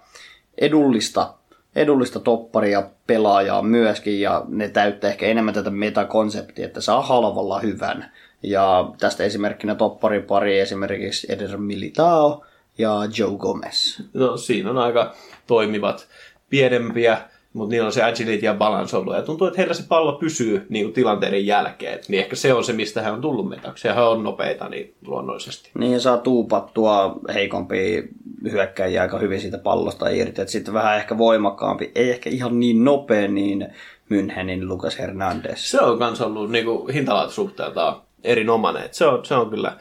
edullista, 0.58 1.34
edullista 1.76 2.20
topparia 2.20 2.82
pelaajaa 3.06 3.62
myöskin, 3.62 4.20
ja 4.20 4.44
ne 4.48 4.68
täyttää 4.68 5.10
ehkä 5.10 5.26
enemmän 5.26 5.54
tätä 5.54 5.70
metakonseptia, 5.70 6.66
että 6.66 6.80
saa 6.80 7.02
halvalla 7.02 7.58
hyvän. 7.58 8.12
Ja 8.42 8.90
tästä 8.98 9.24
esimerkkinä 9.24 9.74
topparipari 9.74 10.58
esimerkiksi 10.58 11.32
Eder 11.32 11.56
Militao 11.56 12.44
ja 12.78 13.08
Joe 13.18 13.36
Gomez. 13.38 14.00
No 14.14 14.36
siinä 14.36 14.70
on 14.70 14.78
aika 14.78 15.14
toimivat, 15.46 16.08
pienempiä, 16.50 17.18
mutta 17.52 17.70
niillä 17.70 17.86
on 17.86 17.92
se 17.92 18.02
agility 18.02 18.46
ja 18.46 18.54
balance 18.54 18.96
ollut. 18.96 19.14
Ja 19.14 19.22
tuntuu, 19.22 19.46
että 19.46 19.58
heillä 19.58 19.74
se 19.74 19.84
pallo 19.88 20.12
pysyy 20.12 20.66
niin 20.68 20.84
kuin 20.84 20.94
tilanteiden 20.94 21.46
jälkeen. 21.46 22.00
Niin 22.08 22.22
ehkä 22.22 22.36
se 22.36 22.54
on 22.54 22.64
se, 22.64 22.72
mistä 22.72 23.02
he 23.02 23.10
on 23.10 23.20
tullut 23.20 23.48
metaksi. 23.48 23.88
Ja 23.88 23.94
he 23.94 24.00
on 24.00 24.22
nopeita 24.22 24.68
niin 24.68 24.94
luonnollisesti. 25.06 25.70
Niin 25.78 26.00
saa 26.00 26.18
tuupattua 26.18 27.16
heikompia 27.34 28.02
hyökkäjiä 28.50 29.02
aika 29.02 29.18
hyvin 29.18 29.40
siitä 29.40 29.58
pallosta 29.58 30.08
irti. 30.08 30.42
Et 30.42 30.48
sitten 30.48 30.74
vähän 30.74 30.96
ehkä 30.96 31.18
voimakkaampi, 31.18 31.92
ei 31.94 32.10
ehkä 32.10 32.30
ihan 32.30 32.60
niin 32.60 32.84
nopea, 32.84 33.28
niin 33.28 33.68
Münchenin 34.10 34.68
Lucas 34.68 34.98
Hernandez. 34.98 35.58
Se 35.58 35.80
on 35.80 35.98
myös 35.98 36.20
ollut 36.20 36.50
niin 36.50 36.66
hintalaatusuhteeltaan 36.94 38.02
erinomainen. 38.24 38.84
Et 38.84 38.94
se, 38.94 39.06
on, 39.06 39.24
se 39.24 39.34
on 39.34 39.50
kyllä, 39.50 39.76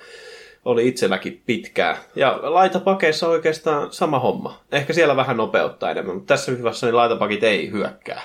oli 0.65 0.87
itselläkin 0.87 1.41
pitkää. 1.45 1.97
Ja 2.15 2.39
laitapakeissa 2.41 3.27
oikeastaan 3.27 3.91
sama 3.91 4.19
homma. 4.19 4.59
Ehkä 4.71 4.93
siellä 4.93 5.15
vähän 5.15 5.37
nopeuttaa 5.37 5.91
enemmän, 5.91 6.15
mutta 6.15 6.33
tässä 6.33 6.51
hyvässä 6.51 6.87
niin 6.87 6.95
laitapakit 6.95 7.43
ei 7.43 7.71
hyökkää. 7.71 8.21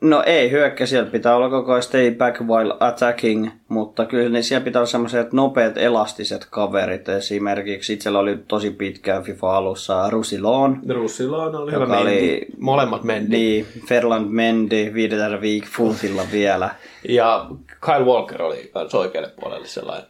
No 0.00 0.22
ei 0.26 0.50
hyökkä, 0.50 0.86
siellä 0.86 1.10
pitää 1.10 1.36
olla 1.36 1.50
koko 1.50 1.72
ajan 1.72 1.82
stay 1.82 2.10
back 2.14 2.40
while 2.40 2.74
attacking, 2.80 3.48
mutta 3.68 4.04
kyllä 4.04 4.28
niin 4.28 4.44
siellä 4.44 4.64
pitää 4.64 4.80
olla 4.80 4.86
semmoiset 4.90 5.32
nopeat 5.32 5.78
elastiset 5.78 6.46
kaverit. 6.50 7.08
Esimerkiksi 7.08 7.92
itsellä 7.92 8.18
oli 8.18 8.38
tosi 8.48 8.70
pitkään 8.70 9.22
FIFA 9.22 9.56
alussa 9.56 10.10
Rusilon, 10.10 10.80
Russillaan 10.88 11.54
oli 11.54 11.72
hyvä 11.72 11.82
Joka 11.84 11.94
mendi. 11.94 12.10
oli- 12.12 12.46
Molemmat 12.58 13.04
mendi. 13.04 13.36
niin 13.36 13.66
Ferland 13.88 14.26
Mendy, 14.30 14.94
viidetään 14.94 15.40
week 15.40 15.64
fulltilla 15.64 16.22
vielä. 16.32 16.70
Ja 17.08 17.46
Kyle 17.80 18.04
Walker 18.04 18.42
oli 18.42 18.70
kans 18.74 18.94
oikealle 18.94 19.30
puolelle 19.40 19.66
sellainen. 19.66 20.06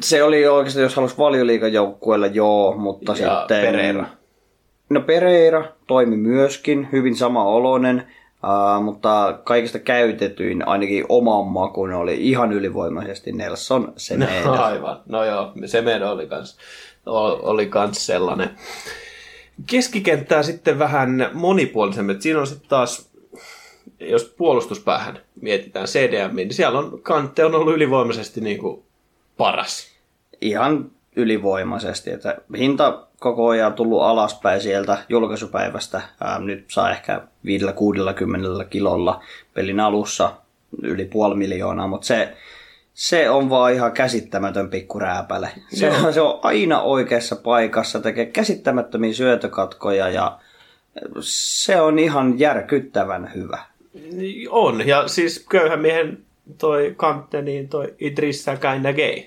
Se 0.00 0.22
oli 0.22 0.46
oikeastaan, 0.46 0.82
jos 0.82 0.96
halusi 0.96 1.18
valioliikan 1.18 1.72
joukkueella, 1.72 2.26
joo, 2.26 2.76
mutta 2.76 3.12
Ja 3.12 3.16
sitten... 3.16 3.60
Pereira. 3.62 4.06
No 4.90 5.00
Pereira 5.00 5.64
toimi 5.86 6.16
myöskin, 6.16 6.88
hyvin 6.92 7.16
sama 7.16 7.44
oloinen, 7.44 8.06
uh, 8.44 8.84
mutta 8.84 9.38
kaikista 9.44 9.78
käytetyin 9.78 10.68
ainakin 10.68 11.04
oman 11.08 11.46
makuun 11.46 11.92
oli 11.92 12.16
ihan 12.30 12.52
ylivoimaisesti 12.52 13.32
Nelson 13.32 13.92
Semedo. 13.96 14.44
No, 14.44 14.62
aivan. 14.64 15.00
No 15.06 15.24
joo, 15.24 15.52
se 15.66 15.80
meidän 15.82 16.10
oli 16.10 16.26
kans, 16.26 16.58
oli 17.42 17.66
kans 17.66 18.06
sellainen. 18.06 18.50
Keskikenttää 19.66 20.42
sitten 20.42 20.78
vähän 20.78 21.30
monipuolisemmin. 21.32 22.16
Et 22.16 22.22
Siinä 22.22 22.40
on 22.40 22.46
sitten 22.46 22.68
taas, 22.68 23.10
jos 24.00 24.34
puolustuspäähän 24.38 25.18
mietitään 25.40 25.86
CDM, 25.86 26.36
niin 26.36 26.54
siellä 26.54 26.78
on 26.78 27.02
Kante 27.02 27.44
on 27.44 27.54
ollut 27.54 27.74
ylivoimaisesti 27.74 28.40
niin 28.40 28.58
kuin 28.58 28.85
paras. 29.36 29.86
Ihan 30.40 30.90
ylivoimaisesti, 31.16 32.10
että 32.10 32.36
hinta 32.58 33.06
koko 33.20 33.48
ajan 33.48 33.74
tullut 33.74 34.02
alaspäin 34.02 34.60
sieltä 34.60 34.98
julkaisupäivästä. 35.08 36.00
Ää, 36.20 36.38
nyt 36.38 36.64
saa 36.68 36.90
ehkä 36.90 37.20
5-60 38.62 38.64
kilolla 38.70 39.22
pelin 39.54 39.80
alussa 39.80 40.32
yli 40.82 41.04
puoli 41.04 41.34
miljoonaa, 41.34 41.86
mutta 41.86 42.06
se, 42.06 42.36
se 42.94 43.30
on 43.30 43.50
vaan 43.50 43.72
ihan 43.72 43.92
käsittämätön 43.92 44.70
pikku 44.70 44.98
rääpäle. 44.98 45.50
Se, 45.68 45.90
on, 45.90 46.12
se 46.12 46.20
on 46.20 46.40
aina 46.42 46.82
oikeassa 46.82 47.36
paikassa, 47.36 48.00
tekee 48.00 48.26
käsittämättömiä 48.26 49.12
syötökatkoja 49.12 50.08
ja 50.08 50.38
se 51.20 51.80
on 51.80 51.98
ihan 51.98 52.38
järkyttävän 52.38 53.32
hyvä. 53.34 53.58
On, 54.50 54.86
ja 54.86 55.08
siis 55.08 55.46
köyhän 55.50 55.80
miehen 55.80 56.18
toi 56.58 56.94
Kante, 56.96 57.42
niin 57.42 57.68
toi 57.68 57.94
Idrissa 58.00 58.56
Kinda 58.56 58.92
Gay. 58.92 59.22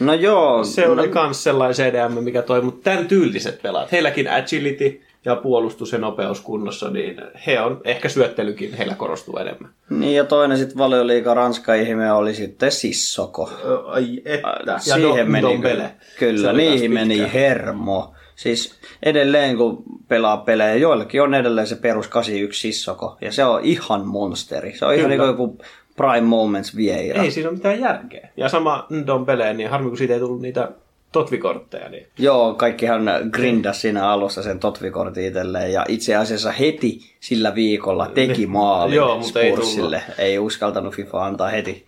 No 0.00 0.14
joo, 0.14 0.64
Se 0.64 0.88
oli 0.88 1.06
no, 1.06 1.12
kans 1.12 1.44
sellainen 1.44 1.76
CDM, 1.76 2.24
mikä 2.24 2.42
toi, 2.42 2.62
mutta 2.62 2.90
tämän 2.90 3.08
tyyliset 3.08 3.62
pelaat. 3.62 3.92
Heilläkin 3.92 4.30
agility 4.30 5.00
ja 5.24 5.36
puolustus 5.36 5.92
ja 5.92 5.98
nopeus 5.98 6.40
kunnossa, 6.40 6.90
niin 6.90 7.22
he 7.46 7.60
on, 7.60 7.80
ehkä 7.84 8.08
syöttelykin 8.08 8.74
heillä 8.74 8.94
korostuu 8.94 9.36
enemmän. 9.36 9.70
niin 9.90 10.16
ja 10.16 10.24
toinen 10.24 10.58
sitten 10.58 10.78
valioliiga 10.78 11.34
Ranska 11.34 11.74
ihme 11.74 12.12
oli 12.12 12.34
sitten 12.34 12.72
Sissoko. 12.72 13.52
Ai 13.86 14.22
että. 14.24 14.78
Siihen 14.78 15.30
meni 15.30 15.48
Dombele. 15.48 15.72
kyllä, 15.72 15.90
kyllä 16.18 16.52
niihin 16.52 16.92
meni 16.92 17.32
hermo. 17.34 18.14
Siis 18.36 18.74
edelleen 19.02 19.56
kun 19.56 19.82
pelaa 20.08 20.36
pelejä, 20.36 20.74
joillakin 20.74 21.22
on 21.22 21.34
edelleen 21.34 21.66
se 21.66 21.76
perus 21.76 22.08
81 22.08 22.60
Sissoko, 22.60 23.18
ja 23.20 23.32
se 23.32 23.44
on 23.44 23.64
ihan 23.64 24.06
monsteri. 24.06 24.78
Se 24.78 24.84
on 24.84 24.94
ihan 24.94 25.10
niin 25.10 25.20
Kyllä. 25.20 25.32
kuin 25.34 25.46
joku 25.48 25.58
Prime 26.00 26.26
Moments 26.26 26.76
Vieira. 26.76 27.22
Ei 27.22 27.30
siinä 27.30 27.48
ole 27.48 27.56
mitään 27.56 27.80
järkeä. 27.80 28.28
Ja 28.36 28.48
sama 28.48 28.86
Dombele, 29.06 29.54
niin 29.54 29.70
harmi 29.70 29.88
kun 29.88 29.98
siitä 29.98 30.14
ei 30.14 30.20
tullut 30.20 30.40
niitä 30.40 30.70
totvikortteja. 31.12 31.88
Niin. 31.88 32.06
Joo, 32.18 32.54
kaikkihan 32.54 33.10
grindas 33.30 33.80
siinä 33.80 34.08
alussa 34.08 34.42
sen 34.42 34.58
totvikortin 34.58 35.24
itselleen, 35.24 35.72
ja 35.72 35.84
itse 35.88 36.16
asiassa 36.16 36.52
heti 36.52 36.98
sillä 37.20 37.54
viikolla 37.54 38.06
teki 38.06 38.46
maalin 38.46 38.96
Joo, 38.96 39.18
mutta 39.18 39.40
ei 39.40 39.52
Spursille. 39.52 40.02
Ei, 40.18 40.38
uskaltanut 40.38 40.94
FIFA 40.94 41.26
antaa 41.26 41.48
heti, 41.48 41.86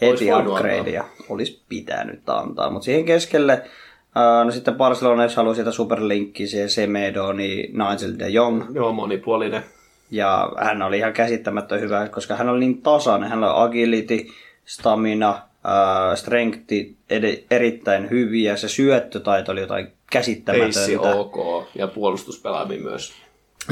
heti 0.00 0.26
voinut 0.26 0.52
upgradea. 0.52 1.04
Olisi 1.28 1.62
pitänyt 1.68 2.28
antaa, 2.30 2.70
mutta 2.70 2.84
siihen 2.84 3.04
keskelle 3.04 3.62
ää, 4.14 4.44
No 4.44 4.50
sitten 4.50 4.74
Barcelona, 4.74 5.22
jos 5.22 5.36
haluaa 5.36 5.54
sitä 5.54 5.70
superlinkkiä, 5.70 6.46
siihen 6.46 6.70
Semedo, 6.70 7.32
niin 7.32 7.72
Nigel 7.72 8.18
de 8.18 8.28
Jong. 8.28 8.62
Joo, 8.74 8.92
monipuolinen. 8.92 9.62
Ja 10.12 10.52
hän 10.58 10.82
oli 10.82 10.98
ihan 10.98 11.12
käsittämättä 11.12 11.76
hyvä, 11.76 12.08
koska 12.08 12.36
hän 12.36 12.48
oli 12.48 12.60
niin 12.60 12.82
tasainen. 12.82 13.30
Hän 13.30 13.44
oli 13.44 13.52
agility, 13.54 14.26
stamina, 14.64 15.30
äh, 15.30 16.16
strengthi 16.16 16.96
ed- 17.10 17.44
erittäin 17.50 18.10
hyviä. 18.10 18.56
Se 18.56 18.68
syöttötaito 18.68 19.52
oli 19.52 19.60
jotain 19.60 19.84
Peissi 19.86 20.02
käsittämätöntä. 20.10 21.14
ok 21.14 21.66
ja 21.74 21.86
puolustuspelaaminen 21.86 22.82
myös. 22.82 23.12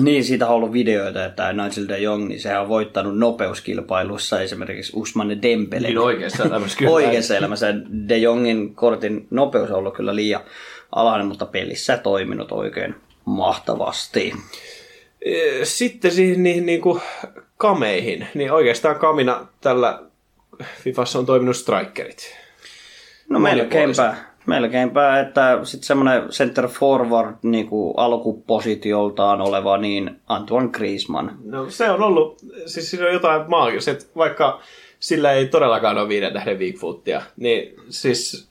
Niin, 0.00 0.24
siitä 0.24 0.46
on 0.48 0.54
ollut 0.54 0.72
videoita, 0.72 1.24
että 1.24 1.52
Nigel 1.52 1.88
de 1.88 1.98
Jong, 1.98 2.28
niin 2.28 2.40
sehän 2.40 2.62
on 2.62 2.68
voittanut 2.68 3.18
nopeuskilpailussa 3.18 4.40
esimerkiksi 4.40 4.92
Usmane 4.94 5.38
Dembele. 5.42 5.86
Niin 5.88 5.98
oikeassa 5.98 6.44
elämässä 6.44 6.78
kyllä. 6.78 6.92
Oikeassa 6.92 7.36
elämässä 7.36 7.74
de 8.08 8.18
Jongin 8.18 8.74
kortin 8.74 9.26
nopeus 9.30 9.70
on 9.70 9.76
ollut 9.76 9.94
kyllä 9.94 10.14
liian 10.14 10.40
alhainen, 10.92 11.26
mutta 11.26 11.46
pelissä 11.46 11.96
toiminut 11.96 12.52
oikein 12.52 12.94
mahtavasti. 13.24 14.32
Sitten 15.62 16.10
siihen 16.10 16.42
niihin 16.42 16.66
niin 16.66 16.80
kuin 16.80 17.00
kameihin, 17.56 18.28
niin 18.34 18.52
oikeastaan 18.52 18.98
kamina 18.98 19.46
tällä 19.60 20.02
Fifassa 20.82 21.18
on 21.18 21.26
toiminut 21.26 21.56
strikerit. 21.56 22.36
No 23.28 23.38
melkeinpä, 23.38 24.14
melkeinpä, 24.46 25.20
että 25.20 25.60
sitten 25.62 25.86
semmoinen 25.86 26.28
center 26.28 26.68
forward 26.68 27.36
niin 27.42 27.66
kuin 27.68 27.94
alkupositioltaan 27.96 29.40
oleva 29.40 29.78
niin 29.78 30.20
Antoine 30.26 30.68
Griezmann. 30.68 31.30
No 31.44 31.70
se 31.70 31.90
on 31.90 32.02
ollut, 32.02 32.40
siis 32.66 32.90
siinä 32.90 33.06
on 33.06 33.12
jotain 33.12 33.50
maagista, 33.50 33.90
että 33.90 34.06
vaikka 34.16 34.60
sillä 35.00 35.32
ei 35.32 35.46
todellakaan 35.46 35.98
ole 35.98 36.08
viiden 36.08 36.32
tähden 36.32 36.58
weakfootia, 36.58 37.22
niin 37.36 37.74
siis 37.88 38.49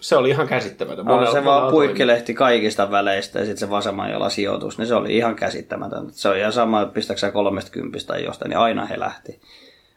se 0.00 0.16
oli 0.16 0.30
ihan 0.30 0.48
käsittämätön. 0.48 1.04
No, 1.06 1.16
Monella- 1.16 1.32
se 1.32 1.44
vaan 1.44 1.70
puikkelehti 1.70 2.34
kaikista 2.34 2.90
väleistä 2.90 3.38
ja 3.38 3.44
sitten 3.44 3.58
se 3.60 3.70
vasemman 3.70 4.10
jolla 4.10 4.30
sijoitus, 4.30 4.78
niin 4.78 4.86
se 4.86 4.94
oli 4.94 5.16
ihan 5.16 5.36
käsittämätöntä. 5.36 6.12
Se 6.14 6.28
on 6.28 6.36
ihan 6.36 6.52
sama, 6.52 6.82
että 6.82 6.94
pistäksä 6.94 7.26
sä 7.26 7.32
kolmesta 7.32 7.70
kympistä 7.70 8.12
tai 8.12 8.24
jostain, 8.24 8.50
niin 8.50 8.58
aina 8.58 8.86
he 8.86 9.00
lähti. 9.00 9.40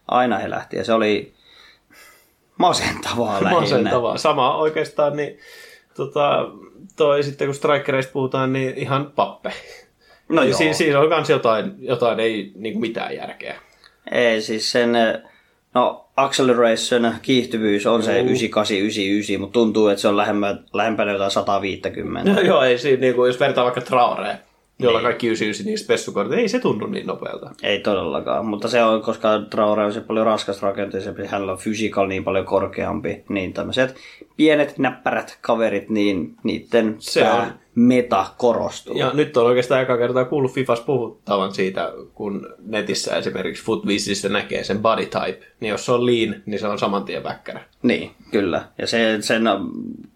Aina 0.08 0.38
he 0.38 0.50
lähti 0.50 0.76
ja 0.76 0.84
se 0.84 0.92
oli 0.92 1.34
masentavaa 2.58 3.34
lähinnä. 3.44 3.60
Masentavaa. 3.60 4.18
Sama 4.18 4.56
oikeastaan, 4.56 5.16
niin 5.16 5.38
tota, 5.96 6.48
toi 6.96 7.22
sitten 7.22 7.48
kun 7.48 7.54
strikereista 7.54 8.12
puhutaan, 8.12 8.52
niin 8.52 8.74
ihan 8.78 9.12
pappe. 9.16 9.52
No 10.28 10.42
joo. 10.42 10.58
Siinä, 10.58 10.72
siinä 10.72 11.00
on 11.00 11.08
myös 11.08 11.30
jotain, 11.30 11.74
jotain 11.78 12.20
ei 12.20 12.52
niin 12.54 12.80
mitään 12.80 13.16
järkeä. 13.16 13.56
Ei 14.12 14.42
siis 14.42 14.72
sen, 14.72 14.92
no 15.74 16.03
acceleration, 16.16 17.14
kiihtyvyys 17.22 17.86
on 17.86 18.02
se 18.02 18.20
98, 18.20 18.76
99, 18.76 19.40
mutta 19.40 19.52
tuntuu, 19.52 19.88
että 19.88 20.02
se 20.02 20.08
on 20.08 20.16
lähempänä, 20.16 20.58
lähempänä 20.72 21.12
jotain 21.12 21.30
150. 21.30 22.32
No 22.32 22.40
joo, 22.50 22.62
ei 22.62 22.78
siinä, 22.78 23.00
niin 23.00 23.14
kuin, 23.14 23.26
jos 23.26 23.40
vertaa 23.40 23.64
vaikka 23.64 23.80
Traoreen, 23.80 24.38
jolla 24.78 25.00
kaikki 25.02 25.26
99 25.26 25.66
niistä 25.66 25.84
spessukortit, 25.84 26.38
ei 26.38 26.48
se 26.48 26.58
tunnu 26.58 26.86
niin 26.86 27.06
nopealta. 27.06 27.50
Ei 27.62 27.80
todellakaan, 27.80 28.46
mutta 28.46 28.68
se 28.68 28.82
on, 28.84 29.02
koska 29.02 29.28
Traore 29.50 29.84
on 29.84 29.92
se 29.92 30.00
paljon 30.00 30.26
raskas 30.26 30.62
rakenteisempi, 30.62 31.26
hänellä 31.26 31.52
on 31.52 31.58
physical 31.62 32.06
niin 32.06 32.24
paljon 32.24 32.44
korkeampi, 32.44 33.24
niin 33.28 33.52
tämmöiset 33.52 33.96
pienet 34.36 34.78
näppärät 34.78 35.38
kaverit, 35.40 35.90
niin 35.90 36.34
niiden 36.42 36.96
Se 36.98 37.20
tämä 37.20 37.34
on. 37.34 37.52
meta 37.74 38.26
korostuu. 38.38 38.98
Ja 38.98 39.10
nyt 39.14 39.36
on 39.36 39.46
oikeastaan 39.46 39.82
eka 39.82 39.96
kertaa 39.98 40.24
kuullut 40.24 40.52
Fifas 40.52 40.80
puhuttavan 40.80 41.54
siitä, 41.54 41.92
kun 42.14 42.54
netissä 42.66 43.16
esimerkiksi 43.16 43.64
Footwizzissä 43.64 44.28
näkee 44.28 44.64
sen 44.64 44.78
body 44.78 45.06
type, 45.06 45.46
niin 45.60 45.70
jos 45.70 45.84
se 45.86 45.92
on 45.92 46.06
lean, 46.06 46.42
niin 46.46 46.60
se 46.60 46.66
on 46.66 46.78
saman 46.78 47.04
tien 47.04 47.24
väkkärä. 47.24 47.60
Niin, 47.82 48.10
kyllä. 48.30 48.64
Ja 48.78 48.86
se, 48.86 49.16
sen 49.20 49.44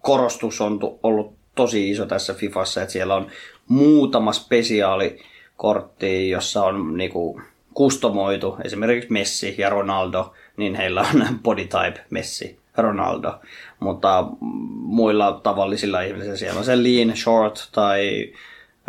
korostus 0.01 0.61
on 0.61 0.79
ollut 1.03 1.39
tosi 1.55 1.89
iso 1.89 2.05
tässä 2.05 2.33
Fifassa, 2.33 2.81
että 2.81 2.93
siellä 2.93 3.15
on 3.15 3.27
muutama 3.69 4.33
spesiaalikortti, 4.33 6.29
jossa 6.29 6.63
on 6.63 6.97
niinku 6.97 7.41
kustomoitu, 7.73 8.57
esimerkiksi 8.63 9.11
Messi 9.11 9.55
ja 9.57 9.69
Ronaldo, 9.69 10.33
niin 10.57 10.75
heillä 10.75 11.01
on 11.01 11.27
body 11.43 11.61
type 11.63 12.01
Messi, 12.09 12.57
Ronaldo. 12.77 13.33
Mutta 13.79 14.27
muilla 14.81 15.39
tavallisilla 15.43 16.01
ihmisillä 16.01 16.35
siellä 16.37 16.59
on 16.59 16.65
se 16.65 16.83
lean, 16.83 17.17
short 17.17 17.69
tai 17.71 18.33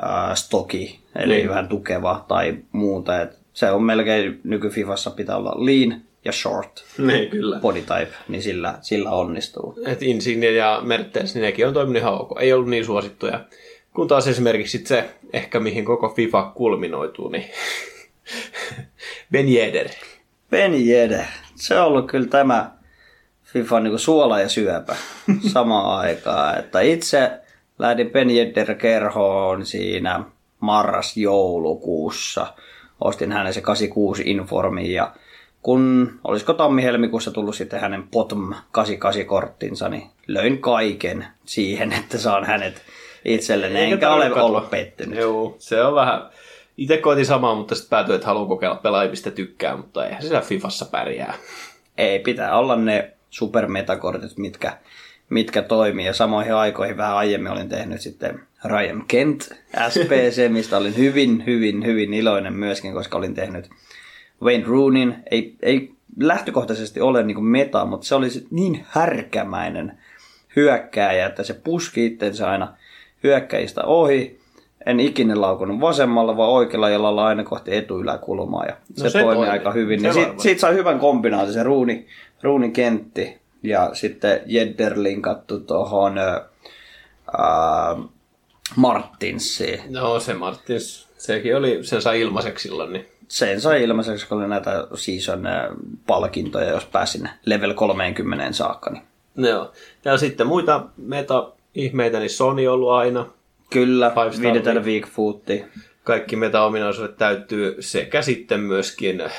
äh, 0.05 0.35
stocky, 0.35 0.86
eli 1.16 1.35
Niin. 1.36 1.48
vähän 1.48 1.69
tukeva 1.69 2.24
tai 2.28 2.57
muuta. 2.73 3.20
Et 3.23 3.39
se 3.52 3.70
on 3.70 3.82
melkein 3.82 4.40
nykyfifassa 4.44 5.11
pitää 5.11 5.36
olla 5.36 5.52
lean 5.57 6.01
ja 6.24 6.32
short 6.32 6.85
Niin, 6.98 7.31
kyllä. 7.31 7.59
body 7.61 7.81
type, 7.81 8.12
niin 8.28 8.43
sillä, 8.43 8.74
sillä 8.81 9.11
onnistuu. 9.11 9.74
Et 9.86 10.02
Insigne 10.02 10.51
ja 10.51 10.81
Mertens, 10.85 11.35
niin 11.35 11.43
nekin 11.43 11.66
on 11.66 11.74
toiminut 11.74 12.01
ihan 12.02 12.15
ok. 12.20 12.40
Ei 12.40 12.52
ollut 12.52 12.69
niin 12.69 12.85
suosittuja. 12.85 13.40
Kun 13.95 14.09
taas 14.09 14.29
esimerkiksi 14.29 14.85
se, 14.87 15.11
ehkä 15.33 15.61
mihin 15.61 15.85
koko 15.85 16.09
FIFA 16.09 16.53
kulminoituu, 16.55 17.29
niin 17.29 17.51
Ben 19.33 19.49
Yedder. 19.49 19.89
Ben 20.51 20.75
Yedder. 20.75 21.25
Se 21.55 21.81
on 21.81 21.87
ollut 21.87 22.11
kyllä 22.11 22.29
tämä 22.29 22.71
FIFA 23.45 23.81
niin 23.81 23.99
suola 23.99 24.41
ja 24.41 24.49
syöpä 24.49 24.97
samaan 25.53 25.99
aikaan. 25.99 26.59
Että 26.59 26.81
itse 26.81 27.31
lähdin 27.79 28.11
Ben 28.11 28.31
Yedder 28.31 28.75
kerhoon 28.75 29.67
siinä 29.67 30.25
marras-joulukuussa. 30.61 32.47
Ostin 33.01 33.33
hänen 33.33 33.55
se 33.55 33.61
86 33.61 34.23
informi 34.27 34.93
ja 34.93 35.12
kun 35.62 36.12
olisiko 36.25 36.53
tammi-helmikuussa 36.53 37.31
tullut 37.31 37.57
sitten 37.57 37.81
hänen 37.81 38.09
bottom 38.09 38.55
88 38.71 39.27
korttinsa, 39.27 39.89
niin 39.89 40.11
löin 40.27 40.59
kaiken 40.59 41.27
siihen, 41.45 41.93
että 41.93 42.19
saan 42.19 42.45
hänet 42.45 42.83
itselleni. 43.25 43.79
Eikä 43.79 43.95
Enkä 43.95 44.13
ole 44.13 44.23
tarvitse 44.23 44.41
ollut 44.41 44.71
pettynyt. 44.71 45.19
Joo, 45.19 45.57
se 45.59 45.83
on 45.83 45.95
vähän... 45.95 46.23
Itse 46.77 46.97
koitin 46.97 47.27
samaa, 47.27 47.55
mutta 47.55 47.75
sitten 47.75 47.91
päätyin, 47.91 48.15
että 48.15 48.27
haluan 48.27 48.49
kokeilla 48.49 48.77
pelaajia, 48.77 49.11
mistä 49.11 49.31
tykkää, 49.31 49.77
mutta 49.77 50.07
eihän 50.07 50.23
siellä 50.23 50.41
Fifassa 50.41 50.85
pärjää. 50.85 51.35
Ei, 51.99 52.19
pitää 52.19 52.59
olla 52.59 52.77
ne 52.77 53.11
supermetakortit, 53.31 54.37
mitkä, 54.37 54.79
mitkä 55.31 55.63
toimii. 55.63 56.07
Ja 56.07 56.13
samoihin 56.13 56.55
aikoihin 56.55 56.97
vähän 56.97 57.17
aiemmin 57.17 57.53
olin 57.53 57.69
tehnyt 57.69 58.01
sitten 58.01 58.41
Ryan 58.65 59.05
Kent 59.09 59.53
SPC, 59.89 60.49
mistä 60.53 60.77
olin 60.77 60.97
hyvin, 60.97 61.47
hyvin, 61.47 61.87
hyvin 61.87 62.15
iloinen 62.15 62.53
myöskin, 62.53 62.93
koska 62.93 63.19
olin 63.19 63.35
tehnyt 63.35 63.71
Wayne 64.43 64.65
Roonin. 64.67 65.17
Ei, 65.31 65.55
ei 65.63 65.93
lähtökohtaisesti 66.21 67.01
ole 67.01 67.23
niin 67.23 67.45
meta, 67.45 67.85
mutta 67.85 68.07
se 68.07 68.15
oli 68.15 68.29
niin 68.51 68.87
härkämäinen 68.89 69.99
hyökkääjä, 70.57 71.27
että 71.27 71.43
se 71.43 71.55
puski 71.55 72.07
itsensä 72.07 72.51
aina 72.51 72.75
hyökkäjistä 73.23 73.85
ohi. 73.85 74.41
En 74.87 75.01
ikinä 75.01 75.41
laukunut 75.41 75.81
vasemmalla, 75.81 76.37
vaan 76.37 76.51
oikealla 76.51 76.89
jalalla 76.89 77.27
aina 77.27 77.45
kohti 77.45 77.77
etuyläkulmaa. 77.77 78.65
Ja 78.65 78.77
se, 78.95 79.05
No 79.05 79.11
se 79.11 79.11
se 79.11 79.19
toimi 79.23 79.35
toimi. 79.37 79.51
aika 79.51 79.73
hyvin. 79.73 80.01
Se 80.01 80.13
sit, 80.13 80.23
varmaan. 80.23 80.41
siitä 80.41 80.61
sai 80.61 80.75
hyvän 80.75 80.99
kombinaation, 80.99 81.53
se 81.53 81.63
ruuni, 81.63 82.07
ruuni 82.43 82.71
kentti 82.71 83.39
ja 83.63 83.91
sitten 83.93 84.41
Jedder 84.47 84.93
linkattu 85.03 85.61
tuohon 85.61 86.15
Martinsiin. 88.77 89.81
No 89.89 90.21
se 90.21 90.35
Martins, 90.35 91.09
sekin 91.19 91.57
oli, 91.57 91.79
sen 91.85 92.03
sai 92.03 92.21
ilmaiseksi 92.21 92.69
silloin, 92.69 92.93
niin 92.93 93.07
Sen 93.29 93.61
sai 93.61 93.83
ilmaiseksi, 93.83 94.29
kun 94.29 94.39
oli 94.39 94.49
näitä 94.49 94.87
season 94.95 95.43
palkintoja, 96.07 96.71
jos 96.71 96.85
pääsin 96.85 97.29
level 97.47 97.75
30 97.75 98.53
saakka. 98.53 98.91
Niin. 98.91 99.03
Joo. 99.37 99.73
Ja 100.05 100.17
sitten 100.19 100.47
muita 100.47 100.85
meta-ihmeitä, 101.75 102.19
niin 102.19 102.31
Sony 102.31 102.67
on 102.67 102.75
ollut 102.75 102.91
aina. 102.91 103.27
Kyllä, 103.71 104.13
league. 104.41 104.81
Week 104.81 105.07
Footti. 105.07 105.65
Kaikki 106.05 106.37
meta-ominaisuudet 106.37 107.17
täyttyy 107.17 107.77
sekä 107.81 108.23
sitten 108.23 108.61
myöskin 108.61 109.21
äh, 109.21 109.33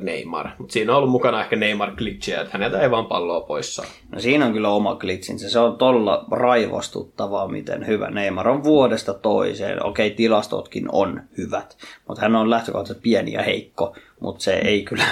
Neymar. 0.00 0.48
Mutta 0.58 0.72
siinä 0.72 0.92
on 0.92 0.98
ollut 0.98 1.10
mukana 1.10 1.40
ehkä 1.40 1.56
Neymar 1.56 1.90
glitchejä, 1.96 2.40
että 2.40 2.52
häneltä 2.52 2.80
ei 2.80 2.90
vaan 2.90 3.06
palloa 3.06 3.40
pois 3.40 3.74
saa. 3.76 3.86
No 4.12 4.20
siinä 4.20 4.46
on 4.46 4.52
kyllä 4.52 4.68
oma 4.68 4.94
glitchinsä. 4.94 5.50
Se 5.50 5.58
on 5.58 5.78
todella 5.78 6.24
raivostuttavaa, 6.30 7.48
miten 7.48 7.86
hyvä 7.86 8.10
Neymar 8.10 8.48
on 8.48 8.64
vuodesta 8.64 9.14
toiseen. 9.14 9.86
Okei, 9.86 10.10
tilastotkin 10.10 10.88
on 10.92 11.20
hyvät, 11.38 11.76
mutta 12.08 12.22
hän 12.22 12.36
on 12.36 12.50
lähtökohtaisesti 12.50 13.02
pieni 13.02 13.32
ja 13.32 13.42
heikko, 13.42 13.96
mutta 14.20 14.44
se 14.44 14.54
ei 14.54 14.82
kyllä 14.82 15.06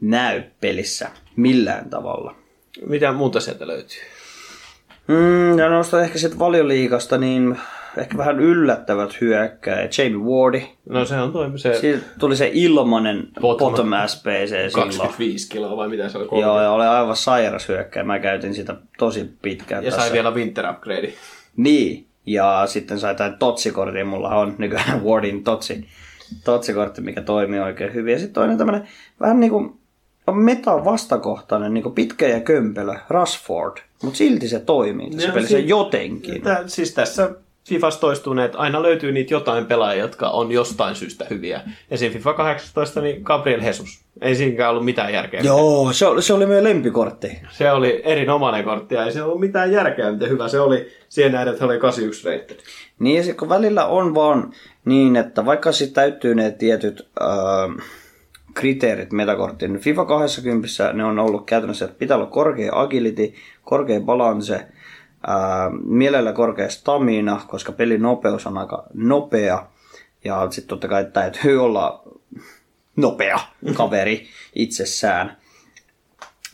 näy 0.00 0.42
pelissä 0.60 1.10
millään 1.36 1.90
tavalla. 1.90 2.34
Mitä 2.86 3.12
muuta 3.12 3.40
sieltä 3.40 3.66
löytyy? 3.66 4.17
Mm, 5.08 5.58
ja 5.58 5.68
noista 5.68 6.02
ehkä 6.02 6.18
sitten 6.18 6.38
valioliikasta, 6.38 7.18
niin 7.18 7.58
ehkä 7.96 8.16
vähän 8.16 8.40
yllättävät 8.40 9.20
hyökkäjät. 9.20 9.98
Jamie 9.98 10.18
Wardi. 10.18 10.62
No 10.88 11.04
se 11.04 11.16
on 11.16 11.32
toimi 11.32 11.58
se 11.58 11.74
Siitä 11.74 12.04
tuli 12.18 12.36
se 12.36 12.50
ilmanen 12.52 13.28
Bottom- 13.40 13.58
bottom, 13.58 13.90
SPC 14.06 14.48
silloin. 14.48 14.72
25 14.72 15.48
kiloa 15.48 15.76
vai 15.76 15.88
mitä 15.88 16.08
se 16.08 16.18
oli? 16.18 16.40
Joo, 16.40 16.62
ja 16.62 16.70
oli 16.70 16.86
aivan 16.86 17.16
sairas 17.16 17.68
hyökkäjä. 17.68 18.04
Mä 18.04 18.18
käytin 18.18 18.54
sitä 18.54 18.76
tosi 18.98 19.30
pitkään 19.42 19.84
ja 19.84 19.90
tässä. 19.90 20.04
sai 20.06 20.12
vielä 20.12 20.30
winter 20.30 20.70
upgrade. 20.70 21.12
Niin, 21.56 22.06
ja 22.26 22.62
sitten 22.66 22.98
sai 22.98 23.14
tämän 23.14 23.38
totsikortin, 23.38 24.06
mulla 24.06 24.28
on 24.28 24.54
nykyään 24.58 25.02
Wardin 25.06 25.44
totsi, 25.44 25.88
totsikortti, 26.44 27.00
mikä 27.00 27.22
toimii 27.22 27.60
oikein 27.60 27.94
hyvin. 27.94 28.12
Ja 28.12 28.18
sitten 28.18 28.34
toinen 28.34 28.58
tämmönen 28.58 28.88
vähän 29.20 29.40
niinku 29.40 29.78
on 30.26 30.38
meta 30.38 30.84
vastakohtainen, 30.84 31.74
niinku 31.74 31.90
pitkä 31.90 32.28
ja 32.28 32.40
kömpelö, 32.40 32.94
Rashford, 33.08 33.76
mutta 34.02 34.18
silti 34.18 34.48
se 34.48 34.60
toimii 34.60 35.10
tässä 35.10 35.26
Joo, 35.28 35.34
pelissä 35.34 35.58
si- 35.58 35.68
jotenkin. 35.68 36.42
Tää, 36.42 36.62
siis 36.68 36.94
tässä 36.94 37.30
Fifassa 37.68 38.00
toistuu 38.00 38.34
ne, 38.34 38.44
että 38.44 38.58
aina 38.58 38.82
löytyy 38.82 39.12
niitä 39.12 39.34
jotain 39.34 39.66
pelaajia, 39.66 40.02
jotka 40.02 40.28
on 40.28 40.52
jostain 40.52 40.94
syystä 40.94 41.26
hyviä. 41.30 41.60
Siinä 41.94 42.12
FIFA 42.12 42.32
18, 42.32 43.00
niin 43.00 43.22
Gabriel 43.22 43.62
Jesus. 43.62 44.04
Ei 44.20 44.34
siinäkään 44.34 44.70
ollut 44.70 44.84
mitään 44.84 45.12
järkeä. 45.12 45.40
Joo, 45.40 45.92
se 45.92 46.06
oli, 46.06 46.22
se 46.22 46.32
oli 46.32 46.46
meidän 46.46 46.64
lempikortti. 46.64 47.38
Se 47.50 47.72
oli 47.72 48.02
erinomainen 48.04 48.64
kortti 48.64 48.94
ja 48.94 49.04
ei 49.04 49.12
se 49.12 49.22
ollut 49.22 49.40
mitään 49.40 49.72
järkeä, 49.72 50.12
miten 50.12 50.28
hyvä 50.30 50.48
se 50.48 50.60
oli. 50.60 50.88
Siihen 51.08 51.32
nähden, 51.32 51.52
että 51.52 51.64
oli 51.64 51.78
81 51.78 52.26
rated. 52.26 52.56
Niin 52.98 53.36
kun 53.36 53.48
välillä 53.48 53.86
on 53.86 54.14
vaan 54.14 54.52
niin, 54.84 55.16
että 55.16 55.46
vaikka 55.46 55.72
sitten 55.72 55.94
täyttyy 55.94 56.34
ne 56.34 56.50
tietyt 56.50 57.08
äh, 57.22 57.86
kriteerit 58.58 59.12
metakorttiin, 59.12 59.78
FIFA 59.78 60.04
20 60.04 60.92
ne 60.92 61.04
on 61.04 61.18
ollut 61.18 61.46
käytännössä, 61.46 61.84
että 61.84 61.98
pitää 61.98 62.16
olla 62.16 62.26
korkea 62.26 62.72
agility, 62.74 63.34
korkea 63.64 64.00
balance, 64.00 64.54
äh, 64.54 64.64
mielellä 65.84 66.32
korkea 66.32 66.68
stamina, 66.68 67.40
koska 67.48 67.72
pelin 67.72 68.02
nopeus 68.02 68.46
on 68.46 68.58
aika 68.58 68.86
nopea. 68.94 69.66
Ja 70.24 70.50
sitten 70.50 70.68
totta 70.68 70.88
kai 70.88 71.04
täytyy 71.12 71.64
olla 71.64 72.02
nopea 72.96 73.40
kaveri 73.74 74.26
itsessään. 74.54 75.36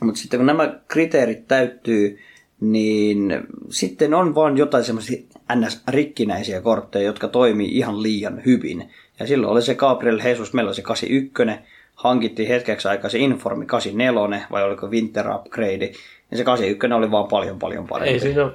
Mutta 0.01 0.21
sitten 0.21 0.39
kun 0.39 0.47
nämä 0.47 0.81
kriteerit 0.89 1.49
täyttyy, 1.49 2.19
niin 2.61 3.43
sitten 3.71 4.15
on 4.15 4.35
vaan 4.35 4.59
jotain 4.59 4.85
semmoisia 4.85 5.23
ns-rikkinäisiä 5.55 6.61
kortteja, 6.61 7.07
jotka 7.07 7.29
toimii 7.29 7.77
ihan 7.79 8.03
liian 8.03 8.43
hyvin. 8.47 8.91
Ja 9.19 9.27
silloin 9.27 9.53
oli 9.53 9.63
se 9.63 9.75
Gabriel 9.75 10.21
Jesus, 10.25 10.53
meillä 10.53 10.69
oli 10.69 10.75
se 10.75 10.83
81, 10.83 11.74
hankittiin 12.05 12.49
hetkeksi 12.49 12.89
aikaa 12.89 13.11
se 13.11 13.19
Informi 13.19 13.67
84, 13.67 14.47
vai 14.51 14.63
oliko 14.63 14.87
Winter 14.87 15.31
Upgrade, 15.31 15.93
ja 16.31 16.37
se 16.37 16.45
81 16.45 16.95
oli 16.95 17.11
vaan 17.11 17.29
paljon 17.29 17.59
paljon 17.59 17.87
parempi. 17.87 18.13
Ei 18.13 18.21
siinä 18.21 18.45
ole. 18.45 18.53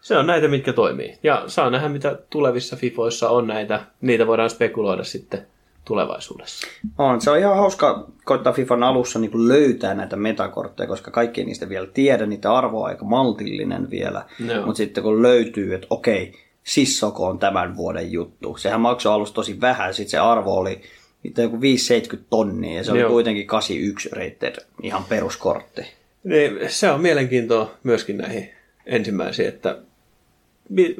Se 0.00 0.16
on 0.16 0.26
näitä, 0.26 0.48
mitkä 0.48 0.72
toimii. 0.72 1.18
Ja 1.22 1.42
saa 1.46 1.70
nähdä, 1.70 1.88
mitä 1.88 2.18
tulevissa 2.30 2.76
FIFOissa 2.76 3.30
on 3.30 3.46
näitä. 3.46 3.80
Niitä 4.00 4.26
voidaan 4.26 4.50
spekuloida 4.50 5.04
sitten 5.04 5.46
tulevaisuudessa. 5.84 6.66
On, 6.98 7.20
se 7.20 7.30
on 7.30 7.38
ihan 7.38 7.56
hauska 7.56 8.06
koittaa 8.24 8.52
FIFAn 8.52 8.82
alussa 8.82 9.18
niin 9.18 9.48
löytää 9.48 9.94
näitä 9.94 10.16
metakortteja, 10.16 10.86
koska 10.86 11.10
kaikki 11.10 11.44
niistä 11.44 11.68
vielä 11.68 11.86
tiedä, 11.86 12.26
niitä 12.26 12.54
arvo 12.54 12.82
on 12.82 12.88
aika 12.88 13.04
maltillinen 13.04 13.90
vielä. 13.90 14.24
Joo. 14.46 14.66
Mutta 14.66 14.76
sitten 14.76 15.02
kun 15.02 15.22
löytyy, 15.22 15.74
että 15.74 15.86
okei, 15.90 16.32
Sissoko 16.64 17.26
on 17.26 17.38
tämän 17.38 17.76
vuoden 17.76 18.12
juttu. 18.12 18.56
Sehän 18.56 18.80
maksoi 18.80 19.12
alusta 19.12 19.34
tosi 19.34 19.60
vähän, 19.60 19.94
sitten 19.94 20.10
se 20.10 20.18
arvo 20.18 20.54
oli 20.54 20.80
mitä 21.24 21.42
joku 21.42 21.60
570 21.60 22.30
tonnia 22.30 22.76
ja 22.76 22.84
se 22.84 22.92
oli 22.92 23.00
Joo. 23.00 23.10
kuitenkin 23.10 23.46
81 23.46 24.08
rated, 24.12 24.56
ihan 24.82 25.04
peruskortti. 25.04 25.82
Niin, 26.24 26.58
se 26.68 26.90
on 26.90 27.00
mielenkiintoa 27.00 27.74
myöskin 27.82 28.18
näihin 28.18 28.50
ensimmäisiin, 28.86 29.48
että 29.48 29.78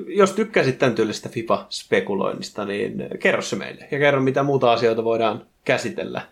jos 0.06 0.32
tykkäsit 0.32 0.78
tämän 0.78 0.94
tyylistä 0.94 1.28
FIFA-spekuloinnista, 1.28 2.64
niin 2.64 3.08
kerro 3.18 3.42
se 3.42 3.56
meille 3.56 3.88
ja 3.90 3.98
kerro, 3.98 4.20
mitä 4.20 4.42
muuta 4.42 4.72
asioita 4.72 5.04
voidaan 5.04 5.46
käsitellä. 5.64 6.22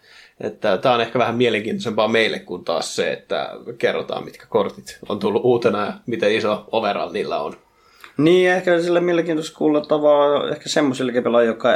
Että 0.41 0.79
tämä 0.79 0.95
on 0.95 1.01
ehkä 1.01 1.19
vähän 1.19 1.37
mielenkiintoisempaa 1.37 2.09
meille 2.09 2.39
kuin 2.39 2.65
taas 2.65 2.97
se, 2.97 3.13
että 3.13 3.51
kerrotaan, 3.79 4.25
mitkä 4.25 4.47
kortit 4.47 4.99
on 5.09 5.19
tullut 5.19 5.45
uutena 5.45 5.87
ja 5.87 5.93
miten 6.07 6.35
iso 6.35 6.65
overall 6.73 7.13
niillä 7.13 7.41
on. 7.41 7.57
Niin, 8.19 8.51
ehkä 8.51 8.81
sille 8.81 9.01
mielenkiintoista 9.01 9.59
kuulettavaa 9.59 10.49
ehkä 10.49 10.69
semmoisille 10.69 11.23
pelaajille, 11.23 11.53
jotka 11.53 11.69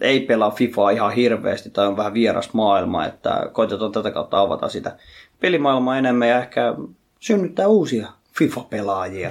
ei 0.00 0.20
pelaa 0.20 0.50
FIFAa 0.50 0.90
ihan 0.90 1.12
hirveästi 1.12 1.70
tai 1.70 1.86
on 1.86 1.96
vähän 1.96 2.14
vieras 2.14 2.52
maailma, 2.52 3.06
että 3.06 3.50
koitetaan 3.52 3.92
tätä 3.92 4.10
kautta 4.10 4.40
avata 4.40 4.68
sitä 4.68 4.96
pelimaailmaa 5.40 5.98
enemmän 5.98 6.28
ja 6.28 6.38
ehkä 6.38 6.74
synnyttää 7.20 7.68
uusia 7.68 8.08
FIFA-pelaajia. 8.38 9.30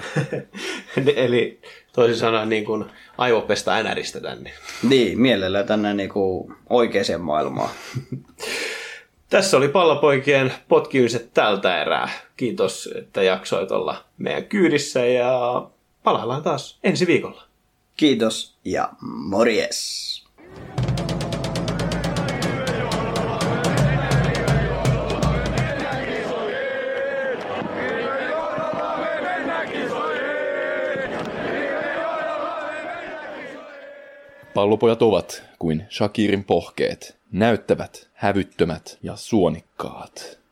Eli 1.16 1.62
toisin 1.94 2.18
sanoen 2.18 2.50
niin 2.50 2.66
kuin 2.66 2.86
aivopesta 3.18 3.84
NRistä 3.84 4.22
tänne. 4.22 4.52
niin, 4.90 5.22
mielellään 5.22 5.68
tänne 5.68 5.94
niinku 5.94 6.52
oikeaan 6.70 7.22
maailmaan. 7.22 7.70
Tässä 9.30 9.58
oli 9.58 9.68
pallopoikien 9.68 10.54
potkimiset 10.68 11.30
tältä 11.34 11.82
erää. 11.82 12.10
Kiitos, 12.38 12.90
että 12.96 13.24
jaksoit 13.24 13.72
olla 13.72 14.04
meidän 14.18 14.44
kyydissä 14.44 15.06
ja 15.06 15.64
palaillaan 16.08 16.44
taas 16.44 16.80
ensi 16.84 17.08
viikolla. 17.08 17.44
Kiitos 17.98 18.58
ja 18.66 18.90
morjes! 19.02 20.08
Pallopojat 34.54 35.02
ovat 35.02 35.44
kuin 35.60 35.86
Shakirin 35.90 36.44
pohkeet, 36.44 37.18
näyttävät, 37.32 38.10
hävyttömät 38.14 38.98
ja 39.04 39.16
suonikkaat. 39.16 40.47